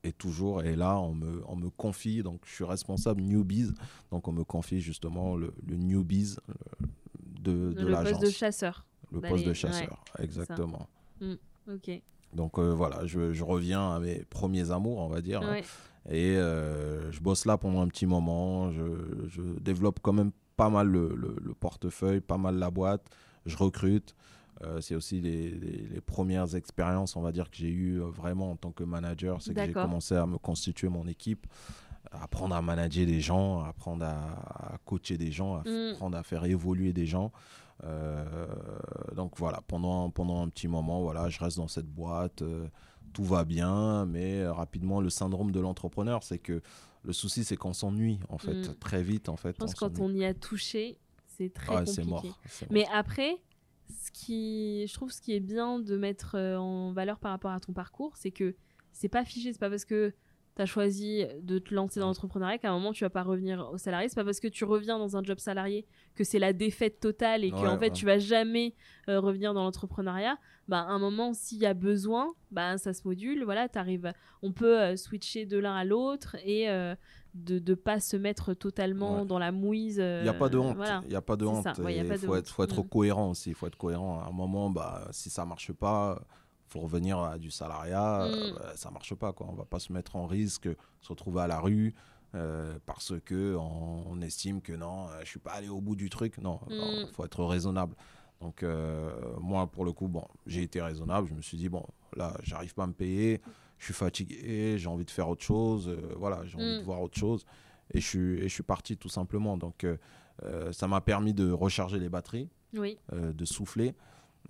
Et 0.05 0.13
toujours, 0.13 0.63
et 0.63 0.75
là, 0.75 0.99
on 0.99 1.15
me, 1.15 1.43
on 1.47 1.55
me 1.55 1.71
confie, 1.71 2.23
donc 2.25 2.41
je 2.45 2.53
suis 2.53 2.65
responsable 2.65 3.23
Newbies, 3.23 3.71
donc 4.11 4.27
on 4.27 4.33
me 4.33 4.43
confie 4.43 4.81
justement 4.81 5.37
le, 5.37 5.55
le 5.65 5.77
Newbies 5.77 6.37
de, 7.41 7.73
de 7.73 7.83
le 7.85 7.89
l'agence. 7.91 8.13
poste 8.19 8.25
de 8.25 8.31
chasseur. 8.31 8.85
le 9.13 9.21
poste 9.21 9.45
de 9.45 9.49
ouais, 9.51 9.55
chasseur, 9.55 10.03
exactement. 10.19 10.89
Ok. 11.71 12.03
Donc 12.35 12.59
euh, 12.59 12.73
voilà, 12.75 13.07
je, 13.07 13.33
je 13.33 13.45
reviens 13.45 13.93
à 13.93 14.01
mes 14.01 14.25
premiers 14.25 14.71
amours, 14.73 14.99
on 14.99 15.09
va 15.09 15.21
dire. 15.21 15.43
Ouais. 15.43 15.63
Et 16.09 16.37
euh, 16.37 17.13
je 17.13 17.21
bosse 17.21 17.45
là 17.47 17.57
pendant 17.57 17.81
un 17.83 17.89
petit 17.89 18.07
moment. 18.07 18.73
Je, 18.73 18.83
je 19.29 19.43
développe 19.61 20.01
quand 20.03 20.13
même 20.15 20.33
pas 20.57 20.69
mal 20.69 20.89
le, 20.89 21.15
le- 21.15 21.37
le 21.41 21.55
portefeuille, 21.55 22.21
pas 22.21 22.39
mal 22.39 22.57
la 22.57 22.71
boîte. 22.73 23.07
Je 23.47 23.57
recrute. 23.57 24.17
Euh, 24.65 24.81
c'est 24.81 24.95
aussi 24.95 25.21
les, 25.21 25.51
les- 25.51 25.89
les 25.89 26.01
premières 26.01 26.55
expériences, 26.55 27.17
on 27.17 27.21
va 27.23 27.33
dire, 27.33 27.51
que 27.51 27.57
j'ai 27.57 27.71
eues 27.71 28.01
euh, 28.01 28.05
vraiment 28.07 28.53
en 28.53 28.57
tant 28.57 28.71
que 28.71 28.85
manager. 28.85 29.43
C'est 29.43 29.55
que 29.55 29.61
j'ai 29.61 29.73
commencé 29.73 30.15
à 30.15 30.27
me 30.27 30.39
constituer 30.39 30.89
mon 30.89 31.07
équipe, 31.09 31.47
à 32.13 32.25
apprendre 32.25 32.55
à 32.55 32.63
manager 32.63 33.05
des 33.07 33.21
gens, 33.21 33.61
à 33.63 33.69
apprendre 33.69 34.05
à, 34.05 34.75
à 34.75 34.79
coacher 34.85 35.19
des 35.19 35.33
gens, 35.33 35.57
à 35.57 35.63
Mm. 35.69 35.93
apprendre 35.95 36.17
à 36.17 36.23
faire 36.23 36.45
évoluer 36.45 36.93
des 36.93 37.07
gens. 37.07 37.33
Euh, 37.85 38.47
donc 39.17 39.33
voilà, 39.37 39.61
pendant, 39.67 40.11
pendant 40.11 40.43
un 40.43 40.49
petit 40.49 40.69
moment, 40.69 41.03
voilà, 41.03 41.29
je 41.29 41.39
reste 41.41 41.57
dans 41.57 41.69
cette 41.69 41.89
boîte. 41.89 42.43
euh, 42.43 42.67
tout 43.13 43.25
va 43.25 43.45
bien, 43.45 44.07
mais 44.07 44.47
rapidement, 44.47 45.01
le 45.03 45.11
syndrome 45.11 45.51
de 45.53 45.61
l'entrepreneur, 45.61 46.23
c'est 46.23 46.39
que 46.39 46.63
le 47.03 47.13
souci, 47.13 47.45
c'est 47.45 47.57
qu'on 47.57 47.75
s'ennuie, 47.75 48.19
en 48.31 48.39
fait, 48.39 48.55
Mm. 48.71 48.75
très 48.81 49.03
vite, 49.03 49.29
en 49.29 49.37
fait. 49.37 49.51
Je 49.53 49.59
pense 49.59 49.71
on 49.83 49.89
que 49.89 49.95
quand 49.97 50.01
on 50.05 50.15
y 50.15 50.25
a 50.25 50.33
touché, 50.33 50.97
c'est 51.27 51.53
très 51.53 51.75
Ah, 51.75 51.79
compliqué. 51.85 51.93
c'est 51.93 52.05
mort. 52.09 52.25
Mais 52.71 52.87
après, 52.91 53.37
ce 53.93 54.11
qui, 54.11 54.87
je 54.87 54.95
trouve 54.95 55.11
ce 55.11 55.21
qui 55.21 55.35
est 55.35 55.41
bien 55.41 55.79
de 55.79 55.97
mettre 55.97 56.37
euh, 56.37 56.57
en 56.57 56.93
valeur 56.93 57.19
par 57.19 57.31
rapport 57.31 57.51
à 57.51 57.61
ton 57.61 57.73
parcours, 57.73 58.17
c'est 58.17 58.31
que 58.31 58.55
c'est 58.93 59.09
pas 59.09 59.25
figé. 59.25 59.53
C'est 59.53 59.59
pas 59.59 59.71
parce 59.71 59.85
que 59.85 60.13
tu 60.57 60.63
as 60.63 60.67
choisi 60.67 61.25
de 61.41 61.59
te 61.59 61.75
lancer 61.75 61.99
dans 62.01 62.07
l'entrepreneuriat 62.09 62.59
qu'à 62.59 62.71
un 62.71 62.75
moment 62.75 62.93
tu 62.93 63.05
vas 63.05 63.11
pas 63.11 63.23
revenir 63.23 63.69
au 63.73 63.79
salarié. 63.79 64.09
C'est 64.09 64.17
pas 64.17 64.25
parce 64.25 64.41
que 64.41 64.49
tu 64.49 64.65
reviens 64.65 64.99
dans 64.99 65.17
un 65.17 65.23
job 65.23 65.39
salarié 65.39 65.87
que 66.15 66.25
c'est 66.25 66.39
la 66.39 66.53
défaite 66.53 67.01
totale 67.01 67.43
et 67.45 67.51
que 67.51 67.57
Ouais, 67.57 67.69
en 67.69 67.79
fait 67.79 67.87
ouais. 67.87 67.91
tu 67.93 68.05
vas 68.07 68.19
jamais 68.19 68.75
euh, 69.09 69.19
revenir 69.21 69.55
dans 69.55 69.63
l'entrepreneuriat. 69.65 70.37
Bah, 70.69 70.81
à 70.81 70.91
un 70.93 70.99
moment, 70.99 71.33
s'il 71.35 71.59
y 71.59 71.67
a 71.67 71.75
besoin, 71.75 72.33
bah, 72.51 72.79
ça 72.79 72.93
se 72.93 73.03
module. 73.07 73.43
Voilà, 73.45 73.69
t'arrives. 73.69 74.13
On 74.43 74.53
peut 74.53 74.81
euh, 74.81 74.97
switcher 74.97 75.45
de 75.47 75.59
l'un 75.59 75.75
à 75.75 75.85
l'autre 75.85 76.37
et 76.45 76.69
euh, 76.71 76.95
de 77.35 77.59
ne 77.59 77.75
pas 77.75 77.99
se 77.99 78.17
mettre 78.17 78.55
totalement 78.55 79.21
Ouais. 79.21 79.27
dans 79.27 79.39
la 79.41 79.51
mouise. 79.53 79.97
Il 79.97 80.23
n'y 80.23 80.29
a 80.29 80.35
pas 80.35 80.49
de 80.49 80.59
honte. 80.59 80.77
Il 81.05 81.09
n'y 81.09 81.15
a 81.17 81.23
pas 81.23 81.37
de 81.37 81.47
honte. 81.47 81.65
de 81.67 81.73
faut, 81.73 81.83
honte. 82.33 82.37
être, 82.39 82.49
faut 82.51 82.63
être 82.63 82.83
Mm. 82.85 82.89
cohérent 82.89 83.31
aussi. 83.31 83.51
Il 83.51 83.55
faut 83.55 83.67
être 83.67 83.77
cohérent. 83.77 84.21
À 84.21 84.29
un 84.29 84.33
moment, 84.33 84.71
bah, 84.71 85.09
si 85.11 85.31
ça 85.31 85.45
marche 85.45 85.73
pas, 85.73 86.23
faut 86.73 86.81
revenir 86.81 87.19
à 87.19 87.39
du 87.39 87.51
salariat. 87.51 88.27
Mm. 88.29 88.33
euh, 88.35 88.53
bah, 88.59 88.73
ça 88.77 88.91
marche 88.91 89.15
pas. 89.15 89.33
Quoi. 89.33 89.47
On 89.51 89.55
va 89.55 89.65
pas 89.65 89.79
se 89.79 89.93
mettre 89.93 90.17
en 90.17 90.27
risque, 90.27 90.69
se 91.01 91.09
retrouver 91.09 91.41
à 91.43 91.47
la 91.47 91.61
rue. 91.61 91.95
euh, 92.35 92.79
parce 92.87 93.13
que 93.27 93.55
on, 93.57 94.05
on 94.11 94.21
estime 94.23 94.63
que 94.63 94.73
non, 94.73 95.07
euh, 95.09 95.21
je 95.23 95.27
suis 95.29 95.39
pas 95.39 95.51
allé 95.53 95.69
au 95.69 95.83
bout 95.83 95.97
du 95.97 96.09
truc. 96.09 96.39
Non, 96.39 96.61
il 96.71 96.77
Mm. 96.79 97.13
faut 97.13 97.25
être 97.27 97.45
raisonnable. 97.45 97.95
Donc 98.41 98.63
euh, 98.63 99.13
moi, 99.39 99.67
pour 99.67 99.85
le 99.85 99.93
coup, 99.93 100.09
bon, 100.09 100.25
j'ai 100.47 100.63
été 100.63 100.81
raisonnable. 100.81 101.29
Je 101.29 101.35
me 101.35 101.43
suis 101.43 101.59
dit 101.59 101.69
bon, 101.69 101.85
là, 102.17 102.35
j'arrive 102.43 102.73
pas 102.75 102.85
à 102.85 102.87
me 102.87 102.95
payer. 102.95 103.43
Je 103.79 103.85
suis 103.85 103.95
fatigué. 103.95 104.79
J'ai 104.79 104.89
envie 104.89 105.05
de 105.05 105.11
faire 105.11 105.29
autre 105.29 105.45
chose. 105.45 105.95
voilà, 106.17 106.43
j'ai 106.47 106.57
envie 106.57 106.79
de 106.79 106.85
voir 106.85 107.03
autre 107.03 107.19
chose. 107.19 107.45
Et 107.93 108.01
je 108.01 108.07
suis, 108.09 108.39
et 108.39 108.49
je 108.49 108.55
suis 108.55 108.63
parti 108.63 108.97
tout 108.97 109.11
simplement. 109.11 109.59
Donc 109.59 109.85
ça 110.73 110.89
m'a 110.89 111.01
permis 111.03 111.35
de 111.35 111.51
recharger 111.53 111.99
les 111.99 112.09
batteries, 112.09 112.49
Oui. 112.75 112.99
de 113.13 113.45
souffler. 113.45 113.95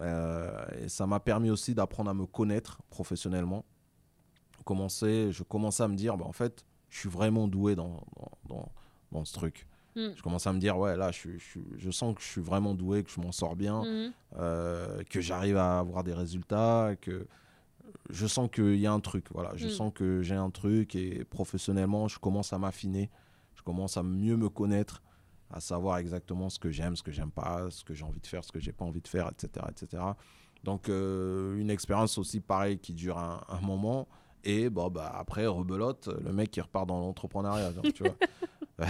Euh, 0.01 0.64
et 0.80 0.88
ça 0.88 1.07
m'a 1.07 1.20
permis 1.20 1.51
aussi 1.51 1.74
d'apprendre 1.74 2.11
à 2.11 2.14
me 2.14 2.26
connaître 2.26 2.80
professionnellement. 2.90 3.64
Commencer, 4.64 5.32
je 5.32 5.43
commençais 5.43 5.82
à 5.82 5.88
me 5.88 5.97
dire, 5.97 6.16
bah, 6.16 6.24
en 6.26 6.32
fait, 6.32 6.64
je 6.88 6.99
suis 6.99 7.09
vraiment 7.09 7.49
doué 7.49 7.74
dans, 7.74 8.01
dans, 8.16 8.30
dans, 8.49 8.68
dans 9.11 9.24
ce 9.24 9.32
truc. 9.32 9.66
Mm. 9.97 10.09
Je 10.16 10.22
commençais 10.22 10.49
à 10.49 10.53
me 10.53 10.61
dire, 10.61 10.78
ouais, 10.78 10.97
là, 10.97 11.11
je, 11.11 11.30
je, 11.76 11.90
sens 11.90 12.14
que 12.14 12.22
je 12.22 12.26
suis 12.28 12.40
vraiment 12.40 12.74
doué, 12.74 13.03
que 13.03 13.11
je 13.11 13.20
m'en 13.20 13.32
sors 13.32 13.57
bien, 13.57 13.82
Mhm. 13.84 14.12
euh, 14.38 15.03
que 15.11 15.20
j'arrive 15.20 15.57
à 15.57 15.80
avoir 15.80 16.05
des 16.05 16.14
résultats, 16.14 16.93
que 17.01 17.26
je 18.09 18.26
sens 18.26 18.49
qu'il 18.51 18.76
y 18.76 18.86
a 18.86 18.93
un 18.93 19.01
truc. 19.01 19.26
Voilà, 19.32 19.51
je 19.57 19.66
Mm. 19.66 19.70
sens 19.70 19.93
que 19.95 20.22
j'ai 20.22 20.36
un 20.36 20.51
truc 20.51 20.95
et 20.95 21.24
professionnellement, 21.24 22.07
je 22.09 22.18
commence 22.18 22.53
à 22.53 22.59
m'affiner. 22.59 23.11
Je 23.57 23.62
commence 23.62 23.97
à 23.97 24.03
mieux 24.03 24.36
me 24.36 24.49
connaître, 24.49 25.03
à 25.53 25.61
savoir 25.61 25.99
exactement 25.99 26.49
ce 26.49 26.59
que 26.59 26.71
j'aime, 26.71 26.97
ce 26.97 27.03
que 27.03 27.13
j'aime 27.13 27.31
pas, 27.31 27.71
ce 27.71 27.85
que 27.85 27.95
j'ai 27.95 28.05
envie 28.05 28.21
de 28.21 28.27
faire, 28.27 28.45
ce 28.45 28.53
que 28.53 28.61
j'ai 28.61 28.73
pas 28.73 28.85
envie 28.85 29.01
de 29.01 29.09
faire, 29.09 29.29
etc., 29.31 29.67
etc. 29.71 30.03
Donc 30.65 30.89
euh, 30.89 31.57
une 31.57 31.71
expérience 31.71 32.19
aussi 32.19 32.41
pareille 32.41 32.79
qui 32.79 32.93
dure 32.95 33.19
un, 33.19 33.41
un 33.49 33.61
moment. 33.61 34.09
Et 34.45 34.71
bon, 34.71 34.91
bah, 34.91 35.13
après, 35.15 35.47
rebelote, 35.47 36.09
le 36.25 36.33
mec 36.33 36.51
qui 36.51 36.61
repart 36.61 36.87
dans 36.89 36.99
l'entrepreneuriat. 36.99 37.73
tu 37.95 38.03
vois. 38.03 38.17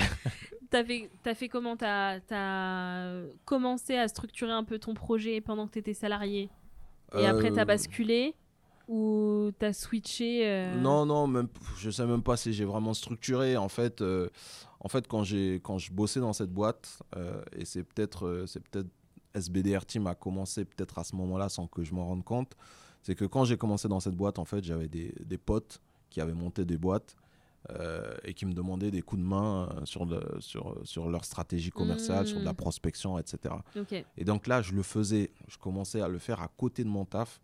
T'as 0.70 0.84
fait, 0.84 1.10
t'as 1.22 1.34
fait 1.34 1.48
comment? 1.48 1.76
T'as 1.76 2.18
as 2.30 3.24
commencé 3.44 3.94
à 3.98 4.08
structurer 4.08 4.52
un 4.52 4.64
peu 4.64 4.78
ton 4.78 4.94
projet 4.94 5.42
pendant 5.42 5.66
que 5.66 5.72
t'étais 5.72 5.92
salarié? 5.92 6.48
Et 7.14 7.26
après 7.26 7.50
t'as 7.52 7.62
Euh, 7.62 7.64
basculé? 7.66 8.34
Ou 8.88 9.50
t'as 9.58 9.74
switché 9.74 10.48
euh, 10.48 10.74
Non, 10.80 11.04
non, 11.04 11.26
même, 11.26 11.48
je 11.76 11.90
sais 11.90 12.06
même 12.06 12.22
pas 12.22 12.38
si 12.38 12.54
j'ai 12.54 12.64
vraiment 12.64 12.94
structuré. 12.94 13.58
En 13.58 13.68
fait, 13.68 14.00
euh, 14.00 14.28
en 14.84 14.88
fait 14.88 15.06
quand, 15.08 15.22
j'ai, 15.24 15.60
quand 15.62 15.78
je 15.78 15.92
bossais 15.92 16.20
dans 16.20 16.32
cette 16.32 16.50
boîte, 16.52 17.02
euh, 17.16 17.42
et 17.56 17.64
c'est 17.64 17.84
peut-être, 17.84 18.26
euh, 18.26 18.46
c'est 18.46 18.60
peut-être 18.60 18.88
SBDR 19.34 19.86
Team 19.86 20.06
a 20.08 20.14
commencé 20.14 20.64
peut-être 20.64 20.98
à 20.98 21.04
ce 21.04 21.16
moment-là 21.16 21.48
sans 21.48 21.66
que 21.66 21.82
je 21.84 21.94
m'en 21.94 22.04
rende 22.06 22.24
compte, 22.24 22.54
c'est 23.02 23.14
que 23.14 23.24
quand 23.24 23.44
j'ai 23.44 23.56
commencé 23.56 23.88
dans 23.88 24.00
cette 24.00 24.14
boîte, 24.16 24.38
en 24.38 24.44
fait, 24.44 24.62
j'avais 24.62 24.88
des, 24.88 25.14
des 25.24 25.38
potes 25.38 25.80
qui 26.10 26.20
avaient 26.20 26.34
monté 26.34 26.64
des 26.64 26.76
boîtes 26.76 27.16
euh, 27.70 28.14
et 28.24 28.34
qui 28.34 28.44
me 28.44 28.52
demandaient 28.52 28.90
des 28.90 29.02
coups 29.02 29.22
de 29.22 29.26
main 29.26 29.68
sur, 29.84 30.04
le, 30.04 30.20
sur, 30.40 30.76
sur 30.84 31.08
leur 31.08 31.24
stratégie 31.24 31.70
commerciale, 31.70 32.26
sur 32.26 32.40
de 32.40 32.44
la 32.44 32.52
Mm. 32.52 32.56
prospection, 32.56 33.18
etc. 33.18 33.54
Et 34.18 34.24
donc 34.24 34.46
là, 34.48 34.60
je 34.62 34.72
le 34.74 34.82
faisais, 34.82 35.30
je 35.48 35.56
commençais 35.58 36.00
à 36.02 36.08
le 36.08 36.18
faire 36.18 36.42
à 36.42 36.48
côté 36.48 36.82
de 36.84 36.88
mon 36.88 37.04
taf 37.04 37.40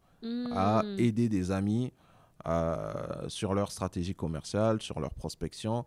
à 0.51 0.83
Hmm. 0.85 0.99
aider 0.99 1.29
des 1.29 1.53
amis 1.53 1.93
sur 3.29 3.55
leur 3.55 3.71
stratégie 3.71 4.15
commerciale, 4.15 4.83
sur 4.83 5.01
leur 5.01 5.15
prospection. 5.15 5.85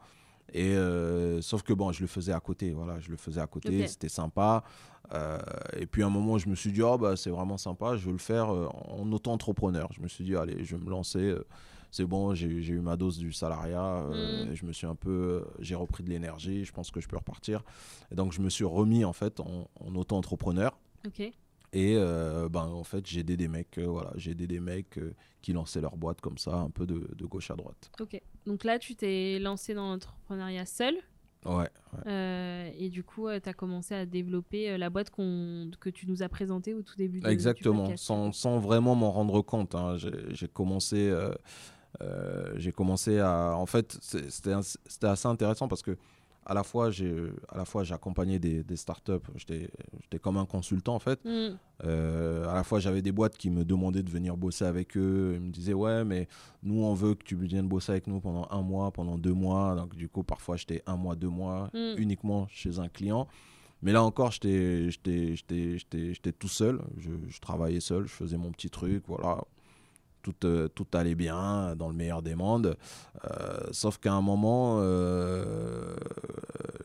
Et 0.53 0.75
euh, 0.75 1.41
sauf 1.41 1.63
que 1.63 1.73
bon, 1.73 1.91
je 1.91 2.01
le 2.01 2.07
faisais 2.07 2.33
à 2.33 2.39
côté, 2.39 2.71
voilà, 2.71 2.99
je 2.99 3.09
le 3.09 3.17
faisais 3.17 3.41
à 3.41 3.47
côté, 3.47 3.87
c'était 3.87 4.09
sympa. 4.09 4.63
Euh, 5.13 5.39
et 5.77 5.85
puis 5.85 6.03
à 6.03 6.07
un 6.07 6.09
moment, 6.09 6.37
je 6.37 6.49
me 6.49 6.55
suis 6.55 6.71
dit, 6.71 6.81
oh, 6.81 6.97
bah, 6.97 7.15
c'est 7.15 7.29
vraiment 7.29 7.57
sympa, 7.57 7.97
je 7.97 8.05
veux 8.05 8.11
le 8.11 8.17
faire 8.17 8.53
euh, 8.53 8.67
en 8.89 9.09
auto-entrepreneur. 9.11 9.89
Je 9.93 10.01
me 10.01 10.07
suis 10.07 10.23
dit, 10.23 10.35
allez, 10.35 10.63
je 10.63 10.75
vais 10.75 10.83
me 10.83 10.89
lancer. 10.89 11.35
c'est 11.89 12.05
bon, 12.05 12.33
j'ai 12.35 12.47
eu 12.47 12.79
ma 12.79 12.95
dose 12.97 13.17
du 13.17 13.31
salariat. 13.31 14.03
Mm. 14.09 14.53
Je 14.53 14.65
me 14.65 14.73
suis 14.73 14.87
un 14.87 14.95
peu, 14.95 15.45
j'ai 15.59 15.75
repris 15.75 16.03
de 16.03 16.09
l'énergie. 16.09 16.65
Je 16.65 16.71
pense 16.71 16.91
que 16.91 16.99
je 16.99 17.07
peux 17.07 17.17
repartir. 17.17 17.63
Et 18.11 18.15
donc, 18.15 18.33
je 18.33 18.41
me 18.41 18.49
suis 18.49 18.65
remis 18.65 19.05
en 19.05 19.13
fait 19.13 19.39
en, 19.39 19.69
en 19.79 19.95
auto-entrepreneur. 19.95 20.77
Et 21.73 21.95
euh, 21.95 22.49
ben, 22.49 22.65
en 22.65 22.83
fait, 22.83 23.05
j'ai 23.07 23.21
aidé 23.21 23.37
des 23.37 23.47
mecs, 23.47 23.77
euh, 23.77 23.85
voilà, 23.85 24.11
j'ai 24.15 24.31
aidé 24.31 24.45
des 24.45 24.59
mecs 24.59 24.97
euh, 24.97 25.13
qui 25.41 25.53
lançaient 25.53 25.79
leur 25.79 25.95
boîte 25.95 26.19
comme 26.19 26.37
ça, 26.37 26.55
un 26.55 26.69
peu 26.69 26.85
de, 26.85 27.07
de 27.15 27.25
gauche 27.25 27.49
à 27.49 27.55
droite. 27.55 27.89
Ok. 28.01 28.19
Donc 28.45 28.63
là, 28.65 28.77
tu 28.77 28.95
t'es 28.95 29.39
lancé 29.39 29.73
dans 29.73 29.89
l'entrepreneuriat 29.91 30.65
seul. 30.65 30.95
Ouais, 31.45 31.69
ouais. 32.05 32.75
et 32.77 32.89
du 32.89 33.03
coup, 33.03 33.27
tu 33.41 33.49
as 33.49 33.53
commencé 33.53 33.95
à 33.95 34.05
développer 34.05 34.77
la 34.77 34.91
boîte 34.91 35.09
qu'on 35.09 35.71
que 35.79 35.89
tu 35.89 36.05
nous 36.07 36.21
as 36.21 36.29
présentée 36.29 36.75
au 36.75 36.83
tout 36.83 36.95
début 36.97 37.19
du 37.19 37.27
exactement, 37.27 37.97
sans, 37.97 38.31
sans 38.31 38.59
vraiment 38.59 38.93
m'en 38.93 39.11
rendre 39.11 39.41
compte. 39.41 39.73
hein. 39.73 39.97
J'ai 39.97 40.47
commencé, 40.47 41.11
j'ai 42.57 42.71
commencé 42.71 43.17
à, 43.17 43.55
en 43.55 43.65
fait, 43.65 43.97
c'était 44.01 44.53
assez 45.07 45.27
intéressant 45.27 45.67
parce 45.67 45.81
que 45.81 45.97
à 46.45 46.53
la 46.53 46.63
fois, 46.63 46.89
j'ai, 46.89 47.13
à 47.49 47.57
la 47.57 47.65
fois, 47.65 47.83
j'accompagnais 47.83 48.39
des, 48.39 48.63
des 48.63 48.75
startups. 48.75 49.11
J'étais, 49.35 49.69
j'étais 50.01 50.19
comme 50.19 50.37
un 50.37 50.45
consultant 50.45 50.95
en 50.95 50.99
fait. 50.99 51.19
Hmm. 51.23 51.55
Euh, 51.83 52.47
à 52.49 52.55
la 52.55 52.63
fois, 52.63 52.79
j'avais 52.79 53.01
des 53.01 53.11
boîtes 53.11 53.37
qui 53.37 53.49
me 53.49 53.63
demandaient 53.63 54.03
de 54.03 54.09
venir 54.09 54.37
bosser 54.37 54.65
avec 54.65 54.97
eux. 54.97 55.33
Ils 55.35 55.41
me 55.41 55.51
disaient, 55.51 55.73
ouais, 55.73 56.03
mais 56.03 56.27
nous, 56.63 56.81
on 56.83 56.93
veut 56.93 57.15
que 57.15 57.23
tu 57.23 57.35
viennes 57.35 57.67
bosser 57.67 57.91
avec 57.93 58.07
nous 58.07 58.19
pendant 58.19 58.47
un 58.51 58.61
mois, 58.61 58.91
pendant 58.91 59.17
deux 59.17 59.33
mois. 59.33 59.75
Donc, 59.75 59.95
du 59.95 60.09
coup, 60.09 60.23
parfois, 60.23 60.57
j'étais 60.57 60.81
un 60.87 60.95
mois, 60.97 61.15
deux 61.15 61.29
mois, 61.29 61.69
Mm. 61.73 61.93
uniquement 61.97 62.47
chez 62.49 62.79
un 62.79 62.87
client. 62.89 63.27
Mais 63.83 63.91
là 63.91 64.03
encore, 64.03 64.31
j'étais 64.31 64.91
j'étais- 64.91 65.35
j'étais- 65.35 65.77
j'étais- 65.79 66.13
j'étais 66.13 66.31
tout 66.31 66.47
seul. 66.47 66.79
Je, 66.97 67.09
je 67.27 67.39
travaillais 67.39 67.79
seul, 67.79 68.03
je 68.07 68.11
faisais 68.13 68.37
mon 68.37 68.51
petit 68.51 68.69
truc. 68.69 69.03
Voilà. 69.07 69.43
Tout, 70.21 70.35
euh, 70.45 70.67
tout 70.67 70.85
allait 70.93 71.15
bien, 71.15 71.75
dans 71.75 71.87
le 71.89 71.95
meilleur 71.95 72.21
des 72.21 72.35
mondes. 72.35 72.77
Euh, 73.25 73.59
sauf 73.71 73.97
qu'à 73.97 74.13
un 74.13 74.21
moment, 74.21 74.77
euh, 74.79 75.95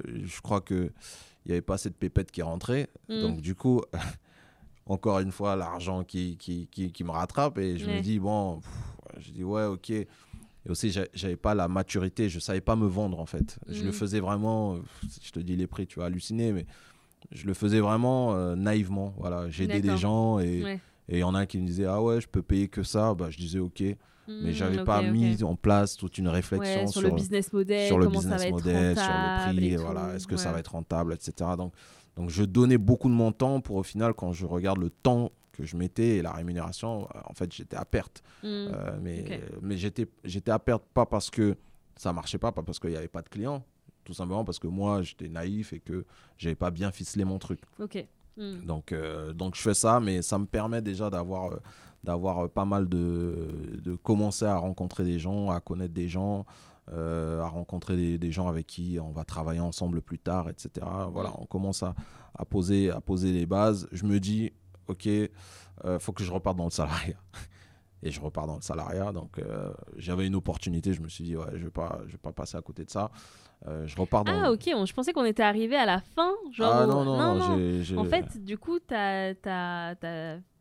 je 0.06 0.40
crois 0.40 0.60
qu'il 0.60 0.90
n'y 1.44 1.52
avait 1.52 1.60
pas 1.60 1.74
assez 1.74 1.90
de 1.90 1.94
pépettes 1.94 2.30
qui 2.30 2.42
rentraient. 2.42 2.88
Mm. 3.08 3.20
Donc, 3.20 3.40
du 3.40 3.54
coup, 3.54 3.82
encore 4.86 5.20
une 5.20 5.32
fois, 5.32 5.56
l'argent 5.56 6.04
qui, 6.04 6.36
qui, 6.36 6.68
qui, 6.70 6.92
qui 6.92 7.04
me 7.04 7.10
rattrape. 7.10 7.58
Et 7.58 7.78
je 7.78 7.86
Ouais. 7.86 7.96
me 7.98 8.00
dis, 8.02 8.18
bon, 8.18 8.60
pff, 8.60 9.22
je 9.26 9.30
dis, 9.32 9.44
ouais, 9.44 9.64
ok. 9.64 9.90
Et 9.90 10.06
aussi, 10.68 10.90
j'a- 10.90 11.06
j'avais 11.14 11.36
pas 11.36 11.54
la 11.54 11.68
maturité, 11.68 12.28
je 12.28 12.38
savais 12.40 12.60
pas 12.60 12.74
me 12.74 12.86
vendre 12.86 13.20
en 13.20 13.26
fait. 13.26 13.58
Je 13.68 13.82
le 13.84 13.90
Mm. 13.90 13.92
faisais 13.92 14.20
vraiment, 14.20 14.78
je 15.22 15.30
te 15.30 15.38
dis 15.40 15.54
les 15.56 15.66
prix, 15.68 15.86
tu 15.86 16.00
vas 16.00 16.06
halluciner, 16.06 16.52
mais 16.52 16.66
je 17.30 17.46
le 17.46 17.54
faisais 17.54 17.80
vraiment 17.80 18.34
euh, 18.34 18.56
naïvement. 18.56 19.14
Voilà, 19.18 19.48
j'aidais 19.50 19.80
des 19.80 19.96
gens 19.96 20.38
et 20.40 20.64
Ouais. 20.64 20.80
Et 21.08 21.18
il 21.18 21.20
y 21.20 21.24
en 21.24 21.34
a 21.34 21.40
un 21.40 21.46
qui 21.46 21.58
me 21.58 21.66
disait, 21.66 21.86
ah 21.86 22.02
ouais, 22.02 22.20
je 22.20 22.28
peux 22.28 22.42
payer 22.42 22.68
que 22.68 22.82
ça. 22.82 23.14
Bah, 23.14 23.30
je 23.30 23.36
disais, 23.36 23.58
ok. 23.58 23.80
Mais 23.80 23.96
Hmm, 24.28 24.50
j'avais 24.50 24.80
ok, 24.80 24.86
pas 24.86 25.02
mis 25.02 25.42
en 25.44 25.54
place 25.54 25.96
toute 25.96 26.18
une 26.18 26.26
réflexion 26.26 26.80
Ouais, 26.80 26.86
sur, 26.88 27.00
le 27.00 27.10
business 27.12 27.52
model, 27.52 27.86
sur 27.86 27.96
le 27.96 28.06
ça 28.06 28.10
business 28.10 28.42
être 28.42 28.50
model, 28.50 28.96
sur 28.98 29.12
le 29.12 29.54
prix, 29.54 29.66
et 29.66 29.76
voilà, 29.76 30.14
est-ce 30.14 30.26
que 30.26 30.36
ça 30.36 30.50
va 30.50 30.58
être 30.58 30.72
rentable, 30.72 31.12
etc. 31.12 31.50
Donc, 31.56 31.72
donc 32.16 32.30
je 32.30 32.42
donnais 32.42 32.78
beaucoup 32.78 33.08
de 33.08 33.14
mon 33.14 33.30
temps 33.30 33.60
pour 33.60 33.76
au 33.76 33.82
final, 33.84 34.14
quand 34.14 34.32
je 34.32 34.44
regarde 34.44 34.78
le 34.78 34.90
temps 34.90 35.30
que 35.52 35.64
je 35.64 35.76
mettais 35.76 36.16
et 36.16 36.22
la 36.22 36.32
rémunération, 36.32 37.08
euh, 37.14 37.20
en 37.24 37.34
fait, 37.34 37.52
j'étais 37.52 37.76
à 37.76 37.84
perte. 37.84 38.22
Hmm. 38.42 38.46
Euh, 38.46 38.98
mais 39.00 39.40
mais 39.62 39.76
j'étais, 39.76 40.08
j'étais 40.24 40.50
à 40.50 40.58
perte 40.58 40.82
pas 40.92 41.06
parce 41.06 41.30
que 41.30 41.56
ça 41.96 42.12
marchait 42.12 42.38
pas, 42.38 42.50
pas 42.50 42.64
parce 42.64 42.80
qu'il 42.80 42.90
n'y 42.90 42.96
avait 42.96 43.06
pas 43.06 43.22
de 43.22 43.28
clients, 43.28 43.64
tout 44.04 44.12
simplement 44.12 44.44
parce 44.44 44.58
que 44.58 44.66
moi, 44.66 45.02
j'étais 45.02 45.28
naïf 45.28 45.72
et 45.72 45.80
que 45.80 46.04
j'avais 46.36 46.56
pas 46.56 46.70
bien 46.70 46.90
ficelé 46.90 47.24
mon 47.24 47.38
truc. 47.38 47.60
Ok. 47.80 48.04
Hmm. 48.36 48.60
Donc, 48.64 48.92
euh, 48.92 49.32
donc 49.32 49.54
je 49.54 49.62
fais 49.62 49.74
ça, 49.74 50.00
mais 50.00 50.22
ça 50.22 50.38
me 50.38 50.46
permet 50.46 50.82
déjà 50.82 51.08
d'avoir, 51.10 51.52
euh, 51.52 51.60
d'avoir 52.04 52.44
euh, 52.44 52.48
pas 52.48 52.64
mal 52.64 52.88
de, 52.88 53.80
de 53.82 53.94
commencer 53.96 54.44
à 54.44 54.56
rencontrer 54.56 55.04
des 55.04 55.18
gens, 55.18 55.50
à 55.50 55.60
connaître 55.60 55.94
des 55.94 56.08
gens, 56.08 56.44
euh, 56.92 57.40
à 57.40 57.48
rencontrer 57.48 57.96
des, 57.96 58.18
des 58.18 58.32
gens 58.32 58.46
avec 58.46 58.66
qui 58.66 58.98
on 59.02 59.10
va 59.10 59.24
travailler 59.24 59.60
ensemble 59.60 60.02
plus 60.02 60.18
tard, 60.18 60.48
etc. 60.48 60.86
Voilà, 61.10 61.32
on 61.38 61.46
commence 61.46 61.82
à, 61.82 61.94
à 62.34 62.44
poser, 62.44 62.90
à 62.90 63.00
poser 63.00 63.32
les 63.32 63.46
bases. 63.46 63.88
Je 63.90 64.04
me 64.04 64.20
dis, 64.20 64.52
ok, 64.86 65.06
euh, 65.06 65.98
faut 65.98 66.12
que 66.12 66.22
je 66.22 66.32
reparte 66.32 66.56
dans 66.56 66.64
le 66.64 66.70
salariat. 66.70 67.16
Et 68.02 68.10
je 68.10 68.20
repars 68.20 68.46
dans 68.46 68.56
le 68.56 68.62
salariat. 68.62 69.10
Donc, 69.10 69.40
j'avais 69.96 70.26
une 70.26 70.36
opportunité. 70.36 70.92
Je 70.92 71.00
me 71.00 71.08
suis 71.08 71.24
dit, 71.24 71.34
ouais, 71.34 71.46
je 71.54 71.64
vais 71.64 71.70
pas, 71.70 72.02
je 72.06 72.12
vais 72.12 72.18
pas 72.18 72.30
passer 72.30 72.56
à 72.56 72.60
côté 72.60 72.84
de 72.84 72.90
ça. 72.90 73.10
Euh, 73.68 73.86
je 73.86 73.96
repars 73.96 74.22
dans. 74.24 74.32
Ah, 74.44 74.52
ok, 74.52 74.60
je 74.86 74.92
pensais 74.92 75.12
qu'on 75.12 75.24
était 75.24 75.42
arrivé 75.42 75.76
à 75.76 75.86
la 75.86 76.00
fin. 76.00 76.30
Genre, 76.52 76.70
Ah 76.72 76.84
au- 76.84 76.86
non, 76.86 77.04
non, 77.04 77.34
non, 77.34 77.56
j'ai- 77.56 77.82
j'ai- 77.82 77.96
En 77.96 78.04
fait, 78.04 78.42
du 78.44 78.58
coup, 78.58 78.78
tu 78.78 78.94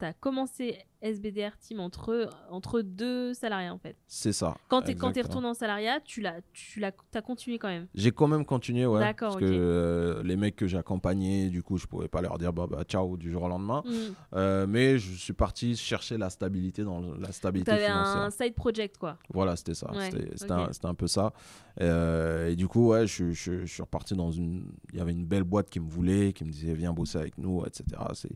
as, 0.05 0.13
commencé 0.13 0.77
SBDR 1.01 1.55
Team 1.59 1.79
entre, 1.81 2.29
entre 2.49 2.81
deux 2.81 3.33
salariés, 3.35 3.69
en 3.69 3.77
fait. 3.77 3.95
c'est 4.07 4.31
ça. 4.33 4.55
Quand 4.69 4.81
tu 4.81 4.87
es, 4.87 4.91
exactement. 4.91 5.23
retourné 5.23 5.47
en 5.49 5.53
salariat, 5.53 5.99
tu 5.99 6.19
l'as, 6.21 6.41
tu 6.53 6.79
l'as, 6.79 6.91
as 7.13 7.21
continué 7.21 7.59
quand 7.59 7.67
même. 7.67 7.87
J'ai 7.93 8.11
quand 8.11 8.27
même 8.27 8.43
continué, 8.45 8.85
ouais. 8.87 9.01
D'accord, 9.01 9.33
Parce 9.33 9.41
que 9.41 9.45
euh, 9.45 10.23
les 10.23 10.35
mecs 10.35 10.55
que 10.55 10.65
j'ai 10.67 10.77
accompagnés, 10.77 11.49
du 11.49 11.61
coup, 11.61 11.77
je 11.77 11.85
pouvais 11.85 12.07
pas 12.07 12.21
leur 12.21 12.37
dire 12.39 12.53
bah, 12.53 12.65
bah, 12.67 12.83
ciao 12.85 13.17
du 13.17 13.29
jour 13.29 13.43
au 13.43 13.47
lendemain. 13.49 13.83
Hmm. 13.85 14.13
Euh, 14.35 14.65
mais 14.67 14.97
je 14.97 15.13
suis 15.13 15.33
parti 15.33 15.75
chercher 15.75 16.17
la 16.17 16.29
stabilité 16.31 16.83
dans 16.83 17.01
la 17.01 17.27
Tu 17.27 17.33
stabilité 17.33 17.71
avais 17.71 17.85
financière. 17.85 18.21
un 18.21 18.31
side 18.31 18.55
project, 18.55 18.97
quoi. 18.97 19.17
Voilà, 19.31 19.55
c'était 19.55 19.75
ça. 19.75 19.91
Ouais, 19.91 20.09
C'était 20.35 20.85
un, 20.87 20.93
peu 20.95 21.07
ça. 21.07 21.33
Euh, 21.81 22.49
et 22.49 22.55
du 22.55 22.67
coup, 22.67 22.89
ouais, 22.89 23.05
je, 23.05 23.31
je- 23.31 23.65
je 23.65 23.71
suis 23.73 23.81
reparti 23.83 24.15
dans 24.15 24.31
une. 24.31 24.65
Il 24.93 24.97
y 24.97 25.01
avait 25.01 25.11
une 25.11 25.25
belle 25.25 25.43
boîte 25.43 25.69
qui 25.69 25.79
me 25.79 25.89
voulait, 25.89 26.33
qui 26.33 26.45
me 26.45 26.51
disait 26.51 26.73
viens 26.73 26.93
bosser 26.93 27.17
avec 27.19 27.37
nous, 27.37 27.63
etc. 27.65 27.83
C'est 28.13 28.31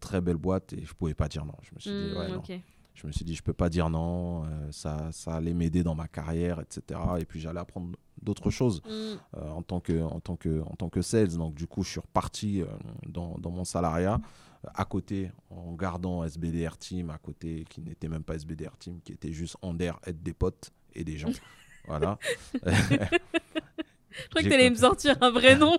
très 0.00 0.20
belle 0.20 0.36
boîte 0.36 0.72
et 0.72 0.84
je 0.84 0.92
pouvais 0.94 1.14
pas 1.14 1.28
dire 1.28 1.44
non. 1.44 1.54
Je 1.62 1.70
me 1.74 1.80
suis 1.80 1.90
dit, 1.90 2.14
Hmm, 2.14 2.32
non. 2.34 2.42
Je 2.94 3.06
me 3.06 3.12
suis 3.12 3.24
dit, 3.24 3.34
je 3.36 3.42
peux 3.44 3.52
pas 3.52 3.68
dire 3.68 3.90
non. 3.90 4.44
euh, 4.44 4.72
ça, 4.72 5.08
ça 5.12 5.34
allait 5.34 5.54
m'aider 5.54 5.82
dans 5.84 5.94
ma 5.94 6.08
carrière, 6.08 6.60
etc. 6.60 6.98
Et 7.20 7.24
puis 7.24 7.38
j'allais 7.40 7.60
apprendre 7.60 7.96
d'autres 8.20 8.50
choses 8.50 8.82
Hmm. 8.84 9.14
euh, 9.36 9.48
en, 9.50 9.62
tant 9.62 9.78
que, 9.80 10.02
en, 10.02 10.18
tant 10.20 10.36
que, 10.36 10.60
en 10.62 10.74
tant 10.76 10.88
que 10.88 11.00
sales. 11.02 11.36
Donc, 11.36 11.54
du 11.54 11.66
coup, 11.66 11.84
je 11.84 11.90
suis 11.90 12.00
reparti 12.00 12.60
euh, 12.62 12.66
dans, 13.06 13.38
dans 13.38 13.50
mon 13.50 13.64
salariat 13.64 14.20
à 14.74 14.84
côté, 14.84 15.30
en 15.50 15.74
gardant 15.74 16.24
SBDR 16.24 16.76
Team, 16.76 17.10
à 17.10 17.18
côté, 17.18 17.64
qui 17.70 17.80
n'était 17.80 18.08
même 18.08 18.24
pas 18.24 18.34
SBDR 18.34 18.76
Team, 18.76 19.00
qui 19.04 19.12
était 19.12 19.32
juste 19.32 19.56
Ander, 19.62 19.92
être 20.04 20.20
des 20.24 20.32
potes 20.34 20.72
et 20.94 21.04
des 21.04 21.16
gens. 21.16 21.30
voilà. 21.86 22.18
Je 22.54 22.60
crois 22.66 23.06
que 24.42 24.48
tu 24.48 24.52
allais 24.52 24.68
me 24.70 24.74
sortir 24.74 25.16
un 25.20 25.30
vrai 25.30 25.56
nom. 25.56 25.78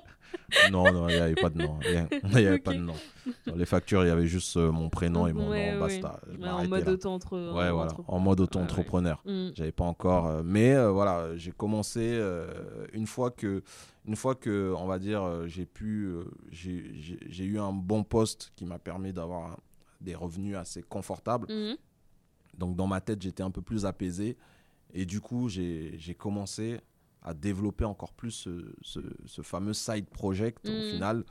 Non, 0.71 0.91
non, 0.91 1.07
il 1.09 1.15
n'y 1.15 1.21
avait 1.21 1.35
pas 1.35 1.49
de 1.49 1.57
nom. 1.59 1.79
Il 1.85 2.31
n'y 2.41 2.45
avait 2.47 2.59
pas 2.59 2.73
de 2.73 2.79
nom. 2.79 2.95
Les 3.55 3.65
factures, 3.65 4.03
il 4.03 4.07
y 4.07 4.11
avait 4.11 4.25
juste 4.27 4.57
euh, 4.57 4.71
mon 4.71 4.89
prénom 4.89 5.27
et 5.27 5.33
mon 5.33 5.49
Ouais, 5.49 5.73
nom. 5.75 5.81
ouais. 5.85 5.99
Basta. 6.01 6.19
Je 6.31 6.37
Ouais, 6.39 6.49
en 6.49 6.67
mode 6.67 6.85
là. 6.85 6.91
auto 6.93 7.09
entre 7.09 7.37
Ouais, 7.53 7.71
voilà. 7.71 7.91
En 8.07 8.19
mode 8.19 8.39
auto-entrepreneur. 8.39 9.23
J'avais 9.53 9.71
pas 9.71 9.83
encore. 9.85 10.27
euh, 10.27 10.41
mais 10.43 10.73
euh, 10.73 10.89
voilà, 10.91 11.35
j'ai 11.37 11.51
commencé 11.51 11.99
euh, 12.13 12.47
une 12.93 13.05
fois 13.07 13.29
que, 13.31 13.61
une 14.05 14.15
fois 14.15 14.33
que, 14.35 14.73
on 14.77 14.87
va 14.87 14.97
dire, 14.99 15.47
j'ai 15.47 15.65
pu, 15.65 16.05
euh, 16.05 16.23
j'ai- 16.51 17.43
eu 17.45 17.59
un 17.59 17.71
bon 17.73 18.03
poste 18.03 18.51
qui 18.55 18.65
m'a 18.65 18.79
permis 18.79 19.13
d'avoir 19.13 19.57
des 20.01 20.15
revenus 20.15 20.55
assez 20.55 20.81
confortables. 20.81 21.47
Hmm. 21.49 21.75
Donc 22.57 22.75
dans 22.75 22.87
ma 22.87 23.01
tête, 23.01 23.21
j'étais 23.21 23.43
un 23.43 23.51
peu 23.51 23.61
plus 23.61 23.85
apaisé. 23.85 24.35
Et 24.93 25.05
du 25.05 25.21
coup, 25.21 25.47
j'ai 25.49 26.15
commencé 26.17 26.79
à 27.21 27.33
développer 27.33 27.85
encore 27.85 28.13
plus 28.13 28.31
ce, 28.31 28.73
ce, 28.81 28.99
fameux 29.41 29.73
side 29.73 30.07
project 30.09 30.67
au 30.69 30.71
Mm. 30.71 30.81
final. 30.91 31.23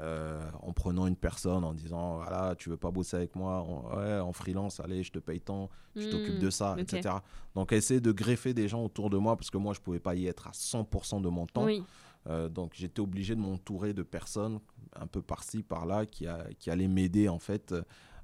euh, 0.00 0.40
en 0.62 0.72
prenant 0.72 1.08
une 1.08 1.16
personne, 1.16 1.64
en 1.64 1.74
disant 1.74 2.18
voilà, 2.18 2.54
tu 2.56 2.68
veux 2.70 2.76
pas 2.76 2.92
bosser 2.92 3.16
avec 3.16 3.34
moi, 3.34 3.62
en, 3.62 3.96
ouais, 3.96 4.20
en 4.20 4.32
freelance, 4.32 4.78
allez, 4.78 5.02
je 5.02 5.10
te 5.10 5.18
paye 5.18 5.40
tant, 5.40 5.70
je 5.96 6.08
t'occupe 6.08 6.36
Mm. 6.36 6.38
de 6.38 6.50
ça, 6.50 6.76
etc. 6.78 7.16
Donc, 7.56 7.72
essayer 7.72 8.00
de 8.00 8.12
greffer 8.12 8.54
des 8.54 8.68
gens 8.68 8.84
autour 8.84 9.10
de 9.10 9.16
moi 9.16 9.34
parce 9.36 9.50
que 9.50 9.58
moi, 9.58 9.74
je 9.74 9.80
pouvais 9.80 9.98
pas 9.98 10.14
y 10.14 10.28
être 10.28 10.46
à 10.46 10.52
100% 10.52 11.20
de 11.20 11.28
mon 11.28 11.46
temps. 11.46 11.64
Oui. 11.64 11.82
Euh, 12.28 12.48
donc 12.48 12.72
j'étais 12.74 13.00
obligé 13.00 13.34
de 13.34 13.40
m'entourer 13.40 13.92
de 13.92 14.02
personnes 14.04 14.60
un 14.94 15.06
peu 15.08 15.20
par-ci, 15.20 15.64
par-là, 15.64 16.06
qui, 16.06 16.28
a- 16.28 16.46
qui 16.60 16.70
allaient 16.70 16.86
m'aider 16.86 17.28
en 17.28 17.38
fait 17.40 17.74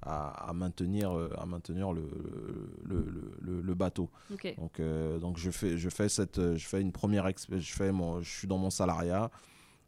à, 0.04 0.48
à 0.48 0.52
maintenir, 0.52 1.10
euh, 1.16 1.30
à 1.38 1.46
maintenir 1.46 1.92
le, 1.92 2.08
le, 2.84 2.96
le- 2.96 3.32
le- 3.40 3.60
le 3.62 3.74
bateau. 3.74 4.10
Donc, 4.56 4.78
euh, 4.80 5.18
donc 5.18 5.38
je, 5.38 5.50
fais, 5.50 5.76
je, 5.78 5.88
fais 5.88 6.08
cette, 6.08 6.38
euh, 6.38 6.56
je 6.56 6.66
fais 6.66 6.80
une 6.80 6.92
première 6.92 7.26
je, 7.50 7.72
fais 7.72 7.90
mon, 7.92 8.20
je 8.20 8.30
suis 8.30 8.46
dans 8.48 8.58
mon 8.58 8.70
salariat. 8.70 9.30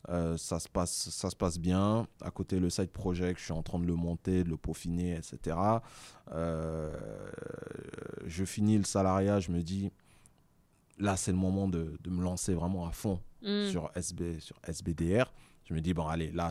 Euh, 0.09 0.37
ça, 0.37 0.61
se 0.61 0.69
passe, 0.69 1.11
ça 1.11 1.31
se 1.31 1.35
passe 1.37 1.59
bien. 1.59 2.07
À 2.23 2.31
côté, 2.31 2.61
le 2.61 2.71
side 2.71 2.91
project, 2.91 3.41
je 3.41 3.45
suis 3.47 3.53
en 3.53 3.63
train 3.65 3.81
de 3.81 3.87
le 3.87 3.95
monter, 3.97 4.45
de 4.45 4.49
le 4.49 4.57
peaufiner, 4.57 5.17
etc. 5.17 5.57
Euh, 6.33 6.93
je 8.27 8.45
finis 8.45 8.79
le 8.79 8.85
salariat, 8.85 9.41
je 9.41 9.51
me 9.51 9.63
dis, 9.63 9.91
là, 10.99 11.17
c'est 11.17 11.33
le 11.33 11.39
moment 11.39 11.69
de, 11.69 11.97
de 12.01 12.11
me 12.11 12.23
lancer 12.23 12.55
vraiment 12.55 12.87
à 12.87 12.93
fond 12.93 13.21
Mm. 13.43 13.67
sur, 13.71 13.91
SB, 13.95 14.41
sur 14.41 14.57
SBDR. 14.67 15.33
Je 15.65 15.75
me 15.75 15.81
dis, 15.81 15.93
bon, 15.95 16.07
allez, 16.09 16.33
là, 16.33 16.51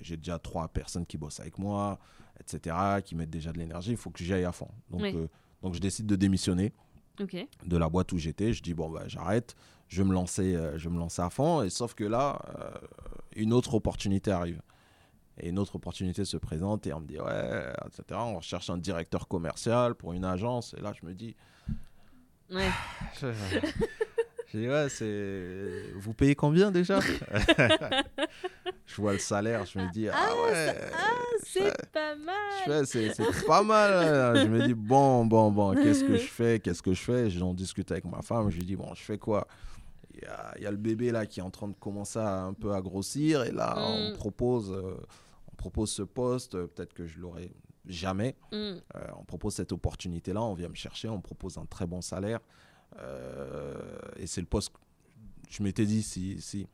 j'ai 0.00 0.16
déjà 0.16 0.38
trois 0.38 0.68
personnes 0.68 1.04
qui 1.04 1.18
bossent 1.18 1.40
avec 1.40 1.58
moi, 1.58 1.98
etc., 2.40 2.76
qui 3.04 3.14
mettent 3.14 3.30
déjà 3.30 3.52
de 3.52 3.58
l'énergie. 3.58 3.92
Il 3.92 3.96
faut 3.96 4.10
que 4.10 4.22
j'y 4.24 4.32
aille 4.34 4.44
à 4.44 4.52
fond. 4.52 4.68
Donc, 4.90 5.02
Oui. 5.02 5.12
euh, 5.14 5.28
donc, 5.62 5.74
je 5.74 5.80
décide 5.80 6.06
de 6.06 6.16
démissionner 6.16 6.72
Ok. 7.20 7.36
de 7.66 7.76
la 7.76 7.88
boîte 7.88 8.12
où 8.12 8.18
j'étais. 8.18 8.52
Je 8.52 8.62
dis, 8.62 8.74
bon, 8.74 8.88
bah, 8.90 9.02
j'arrête. 9.06 9.54
Je 9.88 10.02
vais 10.02 10.08
me 10.08 10.14
lancer, 10.14 10.54
euh, 10.54 10.78
je 10.78 10.88
vais 10.88 10.94
me 10.94 10.98
lancer 11.00 11.20
à 11.22 11.30
fond. 11.30 11.62
Et 11.62 11.70
sauf 11.70 11.94
que 11.94 12.04
là, 12.04 12.40
euh, 12.58 12.70
une 13.36 13.52
autre 13.52 13.74
opportunité 13.74 14.30
arrive. 14.30 14.60
Et 15.38 15.48
une 15.48 15.58
autre 15.58 15.76
opportunité 15.76 16.24
se 16.24 16.36
présente 16.36 16.86
et 16.86 16.92
on 16.92 17.00
me 17.00 17.06
dit, 17.06 17.18
ouais, 17.18 17.72
etc. 17.86 18.02
On 18.22 18.36
recherche 18.36 18.68
un 18.70 18.76
directeur 18.78 19.26
commercial 19.26 19.94
pour 19.94 20.12
une 20.12 20.24
agence. 20.24 20.74
Et 20.76 20.80
là, 20.80 20.92
je 20.98 21.06
me 21.06 21.14
dis, 21.14 21.34
Ouais. 22.50 22.68
je 24.52 24.58
dis, 24.58 24.68
ouais, 24.68 24.88
c'est. 24.88 25.92
Vous 25.96 26.12
payez 26.14 26.34
combien 26.34 26.70
déjà? 26.70 27.00
Je 28.86 28.96
vois 28.96 29.12
le 29.12 29.18
salaire, 29.18 29.64
je 29.66 29.78
me 29.78 29.88
dis, 29.92 30.08
ah, 30.08 30.14
Ah, 30.16 30.34
ouais. 30.50 30.74
C'est 31.44 31.90
pas 31.92 32.14
je 32.16 32.24
mal. 32.70 32.86
fais, 32.86 33.12
c'est, 33.14 33.46
pas 33.46 33.62
mal. 33.62 34.36
Je 34.42 34.48
me 34.48 34.66
dis, 34.66 34.74
bon, 34.74 35.24
bon, 35.26 35.50
bon, 35.52 35.74
qu'est-ce 35.74 36.02
que 36.04 36.16
je 36.16 36.26
fais? 36.26 36.58
Qu'est-ce 36.58 36.82
que 36.82 36.92
je 36.92 37.00
fais? 37.00 37.30
J'en 37.30 37.54
discute 37.54 37.90
avec 37.92 38.04
ma 38.04 38.20
femme. 38.22 38.50
Je 38.50 38.56
lui 38.58 38.64
dis, 38.66 38.76
bon, 38.76 38.92
je 38.94 39.02
fais 39.02 39.18
quoi? 39.18 39.46
Il 40.14 40.22
y 40.22 40.26
a, 40.26 40.54
il 40.56 40.62
y 40.64 40.66
a 40.66 40.70
le 40.72 40.76
bébé 40.76 41.12
là 41.12 41.24
qui 41.26 41.38
est 41.38 41.42
en 41.42 41.50
train 41.50 41.68
de 41.68 41.74
commencer 41.74 42.18
à, 42.18 42.42
un 42.42 42.52
peu 42.52 42.72
à 42.74 42.80
grossir. 42.80 43.44
Et 43.44 43.52
là, 43.52 43.74
on 43.78 44.08
Mm. 44.08 44.10
me 44.10 44.14
propose, 44.14 44.72
euh, 44.72 44.96
on 45.52 45.56
propose 45.56 45.90
ce 45.92 46.02
poste. 46.02 46.56
euh, 46.56 46.66
Peut-être 46.66 46.92
que 46.92 47.06
je 47.06 47.20
l'aurai 47.20 47.52
jamais. 47.86 48.34
Mm. 48.50 48.56
Euh, 48.56 48.80
on 49.18 49.24
propose 49.24 49.54
cette 49.54 49.70
opportunité-là, 49.72 50.42
on 50.42 50.54
vient 50.54 50.68
me 50.68 50.74
chercher, 50.74 51.08
on 51.08 51.20
propose 51.20 51.58
un 51.58 51.64
très 51.66 51.86
bon 51.86 52.00
salaire. 52.02 52.40
Euh, 52.98 53.98
et 54.16 54.26
c'est 54.26 54.40
le 54.40 54.46
poste. 54.46 54.72
Je 55.48 55.62
m'étais 55.62 55.86
dit, 55.86 56.02
si, 56.02 56.40
si 56.40 56.66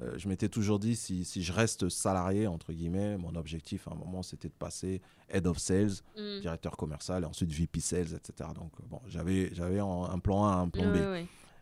euh, 0.00 0.14
je 0.16 0.28
m'étais 0.28 0.48
toujours 0.48 0.78
dit, 0.78 0.96
si, 0.96 1.24
si 1.24 1.42
je 1.42 1.52
reste 1.52 1.88
salarié, 1.88 2.46
entre 2.46 2.72
guillemets, 2.72 3.18
mon 3.18 3.34
objectif 3.34 3.86
à 3.88 3.92
un 3.92 3.94
moment, 3.94 4.22
c'était 4.22 4.48
de 4.48 4.54
passer 4.54 5.02
head 5.28 5.46
of 5.46 5.58
sales, 5.58 5.90
Mm. 6.16 6.40
directeur 6.40 6.76
commercial, 6.76 7.22
et 7.24 7.26
ensuite 7.26 7.50
VP 7.50 7.80
sales, 7.80 8.14
etc. 8.14 8.50
Donc, 8.54 8.72
euh, 8.80 8.84
bon, 8.88 9.00
j'avais, 9.06 9.54
j'avais 9.54 9.80
un, 9.80 10.18
plan 10.18 10.44
A, 10.46 10.52
un 10.54 10.68
plan 10.68 10.90
B. 10.90 10.96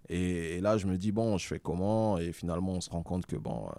Et, 0.09 0.57
et 0.57 0.61
là, 0.61 0.77
je 0.77 0.87
me 0.87 0.97
dis, 0.97 1.13
bon, 1.13 1.39
je 1.39 1.47
fais 1.47 1.61
comment? 1.61 2.19
Et 2.19 2.33
finalement, 2.33 2.73
on 2.73 2.81
se 2.81 2.91
rend 2.91 3.03
compte 3.03 3.27
que, 3.27 3.37
bon, 3.37 3.69
euh, 3.69 3.73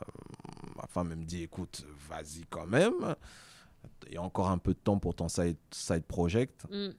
ma 0.75 0.87
femme 0.87 1.11
elle 1.11 1.19
me 1.19 1.25
dit, 1.25 1.43
écoute, 1.43 1.85
vas-y 2.09 2.45
quand 2.49 2.65
même. 2.67 3.15
Il 4.07 4.13
y 4.13 4.17
a 4.17 4.21
encore 4.21 4.49
un 4.49 4.57
peu 4.57 4.73
de 4.73 4.79
temps 4.79 4.99
pour 4.99 5.15
ton 5.15 5.29
side, 5.29 5.57
side 5.71 6.03
project. 6.03 6.65
Mm. 6.69 6.89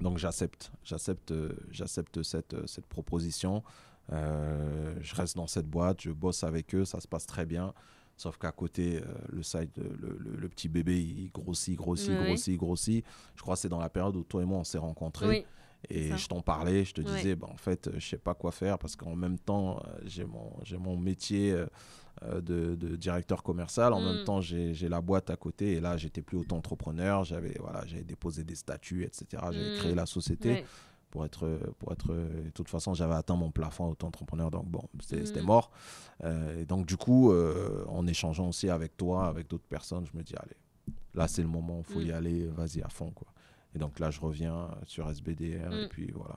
Donc 0.00 0.18
j'accepte, 0.18 0.72
j'accepte, 0.82 1.30
euh, 1.30 1.52
j'accepte 1.70 2.22
cette, 2.22 2.54
euh, 2.54 2.66
cette 2.66 2.86
proposition. 2.86 3.62
Euh, 4.12 4.94
je 5.00 5.14
reste 5.14 5.36
dans 5.36 5.46
cette 5.46 5.66
boîte, 5.68 6.02
je 6.02 6.10
bosse 6.10 6.44
avec 6.44 6.74
eux, 6.74 6.84
ça 6.84 7.00
se 7.00 7.08
passe 7.08 7.26
très 7.26 7.46
bien. 7.46 7.72
Sauf 8.16 8.38
qu'à 8.38 8.52
côté, 8.52 8.98
euh, 8.98 9.04
le 9.30 9.42
side, 9.42 9.70
le, 9.76 10.16
le- 10.20 10.36
le 10.36 10.48
petit 10.48 10.68
bébé, 10.68 11.00
il 11.00 11.30
grossit, 11.32 11.74
grossit, 11.76 12.12
grossit, 12.26 12.56
grossit. 12.56 13.04
Je 13.34 13.42
crois 13.42 13.54
que 13.54 13.60
c'est 13.60 13.68
dans 13.68 13.80
la 13.80 13.88
période 13.88 14.14
où 14.16 14.22
toi 14.24 14.42
et 14.42 14.44
moi 14.44 14.58
on 14.58 14.64
s'est 14.64 14.78
rencontrés. 14.78 15.28
Oui. 15.28 15.44
Et 15.90 16.10
ça. 16.10 16.16
je 16.16 16.28
t'en 16.28 16.40
parlais, 16.40 16.84
je 16.84 16.94
te 16.94 17.00
disais, 17.02 17.34
bah, 17.36 17.48
en 17.52 17.56
fait, 17.56 17.90
je 17.98 18.06
sais 18.08 18.16
pas 18.18 18.32
quoi 18.34 18.52
faire 18.52 18.78
parce 18.78 18.96
qu'en 18.96 19.14
même 19.16 19.38
temps, 19.38 19.82
j'ai 20.04 20.24
mon, 20.24 20.52
j'ai 20.62 20.78
mon 20.78 20.96
métier 20.96 21.52
euh, 21.52 21.66
de, 22.22 22.74
de 22.74 22.96
directeur 22.96 23.42
commercial, 23.42 23.92
en 23.92 24.00
Mm. 24.00 24.04
même 24.04 24.24
temps, 24.24 24.40
j'ai 24.40 24.88
la 24.88 25.00
boîte 25.00 25.30
à 25.30 25.36
côté. 25.36 25.72
Et 25.74 25.80
là, 25.80 25.96
j'étais 25.96 26.22
plus 26.22 26.38
auto-entrepreneur, 26.38 27.24
j'avais 27.24 27.56
voilà, 27.60 27.84
j'avais 27.86 28.04
déposé 28.04 28.44
des 28.44 28.54
statuts, 28.54 29.04
etc. 29.04 29.26
J'avais 29.52 29.68
Mm. 29.70 29.72
créé 29.74 29.94
la 29.94 30.06
société 30.06 30.50
Ouais. 30.52 30.64
pour 31.10 31.24
être, 31.24 31.58
pour 31.78 31.92
être. 31.92 32.14
De 32.14 32.50
toute 32.54 32.68
façon, 32.68 32.94
j'avais 32.94 33.14
atteint 33.14 33.36
mon 33.36 33.50
plafond 33.50 33.88
auto-entrepreneur, 33.90 34.50
donc 34.50 34.66
bon, 34.66 34.82
c'était 35.00 35.42
Mm. 35.42 35.44
mort. 35.46 35.70
Euh, 36.24 36.60
et 36.62 36.64
donc, 36.64 36.86
du 36.86 36.96
coup, 36.96 37.30
euh, 37.32 37.84
en 37.88 38.06
échangeant 38.06 38.48
aussi 38.48 38.68
avec 38.70 38.96
toi, 38.96 39.26
avec 39.28 39.48
d'autres 39.48 39.68
personnes, 39.68 40.06
je 40.06 40.16
me 40.16 40.22
dis, 40.22 40.34
allez, 40.36 40.56
là, 41.14 41.28
c'est 41.28 41.42
le 41.42 41.48
moment, 41.48 41.82
il 41.86 41.92
faut 41.92 42.00
y 42.00 42.10
Mm. 42.10 42.14
aller, 42.14 42.46
vas-y 42.46 42.82
à 42.82 42.88
fond, 42.88 43.10
quoi. 43.10 43.28
Et 43.74 43.78
donc 43.78 43.98
là, 43.98 44.10
je 44.10 44.20
reviens 44.20 44.70
sur 44.86 45.08
SBDR, 45.10 45.72
et 45.74 45.84
Mm. 45.84 45.88
puis 45.88 46.10
voilà. 46.14 46.36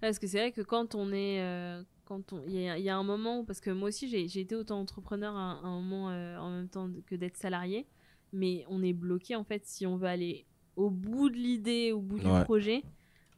Parce 0.00 0.18
que 0.18 0.26
c'est 0.28 0.38
vrai 0.38 0.52
que 0.52 0.62
quand 0.62 0.94
on 0.94 1.12
est. 1.12 1.40
euh, 1.42 1.82
quand 2.08 2.32
on, 2.32 2.42
il 2.46 2.54
y, 2.54 2.68
a- 2.68 2.78
il 2.78 2.84
y 2.84 2.88
a 2.88 2.96
un 2.96 3.02
moment 3.02 3.40
où, 3.40 3.44
parce 3.44 3.60
que 3.60 3.70
moi 3.70 3.88
aussi 3.90 4.08
j'ai 4.08 4.40
été 4.40 4.54
auto-entrepreneur 4.56 5.34
à, 5.36 5.38
un- 5.38 5.56
à 5.62 5.66
un 5.66 5.80
moment 5.80 6.08
euh, 6.10 6.38
en 6.38 6.50
même 6.50 6.68
temps 6.68 6.88
que 7.06 7.14
d'être 7.14 7.36
salarié, 7.36 7.86
mais 8.32 8.64
on 8.68 8.82
est 8.82 8.94
bloqué 8.94 9.36
en 9.36 9.44
fait 9.44 9.66
si 9.66 9.86
on 9.86 9.96
veut 9.96 10.08
aller 10.08 10.46
au 10.76 10.90
bout 10.90 11.28
de 11.28 11.36
l'idée, 11.36 11.92
au 11.92 12.00
bout 12.00 12.18
du 12.18 12.24
projet, 12.44 12.82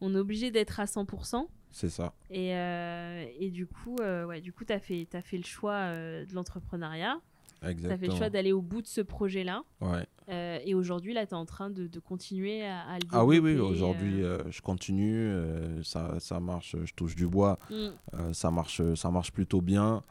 on 0.00 0.14
est 0.14 0.18
obligé 0.18 0.50
d'être 0.50 0.78
à 0.78 0.84
100%. 0.86 1.48
C'est 1.72 1.88
ça. 1.88 2.14
Et, 2.30 2.54
euh, 2.54 3.26
et 3.38 3.50
du 3.50 3.66
coup, 3.66 3.96
euh, 4.00 4.24
ouais, 4.26 4.40
du 4.40 4.52
coup, 4.52 4.64
t'as 4.64 4.78
fait, 4.80 5.08
as 5.14 5.22
fait 5.22 5.36
le 5.38 5.44
choix 5.44 5.72
euh, 5.74 6.24
de 6.26 6.34
l'entrepreneuriat. 6.34 7.20
T'as 7.60 7.66
fait 7.66 7.72
Exactement. 7.72 8.12
le 8.12 8.16
choix 8.18 8.30
d'aller 8.30 8.52
au 8.52 8.62
bout 8.62 8.80
de 8.82 8.86
ce 8.86 9.00
projet-là. 9.00 9.62
Ouais. 9.80 10.06
Euh, 10.30 10.58
et 10.64 10.74
aujourd'hui, 10.74 11.12
là, 11.12 11.26
t'es 11.26 11.34
en 11.34 11.44
train 11.46 11.70
de, 11.70 11.86
de 11.86 11.98
continuer 12.00 12.64
à, 12.64 12.80
à 12.82 12.98
le 12.98 13.06
Ah 13.12 13.24
oui, 13.24 13.38
oui, 13.38 13.50
développer, 13.52 13.70
aujourd'hui, 13.72 14.22
euh, 14.22 14.38
euh, 14.38 14.50
je 14.50 14.60
continue, 14.62 15.34
ça, 15.82 16.14
ça 16.20 16.40
marche, 16.40 16.76
je 16.84 16.94
touche 16.94 17.16
du 17.16 17.26
bois, 17.26 17.58
mm, 17.70 18.32
ça, 18.32 18.50
marche, 18.50 18.80
ça 18.94 19.10
marche 19.10 19.32
plutôt 19.32 19.60
bien. 19.60 20.02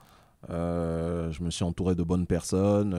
Je 0.49 1.43
me 1.43 1.49
suis 1.49 1.63
entouré 1.63 1.95
de 1.95 2.03
bonnes 2.03 2.27
personnes, 2.27 2.95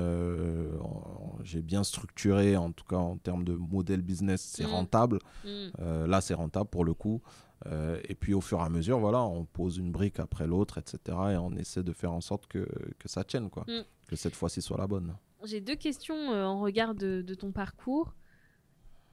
j'ai 1.42 1.62
bien 1.62 1.84
structuré, 1.84 2.56
en 2.56 2.72
tout 2.72 2.84
cas 2.84 2.96
en 2.96 3.16
termes 3.16 3.44
de 3.44 3.54
modèle 3.54 4.02
business, 4.02 4.40
c'est 4.42 4.64
Mm. 4.64 4.70
rentable. 4.72 5.18
mm, 5.44 6.06
là, 6.06 6.20
c'est 6.20 6.34
rentable 6.34 6.68
pour 6.70 6.84
le 6.84 6.94
coup. 6.94 7.20
Euh, 7.66 8.00
et 8.08 8.14
puis 8.14 8.32
au 8.32 8.40
fur 8.40 8.58
et 8.58 8.62
à 8.62 8.68
mesure, 8.68 8.98
voilà, 8.98 9.22
on 9.22 9.44
pose 9.44 9.76
une 9.76 9.92
brique 9.92 10.18
après 10.18 10.46
l'autre, 10.46 10.78
etc. 10.78 10.98
Et 11.32 11.36
on 11.36 11.52
essaie 11.52 11.82
de 11.82 11.92
faire 11.92 12.12
en 12.12 12.20
sorte 12.20 12.46
que, 12.46 12.66
que 12.98 13.08
ça 13.08 13.24
tienne, 13.24 13.50
quoi. 13.50 13.64
Mm. 13.68 13.82
Que 14.08 14.16
cette 14.16 14.34
fois-ci 14.34 14.62
soit 14.62 14.78
la 14.78 14.86
bonne. 14.86 15.14
J'ai 15.44 15.60
deux 15.60 15.76
questions 15.76 16.32
euh, 16.32 16.44
en 16.44 16.60
regard 16.60 16.94
de, 16.94 17.22
de 17.22 17.34
ton 17.34 17.52
parcours. 17.52 18.14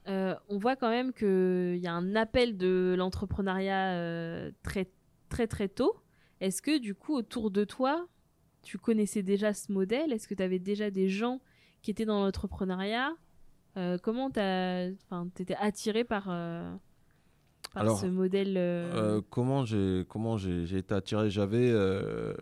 Euh, 0.08 0.34
on 0.48 0.58
voit 0.58 0.76
quand 0.76 0.88
même 0.88 1.12
qu'il 1.12 1.76
y 1.76 1.86
a 1.86 1.92
un 1.92 2.16
appel 2.16 2.56
de 2.56 2.94
l'entrepreneuriat 2.96 4.50
très, 4.62 4.90
très, 5.28 5.46
très 5.46 5.68
tôt. 5.68 5.96
Est-ce 6.40 6.62
que, 6.62 6.78
du 6.78 6.94
coup, 6.94 7.14
autour 7.14 7.50
de 7.50 7.64
toi, 7.64 8.06
tu 8.62 8.78
connaissais 8.78 9.22
déjà 9.22 9.52
ce 9.52 9.70
modèle? 9.70 10.12
Est-ce 10.12 10.26
que 10.26 10.34
tu 10.34 10.42
avais 10.42 10.58
déjà 10.58 10.90
des 10.90 11.08
gens 11.08 11.40
qui 11.82 11.90
étaient 11.90 12.06
dans 12.06 12.24
l'entrepreneuriat? 12.24 13.12
Comment 14.02 14.30
tu 14.30 14.40
étais 14.40 15.56
attiré 15.56 16.04
par, 16.04 16.30
par 17.72 17.82
Alors, 17.82 17.98
ce 17.98 18.06
modèle 18.06 18.56
euh, 18.56 19.16
Euh, 19.18 19.20
comment 19.30 19.64
j'ai 19.64 20.04
comment 20.08 20.36
j'ai 20.36 20.76
été 20.76 20.94
attiré 20.94 21.30
J'avais, 21.30 21.70
euh, 21.70 22.32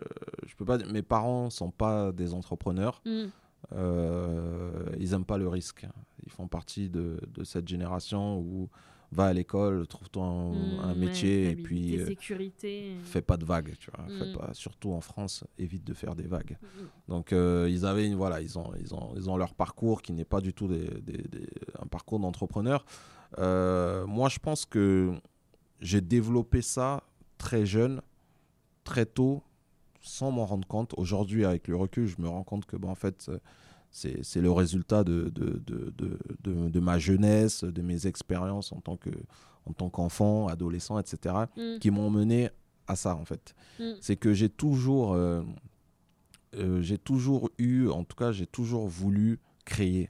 je 0.45 0.55
peux 0.55 0.65
pas 0.65 0.77
mes 0.77 1.01
parents 1.01 1.49
sont 1.49 1.71
pas 1.71 2.11
des 2.11 2.33
entrepreneurs. 2.33 3.01
hmm, 3.05 3.25
ils 4.99 5.13
aiment 5.13 5.25
pas 5.25 5.37
le 5.37 5.47
risque. 5.47 5.85
Ils 6.25 6.31
font 6.31 6.47
partie 6.47 6.89
de, 6.89 7.19
de 7.33 7.43
cette 7.43 7.67
génération 7.67 8.39
où 8.39 8.69
va 9.11 9.25
à 9.27 9.33
l'école, 9.33 9.87
trouve-toi 9.87 10.23
un, 10.25 10.79
un 10.79 10.87
ouais, 10.89 10.95
métier 10.95 11.51
et 11.51 11.55
puis 11.55 11.97
euh, 11.97 12.05
sécurité. 12.05 12.95
fais 13.03 13.21
pas 13.21 13.37
de 13.37 13.45
vagues. 13.45 13.73
Tu 13.79 13.89
vois, 13.95 14.07
Fais 14.19 14.25
Mm. 14.25 14.31
pas, 14.37 14.53
surtout 14.53 14.91
en 14.91 15.01
France, 15.01 15.43
évite 15.57 15.83
de 15.85 15.93
faire 15.93 16.13
des 16.15 16.27
vagues. 16.27 16.57
Mm, 16.61 16.85
Donc 17.07 17.31
euh, 17.33 17.67
ils 17.69 17.85
avaient 17.85 18.05
une, 18.07 18.15
voilà, 18.15 18.41
ils 18.41 18.57
ont, 18.59 18.71
ils 18.79 18.93
ont, 18.93 19.13
ils 19.15 19.29
ont 19.29 19.37
leur 19.37 19.53
parcours 19.53 20.01
qui 20.01 20.11
n'est 20.13 20.25
pas 20.25 20.41
du 20.41 20.53
tout 20.53 20.67
des, 20.67 20.87
des- 21.01 21.23
des- 21.29 21.49
un 21.81 21.87
parcours 21.87 22.19
d'entrepreneur. 22.19 22.85
Euh, 23.39 24.05
moi, 24.05 24.29
je 24.29 24.39
pense 24.39 24.65
que 24.65 25.13
j'ai 25.79 26.01
développé 26.01 26.61
ça 26.61 27.03
très 27.37 27.65
jeune, 27.65 28.01
très 28.83 29.05
tôt, 29.05 29.41
sans 30.01 30.31
m'en 30.31 30.45
rendre 30.45 30.67
compte. 30.67 30.93
Aujourd'hui, 30.97 31.45
avec 31.45 31.67
le 31.67 31.75
recul, 31.75 32.07
je 32.07 32.21
me 32.21 32.27
rends 32.27 32.43
compte 32.43 32.65
que 32.65 32.75
bon, 32.77 32.89
en 32.89 32.95
fait, 32.95 33.29
c'est 33.91 34.41
le 34.41 34.51
résultat 34.51 35.03
de, 35.03 35.29
de, 35.29 35.61
de, 35.65 36.69
de, 36.69 36.79
ma 36.79 36.99
jeunesse, 36.99 37.63
de 37.63 37.81
mes 37.81 38.05
expériences 38.07 38.71
en 38.71 38.79
tant 38.81 38.97
que 38.97 39.09
en 39.65 39.73
tant 39.73 39.89
qu'enfant, 39.89 40.47
adolescent, 40.47 40.97
etc., 40.97 41.35
Mm. 41.57 41.79
qui 41.79 41.91
m'ont 41.91 42.09
mené 42.09 42.49
à 42.87 42.95
ça, 42.95 43.15
en 43.15 43.25
fait. 43.25 43.53
Mm. 43.81 43.83
C'est 43.99 44.15
que 44.15 44.31
j'ai 44.33 44.47
toujours, 44.47 45.11
euh, 45.13 45.41
euh, 46.55 46.81
j'ai 46.81 46.97
toujours 46.97 47.49
eu, 47.57 47.89
en 47.89 48.05
tout 48.05 48.15
cas, 48.15 48.31
j'ai 48.31 48.47
toujours 48.47 48.87
voulu 48.87 49.39
créer. 49.65 50.09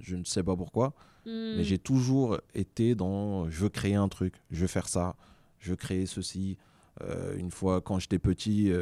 Je 0.00 0.16
ne 0.16 0.24
sais 0.24 0.42
pas 0.42 0.56
pourquoi, 0.56 0.94
Mm. 1.26 1.56
mais 1.58 1.64
j'ai 1.64 1.76
toujours 1.78 2.38
été 2.54 2.94
dans 2.94 3.50
je 3.50 3.60
veux 3.60 3.68
créer 3.68 3.94
un 3.94 4.08
truc, 4.08 4.36
je 4.50 4.62
veux 4.62 4.66
faire 4.68 4.88
ça, 4.88 5.16
je 5.58 5.70
veux 5.70 5.76
créer 5.76 6.06
ceci. 6.06 6.56
Euh, 7.02 7.36
une 7.36 7.50
fois, 7.50 7.82
quand 7.82 7.98
j'étais 7.98 8.18
petit, 8.18 8.72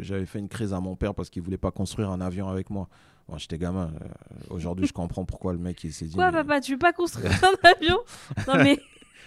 j'avais 0.00 0.26
fait 0.26 0.40
une 0.40 0.48
crise 0.50 0.74
à 0.74 0.80
mon 0.80 0.94
père 0.94 1.14
parce 1.14 1.30
qu'il 1.30 1.40
voulait 1.42 1.56
pas 1.56 1.70
construire 1.70 2.10
un 2.10 2.20
avion 2.20 2.48
avec 2.48 2.68
moi. 2.68 2.88
J'étais 3.36 3.58
gamin. 3.58 3.90
euh, 4.02 4.08
Aujourd'hui, 4.50 4.86
je 4.86 4.92
comprends 4.92 5.24
pourquoi 5.24 5.52
le 5.52 5.58
mec 5.58 5.82
il 5.84 5.92
s'est 5.92 6.04
dit. 6.06 6.14
Quoi, 6.14 6.30
mais- 6.30 6.38
papa, 6.44 6.60
tu 6.60 6.72
veux 6.72 6.78
pas 6.78 6.92
construire 6.92 7.32
un 7.44 7.68
avion? 7.68 7.98
Non, 8.46 8.54
mais 8.62 8.78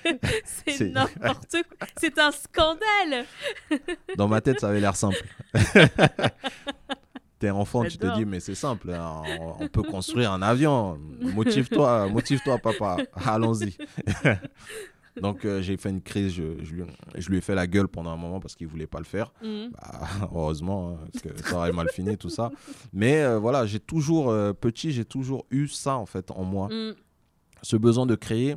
c'est 0.46 0.90
n'importe 0.92 1.52
quoi. 1.52 1.88
C'est 1.98 2.18
un 2.20 2.32
scandale. 2.32 3.26
Dans 4.16 4.28
ma 4.28 4.40
tête, 4.42 4.60
ça 4.60 4.70
avait 4.70 4.80
l'air 4.80 4.96
simple. 4.96 5.22
T'es 7.40 7.52
enfant, 7.52 7.84
tu 7.86 7.98
te 8.00 8.16
dis, 8.16 8.26
mais 8.26 8.40
c'est 8.40 8.56
simple, 8.56 8.92
hein, 8.92 9.22
on, 9.40 9.66
on 9.66 9.68
peut 9.68 9.84
construire 9.84 10.32
un 10.32 10.42
avion. 10.42 10.98
Motive-toi, 11.22 12.08
motive-toi, 12.10 12.58
papa. 12.58 12.98
Allons-y. 13.14 13.78
Donc, 15.22 15.46
euh, 15.46 15.62
j'ai 15.62 15.78
fait 15.78 15.90
une 15.90 16.02
crise, 16.02 16.34
je, 16.34 16.64
je 16.64 16.74
lui, 16.74 16.84
je 17.16 17.30
lui 17.30 17.38
ai 17.38 17.42
fait 17.42 17.56
la 17.56 17.68
gueule 17.68 17.88
pendant 17.88 18.10
un 18.12 18.18
moment 18.18 18.40
parce 18.40 18.56
qu'il 18.56 18.68
voulait 18.68 18.88
pas 18.88 19.00
le 19.00 19.06
faire. 19.06 19.34
Mm. 19.44 19.70
Bah, 19.72 20.08
heureusement, 20.34 20.90
hein, 20.92 21.08
parce 21.12 21.24
que 21.24 21.44
ça 21.44 21.58
aurait 21.58 21.72
mal 21.74 21.90
fini, 21.90 22.18
tout 22.18 22.30
ça. 22.30 22.52
Mais 22.94 23.22
euh, 23.24 23.40
voilà, 23.40 23.66
j'ai 23.66 23.80
toujours, 23.80 24.30
euh, 24.30 24.54
petit, 24.54 24.92
j'ai 24.92 25.06
toujours 25.06 25.46
eu 25.52 25.68
ça, 25.68 25.98
en 25.98 26.06
fait, 26.06 26.32
en 26.32 26.44
moi. 26.44 26.68
Mm. 26.68 26.96
Ce 27.64 27.76
besoin 27.76 28.06
de 28.06 28.16
créer 28.16 28.56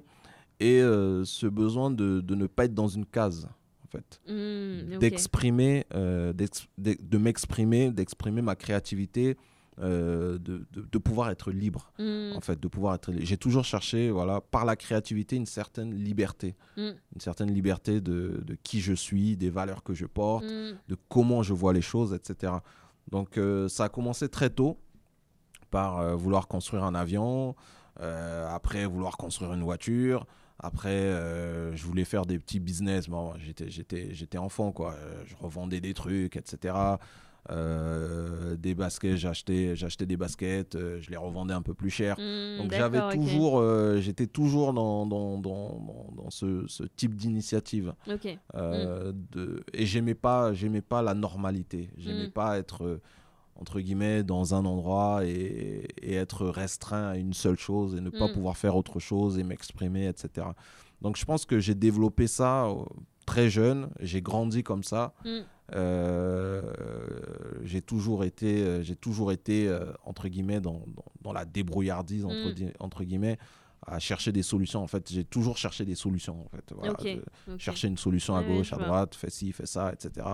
et 0.60 0.80
ce 0.80 1.46
besoin 1.46 1.90
de, 1.90 2.20
de 2.20 2.34
ne 2.34 2.46
pas 2.46 2.66
être 2.66 2.74
dans 2.74 2.86
une 2.88 3.06
case, 3.06 3.48
en 3.82 3.88
fait 3.88 4.20
ok. 4.28 4.98
d'exprimer, 4.98 5.86
d'ex- 6.34 6.66
de, 6.76 6.96
de 7.00 7.18
m'exprimer, 7.18 7.90
d'exprimer 7.90 8.42
ma 8.42 8.56
créativité, 8.56 9.38
euh, 9.80 10.38
de, 10.38 10.66
de, 10.72 10.82
de 10.82 10.98
pouvoir 10.98 11.30
être 11.30 11.50
libre, 11.50 11.90
Mm, 11.98 12.36
en 12.36 12.40
fait, 12.40 12.58
de 12.58 12.68
pouvoir 12.68 12.94
être. 12.94 13.12
J'ai 13.18 13.36
toujours 13.36 13.64
cherché, 13.64 14.10
voilà, 14.10 14.40
par 14.40 14.64
la 14.64 14.76
créativité, 14.76 15.36
une 15.36 15.46
certaine 15.46 15.94
liberté, 15.94 16.56
mm, 16.76 16.90
une 17.14 17.20
certaine 17.20 17.52
liberté 17.52 18.00
de, 18.00 18.42
de 18.44 18.56
qui 18.62 18.80
je 18.80 18.92
suis, 18.92 19.36
des 19.36 19.50
valeurs 19.50 19.82
que 19.82 19.94
je 19.94 20.06
porte, 20.06 20.44
mm. 20.44 20.78
de 20.88 20.96
comment 21.08 21.42
je 21.42 21.52
vois 21.54 21.72
les 21.72 21.82
choses, 21.82 22.14
etc. 22.14 22.54
Donc, 23.10 23.38
euh, 23.38 23.68
ça 23.68 23.84
a 23.84 23.88
commencé 23.88 24.28
très 24.28 24.50
tôt 24.50 24.78
par 25.70 25.98
euh, 25.98 26.14
vouloir 26.14 26.48
construire 26.48 26.84
un 26.84 26.94
avion, 26.94 27.54
après 27.98 28.86
vouloir 28.86 29.18
construire 29.18 29.52
une 29.52 29.62
voiture. 29.62 30.26
Après, 30.58 30.88
euh, 30.88 31.76
je 31.76 31.84
voulais 31.84 32.04
faire 32.04 32.24
des 32.24 32.38
petits 32.38 32.60
business. 32.60 33.08
Bon, 33.08 33.34
j'étais, 33.38 33.68
j'étais, 33.68 34.14
j'étais 34.14 34.38
enfant, 34.38 34.72
quoi. 34.72 34.96
Je 35.26 35.34
revendais 35.36 35.82
des 35.82 35.92
trucs, 35.92 36.36
etc. 36.36 36.74
Euh, 37.50 38.54
des 38.56 38.74
baskets, 38.74 39.16
j'achetais, 39.16 39.74
j'achetais 39.74 40.06
des 40.06 40.16
baskets, 40.16 40.74
euh, 40.74 41.00
je 41.00 41.10
les 41.10 41.16
revendais 41.16 41.54
un 41.54 41.62
peu 41.62 41.74
plus 41.74 41.90
cher. 41.90 42.16
Mm, 42.18 42.58
Donc 42.58 42.70
j'avais 42.78 42.98
toujours, 43.14 43.58
euh, 43.60 43.98
j'étais 44.00 44.26
toujours 44.26 44.72
dans, 44.72 45.06
dans, 45.06 45.38
dans, 45.38 46.10
dans, 46.16 46.30
ce, 46.30 46.64
ce 46.68 46.84
type 46.84 47.14
d'initiative. 47.14 47.94
De, 49.32 49.64
et 49.72 49.86
j'aimais 49.86 50.14
pas, 50.14 50.52
j'aimais 50.52 50.82
pas 50.82 51.02
la 51.02 51.14
normalité. 51.14 51.90
J'aimais 51.96 52.28
Mm. 52.28 52.32
pas 52.32 52.58
être 52.58 53.00
entre 53.56 53.80
guillemets 53.80 54.22
dans 54.22 54.54
un 54.54 54.64
endroit 54.64 55.24
et, 55.26 55.86
et 56.02 56.14
être 56.14 56.46
restreint 56.46 57.08
à 57.10 57.16
une 57.16 57.32
seule 57.34 57.58
chose 57.58 57.94
et 57.94 58.00
ne 58.00 58.10
pas 58.10 58.28
Mm. 58.28 58.32
pouvoir 58.32 58.56
faire 58.56 58.76
autre 58.76 58.98
chose 59.00 59.38
et 59.38 59.44
m'exprimer, 59.44 60.06
etc. 60.06 60.46
Donc 61.02 61.16
je 61.16 61.24
pense 61.24 61.44
que 61.46 61.58
j'ai 61.60 61.74
développé 61.74 62.26
ça 62.26 62.68
très 63.26 63.48
jeune. 63.50 63.88
J'ai 64.00 64.20
grandi 64.22 64.62
comme 64.62 64.82
ça. 64.82 65.14
Euh, 65.74 66.62
j'ai 67.62 67.82
toujours 67.82 68.24
été, 68.24 68.62
euh, 68.62 68.82
j'ai 68.82 68.96
toujours 68.96 69.32
été 69.32 69.68
euh, 69.68 69.92
entre 70.04 70.28
guillemets 70.28 70.60
dans, 70.60 70.82
dans, 70.86 71.04
dans 71.22 71.32
la 71.32 71.44
débrouillardise 71.44 72.24
entre, 72.24 72.50
Mm. 72.50 72.72
entre 72.80 73.04
guillemets 73.04 73.38
à 73.86 73.98
chercher 73.98 74.32
des 74.32 74.42
solutions. 74.42 74.82
En 74.82 74.86
fait, 74.86 75.10
j'ai 75.10 75.24
toujours 75.24 75.56
cherché 75.56 75.84
des 75.84 75.94
solutions. 75.94 76.44
En 76.44 76.48
fait, 76.48 76.74
voilà, 76.74 76.94
chercher 77.58 77.88
une 77.88 77.96
solution 77.96 78.36
à 78.36 78.42
gauche, 78.42 78.72
à 78.72 78.76
droite, 78.76 79.14
fais 79.14 79.30
ci, 79.30 79.52
fais 79.52 79.66
ça, 79.66 79.92
etc. 79.92 80.26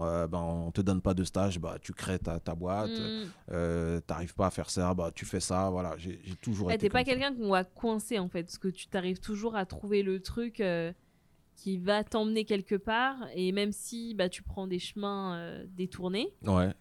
Euh, 0.00 0.26
ben, 0.26 0.38
on 0.40 0.70
te 0.72 0.80
donne 0.80 1.00
pas 1.00 1.14
de 1.14 1.22
stage, 1.22 1.60
bah, 1.60 1.76
tu 1.80 1.92
crées 1.92 2.18
ta, 2.18 2.40
ta 2.40 2.54
boîte. 2.54 2.90
Mm. 2.90 3.24
Euh, 3.52 4.00
T'arrives 4.00 4.34
pas 4.34 4.46
à 4.46 4.50
faire 4.50 4.70
ça, 4.70 4.92
bah, 4.94 5.10
tu 5.14 5.24
fais 5.24 5.40
ça. 5.40 5.70
Voilà, 5.70 5.94
j'ai 5.98 6.18
toujours 6.40 6.70
été 6.70 6.86
T'es 6.86 6.90
pas 6.90 7.04
quelqu'un 7.04 7.32
qu'on 7.34 7.50
va 7.50 7.64
coincer 7.64 8.18
en 8.18 8.28
fait, 8.28 8.44
parce 8.44 8.58
que 8.58 8.68
tu 8.68 8.86
t'arrives 8.86 9.20
toujours 9.20 9.54
à 9.56 9.66
trouver 9.66 10.02
le 10.02 10.20
truc 10.20 10.60
euh, 10.60 10.92
qui 11.56 11.78
va 11.78 12.04
t'emmener 12.04 12.44
quelque 12.44 12.74
part, 12.74 13.16
et 13.34 13.52
même 13.52 13.72
si 13.72 14.14
bah, 14.14 14.28
tu 14.28 14.42
prends 14.42 14.66
des 14.66 14.78
chemins 14.78 15.36
euh, 15.36 15.64
détournés, 15.68 16.34
Ouais, 16.44 16.72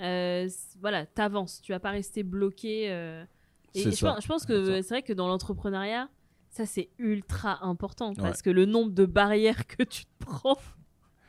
euh, 0.00 0.48
voilà, 0.80 1.06
t'avances, 1.06 1.60
tu 1.62 1.72
vas 1.72 1.80
pas 1.80 1.90
rester 1.90 2.22
bloqué. 2.22 2.90
euh, 2.90 3.24
et 3.74 3.82
je, 3.82 3.90
ça. 3.90 4.14
pense, 4.14 4.22
je 4.22 4.28
pense 4.28 4.42
C'est 4.42 4.48
que 4.48 4.64
ça. 4.66 4.82
c'est 4.82 4.94
vrai 4.94 5.02
que 5.02 5.12
dans 5.12 5.28
l'entrepreneuriat, 5.28 6.08
ça 6.50 6.66
c'est 6.66 6.90
ultra 6.98 7.64
important, 7.64 8.10
Ouais. 8.10 8.16
parce 8.22 8.42
que 8.42 8.50
le 8.50 8.64
nombre 8.66 8.90
de 8.92 9.06
barrières 9.06 9.66
que 9.66 9.82
tu 9.82 10.04
te 10.04 10.10
prends, 10.24 10.58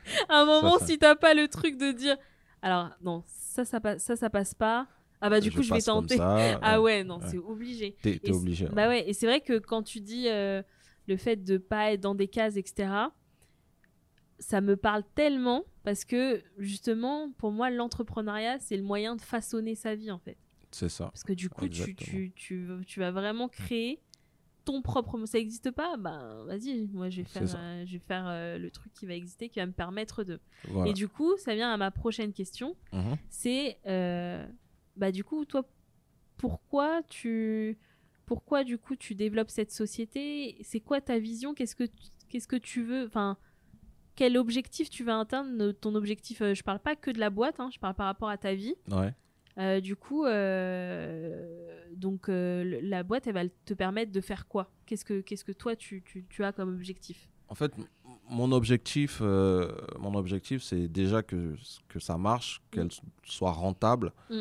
à 0.28 0.40
un 0.40 0.44
moment, 0.46 0.78
ça. 0.78 0.86
si 0.86 0.98
t'as 0.98 1.14
pas 1.14 1.34
le 1.34 1.48
truc 1.48 1.76
de 1.78 1.92
dire, 1.92 2.16
alors 2.62 2.90
non, 3.02 3.22
ça, 3.26 3.64
ça, 3.64 3.80
passe, 3.80 4.02
ça, 4.02 4.16
ça 4.16 4.28
passe 4.30 4.54
pas, 4.54 4.86
ah 5.20 5.30
bah 5.30 5.40
du 5.40 5.50
coup 5.52 5.62
je 5.62 5.72
vais 5.72 5.80
tenter. 5.80 6.16
ça, 6.18 6.58
Ah 6.60 6.82
ouais. 6.82 7.04
non, 7.04 7.18
Ouais. 7.18 7.26
c'est 7.30 7.38
obligé. 7.38 7.96
T'es 8.02 8.18
obligé. 8.30 8.66
Bah 8.72 8.88
ouais, 8.88 9.08
et 9.08 9.12
c'est 9.14 9.26
vrai 9.26 9.40
que 9.40 9.58
quand 9.58 9.82
tu 9.82 10.00
dis 10.00 10.28
euh, 10.28 10.62
le 11.06 11.16
fait 11.16 11.36
de 11.36 11.58
pas 11.58 11.92
être 11.92 12.00
dans 12.00 12.14
des 12.14 12.28
cases, 12.28 12.56
etc., 12.56 12.88
ça 14.38 14.60
me 14.60 14.76
parle 14.76 15.04
tellement 15.14 15.64
parce 15.84 16.04
que 16.04 16.42
justement, 16.58 17.30
pour 17.38 17.52
moi, 17.52 17.70
l'entrepreneuriat, 17.70 18.58
c'est 18.58 18.76
le 18.76 18.82
moyen 18.82 19.16
de 19.16 19.20
façonner 19.20 19.74
sa 19.74 19.94
vie 19.94 20.10
en 20.10 20.18
fait. 20.18 20.36
C'est 20.70 20.88
ça. 20.88 21.04
Parce 21.06 21.22
que 21.22 21.32
du 21.32 21.48
coup, 21.48 21.68
tu, 21.68 21.94
tu, 21.94 22.32
tu, 22.34 22.68
tu 22.86 23.00
vas 23.00 23.12
vraiment 23.12 23.48
créer 23.48 24.00
ton 24.64 24.82
propre. 24.82 25.24
Ça 25.26 25.38
n'existe 25.38 25.70
pas? 25.70 25.96
Bah 25.96 26.42
vas-y, 26.46 26.88
moi 26.92 27.10
je 27.10 27.18
vais 27.22 27.28
faire, 27.28 27.42
euh, 27.56 27.84
je 27.86 27.92
vais 27.92 27.98
faire 28.00 28.24
euh, 28.26 28.58
le 28.58 28.70
truc 28.70 28.92
qui 28.92 29.06
va 29.06 29.14
exister, 29.14 29.48
qui 29.48 29.60
va 29.60 29.66
me 29.66 29.72
permettre 29.72 30.24
de. 30.24 30.40
Voilà. 30.68 30.90
Et 30.90 30.94
du 30.94 31.06
coup, 31.06 31.36
ça 31.36 31.54
vient 31.54 31.72
à 31.72 31.76
ma 31.76 31.90
prochaine 31.92 32.32
question 32.32 32.74
Mhm. 32.92 33.16
c'est 33.30 33.78
euh, 33.86 34.44
bah 34.96 35.12
du 35.12 35.22
coup 35.22 35.44
toi 35.44 35.64
pourquoi 36.38 37.02
tu 37.08 37.78
pourquoi 38.26 38.64
du 38.64 38.78
coup 38.78 38.96
tu 38.96 39.14
développes 39.14 39.50
cette 39.50 39.70
société? 39.72 40.56
C'est 40.62 40.80
quoi 40.80 41.00
ta 41.00 41.18
vision? 41.18 41.54
Qu'est-ce 41.54 41.76
que 41.76 41.84
tu- 41.84 42.08
qu'est-ce 42.28 42.48
que 42.48 42.56
tu 42.56 42.82
veux 42.82 43.04
enfin 43.06 43.36
quel 44.16 44.36
objectif 44.36 44.88
tu 44.90 45.02
veux 45.04 45.12
atteindre? 45.12 45.72
Ton 45.72 45.94
objectif 45.94 46.40
euh, 46.42 46.54
je 46.54 46.62
parle 46.62 46.78
pas 46.80 46.94
que 46.96 47.10
de 47.10 47.18
la 47.18 47.30
boîte 47.30 47.58
hein, 47.60 47.70
je 47.72 47.78
parle 47.78 47.94
par 47.94 48.06
rapport 48.06 48.28
à 48.28 48.38
ta 48.38 48.54
vie. 48.54 48.74
Ouais. 48.90 49.12
Euh, 49.58 49.80
du 49.80 49.94
coup 49.96 50.24
euh, 50.24 51.84
donc 51.94 52.28
euh, 52.28 52.80
la 52.82 53.02
boîte 53.04 53.26
elle 53.26 53.34
va 53.34 53.48
te 53.64 53.74
permettre 53.74 54.10
de 54.12 54.20
faire 54.20 54.46
quoi? 54.48 54.70
Qu'est-ce 54.86 55.04
que 55.04 55.20
qu'est-ce 55.20 55.44
que 55.44 55.52
toi 55.52 55.76
tu, 55.76 56.02
tu, 56.04 56.24
tu 56.28 56.42
as 56.44 56.52
comme 56.52 56.70
objectif? 56.74 57.28
En 57.48 57.54
fait, 57.54 57.72
mon 58.30 58.50
objectif, 58.52 59.20
mon 59.20 60.14
objectif, 60.14 60.62
c'est 60.62 60.88
déjà 60.88 61.22
que, 61.22 61.54
que 61.88 61.98
ça 62.00 62.16
marche, 62.16 62.62
qu'elle 62.70 62.86
s- 62.86 63.02
soit 63.22 63.52
rentable, 63.52 64.12
Mm. 64.30 64.40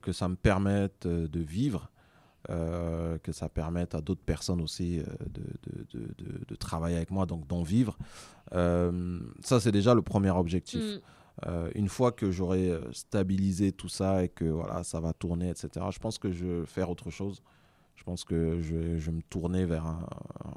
que 0.00 0.12
ça 0.12 0.28
me 0.28 0.34
permette 0.36 1.06
de 1.06 1.40
vivre, 1.40 1.90
euh, 2.50 3.18
que 3.18 3.32
ça 3.32 3.48
permette 3.48 3.94
à 3.94 4.00
d'autres 4.00 4.24
personnes 4.24 4.60
aussi 4.60 4.98
euh, 5.00 5.02
de, 5.28 5.42
de- 5.92 6.06
de- 6.18 6.44
de- 6.48 6.54
travailler 6.56 6.96
avec 6.96 7.10
moi, 7.10 7.26
donc 7.26 7.46
d'en 7.46 7.62
vivre. 7.62 7.96
Euh, 8.54 9.18
ça, 9.42 9.60
c'est 9.60 9.72
déjà 9.72 9.94
le 9.94 10.02
premier 10.02 10.30
objectif. 10.30 10.82
Mm. 10.82 11.00
Euh, 11.46 11.70
une 11.74 11.88
fois 11.88 12.12
que 12.12 12.30
j'aurai 12.30 12.72
stabilisé 12.92 13.70
tout 13.72 13.88
ça 13.90 14.24
et 14.24 14.28
que 14.28 14.44
voilà, 14.46 14.84
ça 14.84 15.00
va 15.00 15.12
tourner, 15.12 15.50
etc., 15.50 15.68
je 15.90 15.98
pense 15.98 16.18
que 16.18 16.32
je 16.32 16.44
vais 16.46 16.66
faire 16.66 16.88
autre 16.90 17.10
chose. 17.10 17.42
Je 17.94 18.04
pense 18.04 18.24
que 18.24 18.60
je 18.60 18.74
vais, 18.74 18.98
je 18.98 19.06
vais 19.10 19.16
me 19.16 19.22
tourner 19.22 19.64
vers 19.64 19.86
un, 19.86 20.06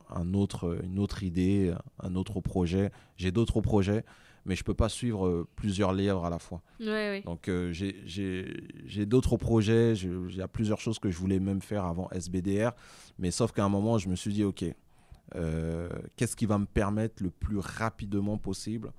un 0.10 0.34
autre, 0.34 0.80
une 0.84 1.00
autre 1.00 1.24
idée, 1.24 1.74
un 2.02 2.16
autre 2.16 2.40
projet. 2.42 2.92
J'ai 3.18 3.32
d'autres 3.32 3.60
projets, 3.62 4.04
mais 4.50 4.56
je 4.56 4.62
ne 4.64 4.66
peux 4.66 4.74
pas 4.74 4.90
suivre 4.90 5.28
euh, 5.28 5.48
plusieurs 5.56 5.94
livres 5.94 6.26
à 6.26 6.30
la 6.32 6.40
fois. 6.40 6.62
ouais 6.82 7.22
Donc 7.24 7.48
euh, 7.48 7.72
j'ai- 7.72 9.06
d'autres 9.06 9.38
projets, 9.38 9.96
je- 9.96 10.28
il 10.30 10.36
y 10.36 10.42
a 10.42 10.48
plusieurs 10.48 10.80
choses 10.82 10.98
que 11.00 11.10
je 11.12 11.18
voulais 11.18 11.40
même 11.40 11.62
faire 11.62 11.86
avant 11.86 12.10
SBDR, 12.10 12.72
mais 13.20 13.30
sauf 13.32 13.52
qu'à 13.52 13.64
un 13.64 13.70
moment, 13.70 13.98
je 14.00 14.10
me 14.10 14.16
suis 14.16 14.34
dit, 14.34 14.44
OK, 14.44 14.66
euh, 15.36 15.88
qu'est-ce 16.16 16.36
qui 16.36 16.48
va 16.48 16.58
me 16.58 16.66
permettre 16.66 17.22
le 17.24 17.30
plus 17.30 17.60
rapidement 17.60 18.38
possible 18.38 18.92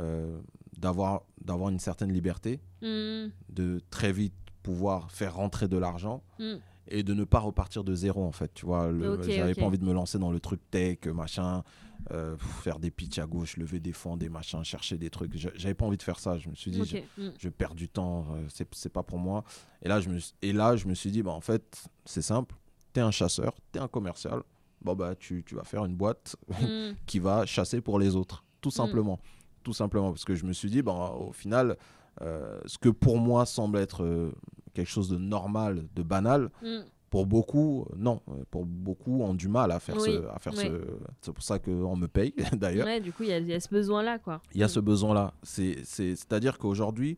euh, 0.00 0.40
d'avoir 0.78 1.22
une 1.68 1.78
certaine 1.78 2.10
liberté, 2.12 2.60
Mm. 2.82 3.26
de 3.50 3.80
très 3.90 4.10
vite 4.12 4.34
pouvoir 4.62 5.10
faire 5.12 5.34
rentrer 5.36 5.68
de 5.68 5.76
l'argent 5.76 6.22
Mm. 6.38 6.54
et 6.88 7.02
de 7.02 7.14
ne 7.14 7.24
pas 7.24 7.38
repartir 7.38 7.84
de 7.84 7.94
zéro 7.94 8.24
en 8.24 8.32
fait 8.32 8.50
tu 8.54 8.64
vois 8.66 8.90
le- 8.90 9.12
Ok, 9.14 9.28
j'avais 9.28 9.54
pas 9.54 9.64
envie 9.66 9.78
de 9.78 9.84
me 9.84 9.92
lancer 9.92 10.18
dans 10.18 10.30
le 10.32 10.40
truc 10.40 10.60
tech 10.70 10.98
machin 11.06 11.62
euh, 12.10 12.36
faire 12.38 12.78
des 12.78 12.90
pitchs 12.90 13.18
à 13.18 13.26
gauche 13.26 13.56
lever 13.56 13.80
des 13.80 13.92
fonds 13.92 14.16
des 14.16 14.28
machins 14.28 14.62
chercher 14.64 14.98
des 14.98 15.10
trucs 15.10 15.36
J'a- 15.36 15.50
j'avais 15.54 15.74
pas 15.74 15.86
envie 15.86 15.96
de 15.96 16.02
faire 16.02 16.18
ça 16.18 16.38
je 16.38 16.48
me 16.48 16.54
suis 16.54 16.70
dit 16.70 16.84
je, 16.84 16.96
Ok. 16.98 17.04
Mm. 17.18 17.28
je 17.38 17.48
perds 17.48 17.74
du 17.74 17.88
temps 17.88 18.26
euh, 18.32 18.46
c'est 18.72 18.92
pas 18.92 19.02
pour 19.02 19.18
moi 19.18 19.44
et 19.82 19.88
là 19.88 20.00
je 20.00 20.08
me 20.10 20.18
et 20.42 20.52
là 20.52 20.76
je 20.76 20.86
me 20.86 20.94
suis 20.94 21.10
dit 21.10 21.22
bah 21.22 21.30
en 21.32 21.40
fait 21.40 21.84
c'est 22.04 22.22
simple 22.22 22.54
t'es 22.92 23.00
un 23.00 23.10
chasseur 23.10 23.54
t'es 23.72 23.78
un 23.78 23.88
commercial 23.88 24.42
bon, 24.82 24.94
bah, 24.94 25.14
tu, 25.14 25.42
tu 25.46 25.54
vas 25.54 25.64
faire 25.64 25.84
une 25.86 25.96
boîte 25.96 26.36
Mm. 26.60 26.94
qui 27.06 27.18
va 27.18 27.46
chasser 27.46 27.80
pour 27.80 27.98
les 27.98 28.16
autres, 28.16 28.44
tout 28.60 28.70
simplement. 28.70 29.18
Tout 29.62 29.72
simplement, 29.72 30.10
parce 30.10 30.26
que 30.26 30.34
je 30.34 30.44
me 30.44 30.52
suis 30.52 30.68
dit, 30.68 30.82
ben, 30.82 30.92
au 31.18 31.32
final, 31.32 31.78
euh, 32.20 32.60
ce 32.66 32.76
que 32.76 32.90
pour 32.90 33.16
moi 33.18 33.46
semble 33.46 33.78
être 33.78 34.04
euh, 34.04 34.30
quelque 34.74 34.90
chose 34.90 35.08
de 35.08 35.16
normal, 35.16 35.88
de 35.94 36.02
banal, 36.02 36.50
Mm. 36.62 36.80
Pour 37.14 37.26
beaucoup, 37.26 37.86
euh, 37.92 37.94
non. 37.96 38.20
Euh, 38.28 38.44
Pour 38.50 38.66
beaucoup, 38.66 39.22
ont 39.22 39.34
du 39.34 39.46
mal 39.46 39.70
à 39.70 39.78
faire 39.78 39.94
Oui, 39.96 40.10
ce. 40.20 40.26
à 40.34 40.38
faire 40.40 40.52
ouais. 40.54 40.66
ce... 40.66 40.80
C'est 41.20 41.32
pour 41.32 41.44
ça 41.44 41.60
qu'on 41.60 41.94
me 41.96 42.08
paye, 42.08 42.34
d'ailleurs. 42.52 42.86
Ouais, 42.86 43.00
du 43.00 43.12
coup, 43.12 43.22
il 43.22 43.28
y, 43.28 43.32
a- 43.32 43.38
il 43.38 43.46
y 43.46 43.52
a 43.54 43.60
ce 43.60 43.68
besoin-là, 43.68 44.18
quoi. 44.18 44.40
Il 44.52 44.60
y 44.60 44.64
a 44.64 44.66
Mm. 44.66 44.70
ce 44.70 44.80
besoin-là. 44.80 45.32
C'est- 45.44 45.78
c'est- 45.84 46.16
C'est-à-dire 46.16 46.58
qu'aujourd'hui, 46.58 47.16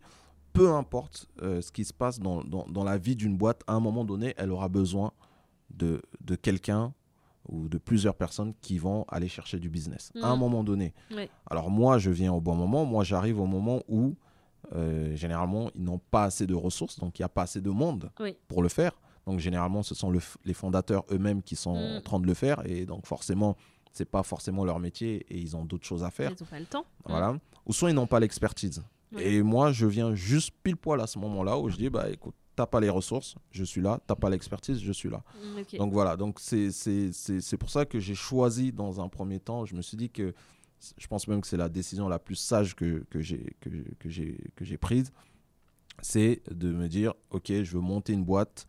peu 0.52 0.70
importe 0.74 1.28
euh, 1.42 1.62
ce 1.62 1.72
qui 1.72 1.84
se 1.86 1.94
passe 1.94 2.20
dans, 2.20 2.44
dans- 2.44 2.66
dans 2.66 2.84
la 2.84 2.98
vie 2.98 3.16
d'une 3.16 3.36
boîte, 3.38 3.62
à 3.66 3.72
un 3.72 3.80
moment 3.80 4.04
donné, 4.04 4.34
elle 4.36 4.50
aura 4.52 4.68
besoin 4.68 5.12
de, 5.70 6.02
de 6.20 6.34
quelqu'un 6.36 6.92
ou 7.48 7.68
de 7.68 7.78
plusieurs 7.78 8.16
personnes 8.16 8.52
qui 8.60 8.76
vont 8.76 9.04
aller 9.08 9.28
chercher 9.28 9.58
du 9.58 9.70
business. 9.70 10.12
À 10.22 10.28
un 10.28 10.34
Mhm. 10.34 10.40
moment 10.40 10.62
donné. 10.62 10.92
Alors 11.46 11.70
moi, 11.70 11.96
je 11.98 12.10
viens 12.10 12.32
au 12.34 12.40
bon 12.42 12.54
moment. 12.54 12.84
Moi, 12.84 13.02
j'arrive 13.02 13.40
au 13.40 13.46
moment 13.46 13.80
où, 13.88 14.14
euh, 14.74 15.14
généralement, 15.16 15.70
ils 15.74 15.82
n'ont 15.84 16.00
pas 16.10 16.24
assez 16.24 16.46
de 16.46 16.54
ressources, 16.54 16.98
donc 16.98 17.18
il 17.18 17.22
n'y 17.22 17.26
a 17.26 17.28
pas 17.30 17.42
assez 17.42 17.60
de 17.62 17.70
monde 17.70 18.10
Oui. 18.20 18.36
pour 18.48 18.62
le 18.62 18.68
faire. 18.68 18.92
Donc 19.26 19.40
généralement, 19.40 19.82
ce 19.82 19.94
sont 19.94 20.10
le 20.10 20.20
les 20.44 20.54
fondateurs 20.54 21.04
eux-mêmes 21.10 21.42
qui 21.42 21.56
sont 21.56 21.74
Mhm. 21.74 21.96
en 21.96 22.00
train 22.00 22.20
de 22.20 22.26
le 22.26 22.34
faire. 22.34 22.62
Et 22.66 22.86
donc 22.86 23.06
forcément, 23.06 23.56
c'est 23.92 24.04
pas 24.08 24.22
forcément 24.22 24.64
leur 24.64 24.78
métier 24.78 25.26
et 25.28 25.38
ils 25.38 25.56
ont 25.56 25.64
d'autres 25.64 25.86
choses 25.86 26.04
à 26.04 26.10
faire. 26.10 26.30
Ils 26.30 26.42
n'ont 26.42 26.48
pas 26.50 26.60
le 26.60 26.66
temps. 26.66 26.82
Mm. 27.04 27.08
Voilà. 27.10 27.38
Ou 27.66 27.72
soit 27.72 27.90
ils 27.90 27.94
n'ont 27.94 28.06
pas 28.06 28.20
l'expertise. 28.20 28.82
Et 29.18 29.42
moi, 29.42 29.72
je 29.72 29.86
viens 29.86 30.14
juste 30.14 30.50
pile 30.62 30.76
poil 30.76 31.00
à 31.00 31.06
ce 31.06 31.18
moment-là 31.20 31.58
où 31.58 31.70
je 31.70 31.76
dis, 31.76 31.88
bah 31.88 32.10
écoute, 32.10 32.34
t'as 32.54 32.66
pas 32.66 32.80
les 32.80 32.90
ressources, 32.90 33.34
je 33.50 33.64
suis 33.64 33.80
là. 33.80 33.98
T'as 34.06 34.14
pas 34.16 34.28
l'expertise, 34.28 34.78
je 34.80 34.92
suis 34.92 35.08
là. 35.08 35.22
Mm. 35.72 35.78
Donc 35.78 35.92
voilà, 35.92 36.16
donc 36.16 36.38
c'est 36.40 37.56
pour 37.58 37.70
ça 37.70 37.86
que 37.86 37.98
j'ai 37.98 38.14
choisi 38.14 38.72
dans 38.72 39.00
un 39.00 39.08
premier 39.08 39.40
temps, 39.40 39.64
je 39.64 39.74
me 39.74 39.80
suis 39.82 39.96
dit 39.96 40.10
que 40.10 40.34
je 40.98 41.06
pense 41.06 41.26
même 41.28 41.40
que 41.40 41.46
c'est 41.46 41.56
la 41.56 41.70
décision 41.70 42.08
la 42.08 42.18
plus 42.18 42.34
sage 42.34 42.76
que, 42.76 43.04
que 43.08 43.20
j'ai 43.22 44.76
prise, 44.78 45.10
c'est 46.02 46.42
de 46.50 46.70
me 46.72 46.88
dire, 46.88 47.14
ok, 47.30 47.46
je 47.62 47.72
veux 47.72 47.80
monter 47.80 48.12
une 48.12 48.24
boîte 48.24 48.66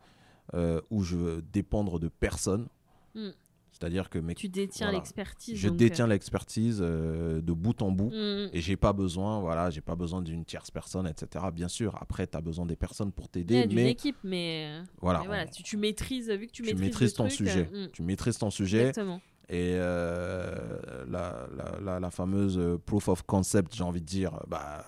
euh, 0.54 0.80
où 0.90 1.02
je 1.02 1.16
veux 1.16 1.42
dépendre 1.42 1.98
de 2.00 2.08
personne. 2.08 2.66
Mm. 3.14 3.28
C'est-à-dire 3.70 4.10
que 4.10 4.18
mes- 4.18 4.34
tu 4.34 4.48
détiens 4.48 4.86
voilà. 4.86 4.98
l'expertise. 4.98 5.56
je 5.56 5.68
donc, 5.68 5.76
détiens 5.76 6.08
l'expertise 6.08 6.80
euh, 6.82 7.40
de 7.40 7.52
bout 7.52 7.80
en 7.80 7.92
bout. 7.92 8.10
euh, 8.12 8.46
mm, 8.48 8.50
Et 8.52 8.60
j'ai 8.60 8.76
pas 8.76 8.92
besoin, 8.92 9.38
voilà, 9.40 9.70
j'ai 9.70 9.80
pas 9.82 9.94
besoin 9.94 10.20
d'une 10.20 10.44
tierce 10.44 10.70
personne, 10.72 11.06
etc. 11.06 11.44
Bien 11.52 11.68
sûr, 11.68 11.96
après, 12.00 12.26
tu 12.26 12.36
as 12.36 12.40
besoin 12.40 12.66
des 12.66 12.74
personnes 12.74 13.12
pour 13.12 13.28
t'aider, 13.28 13.60
a 13.62 13.66
d'une 13.66 13.76
mais 13.76 13.90
équipe, 13.92 14.16
mais, 14.24 14.66
euh, 14.80 14.84
voilà, 15.00 15.20
mais 15.20 15.26
voilà, 15.26 15.44
on- 15.46 15.50
tu, 15.52 15.62
tu 15.62 15.76
maîtrises, 15.76 16.28
vu 16.30 16.46
que 16.48 16.52
tu, 16.52 16.62
tu 16.62 16.74
maîtrises, 16.74 17.12
ton 17.14 17.24
truc, 17.26 17.36
sujet. 17.36 17.70
euh, 17.72 17.86
mm, 17.86 17.90
Tu 17.92 18.02
maîtrises 18.02 18.38
ton 18.38 18.50
sujet. 18.50 18.80
Exactement. 18.88 19.20
Et 19.50 19.76
euh, 19.76 21.04
la, 21.08 21.46
la, 21.56 21.80
la, 21.80 22.00
la 22.00 22.10
fameuse 22.10 22.58
euh, 22.58 22.78
proof 22.84 23.08
of 23.08 23.22
concept, 23.22 23.74
j'ai 23.74 23.84
envie 23.84 24.00
de 24.00 24.06
dire, 24.06 24.32
bah, 24.48 24.84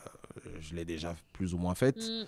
euh, 0.47 0.51
je 0.61 0.74
l'ai 0.74 0.85
déjà 0.85 1.15
plus 1.32 1.55
ou 1.55 1.59
moins 1.59 1.74
faite. 1.74 1.97
Mm, 1.99 2.24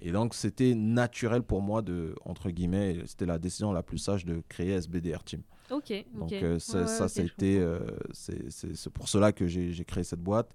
Et 0.00 0.12
donc, 0.12 0.34
c'était 0.34 0.74
naturel 0.74 1.42
pour 1.42 1.60
moi 1.62 1.82
de, 1.82 2.14
entre 2.24 2.50
guillemets, 2.50 2.98
c'était 3.06 3.26
la 3.26 3.38
décision 3.38 3.72
la 3.72 3.82
plus 3.82 3.98
sage 3.98 4.24
de 4.24 4.42
créer 4.48 4.70
SBDR 4.72 5.22
Team. 5.24 5.42
Ok. 5.70 5.92
Donc, 6.14 6.32
euh, 6.32 6.58
ça, 6.58 6.78
Ouais, 6.78 6.84
comprends. 6.84 7.44
euh, 7.44 7.80
c'est 8.12 8.90
pour 8.90 9.08
cela 9.08 9.32
que 9.32 9.46
j'ai 9.46 9.84
créé 9.84 10.04
cette 10.04 10.20
boîte. 10.20 10.50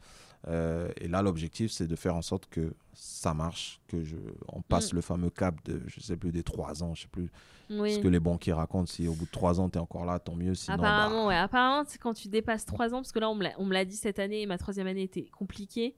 Euh, 0.49 0.89
et 0.99 1.07
là, 1.07 1.21
l'objectif, 1.21 1.71
c'est 1.71 1.87
de 1.87 1.95
faire 1.95 2.15
en 2.15 2.21
sorte 2.21 2.47
que 2.49 2.73
ça 2.93 3.33
marche, 3.33 3.79
que 3.87 4.03
je, 4.03 4.17
on 4.49 4.61
passe 4.61 4.91
Mm. 4.91 4.95
le 4.97 5.01
fameux 5.01 5.29
cap 5.29 5.55
de, 5.65 5.81
je 5.87 6.01
sais 6.01 6.17
plus, 6.17 6.31
des 6.33 6.43
trois 6.43 6.83
ans, 6.83 6.93
je 6.95 7.03
sais 7.03 7.07
plus 7.07 7.29
Oui. 7.69 7.93
ce 7.93 7.99
que 7.99 8.09
les 8.09 8.19
banquiers 8.19 8.51
racontent. 8.51 8.87
Si 8.87 9.07
au 9.07 9.13
bout 9.13 9.23
de 9.25 9.31
trois 9.31 9.61
ans, 9.61 9.69
tu 9.69 9.77
es 9.77 9.81
encore 9.81 10.03
là, 10.03 10.19
tant 10.19 10.35
mieux. 10.35 10.53
Sinon, 10.53 10.75
bah, 10.77 10.83
Apparemment, 10.83 11.27
ouais. 11.27 11.35
Apparemment, 11.37 11.87
quand 12.01 12.13
tu 12.13 12.27
dépasses 12.27 12.65
3 12.65 12.89
ans, 12.93 12.97
parce 12.97 13.13
que 13.13 13.19
là, 13.19 13.29
on 13.29 13.35
me 13.65 13.73
l'a 13.73 13.85
dit 13.85 13.95
cette 13.95 14.19
année, 14.19 14.45
ma 14.45 14.57
troisième 14.57 14.87
année 14.87 15.03
était 15.03 15.25
compliquée. 15.29 15.95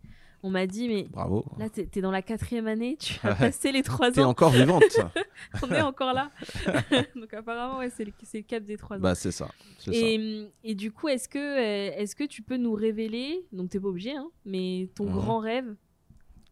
On 0.48 0.52
m'a 0.52 0.68
dit, 0.68 0.88
mais 0.88 1.08
bravo. 1.10 1.44
là, 1.58 1.70
t'es 1.70 1.90
es 1.96 2.02
dans 2.02 2.12
la 2.12 2.22
quatrième 2.22 2.68
année, 2.68 2.98
tu 3.00 3.16
as 3.24 3.34
passé 3.34 3.72
les 3.72 3.82
3 3.82 4.12
Tu 4.12 4.20
es 4.20 4.24
ans, 4.24 4.30
encore 4.30 4.52
vivante. 4.52 4.84
on 5.64 5.72
est 5.72 5.82
encore 5.82 6.14
là. 6.14 6.30
Donc, 7.16 7.34
apparemment, 7.34 7.80
ouais, 7.80 7.90
c'est 7.90 8.06
le, 8.06 8.42
cap 8.44 8.64
des 8.64 8.78
3 8.78 8.98
ans. 8.98 9.00
bah, 9.00 9.16
c'est 9.16 9.32
ça. 9.32 9.48
Et, 9.92 10.76
du 10.76 10.92
coup, 10.92 11.08
est-ce 11.08 11.28
que, 11.28 11.40
euh, 11.40 11.96
est-ce 11.98 12.16
que 12.16 12.24
tu 12.26 12.44
peux 12.44 12.58
nous 12.58 12.74
révéler, 12.74 13.44
donc 13.52 13.70
t'es 13.72 13.80
pas 13.80 13.88
obligé, 13.88 14.12
hein, 14.16 14.30
mais 14.46 14.88
ton 14.94 15.06
Mhm. 15.06 15.14
grand 15.14 15.40
rêve, 15.40 15.76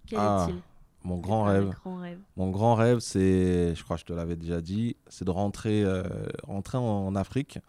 quel 0.08 0.18
Ah, 0.20 0.48
est-il? 0.50 0.60
Mon 1.04 1.18
grand 1.18 1.44
rêve. 1.44 1.70
grand 1.84 1.98
rêve. 1.98 2.20
Mon 2.36 2.50
grand 2.50 2.74
rêve, 2.76 2.98
c'est, 3.00 3.76
je 3.76 3.84
crois 3.84 3.98
que 3.98 4.02
je 4.02 4.06
te 4.06 4.14
l'avais 4.14 4.36
déjà 4.38 4.60
dit, 4.60 4.96
c'est 5.08 5.26
de 5.26 5.32
rentrer, 5.32 5.84
euh, 5.84 6.02
rentrer 6.48 6.80
en 6.80 7.14
Afrique 7.16 7.60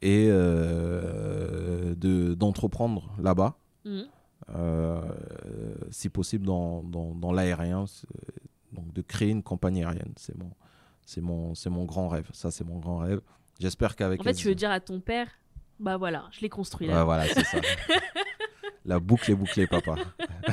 et 0.00 0.28
euh, 0.30 1.94
de, 1.96 2.34
d'entreprendre 2.34 3.10
là-bas, 3.20 3.56
Mhm. 3.84 4.04
Euh, 4.54 5.00
si 5.90 6.08
possible 6.08 6.44
dans, 6.46 6.82
dans, 6.82 7.14
dans 7.14 7.32
l'aérien, 7.32 7.84
donc 8.72 8.92
de 8.92 9.02
créer 9.02 9.30
une 9.30 9.42
compagnie 9.42 9.82
aérienne. 9.84 10.12
C'est 10.16 10.36
mon, 10.36 10.50
c'est 11.06 11.20
mon, 11.20 11.54
c'est 11.54 11.70
mon 11.70 11.84
grand 11.84 12.08
rêve. 12.08 12.28
Ça, 12.32 12.50
c'est 12.50 12.64
mon 12.64 12.78
grand 12.78 12.98
rêve. 12.98 13.20
J'espère 13.60 13.94
qu'avec 13.96 14.20
En 14.20 14.24
fait, 14.24 14.30
les- 14.30 14.36
tu 14.36 14.48
veux 14.48 14.54
dire 14.54 14.70
à 14.70 14.80
ton 14.80 15.00
père, 15.00 15.28
bah 15.80 15.96
voilà, 15.96 16.26
je 16.32 16.40
l'ai 16.40 16.48
construit 16.48 16.86
là. 16.88 16.98
Ouais, 16.98 17.04
voilà, 17.04 17.26
c'est 17.26 17.44
ça. 17.44 17.58
La 18.86 19.00
boucle 19.00 19.30
est 19.30 19.34
bouclée, 19.34 19.66
papa. 19.66 19.94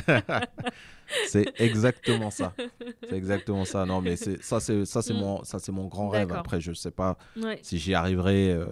c'est 1.27 1.51
exactement 1.59 2.31
ça. 2.31 2.53
C'est 3.09 3.13
exactement 3.17 3.65
ça. 3.65 3.85
Non, 3.85 4.01
mais 4.01 4.15
c'est 4.15 4.41
ça, 4.41 4.61
c'est 4.61 4.85
ça, 4.85 5.01
c'est 5.01 5.13
Mm. 5.13 5.17
mon, 5.17 5.43
ça, 5.43 5.59
c'est 5.59 5.73
mon 5.73 5.87
grand 5.87 6.07
rêve. 6.07 6.31
Après, 6.31 6.61
je 6.61 6.71
sais 6.71 6.91
pas 6.91 7.17
Ouais. 7.35 7.59
si 7.61 7.77
j'y 7.77 7.93
arriverai. 7.93 8.51
euh, 8.51 8.65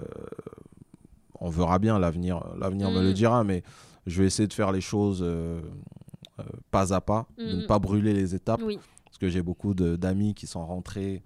on 1.41 1.49
verra 1.49 1.77
bien. 1.79 1.99
L'avenir, 1.99 2.41
l'avenir 2.57 2.89
me 2.91 3.01
Mm. 3.01 3.03
le 3.03 3.13
dira. 3.13 3.43
Mais 3.43 3.63
je 4.07 4.21
vais 4.21 4.27
essayer 4.27 4.47
de 4.47 4.53
faire 4.53 4.71
les 4.71 4.81
choses 4.81 5.21
euh, 5.23 5.61
euh, 6.39 6.43
pas 6.71 6.93
à 6.93 7.01
pas, 7.01 7.27
de 7.37 7.43
ne 7.43 7.63
Mm. 7.63 7.67
pas 7.67 7.79
brûler 7.79 8.13
les 8.13 8.33
étapes, 8.35 8.61
Oui. 8.63 8.79
parce 9.05 9.17
que 9.17 9.29
j'ai 9.29 9.41
beaucoup 9.41 9.73
d'amis 9.73 10.33
qui 10.33 10.47
sont 10.47 10.65
rentrés. 10.65 11.23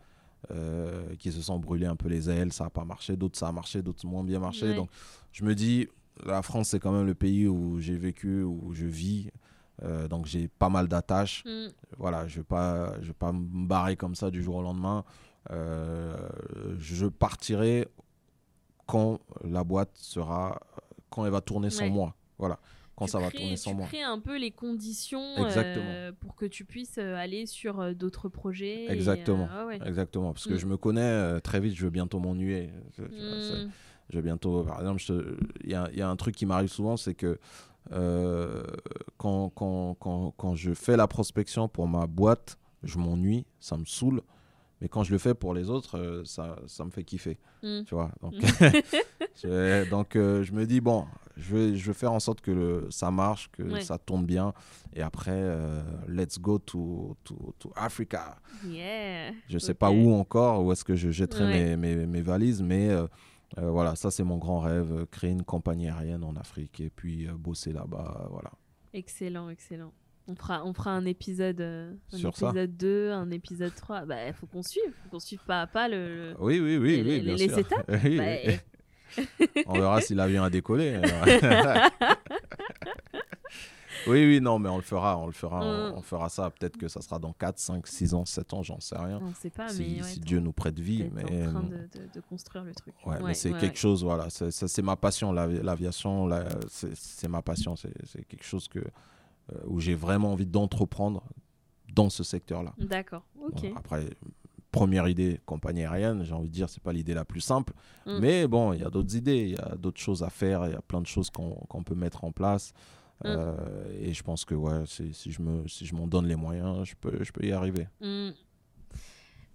euh, 0.51 1.15
qui 1.19 1.31
se 1.31 1.41
sont 1.41 1.57
brûlés 1.57 1.85
un 1.85 1.95
peu 1.95 2.09
les 2.09 2.29
ailes, 2.29 2.51
ça 2.51 2.65
n'a 2.65 2.69
pas 2.69 2.83
marché, 2.83 3.15
d'autres 3.15 3.37
ça 3.39 3.47
a 3.47 3.51
marché, 3.53 3.81
d'autres 3.81 4.05
moins 4.05 4.25
bien 4.25 4.39
marché. 4.39 4.67
Ouais. 4.71 4.75
Donc 4.75 4.89
je 5.31 5.45
me 5.45 5.55
dis, 5.55 5.87
la 6.25 6.41
France 6.41 6.67
c'est 6.67 6.81
quand 6.81 6.91
même 6.91 7.05
le 7.05 7.13
pays 7.15 7.47
où 7.47 7.79
j'ai 7.79 7.95
vécu, 7.95 8.43
où 8.43 8.73
je 8.73 8.85
vis, 8.85 9.29
donc 10.09 10.25
j'ai 10.25 10.49
pas 10.49 10.67
mal 10.67 10.89
d'attaches. 10.89 11.45
Mm. 11.45 11.67
Voilà, 11.97 12.27
je 12.27 12.39
vais 12.41 12.43
pas, 12.43 12.99
je 13.01 13.07
vais 13.07 13.13
pas 13.13 13.31
me 13.31 13.65
barrer 13.65 13.95
comme 13.95 14.15
ça 14.15 14.29
du 14.31 14.43
jour 14.43 14.57
au 14.57 14.61
lendemain. 14.61 15.05
Je 15.49 17.05
partirai 17.07 17.87
quand 18.85 19.19
la 19.43 19.63
boîte 19.63 19.91
sera, 19.93 20.59
quand 21.09 21.25
elle 21.25 21.31
va 21.31 21.41
tourner 21.41 21.69
sans 21.69 21.83
Ouais. 21.85 21.89
moi. 21.89 22.15
Voilà, 22.43 22.59
quand 22.97 23.05
Tu 23.05 23.11
ça 23.11 23.19
va 23.19 23.31
tourner 23.31 23.55
sans 23.55 23.71
tu 23.71 23.77
moi. 23.77 23.87
crées 23.87 24.01
un 24.01 24.19
peu 24.19 24.37
les 24.37 24.51
conditions 24.51 25.37
Exactement. 25.37 25.85
euh, 25.87 26.11
pour 26.19 26.35
que 26.35 26.45
tu 26.45 26.65
puisses 26.65 26.97
euh, 26.97 27.15
aller 27.15 27.45
sur 27.45 27.79
euh, 27.79 27.93
d'autres 27.93 28.27
projets. 28.27 28.83
et, 28.85 28.89
euh, 28.89 28.93
Exactement. 28.93 29.47
ouais, 29.65 29.77
ouais. 29.79 29.87
Exactement, 29.87 30.33
parce 30.33 30.45
que 30.45 30.55
Mm. 30.55 30.57
je 30.59 30.65
me 30.65 30.77
connais 30.77 31.39
très 31.41 31.59
vite, 31.61 31.73
je 31.75 31.83
vais 31.85 31.89
bientôt 31.91 32.19
m'ennuyer. 32.19 32.69
Je- 32.97 33.03
Mm. 33.03 33.69
Je 34.09 34.17
vais 34.17 34.21
bientôt. 34.23 34.63
Par 34.65 34.79
exemple, 34.81 35.01
il 35.63 35.71
y 35.71 35.75
a, 35.75 35.87
il 35.93 35.97
y 35.97 36.01
a 36.01 36.09
un 36.09 36.15
truc 36.17 36.35
qui 36.35 36.45
m'arrive 36.45 36.67
souvent, 36.69 36.97
c'est 36.97 37.13
que 37.15 37.39
euh, 37.93 38.63
quand, 39.17 39.49
quand, 39.49 39.95
quand, 39.99 40.33
quand 40.37 40.55
je 40.55 40.73
fais 40.73 40.97
la 40.97 41.07
prospection 41.07 41.67
pour 41.67 41.87
ma 41.87 42.05
boîte, 42.07 42.57
je 42.83 42.97
m'ennuie, 42.97 43.45
ça 43.61 43.77
me 43.77 43.85
saoule. 43.85 44.21
Mais 44.81 44.89
quand 44.89 45.03
je 45.03 45.11
le 45.11 45.17
fais 45.17 45.33
pour 45.33 45.53
les 45.53 45.69
autres, 45.69 45.97
euh, 45.97 46.23
ça, 46.25 46.57
ça 46.67 46.83
me 46.83 46.89
fait 46.91 47.03
kiffer. 47.03 47.37
Mm. 47.63 47.83
Tu 47.85 47.95
vois 47.95 48.11
donc, 48.21 48.33
je, 49.41 49.89
donc 49.89 50.15
euh, 50.15 50.43
je 50.43 50.51
me 50.51 50.65
dis, 50.65 50.81
bon, 50.81 51.05
je 51.37 51.55
vais, 51.55 51.75
je 51.77 51.87
vais 51.87 51.93
faire 51.93 52.11
en 52.11 52.19
sorte 52.19 52.41
que 52.41 52.51
le, 52.51 52.87
ça 52.89 53.09
marche, 53.09 53.49
que 53.51 53.63
Ouais. 53.63 53.81
ça 53.81 53.97
tourne 53.97 54.25
bien. 54.25 54.53
Et 54.93 55.01
après, 55.01 55.31
euh, 55.33 55.81
let's 56.07 56.37
go 56.39 56.59
to, 56.59 57.15
to, 57.23 57.53
to 57.59 57.71
Africa. 57.75 58.37
Yeah. 58.65 59.31
Je 59.47 59.57
sais 59.57 59.71
Ok. 59.71 59.77
pas 59.77 59.91
où 59.91 60.11
encore, 60.13 60.63
où 60.65 60.71
est-ce 60.71 60.83
que 60.83 60.95
je 60.95 61.11
jetterai 61.11 61.45
Ouais. 61.45 61.77
mes, 61.77 61.95
mes, 61.95 62.05
mes 62.05 62.21
valises, 62.21 62.61
mais 62.61 62.89
voilà, 63.55 63.95
ça 63.95 64.09
c'est 64.09 64.23
mon 64.23 64.37
grand 64.37 64.59
rêve, 64.59 65.05
créer 65.11 65.29
une 65.31 65.43
compagnie 65.43 65.87
aérienne 65.87 66.23
en 66.23 66.35
Afrique 66.35 66.79
et 66.81 66.89
puis 66.89 67.27
bosser 67.37 67.71
là-bas, 67.71 68.27
voilà. 68.31 68.51
Excellent, 68.93 69.49
excellent. 69.49 69.91
On 70.27 70.35
fera, 70.35 70.63
on 70.65 70.73
fera 70.73 70.91
un 70.91 71.05
épisode, 71.05 71.59
euh, 71.59 71.93
un 72.13 72.17
Sur 72.17 72.35
ça. 72.35 72.47
épisode 72.49 72.77
2, 72.77 73.11
un 73.11 73.29
épisode 73.31 73.75
3. 73.75 74.05
Bah, 74.05 74.27
il 74.27 74.33
faut 74.33 74.45
qu'on 74.47 74.63
suive. 74.63 74.91
faut 75.03 75.09
qu'on 75.09 75.19
suive 75.19 75.41
pas 75.45 75.61
à 75.63 75.67
pas 75.67 75.89
le. 75.89 76.31
le- 76.31 76.35
Oui, 76.39 76.59
oui, 76.61 76.77
oui, 76.77 77.03
Les- 77.03 77.17
oui, 77.17 77.21
bien 77.21 77.35
les 77.35 77.49
sûr. 77.49 77.57
étapes 77.59 77.85
Oui, 78.03 78.17
Bah, 78.17 78.23
oui. 78.47 78.57
On 79.67 79.73
verra 79.73 80.01
si 80.01 80.15
l'avion 80.15 80.43
a 80.43 80.49
décollé. 80.49 80.99
oui, 84.07 84.25
oui, 84.25 84.41
non, 84.41 84.57
mais 84.59 84.69
on 84.69 84.77
le 84.77 84.81
fera, 84.81 85.17
on 85.17 85.27
le 85.27 85.31
fera, 85.33 85.59
on, 85.63 85.91
Mm. 85.91 85.97
on 85.97 86.01
fera 86.01 86.29
ça. 86.29 86.49
Peut-être 86.49 86.77
que 86.77 86.87
ça 86.87 87.01
sera 87.01 87.19
dans 87.19 87.31
4, 87.33 87.59
5, 87.59 87.85
6 87.87 88.13
ans, 88.15 88.25
7 88.25 88.53
ans, 88.53 88.63
j'en 88.63 88.79
sais 88.79 88.97
rien. 88.97 89.19
on 89.21 89.33
sait 89.35 89.49
pas, 89.51 89.67
si 89.69 89.81
mais. 89.97 90.01
ouais, 90.01 90.07
si 90.07 90.19
Dieu 90.19 90.39
nous 90.39 90.51
prête 90.51 90.79
vie, 90.79 91.09
mais... 91.13 91.45
en 91.47 91.51
train 91.51 91.63
de, 91.63 91.75
de- 91.77 92.09
de 92.13 92.21
construire 92.27 92.63
le 92.63 92.73
truc. 92.73 92.93
Ouais, 93.05 93.15
mais 93.19 93.23
Ouais, 93.25 93.33
c'est 93.35 93.51
ouais, 93.53 93.59
quelque 93.59 93.77
chose, 93.77 94.03
voilà, 94.03 94.29
c'est- 94.29 94.51
ça 94.51 94.67
c'est 94.67 94.81
ma 94.81 94.95
passion, 94.95 95.31
l'avi- 95.31 95.61
l'aviation, 95.61 96.25
la- 96.27 96.47
c'est 96.69 97.27
ma 97.29 97.41
passion, 97.43 97.75
c'est 97.75 97.93
c'est 98.05 98.23
quelque 98.25 98.43
chose 98.45 98.67
que, 98.67 98.79
où 99.65 99.79
j'ai 99.79 99.95
vraiment 99.95 100.31
envie 100.31 100.45
d'entreprendre 100.45 101.23
dans 101.93 102.09
ce 102.09 102.23
secteur-là. 102.23 102.73
D'accord, 102.77 103.23
ok. 103.41 103.61
Bon, 103.61 103.75
après, 103.75 104.05
première 104.71 105.07
idée, 105.07 105.39
compagnie 105.45 105.81
aérienne, 105.85 106.23
j'ai 106.23 106.33
envie 106.33 106.49
de 106.49 106.53
dire, 106.53 106.67
c'est 106.69 106.81
pas 106.81 106.91
l'idée 106.93 107.13
la 107.13 107.25
plus 107.25 107.41
simple. 107.41 107.73
Mm. 108.05 108.17
Mais 108.19 108.47
bon, 108.47 108.73
il 108.73 108.81
y 108.81 108.83
a 108.83 108.89
d'autres 108.89 109.15
idées, 109.15 109.43
il 109.43 109.51
y 109.51 109.59
a 109.59 109.75
d'autres 109.75 109.99
choses 110.01 110.23
à 110.23 110.29
faire, 110.29 110.65
il 110.65 110.71
y 110.73 110.75
a 110.75 110.81
plein 110.81 111.01
de 111.01 111.07
choses 111.07 111.29
qu'on 111.29 111.83
peut 111.83 111.95
mettre 111.95 112.23
en 112.23 112.31
place. 112.31 112.73
Mm. 113.23 113.27
Euh, 113.27 113.99
et 114.01 114.13
je 114.13 114.23
pense 114.23 114.43
que 114.43 114.55
ouais, 114.55 114.83
si, 114.87 115.13
si 115.13 115.31
je 115.31 115.41
me, 115.41 115.67
si 115.67 115.85
je 115.85 115.93
m'en 115.95 116.07
donne 116.07 116.25
les 116.25 116.35
moyens, 116.35 116.83
je 116.87 116.95
peux, 116.95 117.23
je 117.23 117.31
peux 117.31 117.45
y 117.45 117.51
arriver. 117.51 117.87
Hmm. 118.01 118.31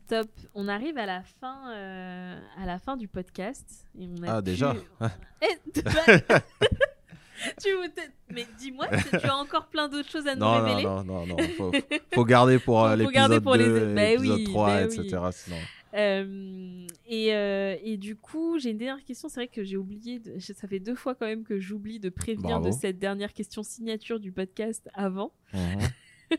Top. 0.06 0.28
On 0.55 0.69
arrive 0.69 0.97
à 0.97 1.05
la 1.05 1.23
fin, 1.23 1.70
euh, 1.73 2.40
à 2.56 2.65
la 2.65 2.78
fin 2.78 2.97
du 2.97 3.09
podcast. 3.09 3.86
Et 3.98 4.09
on 4.09 4.23
a 4.23 4.36
Ah, 4.36 4.39
pu- 4.39 4.44
déjà 4.51 4.74
Eh, 5.43 5.73
tu, 7.60 7.68
mais 8.30 8.47
dis-moi, 8.59 8.86
tu 9.10 9.16
as 9.16 9.36
encore 9.36 9.66
plein 9.66 9.89
d'autres 9.89 10.09
choses 10.10 10.26
à 10.26 10.35
nous 10.35 10.40
Non, 10.40 10.59
non, 10.59 10.64
révéler 10.64 10.82
non, 10.85 11.05
non, 11.05 11.26
non, 11.26 11.36
faut, 11.56 11.72
faut 12.14 12.24
garder 12.24 12.59
pour 12.59 12.85
euh, 12.85 12.90
Faut 12.90 12.97
l'épisode 12.97 13.14
garder 13.14 13.40
pour 13.40 13.55
les- 13.56 13.64
2, 13.64 13.94
Bah 13.94 14.10
l'épisode 14.10 14.39
oui, 14.39 14.44
3, 14.44 14.66
bah 14.68 14.82
etc. 14.82 15.02
oui. 15.22 15.30
Sinon... 15.32 15.56
Euh, 15.94 16.86
et, 17.06 17.35
euh, 17.35 17.76
et 17.82 17.97
du 17.97 18.14
coup, 18.14 18.59
j'ai 18.59 18.70
une 18.70 18.76
dernière 18.78 19.02
question. 19.05 19.28
C'est 19.30 19.40
vrai 19.40 19.48
que 19.48 19.64
j'ai 19.64 19.78
oublié, 19.78 20.18
de- 20.18 20.39
ça 20.39 20.68
fait 20.68 20.80
deux 20.80 20.94
fois 20.94 21.14
quand 21.14 21.24
même 21.26 21.44
que 21.44 21.59
j'oublie 21.59 21.98
de 21.98 22.10
prévenir 22.10 22.60
Bravo. 22.60 22.66
de 22.66 22.70
cette 22.72 22.98
dernière 22.98 23.32
question 23.32 23.62
signature 23.62 24.20
du 24.20 24.30
podcast 24.30 24.89
avant. 24.94 25.32
Mhm. 25.55 25.60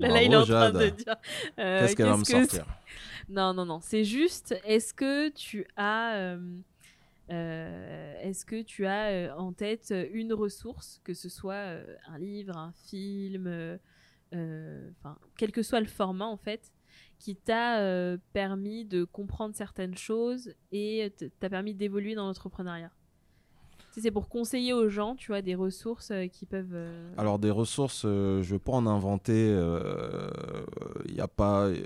Là, 0.00 0.08
là, 0.10 0.22
il 0.22 0.32
est 0.32 0.36
en 0.36 0.44
train 0.44 0.70
de 0.70 0.90
dire. 0.90 1.16
euh, 1.58 1.80
Qu'est-ce 1.80 1.96
qu'elle 1.96 2.06
va 2.06 2.16
me 2.16 2.22
sortir 2.22 2.64
Non, 3.28 3.52
non, 3.52 3.64
non. 3.66 3.80
C'est 3.82 4.04
juste, 4.04 4.54
est-ce 4.64 4.94
que 4.94 5.28
tu 5.30 5.66
as, 5.76 6.36
est-ce 7.30 8.44
que 8.44 8.62
tu 8.62 8.86
as 8.86 9.10
euh, 9.10 9.34
en 9.36 9.52
tête 9.52 9.94
une 10.12 10.32
ressource, 10.32 11.00
que 11.04 11.14
ce 11.14 11.28
soit 11.28 11.54
euh, 11.54 11.96
un 12.06 12.18
livre, 12.18 12.56
un 12.56 12.72
film, 12.72 13.46
euh, 13.46 13.76
euh, 14.34 14.90
quel 15.36 15.52
que 15.52 15.62
soit 15.62 15.80
le 15.80 15.86
format 15.86 16.26
en 16.26 16.36
fait, 16.36 16.72
qui 17.18 17.36
t'a 17.36 17.80
euh, 17.80 18.16
permis 18.32 18.84
de 18.84 19.04
comprendre 19.04 19.54
certaines 19.54 19.96
choses 19.96 20.54
et 20.72 21.12
t'a 21.40 21.48
permis 21.50 21.74
d'évoluer 21.74 22.14
dans 22.14 22.26
l'entrepreneuriat? 22.26 22.90
Sais, 23.92 24.00
C'est 24.02 24.10
pour 24.10 24.28
conseiller 24.28 24.72
aux 24.72 24.88
gens, 24.88 25.14
tu 25.16 25.28
vois, 25.28 25.42
des 25.42 25.54
ressources 25.54 26.10
euh, 26.10 26.26
qui 26.26 26.46
peuvent. 26.46 26.74
euh, 26.74 27.12
Alors 27.16 27.38
des 27.38 27.50
ressources, 27.50 28.04
euh, 28.04 28.42
je 28.42 28.48
ne 28.48 28.52
veux 28.54 28.58
pas 28.58 28.72
en 28.72 28.86
inventer. 28.86 29.48
Il 31.06 31.14
n'y 31.14 31.20
a 31.20 31.28
pas, 31.28 31.66
euh, 31.66 31.76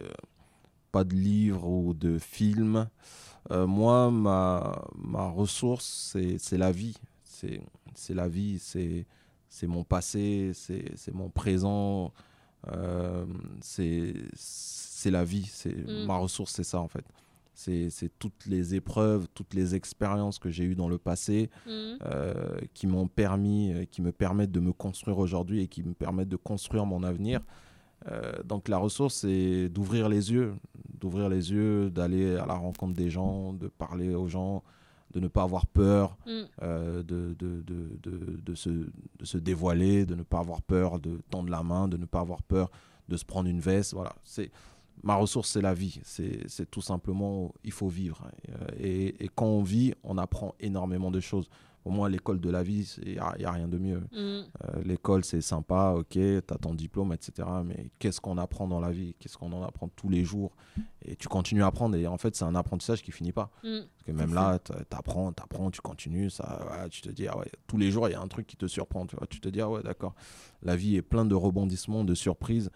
pas 0.91 1.05
de 1.05 1.15
livre 1.15 1.69
ou 1.69 1.95
de 1.95 2.19
film. 2.19 2.89
Euh, 3.51 3.67
moi, 3.67 4.11
ma, 4.11 4.83
ma 4.97 5.29
ressource, 5.29 6.17
c'est 6.39 6.59
la 6.59 6.73
vie. 6.73 6.97
C'est 7.95 8.15
la 8.15 8.29
vie, 8.29 8.59
c'est 8.59 9.67
mon 9.67 9.85
passé, 9.85 10.53
c'est 10.55 11.15
mon 11.15 11.29
présent. 11.29 12.13
Euh, 12.69 13.27
c'est 13.61 15.11
la 15.11 15.25
vie. 15.25 15.51
Mm. 15.65 16.07
Ma 16.07 16.17
ressource, 16.17 16.53
c'est 16.53 16.65
ça 16.65 16.81
en 16.81 16.89
fait. 16.89 17.05
C'est 17.55 18.11
toutes 18.19 18.47
les 18.47 18.75
épreuves, 18.75 19.29
toutes 19.35 19.55
les 19.55 19.75
expériences 19.75 20.39
que 20.39 20.51
j'ai 20.51 20.65
eues 20.65 20.75
dans 20.75 20.89
le 20.89 20.99
passé 20.99 21.51
mhm. 21.67 21.99
euh, 22.07 22.57
qui 22.75 22.87
m'ont 22.87 23.07
permis, 23.07 23.87
qui 23.91 24.03
me 24.03 24.11
permettent 24.11 24.51
de 24.51 24.59
me 24.59 24.73
construire 24.73 25.19
aujourd'hui 25.19 25.61
et 25.61 25.69
qui 25.69 25.83
me 25.83 25.93
permettent 25.93 26.31
de 26.31 26.37
construire 26.37 26.87
mon 26.87 27.03
avenir. 27.05 27.41
Euh, 28.11 28.33
donc 28.45 28.69
la 28.69 28.79
ressource, 28.79 29.15
c'est 29.17 29.69
d'ouvrir 29.69 30.09
les 30.09 30.33
yeux, 30.33 30.55
d'ouvrir 31.01 31.29
les 31.29 31.53
yeux, 31.53 31.91
d'aller 31.91 32.37
à 32.37 32.47
la 32.47 32.55
rencontre 32.55 32.95
des 32.95 33.11
gens, 33.11 33.53
de 33.53 33.69
parler 33.69 34.15
aux 34.15 34.29
gens, 34.29 34.63
de 35.13 35.21
ne 35.21 35.29
pas 35.29 35.43
avoir 35.43 35.67
peur, 35.67 36.17
Mm. 36.27 36.31
euh, 36.63 37.03
de, 37.03 37.35
de, 37.39 37.63
de, 37.63 38.41
de, 38.45 38.55
se, 38.55 38.71
de 38.71 39.25
se 39.25 39.39
dévoiler, 39.39 40.07
de 40.07 40.15
ne 40.15 40.23
pas 40.23 40.39
avoir 40.41 40.63
peur 40.63 40.99
de 41.01 41.21
tendre 41.31 41.51
la 41.51 41.63
main, 41.63 41.87
de 41.89 41.97
ne 41.97 42.07
pas 42.07 42.21
avoir 42.21 42.43
peur 42.43 42.71
de 43.09 43.17
se 43.17 43.25
prendre 43.25 43.49
une 43.49 43.61
veste. 43.61 43.93
Voilà, 43.95 44.15
c'est 44.25 44.51
ma 45.03 45.17
ressource, 45.17 45.51
c'est 45.51 45.61
la 45.61 45.75
vie. 45.75 46.01
C'est 46.05 46.71
tout 46.71 46.81
simplement, 46.81 47.53
il 47.65 47.73
faut 47.73 47.89
vivre. 47.89 48.27
Et 48.79 49.15
quand 49.35 49.47
on 49.47 49.63
vit, 49.63 49.93
on 50.03 50.17
apprend 50.19 50.55
énormément 50.61 51.11
de 51.11 51.21
choses. 51.21 51.49
Pour 51.83 51.91
moi, 51.91 52.09
l'école 52.09 52.39
de 52.41 52.49
la 52.49 52.63
vie, 52.63 52.89
il 53.05 53.15
n'y 53.15 53.19
a, 53.19 53.35
y 53.39 53.45
a 53.45 53.51
rien 53.51 53.67
de 53.67 53.77
mieux. 53.77 54.03
Mhm. 54.13 54.19
Euh, 54.19 54.83
L'école, 54.85 55.25
c'est 55.25 55.41
sympa, 55.41 55.95
ok, 55.97 56.11
tu 56.11 56.37
as 56.37 56.59
ton 56.59 56.75
diplôme, 56.75 57.13
etc. 57.13 57.49
Mais 57.65 57.91
qu'est-ce 57.99 58.21
qu'on 58.21 58.39
apprend 58.39 58.69
dans 58.69 58.79
la 58.79 58.93
vie? 58.93 59.15
Qu'est-ce 59.19 59.37
qu'on 59.37 59.53
en 59.53 59.63
apprend 59.65 59.89
tous 59.89 60.09
les 60.09 60.25
jours? 60.25 60.55
Et 61.05 61.17
tu 61.17 61.27
continues 61.27 61.65
à 61.65 61.67
apprendre. 61.67 61.97
Et 61.97 62.07
en 62.07 62.19
fait, 62.19 62.37
c'est 62.37 62.45
un 62.45 62.55
apprentissage 62.55 63.03
qui 63.03 63.11
finit 63.11 63.33
pas. 63.33 63.51
Mhm. 63.65 63.83
Parce 63.95 64.03
que 64.07 64.13
même 64.13 64.29
C'est 64.29 64.35
là, 64.35 64.59
tu 64.61 64.73
apprends, 64.97 65.33
tu 65.33 65.43
apprends, 65.43 65.71
tu 65.73 65.81
continues. 65.81 66.31
Ça, 66.31 66.67
ouais, 66.71 66.89
tu 66.89 67.01
te 67.03 67.09
dis, 67.11 67.27
ah 67.27 67.37
ouais, 67.37 67.51
tous 67.67 67.79
les 67.79 67.91
jours, 67.91 68.09
il 68.09 68.13
y 68.13 68.15
a 68.15 68.21
un 68.21 68.29
truc 68.29 68.47
qui 68.47 68.57
te 68.57 68.67
surprend. 68.67 69.05
Tu, 69.07 69.17
vois. 69.17 69.27
tu 69.27 69.41
te 69.41 69.49
dis, 69.49 69.61
ah 69.61 69.69
ouais, 69.69 69.83
d'accord. 69.83 70.15
La 70.63 70.77
vie 70.77 70.95
est 70.97 71.03
pleine 71.03 71.29
de 71.29 71.35
rebondissements, 71.35 72.05
de 72.05 72.15
surprises. 72.15 72.71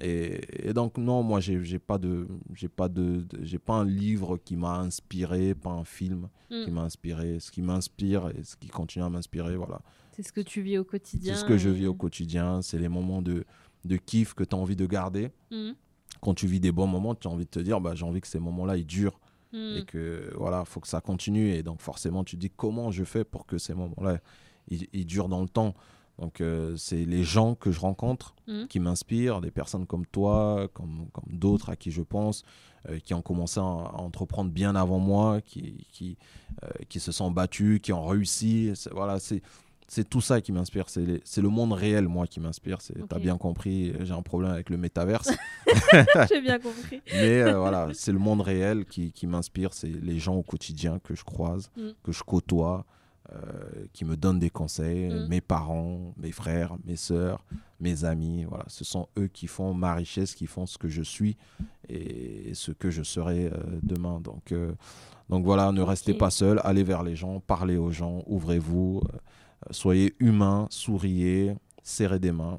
Et, 0.00 0.68
et 0.68 0.72
donc, 0.72 0.96
non, 0.98 1.22
moi, 1.22 1.40
j'ai 1.40 1.62
j'ai 1.64 1.78
pas, 1.78 1.98
de, 1.98 2.26
j'ai 2.54 2.68
pas, 2.68 2.88
de, 2.88 3.26
pas 3.64 3.74
un 3.74 3.84
livre 3.84 4.38
qui 4.38 4.56
m'a 4.56 4.78
inspiré, 4.78 5.54
pas 5.54 5.70
un 5.70 5.84
film 5.84 6.28
qui 6.48 6.70
m'a 6.70 6.82
inspiré. 6.82 7.38
Ce 7.40 7.50
qui 7.50 7.62
m'inspire 7.62 8.28
et 8.36 8.42
ce 8.44 8.56
qui 8.56 8.68
continue 8.68 9.04
à 9.04 9.08
m'inspirer, 9.10 9.56
voilà. 9.56 9.80
C'est 10.12 10.22
ce 10.22 10.32
que 10.32 10.40
tu 10.40 10.62
vis 10.62 10.78
au 10.78 10.84
quotidien. 10.84 11.34
C'est 11.34 11.40
ce 11.40 11.44
que 11.44 11.56
je 11.58 11.68
vis 11.70 11.86
au 11.86 11.94
quotidien. 11.94 12.62
C'est 12.62 12.78
les 12.78 12.88
moments 12.88 13.22
de, 13.22 13.44
de 13.84 13.96
kiff 13.96 14.34
que 14.34 14.44
tu 14.44 14.54
as 14.54 14.58
envie 14.58 14.76
de 14.76 14.86
garder. 14.86 15.30
Mhm. 15.50 15.74
Quand 16.20 16.34
tu 16.34 16.46
vis 16.46 16.60
des 16.60 16.72
bons 16.72 16.86
moments, 16.86 17.14
tu 17.14 17.28
as 17.28 17.30
envie 17.30 17.44
de 17.44 17.50
te 17.50 17.60
dire, 17.60 17.80
bah, 17.80 17.94
j'ai 17.94 18.04
envie 18.04 18.20
que 18.20 18.26
ces 18.28 18.40
moments-là, 18.40 18.76
ils 18.76 18.86
durent 18.86 19.18
Mhm. 19.52 19.78
et 19.78 19.84
que 19.84 20.32
voilà, 20.36 20.64
faut 20.64 20.78
que 20.80 20.86
ça 20.88 21.00
continue. 21.00 21.50
Et 21.54 21.62
donc 21.64 21.80
forcément, 21.80 22.22
tu 22.24 22.36
te 22.36 22.40
dis 22.40 22.50
comment 22.50 22.90
je 22.92 23.02
fais 23.04 23.24
pour 23.24 23.46
que 23.46 23.58
ces 23.58 23.74
moments-là, 23.74 24.20
ils, 24.68 24.86
ils 24.92 25.04
durent 25.04 25.28
dans 25.28 25.42
le 25.42 25.48
temps. 25.48 25.74
Donc 26.20 26.40
euh, 26.40 26.76
c'est 26.76 27.04
les 27.04 27.24
gens 27.24 27.54
que 27.54 27.70
je 27.72 27.80
rencontre 27.80 28.34
Mhm. 28.46 28.68
qui 28.68 28.78
m'inspirent, 28.78 29.40
des 29.40 29.50
personnes 29.50 29.86
comme 29.86 30.04
toi, 30.06 30.68
comme, 30.74 31.06
comme 31.12 31.32
d'autres 31.32 31.70
à 31.70 31.76
qui 31.76 31.90
je 31.90 32.02
pense, 32.02 32.42
euh, 32.88 32.98
qui 32.98 33.14
ont 33.14 33.22
commencé 33.22 33.58
à, 33.58 33.62
à 33.62 33.66
entreprendre 34.00 34.50
bien 34.50 34.74
avant 34.76 34.98
moi, 34.98 35.40
qui, 35.40 35.86
qui, 35.92 36.16
euh, 36.62 36.68
qui 36.88 37.00
se 37.00 37.10
sont 37.12 37.30
battus, 37.30 37.80
qui 37.82 37.92
ont 37.92 38.04
réussi. 38.06 38.70
C'est- 38.74 38.92
Voilà, 38.92 39.18
c'est 39.18 39.40
c'est 39.92 40.08
tout 40.08 40.20
ça 40.20 40.40
qui 40.40 40.52
m'inspire. 40.52 40.84
C'est 40.88 41.40
le 41.42 41.48
monde 41.48 41.72
réel, 41.72 42.06
moi, 42.06 42.28
qui 42.28 42.38
m'inspire. 42.38 42.80
C'est- 42.80 42.94
T'as 43.08 43.16
Ok. 43.16 43.22
bien 43.22 43.36
compris, 43.36 43.92
j'ai 44.02 44.12
un 44.12 44.22
problème 44.22 44.52
avec 44.52 44.70
le 44.70 44.76
métaverse. 44.76 45.30
J'ai 46.30 46.40
bien 46.40 46.60
compris. 46.60 47.00
Mais 47.12 47.52
voilà, 47.54 47.88
c'est 47.92 48.12
le 48.12 48.20
monde 48.20 48.40
réel 48.40 48.84
qui, 48.84 49.10
qui 49.10 49.26
m'inspire. 49.26 49.72
C'est 49.72 49.88
les 49.88 50.18
gens 50.20 50.36
au 50.36 50.42
quotidien 50.44 51.00
que 51.00 51.16
je 51.16 51.24
croise, 51.24 51.70
Mm. 51.76 51.88
que 52.04 52.12
je 52.12 52.22
côtoie, 52.22 52.84
qui 53.92 54.04
me 54.04 54.16
donnent 54.16 54.38
des 54.38 54.50
conseils. 54.50 55.08
Mm. 55.08 55.26
Mes 55.28 55.40
parents, 55.40 56.12
mes 56.16 56.32
frères, 56.32 56.76
mes 56.84 56.96
sœurs, 56.96 57.44
mes 57.80 58.04
amis. 58.04 58.44
Voilà, 58.44 58.64
ce 58.68 58.84
sont 58.84 59.08
eux 59.18 59.28
qui 59.28 59.46
font 59.46 59.72
ma 59.74 59.94
richesse, 59.94 60.34
qui 60.34 60.46
font 60.46 60.66
ce 60.66 60.78
que 60.78 60.88
je 60.88 61.02
suis 61.02 61.36
et 61.88 62.52
ce 62.54 62.72
que 62.72 62.90
je 62.90 63.02
serai 63.02 63.46
euh, 63.46 63.52
demain. 63.82 64.20
Donc, 64.20 64.52
euh, 64.52 64.72
donc 65.28 65.44
voilà, 65.44 65.70
ne 65.72 65.82
restez 65.82 66.14
pas 66.14 66.30
seul. 66.30 66.60
Allez 66.64 66.82
vers 66.82 67.02
les 67.02 67.14
gens, 67.16 67.40
parlez 67.40 67.76
aux 67.76 67.90
gens, 67.92 68.22
ouvrez-vous. 68.26 69.02
euh, 69.12 69.18
soyez 69.70 70.14
humain, 70.18 70.66
souriez, 70.70 71.54
serrez 71.82 72.18
des 72.18 72.32
mains 72.32 72.58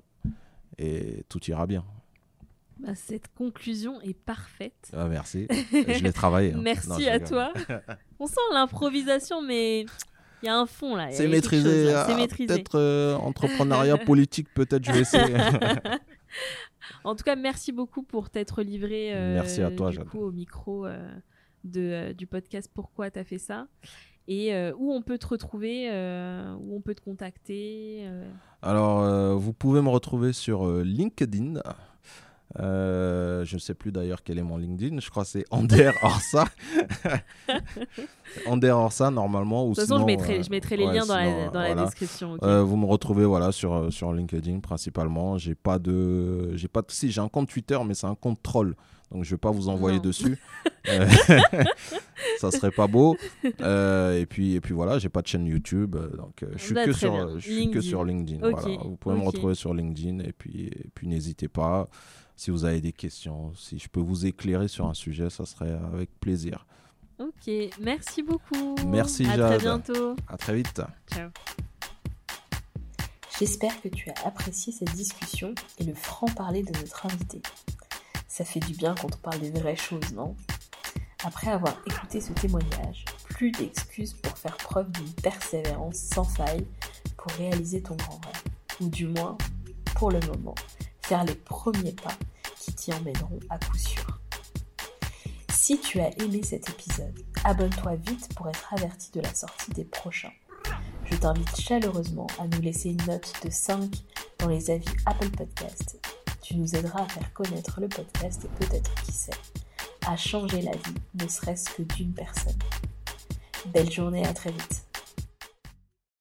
et 0.77 1.23
tout 1.29 1.43
ira 1.49 1.67
bien. 1.67 1.83
Bah, 2.79 2.95
cette 2.95 3.27
conclusion 3.35 4.01
est 4.01 4.13
parfaite. 4.15 4.89
Ah, 4.93 5.07
merci. 5.07 5.47
je 5.71 6.03
l'ai 6.03 6.13
travaillé. 6.13 6.53
hein. 6.53 6.59
Merci 6.63 6.89
Non, 6.89 6.95
à 7.11 7.19
toi. 7.19 7.53
On 8.19 8.25
sent 8.25 8.39
l'improvisation, 8.53 9.41
mais 9.43 9.85
il 10.41 10.45
y 10.45 10.49
a 10.49 10.57
un 10.57 10.65
fond 10.65 10.95
là. 10.95 11.07
il 11.07 11.11
y 11.11 11.13
a 11.13 11.17
C'est 11.17 11.27
maîtrisé. 11.27 11.93
ah, 11.93 12.15
maîtrisé. 12.15 12.47
Peut-être 12.47 12.77
euh, 12.77 13.15
entrepreneuriat 13.15 13.97
politique, 13.97 14.47
peut-être 14.53 14.83
je 14.85 14.91
vais 14.91 15.01
essayer. 15.01 15.35
En 17.03 17.15
tout 17.15 17.23
cas, 17.23 17.35
merci 17.35 17.71
beaucoup 17.71 18.03
pour 18.03 18.29
t'être 18.29 18.63
livré 18.63 19.13
euh, 19.13 19.35
Merci 19.35 19.61
à 19.61 19.69
toi, 19.69 19.91
du 19.91 19.99
coup, 19.99 20.19
au 20.19 20.31
micro 20.31 20.85
euh, 20.85 21.11
de, 21.63 22.13
du 22.13 22.25
podcast 22.25 22.71
Pourquoi 22.73 23.11
t'as 23.11 23.23
fait 23.23 23.37
ça 23.37 23.67
et 24.27 24.53
où 24.77 24.93
on 24.93 25.01
peut 25.01 25.17
te 25.17 25.27
retrouver, 25.27 25.89
où 25.89 26.75
on 26.75 26.79
peut 26.79 26.95
te 26.95 27.01
contacter. 27.01 28.07
Alors, 28.61 29.37
vous 29.37 29.51
pouvez 29.51 29.81
me 29.81 29.89
retrouver 29.89 30.31
sur 30.31 30.65
LinkedIn. 30.83 31.61
Euh, 32.59 33.45
je 33.45 33.55
ne 33.55 33.59
sais 33.59 33.73
plus 33.73 33.91
d'ailleurs 33.91 34.23
quel 34.23 34.37
est 34.37 34.43
mon 34.43 34.57
LinkedIn. 34.57 34.99
Je 34.99 35.09
crois 35.09 35.23
que 35.23 35.29
c'est 35.29 35.45
Ander 35.51 35.91
Orsa. 36.01 36.45
Ander 38.45 38.69
Orsa, 38.69 39.11
normalement. 39.11 39.65
Ou 39.65 39.71
De 39.71 39.75
toute 39.75 39.87
façon, 39.87 39.99
je 40.01 40.05
mettrai, 40.05 40.39
euh, 40.39 40.43
je 40.43 40.49
mettrai 40.49 40.77
les 40.77 40.85
ouais, 40.85 40.93
liens 40.93 41.05
dans, 41.05 41.59
la, 41.61 41.75
description. 41.75 42.33
ok. 42.33 42.43
Euh, 42.43 42.63
vous 42.63 42.77
me 42.77 42.85
retrouvez 42.85 43.25
voilà 43.25 43.51
sur 43.51 43.73
euh, 43.73 43.89
sur 43.89 44.11
LinkedIn 44.13 44.59
principalement. 44.59 45.37
J'ai 45.37 45.55
pas 45.55 45.79
de 45.79 46.55
j'ai 46.55 46.67
pas 46.67 46.81
de 46.81 46.91
si 46.91 47.11
j'ai 47.11 47.21
un 47.21 47.29
compte 47.29 47.49
Twitter 47.49 47.77
mais 47.85 47.93
c'est 47.93 48.07
un 48.07 48.15
compte 48.15 48.41
troll 48.43 48.75
donc 49.11 49.25
je 49.25 49.31
vais 49.31 49.37
pas 49.37 49.51
vous 49.51 49.67
envoyer 49.69 49.97
Non. 49.97 50.03
dessus. 50.03 50.37
Euh, 50.89 51.07
ça 52.39 52.49
serait 52.49 52.71
pas 52.71 52.87
beau. 52.87 53.15
Euh, 53.61 54.19
et 54.19 54.25
puis 54.25 54.55
et 54.55 54.61
puis 54.61 54.73
voilà 54.73 54.97
j'ai 54.97 55.09
pas 55.09 55.21
de 55.21 55.27
chaîne 55.27 55.45
YouTube 55.45 55.95
euh, 55.95 56.09
donc 56.17 56.41
euh, 56.41 56.47
je 56.55 56.63
suis 56.63 56.73
Bah, 56.73 56.85
que 56.85 56.91
sur 56.91 57.13
euh, 57.13 57.35
je 57.37 57.41
suis 57.43 57.53
que 57.53 57.59
LinkedIn. 57.75 57.81
sur 57.87 58.03
LinkedIn. 58.03 58.39
Voilà. 58.39 58.77
Vous 58.83 58.95
pouvez 58.95 59.15
me 59.15 59.23
retrouver 59.23 59.53
sur 59.53 59.75
LinkedIn 59.75 60.21
et 60.23 60.31
puis 60.33 60.69
et 60.69 60.87
puis 60.95 61.07
n'hésitez 61.07 61.47
pas 61.47 61.87
si 62.41 62.49
vous 62.49 62.65
avez 62.65 62.81
des 62.81 62.91
questions 62.91 63.53
si 63.53 63.77
je 63.77 63.87
peux 63.87 63.99
vous 63.99 64.25
éclairer 64.25 64.67
sur 64.67 64.87
un 64.87 64.95
sujet 64.95 65.29
ça 65.29 65.45
serait 65.45 65.77
avec 65.93 66.09
plaisir. 66.19 66.65
Ok, 67.19 67.51
merci 67.79 68.23
beaucoup. 68.23 68.73
Merci, 68.87 69.27
À 69.27 69.37
très 69.37 69.59
Jade. 69.59 69.61
bientôt. 69.61 70.15
À 70.27 70.37
très 70.37 70.55
vite. 70.55 70.81
Ciao. 71.13 71.29
J'espère 73.37 73.79
que 73.79 73.89
tu 73.89 74.09
as 74.09 74.25
apprécié 74.25 74.73
cette 74.73 74.91
discussion 74.95 75.53
et 75.77 75.83
le 75.83 75.93
franc-parler 75.93 76.63
de 76.63 76.71
notre 76.79 77.05
invité. 77.05 77.43
Ça 78.27 78.43
fait 78.43 78.59
du 78.59 78.73
bien 78.73 78.95
quand 78.99 79.13
on 79.13 79.19
parle 79.19 79.39
des 79.39 79.51
vraies 79.51 79.75
choses, 79.75 80.11
non? 80.15 80.35
Après 81.23 81.51
avoir 81.51 81.77
écouté 81.85 82.21
ce 82.21 82.33
témoignage, 82.33 83.05
plus 83.29 83.51
d'excuses 83.51 84.13
pour 84.13 84.35
faire 84.35 84.57
preuve 84.57 84.89
d'une 84.93 85.13
persévérance 85.21 85.97
sans 85.97 86.23
faille 86.23 86.65
pour 87.17 87.31
réaliser 87.33 87.83
ton 87.83 87.95
grand 87.97 88.19
rêve. 88.25 88.43
Ou 88.79 88.89
du 88.89 89.05
moins, 89.05 89.37
pour 89.93 90.09
le 90.09 90.19
moment, 90.21 90.55
faire 91.03 91.23
les 91.23 91.35
premiers 91.35 91.93
pas 91.93 92.17
qui 92.59 92.73
t'y 92.73 92.93
emmèneront 92.93 93.39
à 93.49 93.57
coup 93.57 93.77
sûr. 93.77 94.19
Si 95.51 95.79
tu 95.79 95.99
as 95.99 96.09
aimé 96.21 96.41
cet 96.43 96.69
épisode, 96.69 97.23
abonne-toi 97.43 97.95
vite 97.95 98.33
pour 98.35 98.49
être 98.49 98.73
averti 98.73 99.11
de 99.11 99.21
la 99.21 99.33
sortie 99.33 99.71
des 99.71 99.85
prochains. 99.85 100.33
Je 101.05 101.15
t'invite 101.15 101.55
chaleureusement 101.59 102.27
à 102.39 102.47
nous 102.47 102.61
laisser 102.61 102.89
une 102.89 103.05
note 103.05 103.33
de 103.43 103.49
5 103.49 103.89
dans 104.39 104.47
les 104.47 104.71
avis 104.71 104.89
Apple 105.05 105.29
Podcast. 105.29 105.99
Tu 106.41 106.55
nous 106.55 106.75
aideras 106.75 107.03
à 107.03 107.07
faire 107.07 107.33
connaître 107.33 107.79
le 107.79 107.87
podcast 107.87 108.45
et 108.45 108.65
peut-être, 108.65 108.93
qui 109.03 109.11
sait, 109.11 109.31
à 110.07 110.17
changer 110.17 110.61
la 110.61 110.71
vie, 110.71 110.95
ne 111.21 111.27
serait-ce 111.27 111.69
que 111.69 111.83
d'une 111.83 112.13
personne. 112.13 112.57
Belle 113.67 113.91
journée, 113.91 114.25
à 114.25 114.33
très 114.33 114.51
vite. 114.51 114.90